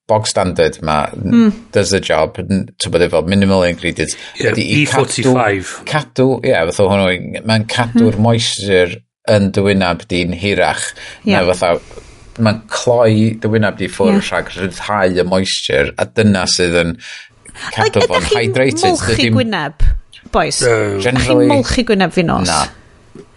[0.09, 1.53] bog standard ma, mm.
[1.73, 2.39] does the job,
[2.81, 4.17] tywed efo minimal ingredients.
[4.41, 5.75] Yeah, ydy, B45.
[5.89, 8.25] Cadw, ie, yeah, fatha hwnnw, mae'n cadw'r mm.
[8.25, 10.89] moisture yn dy wynab di'n hirach.
[11.29, 11.45] Yeah.
[11.45, 12.01] Na fatha,
[12.41, 14.31] mae'n cloi dy wynab di ffwrdd yeah.
[14.31, 16.97] rhag rhyddhau y moisture a dyna sydd yn
[17.75, 18.29] cadw like, fo'n.
[18.29, 19.87] Ydych chi'n mwlchi gwyneb,
[20.35, 20.61] boys?
[20.65, 20.75] No.
[20.99, 22.51] Ydych chi'n molchi gwyneb fi nos?
[22.51, 22.67] Na.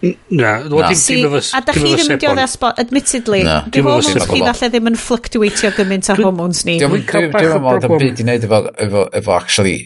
[0.02, 3.56] Na, wedi dim efo A da chi ddim yn diodd esbon, admittedly, no.
[3.70, 6.76] dim hormones chi falle ddim yn fluctuatio gymaint o hormones ni.
[6.82, 7.98] Dwi'n cael bach o broblem.
[8.02, 9.76] Byd i wneud efo, efo, efo actually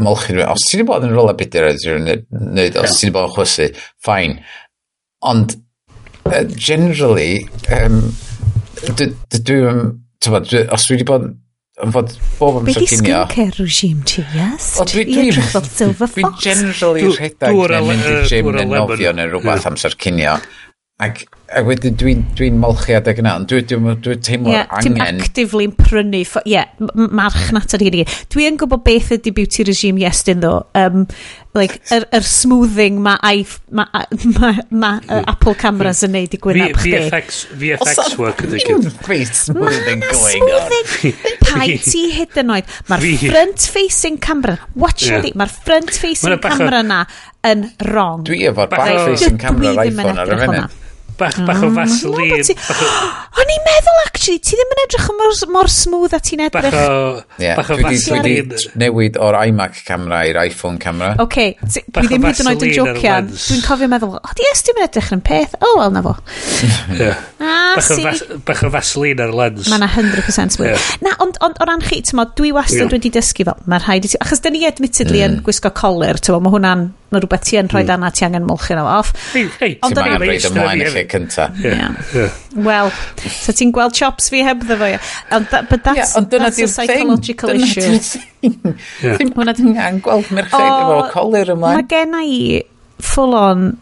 [0.00, 0.46] molchi nhw.
[0.52, 2.24] Os ti'n bod yn rola bydyr ydyn nhw'n
[2.56, 3.68] wneud, os ti'n bod yn chwysu,
[4.04, 4.38] ffain.
[5.28, 5.56] Ond,
[6.56, 7.44] generally,
[7.76, 8.00] um,
[9.36, 9.82] dwi'n,
[10.24, 11.30] os dwi wedi bod
[11.76, 12.88] fod bob amser cinio.
[12.88, 14.68] Beth i skincare regime ti, yes?
[14.80, 16.20] O, dwi Dwi'n edrych fel silver fox.
[16.22, 20.38] Dwi'n generally rhedeg neu mynd i'r gym neu nofio neu rhywbeth amser cinio.
[21.04, 21.18] Ac,
[21.52, 24.96] ac wedyn dwi'n dwi molchi adeg yna, ond dwi'n dwi, dwi teimlo yeah, angen...
[24.96, 26.22] Ti'n actively'n prynu...
[26.24, 28.06] Ie, yeah, marchnat ar hynny.
[28.32, 30.54] Dwi'n gwybod beth ydy beauty regime yes dyn ddo.
[30.80, 31.04] Um,
[31.56, 35.10] like, yr, yr smoothing mae aif, ma, ma, ma, hmm.
[35.10, 36.10] uh, Apple cameras hmm.
[36.10, 36.94] yn neud i gwynab chdi.
[36.96, 38.88] VFX, VFX work ydy gyd.
[39.06, 41.36] Great smoothing going smoothing on.
[41.46, 42.72] Pai ti hyd yn oed.
[42.90, 45.26] Mae'r front facing camera, watch yeah.
[45.34, 47.04] mae'r front facing camera na
[47.46, 48.26] yn wrong.
[48.26, 50.82] Dwi efo'r back facing camera iPhone ar y funud
[51.20, 52.40] bach, bach o vaseline.
[53.40, 56.72] O'n i'n meddwl, actually, ti ddim yn edrych mor, mor smooth a ti'n edrych.
[56.72, 57.58] Bach o, yeah.
[57.58, 58.24] bach o vaseline.
[58.24, 61.14] Dwi wedi newid o'r iMac camera i'r iPhone camera.
[61.22, 61.56] Oce, okay.
[61.60, 63.32] dwi ddim hyd yn oed yn jocian.
[63.36, 65.56] Dwi'n cofio meddwl, o, di es ti'n edrych yn peth.
[65.60, 66.16] O, wel, na fo.
[66.96, 67.24] yeah.
[67.38, 69.66] Ah, bach, o bach o vaseline ar lens.
[69.68, 70.70] Mae na 100% mwy.
[70.70, 70.84] Yeah.
[71.04, 72.92] Na, ond ond o ran chi, ti'n modd, dwi wastad yeah.
[72.94, 75.26] wedi dysgu fel, mae'r rhaid i ti, achos dyn ni admittedly mm.
[75.26, 77.90] yn gwisgo colir, ti'n modd, mae hwnna'n na rhywbeth ti yn rhoi mm.
[77.90, 79.12] dana ti angen mwlchyn o off.
[79.34, 81.48] Hey, hey, ond ti'n ma'n rhaid ymlaen i chi cynta.
[81.60, 82.00] Yeah.
[82.16, 82.42] Yeah.
[82.66, 82.92] Wel,
[83.36, 84.92] so ti'n gweld chops fi heb ddefo.
[85.36, 87.68] Ond that, but that's, yeah, ond that's a psychological thing.
[87.68, 87.84] issue.
[87.84, 89.34] Dyna di'r thing.
[89.36, 91.82] Hwna ti'n gweld merched efo colir ymlaen.
[91.82, 92.38] Mae gen i
[93.04, 93.74] full on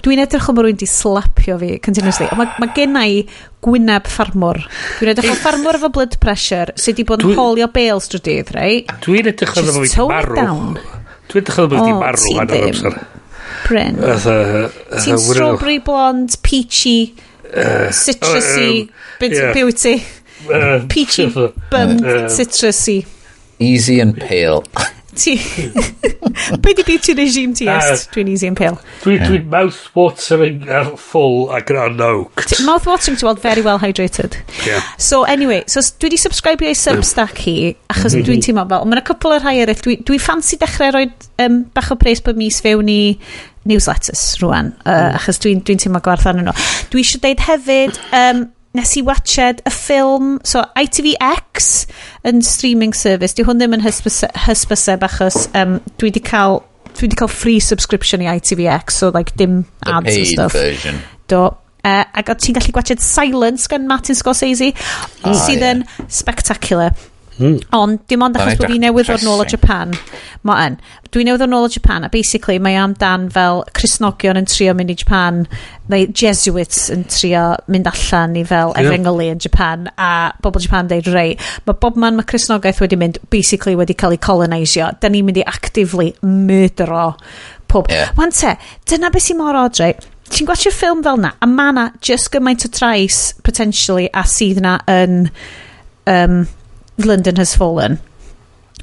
[0.00, 2.28] Dwi'n edrych o mae rwy'n di slapio fi continuously.
[2.34, 3.22] Mae ma, ma genna i
[3.64, 4.60] gwyneb ffarmwr.
[4.98, 8.52] Dwi'n edrych o ffarmwr efo blood pressure sydd wedi bod yn holio bales drwy dydd,
[8.56, 8.82] rei?
[9.06, 10.36] Dwi'n edrych o fi wedi marw.
[11.30, 13.00] Dwi'n edrych o fi wedi marw yn yr amser.
[13.66, 13.98] Bryn.
[14.00, 17.14] Ti'n strawberry blonde, peachy,
[17.50, 19.96] uh, citrusy, uh, um, beauty.
[20.48, 23.04] Uh, peachy, uh, bum, um, citrusy.
[23.60, 24.64] Easy and pale.
[25.14, 25.36] Ti...
[26.62, 28.08] Be di beauty regime ti est?
[28.08, 28.78] Ah, dwi'n easy and pale.
[29.02, 32.44] Dwi'n dwi mouth-watering ar full ac yn annog.
[32.66, 34.38] Mouth-watering to weld very well hydrated.
[34.66, 34.84] Yeah.
[34.98, 37.56] So anyway, so dwi di subscribe i Substack hi,
[37.92, 41.06] achos mm dwi'n teimlo fel, mae'n cwpl o'r rhai eraill, dwi, dwi fancy dechrau roi
[41.42, 43.00] um, bach o pres bod mis fewn i
[43.68, 45.18] newsletters rwan, uh, mm.
[45.20, 46.56] achos dwi'n dwi teimlo gwarth arnyn nhw.
[46.92, 51.86] Dwi eisiau deud hefyd, um, nes i watched y ffilm, so ITVX
[52.26, 57.08] yn streaming service, di hwn ddim yn hysbyseb, hysbyseb achos um, dwi wedi cael dwi
[57.08, 60.52] wedi cael free subscription i ITVX, so like dim The ads and stuff.
[60.52, 61.02] version.
[61.26, 61.48] Do.
[61.80, 64.74] E, uh, ac ti'n gallu gwachod Silence gan Martin Scorsese,
[65.24, 65.74] oh, sydd yeah.
[65.74, 66.92] yn spectacular.
[67.40, 67.56] Mm.
[67.72, 69.94] Ond dim ond achos bod fi newydd ddod nôl o Japan.
[70.46, 70.76] Ma yn.
[71.08, 74.92] Dwi newydd ddod nôl o Japan, a basically mae amdan fel Cresnogion yn trio mynd
[74.92, 75.42] i Japan,
[75.90, 78.84] neu Jesuits yn trio mynd allan i fel yeah.
[78.84, 81.34] efengoli yn Japan, a bobl Japan dweud rei.
[81.66, 84.92] Mae bob man mae Cresnogaeth wedi mynd, basically wedi cael ei colonisio.
[85.00, 87.14] Da ni'n mynd i actively murdero
[87.72, 87.88] pob.
[87.88, 88.12] Yeah.
[88.20, 88.58] Wan te,
[88.90, 89.94] dyna beth sy'n mor odre
[90.30, 94.60] ti'n gwachio'r ffilm fel na, a ma na just gymaint o trais, potentially, a sydd
[94.62, 95.24] na yn
[96.06, 96.44] um,
[97.06, 97.98] London Has Fallen.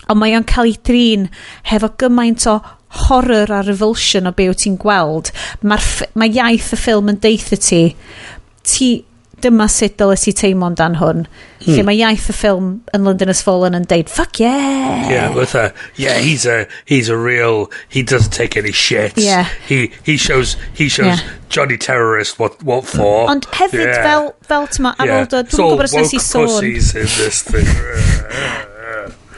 [0.08, 1.28] Ond mae o'n cael ei drin
[1.68, 2.60] hefo gymaint o
[3.08, 5.32] horror a revulsion o be wyt ti'n gweld.
[5.62, 5.88] Mae'r
[6.20, 7.82] mae iaith y ffilm yn deitha ti,
[8.64, 8.90] ti
[9.42, 11.26] dyma sut dylai ti teimlo dan hwn.
[11.62, 11.74] Hmm.
[11.74, 15.10] Lle mae iaith y ffilm yn London Has Fallen yn deud, fuck yeah!
[15.10, 19.18] Yeah, with a, yeah, he's a, he's a real, he doesn't take any shit.
[19.18, 19.50] Yeah.
[19.68, 21.30] He, he shows, he shows yeah.
[21.50, 23.30] Johnny Terrorist what, what for.
[23.30, 24.02] Ond hefyd yeah.
[24.04, 25.22] fel, fel tyma, ar yeah.
[25.22, 26.58] ôl dod, dwi'n gwybod os nes i sôn.
[26.64, 28.66] in this thing.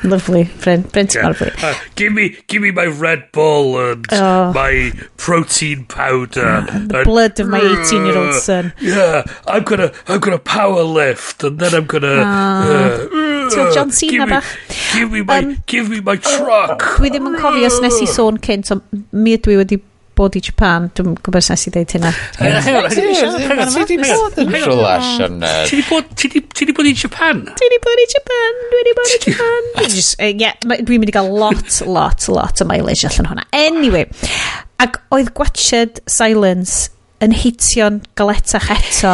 [0.03, 0.49] Lovely.
[0.61, 1.69] Bryn, Bryn ti'n yeah.
[1.69, 4.53] uh, give, me, give me my Red Bull and oh.
[4.53, 6.65] my protein powder.
[6.65, 8.73] The and, blood of my uh, 18 year old son.
[8.79, 12.07] Yeah, I'm gonna, I'm gonna power lift and then I'm gonna...
[12.07, 13.09] Oh.
[13.11, 14.45] Uh, uh John Cena bach.
[14.93, 16.83] Give me my, um, give me my truck.
[16.99, 19.79] Dwi ddim yn cofio os nes i sôn cynt, ond mi ydw i wedi
[20.19, 22.11] bod i Japan, dwi'n gwybod sas i ddeud hynna.
[25.69, 26.51] Ti di bod yn...
[26.59, 27.41] Ti di bod i Japan?
[27.59, 29.67] Ti di bod i Japan, dwi di bod i Japan.
[30.19, 33.45] Eh, dwi'n mynd i gael lot, lot, lot o mileage allan hwnna.
[33.55, 34.07] Anyway,
[34.83, 36.89] ac oedd gwachod Silence
[37.23, 39.13] yn hitio'n galetach eto.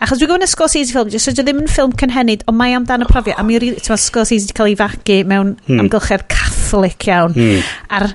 [0.00, 3.04] Achos dwi'n gwybod yn Scorsese ffilm, jyst ydy ddim yn ffilm cynhenid, ond mae amdan
[3.04, 3.38] y profiad.
[3.40, 5.82] A mi oedd Scorsese wedi cael ei fagu mewn mm.
[5.84, 7.36] amgylchedd catholic iawn.
[7.36, 7.64] Mm.
[7.98, 8.14] A'r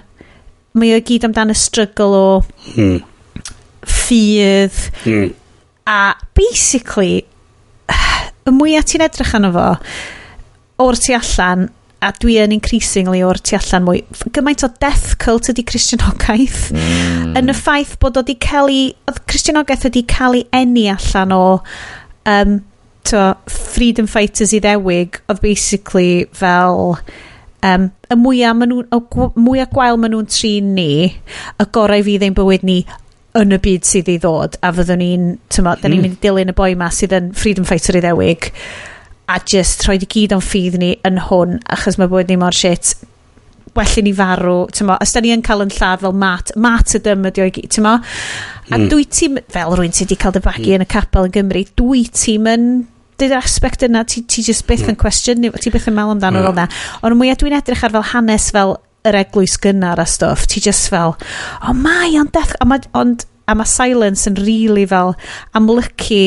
[0.82, 2.28] mae o gyd amdan y strygl o
[2.76, 3.00] mm.
[3.90, 5.34] ffydd hmm.
[5.90, 6.00] a
[6.38, 7.26] basically
[8.50, 9.68] y mwyaf ti'n edrych arno fo
[10.86, 11.68] o'r tu allan
[12.00, 14.02] a dwi yn increasingly o'r tu allan mwy
[14.36, 17.34] gymaint o death cult ydy Christianogaeth mm.
[17.40, 18.86] yn y ffaith bod o di cael ei
[19.28, 21.44] Christianogaeth ydi cael ei eni allan o
[22.30, 22.60] um,
[23.10, 26.96] to, freedom fighters i ddewig oedd basically fel
[27.66, 28.84] um, y mwyaf ma nhw,
[29.40, 32.82] mwya gwael maen nhw'n trin ni, y gorau fydd ein bywyd ni
[33.40, 35.82] yn y byd sydd i ddod a fyddwn ni'n, tyma mm.
[35.82, 36.08] da ni'n hmm.
[36.08, 38.50] mynd i dilyn y boi ma sydd yn freedom fighter i ddewig
[39.30, 42.56] a just rhoi i gyd o'n ffydd ni yn hwn achos mae bywyd ni mor
[42.56, 42.96] shit
[43.78, 46.96] well i ni farw, tymo, os da ni yn cael yn lladd fel mat, mat
[46.98, 48.88] y dym ydi o'i gyd, tymo, a mm.
[48.92, 50.80] dwi ti, fel rwy'n sydd wedi cael dy bagu mm.
[50.80, 52.48] yn y capel yn Gymru, dwi ti'n
[53.20, 55.02] dy'r aspect yna ti, ti just byth yn mm.
[55.02, 56.60] cwestiwn ti byth yn meddwl amdano mm.
[56.60, 58.78] fel fel ond mwyaf dwi'n edrych ar fel hanes fel
[59.10, 63.56] yr eglwys gynnar a stwff ti just fel o mai ond death ond, ond a
[63.58, 65.16] mae silence yn rili really fel
[65.58, 66.24] amlygu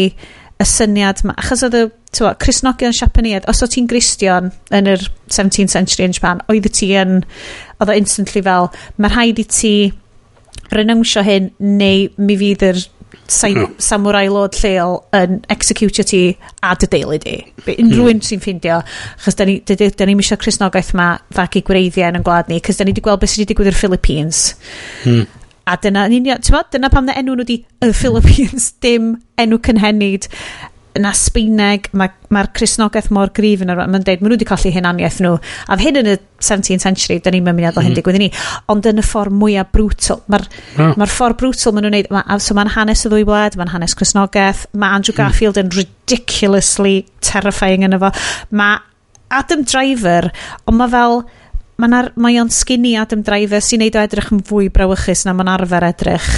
[0.62, 1.34] y syniad ma.
[1.40, 1.82] Achos oedd y
[2.14, 6.92] tywa, Cresnogion Siapaniad os o ti'n Gristion yn yr 17th century yn Japan oedd ti
[6.98, 7.22] yn
[7.80, 9.74] oedd o instantly fel mae rhaid i ti
[10.72, 12.82] renawnsio hyn neu mi fydd yr
[13.26, 13.68] sai, no.
[13.78, 16.22] samurai lord lleol yn executio ti
[16.62, 17.36] a dy deulu di.
[17.62, 18.10] Unrhyw hmm.
[18.10, 18.26] un mm.
[18.28, 18.80] sy'n ffeindio,
[19.24, 22.60] chos da ni, da, da ni eisiau Cresnogaeth ma fagu gwreiddiau yn y gwlad ni,
[22.64, 24.42] cos da ni wedi gweld beth sydd wedi digwydd i'r Philippines.
[25.06, 25.24] Mm.
[25.70, 26.26] A dyna, ti'n
[26.74, 30.26] dyna pam na enw nhw di y Philippines, dim enw cynhenid
[31.00, 34.72] na Sbeineg, mae'r ma, Cresnogaeth mor grif yn yr mae'n dweud, maen nhw wedi colli
[34.74, 35.38] hunaniaeth nhw.
[35.72, 37.96] A hyn yn y 17th century, da ni'n mynd o hyn mhm.
[37.98, 38.30] digwydd i ni.
[38.72, 40.94] Ond yn y ffordd mwyaf brutal, mae'r oh.
[41.00, 43.96] ma ffordd brutal maen nhw'n neud, ma, so mae'n hanes y ddwy wlad, mae'n hanes
[43.98, 45.20] Cresnogaeth, mae Andrew mm.
[45.22, 48.12] Garfield yn ridiculously terrifying yn efo.
[48.52, 48.80] Mae
[49.32, 50.28] Adam Driver,
[50.68, 51.22] ond mae fel
[51.80, 55.50] mae'n mae o'n skinny Adam Driver sy'n neud o edrych yn fwy brawychus na mae'n
[55.54, 56.28] arfer edrych.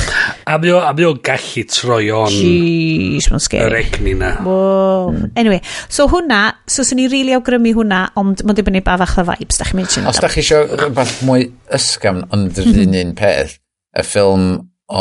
[0.47, 3.67] A mi o'n gallu troi on Jeez, mae'n scary.
[3.67, 4.35] yr egni na.
[4.47, 5.11] Wow.
[5.11, 5.33] Hmm.
[5.41, 9.17] Anyway, so hwnna, so sy'n i rili really awgrymu hwnna, ond mae'n dibynnu ba fach
[9.19, 12.71] the vibes, da chi'n mynd sy'n Os da chi eisiau rhywbeth mwy ysgam, ond mhm.
[12.71, 13.59] yr un un peth,
[13.95, 14.51] y ffilm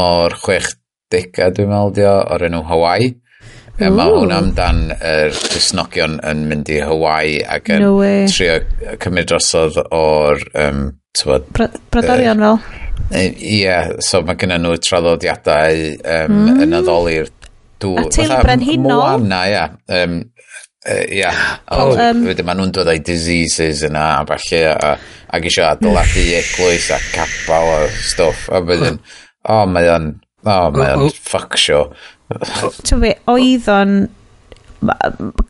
[0.04, 0.74] o'r chwech
[1.14, 3.14] dega, dwi'n meddwl, o'r enw Hawaii.
[3.80, 8.28] Uh, mae hwn amdan yr er cysnogion yn mynd i Hawaii ac yn no way.
[8.30, 8.60] trio
[9.02, 10.44] cymryd drosodd o'r...
[10.54, 10.84] Um,
[11.18, 12.60] tywod, Bra Bradarion fel?
[13.14, 13.32] Ie,
[13.64, 16.62] yeah, so mae gennym nhw traddodiadau um, mm.
[16.66, 17.32] yn addoli'r
[17.84, 18.06] dŵr.
[18.06, 19.02] A teulu brenhinol.
[19.02, 19.66] Moana, ia.
[19.90, 20.04] Yeah.
[20.04, 20.16] Um,
[20.86, 21.42] uh, yeah.
[21.74, 24.94] Oh, um, wedyn maen nhw'n dod â'i diseases yna a falle a,
[25.34, 29.02] ac eisiau adeiladu eglwys a capal a stwff a wedyn,
[29.50, 30.10] o oh, mae o'n,
[30.46, 31.22] o oh, mae o'n oh, oh.
[31.34, 31.88] fuck show.
[32.30, 33.96] Ti'n fi, oedd o'n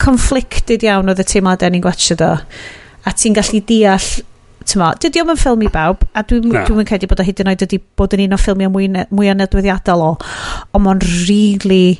[0.01, 2.31] conflicted iawn oedd y teimladau ni'n gwachio do.
[3.03, 4.11] A ti'n gallu deall
[4.67, 7.41] tyma, dydy o'm yn ffilm i bawb, a dwi'n dwi, dwi credu bod o hyd
[7.43, 10.09] yn oed wedi bod yn un o ffilmiau mwy, mwy anedwyddiadol o,
[10.71, 11.97] ond mae'n really,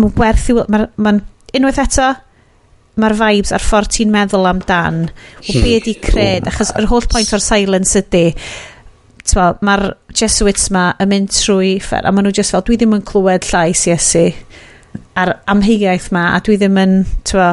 [0.00, 1.14] mae'n werth i, mae'n, ma
[1.58, 2.08] unwaith eto,
[3.00, 5.72] mae'r vibes a'r ffordd ti'n meddwl amdan, o be hmm.
[5.78, 6.52] ydi cred, hmm.
[6.52, 8.26] achos yr holl pwynt o'r silence ydy,
[9.66, 9.84] mae'r
[10.16, 13.46] Jesuits ma yn mynd trwy ffer, a maen nhw just fel, dwi ddim yn clywed
[13.50, 14.28] llais Iesu
[15.20, 16.96] a'r amheigiaeth ma, a dwi ddim yn,
[17.28, 17.52] twa,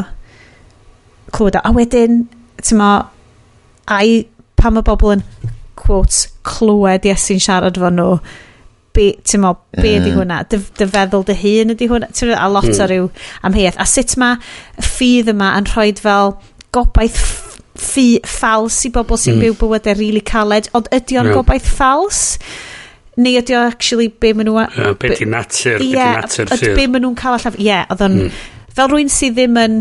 [1.36, 1.64] clywed o.
[1.68, 2.24] A wedyn,
[2.64, 2.92] tyma,
[3.94, 4.26] ai
[4.60, 5.24] pam y bobl yn,
[5.78, 8.20] quotes, clywed Iesu'n siarad fo nhw,
[8.98, 10.22] be, tyma, be ydi uh.
[10.22, 10.44] hwnna?
[10.50, 12.12] Dy, dy feddwl dy hun ydi hwnna?
[12.16, 12.78] Ti'n a lot mm.
[12.78, 12.94] o hmm.
[12.94, 13.10] ryw
[13.50, 13.82] amheigiaeth.
[13.82, 14.40] A sut mae
[14.82, 16.38] ffydd yma yn rhoi fel
[16.76, 17.47] gobaith
[17.82, 19.46] ffi ffals i bobl sy'n mm.
[19.46, 21.38] byw bywydau rili really caled, ond ydy o'n yeah.
[21.38, 22.22] gobaith ffals?
[23.18, 24.62] Neu ydy o actually be maen nhw...
[24.62, 26.76] Uh, be di natur, be di natur sydd.
[26.78, 27.58] Be maen nhw'n cael allan...
[27.58, 28.18] Ie, yeah, oedd o'n...
[28.28, 28.42] Mm.
[28.78, 29.78] Fel rwy'n sydd ddim yn,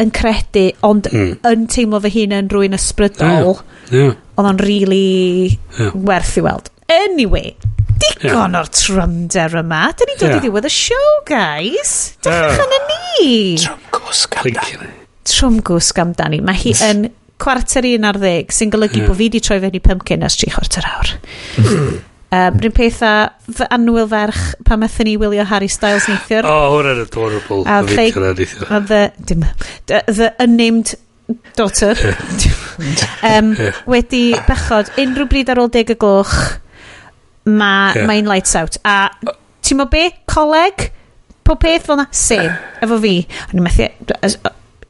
[0.00, 1.34] yn credu, ond mm.
[1.50, 3.58] yn teimlo fy hun yn rwy'n ysbrydol,
[3.90, 3.98] yeah.
[3.98, 4.14] yeah.
[4.38, 5.92] oedd o'n really yeah.
[6.08, 6.72] werth i weld.
[6.88, 7.52] Anyway,
[8.00, 8.62] digon yeah.
[8.62, 9.82] o'r trymder yma.
[9.92, 10.40] Dyn ni'n dod yeah.
[10.40, 11.94] i ddiwedd y show, guys.
[12.24, 13.30] Dechreuch uh, yna ni.
[13.60, 13.84] Trwm
[14.40, 14.90] amdani.
[15.28, 16.40] Trwm gwsg amdani.
[16.48, 19.08] Mae hi yn cwarter un ar ddeg, sy'n golygu yeah.
[19.08, 21.12] bod fi wedi troi fewn i pumpkin ers tri chwarter awr.
[22.36, 26.48] um, Rwy'n pethau fy anwyl ferch pan methen ni wylio Harry Styles neithiwr.
[26.48, 27.64] Oh, hwnna'n adorable.
[27.66, 29.46] A they, a the, dim,
[29.86, 30.96] the, the unnamed
[31.56, 31.94] daughter
[33.22, 33.52] um,
[33.92, 36.34] wedi bechod unrhyw bryd ar ôl deg y gloch
[37.48, 38.06] mae yeah.
[38.08, 39.10] mae'n lights out a
[39.64, 40.88] ti'n mo be coleg
[41.44, 43.14] pob peth fel na same efo fi
[43.48, 43.90] o'n i'n methu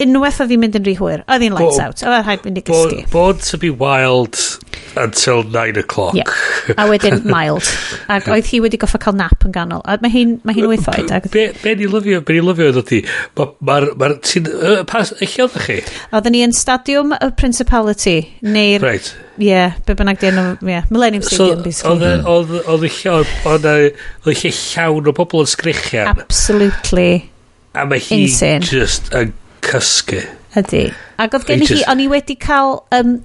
[0.03, 1.23] unwaith oedd hi'n mynd yn rhy hwyr.
[1.27, 2.03] Oedd hi'n lights bo, out.
[2.07, 3.05] Oedd rhaid mynd i gysgu.
[3.11, 4.39] Born to be wild
[4.99, 6.15] until 9 o'clock.
[6.15, 6.29] Yep.
[6.79, 7.67] A wedyn mild.
[8.13, 9.83] Ac oedd hi wedi goffa cael nap yn ganol.
[9.91, 11.11] A mae hi'n ma hi wyth oed.
[11.15, 11.27] Ag...
[11.35, 13.01] Be, be ni lyfio, be ni lyfio oedd hi?
[13.39, 15.81] Mae'r, ma, ti'n, uh, pas, eich oedd chi?
[16.13, 18.21] Oedden ni yn stadiwm y Principality.
[18.47, 19.11] Neu'r, right.
[19.39, 20.73] Ie, yeah, be bynnag di enw, ie.
[20.77, 20.87] Yeah.
[20.95, 22.15] Millennium so, Stadium, so, basically.
[22.71, 23.69] Oedd eich llawn, oedd
[24.35, 26.11] eich llawn o bobl yn sgrichian.
[26.15, 27.29] Absolutely.
[27.79, 28.67] A mae hi Insane.
[28.67, 30.25] just yn cysgu.
[30.59, 30.89] Ydy.
[31.21, 33.19] Ac oedd gen i hi, o'n i wedi cael um,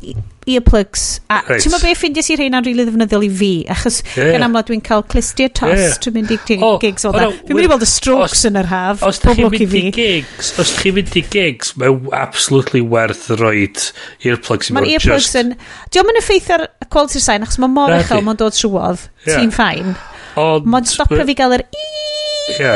[0.49, 1.21] earplugs.
[1.31, 1.61] A right.
[1.63, 3.51] ti'n meddwl beth ffindiau si rheina'n rili ddefnyddiol i fi?
[3.71, 4.33] Achos yeah.
[4.35, 7.29] gan amlod dwi'n cael clistiau tos yeah, trwy mynd i oh, gigs o dda.
[7.47, 9.05] Fi'n mynd i weld y strokes os, yn yr haf.
[9.07, 13.87] Os chi'n mynd i gigs, os chi'n mynd i gigs, mae'n absolutely werth roed
[14.25, 14.73] earplugs.
[14.75, 15.39] Mae'n earplugs just...
[15.39, 15.55] yn...
[15.93, 19.07] Diolch yn effeithio ar quality sign, achos mae mor uchel, mae'n dod trwodd.
[19.23, 19.39] Yeah.
[19.39, 19.95] Ti'n ffain.
[20.35, 22.73] Mae'n stopio fi gael yr iiii Ie.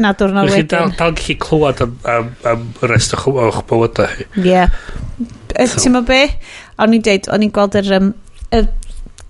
[0.00, 0.66] Na diwrnod wedyn.
[0.66, 4.28] Chi dal, dal gallu clywed am, am, am rest o'ch, och bywydau chi.
[4.44, 4.66] Ie.
[5.56, 6.20] Ti'n mynd be?
[6.80, 8.12] O'n i'n deud, o'n i'n gweld yr, um,
[8.54, 8.62] y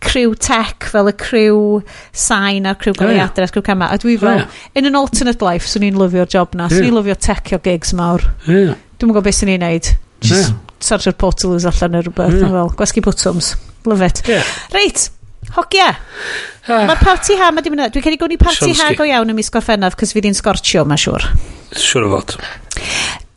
[0.00, 1.80] criw tech fel y criw
[2.16, 3.90] sain a'r criw crew goleuadau a'r criw cama.
[3.92, 6.68] A dwi fel, in an alternate life, swn i'n lyfio'r job na.
[6.72, 8.24] Swn i'n lyfio techio gigs mawr.
[8.46, 9.92] Dwi'n gwybod beth swn i'n neud.
[10.20, 10.56] Just yeah.
[10.84, 12.36] sortio'r portals allan neu rhywbeth.
[12.36, 12.52] Yeah.
[12.56, 13.54] Fel, gwasgu bwtwms.
[13.88, 14.22] Love it.
[14.28, 14.44] Yeah.
[14.76, 15.06] Reit,
[15.56, 15.88] Hogia.
[16.68, 16.86] Ah.
[16.86, 17.88] Mae'r party ha, mae di mynd...
[17.94, 20.84] Dwi'n cael ei gwni party ha go iawn ym mis gorffennaf, cos fi di'n sgortio,
[20.86, 21.26] mae'n siŵr.
[21.74, 22.36] Siwr o fod.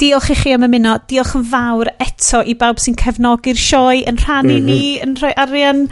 [0.01, 0.97] Diolch i chi am ymuno.
[1.09, 4.69] Diolch yn fawr eto i bawb sy'n cefnogi'r sioe, yn rhannu mm -hmm.
[4.69, 5.03] ni, mhm.
[5.07, 5.85] yn rhoi arian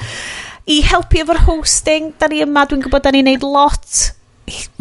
[0.69, 2.13] i helpu efo'r hosting.
[2.21, 4.11] Da ni yma, dwi'n gwybod da ni'n neud lot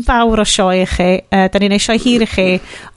[0.07, 1.09] fawr o sioe i chi.
[1.31, 2.47] Uh, da ni'n neud sioe hir i chi,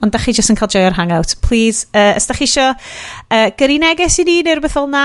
[0.02, 1.36] ond da chi jyst yn cael joy o'r hangout.
[1.44, 5.04] Please, uh, os da chi isio uh, gyrru neges i ni neu rhywbeth fel na,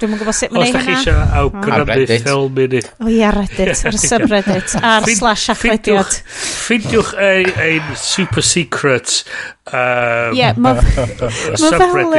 [0.00, 0.82] dwi'n gwybod sut mae'n ei hynna.
[0.82, 1.38] Os da chi isio hmm.
[1.42, 2.84] awgrymu ffilm i ni.
[3.02, 6.20] O ia, Reddit, ar subreddit, ar slash achlediad.
[6.42, 9.22] Ffrindiwch ein super secret
[9.64, 12.10] Um, yeah, ma fel um,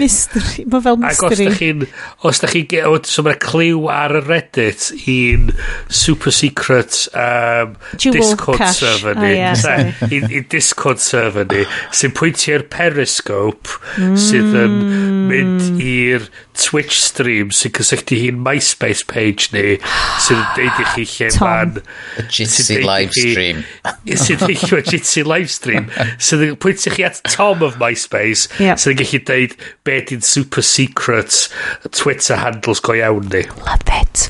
[0.00, 0.64] mystery.
[0.64, 1.10] Ma fel mystery.
[1.12, 1.82] Ac os da chi'n...
[2.24, 3.04] Os da chi'n...
[3.04, 5.50] So mae cliw ar y Reddit i'n
[5.92, 8.80] super secret um, Jewel Discord cash.
[8.80, 9.34] server oh, ni.
[9.34, 14.16] Oh, yeah, i, I Discord server ni sy'n pwyntio i'r Periscope mm.
[14.16, 14.80] sydd yn
[15.28, 16.24] mynd i'r
[16.60, 19.76] Twitch stream sy'n cysylltu hi'n MySpace page ni
[20.24, 21.76] sy'n deud i chi lle ma'n.
[22.20, 23.62] Y Jitsi live stream.
[24.06, 25.90] Sy'n deud i chi Jitsi live stream.
[26.22, 28.80] Sy'n pwyntio chi at Tom of MySpace yep.
[28.82, 31.46] sy'n gallu deud be di'n super secret
[31.92, 33.44] Twitter handles go iawn ni.
[33.66, 34.28] Love it.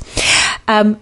[0.67, 0.97] Um,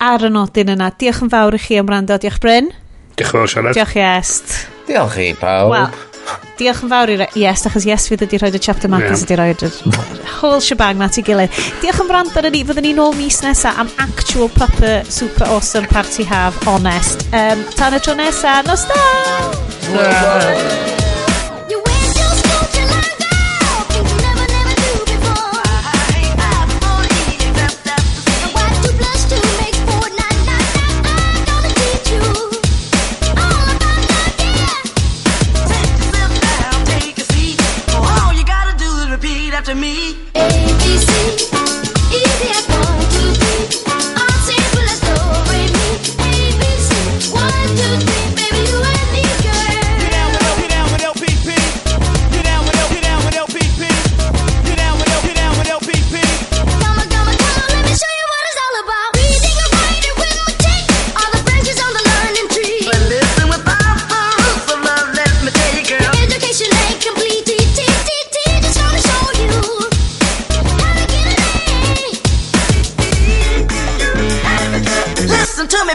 [0.00, 2.70] ar y nodyn yna diolch yn fawr i chi am rando diolch Bryn.
[3.16, 3.76] Diolch yn fawr Sianed.
[3.76, 4.54] Diolch Iest.
[4.88, 5.72] Diolch i pawb.
[5.72, 6.06] Well,
[6.60, 9.64] Diolch yn fawr i Yes, achos Yes fydd ydi rhoi'r chapter markers ydi rhoi'r
[10.40, 11.56] whole shebang na ti gilydd.
[11.82, 15.88] Diolch yn brand ar ni, fyddwn ni nôl mis nesa am actual proper super awesome
[15.90, 17.26] party have, honest.
[17.32, 19.04] Um, tan y tro nesa, nos da!
[19.92, 20.99] Nos!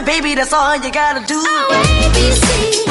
[0.06, 1.34] Baby, that's all you gotta do.
[1.34, 2.85] Oh, A, B, C,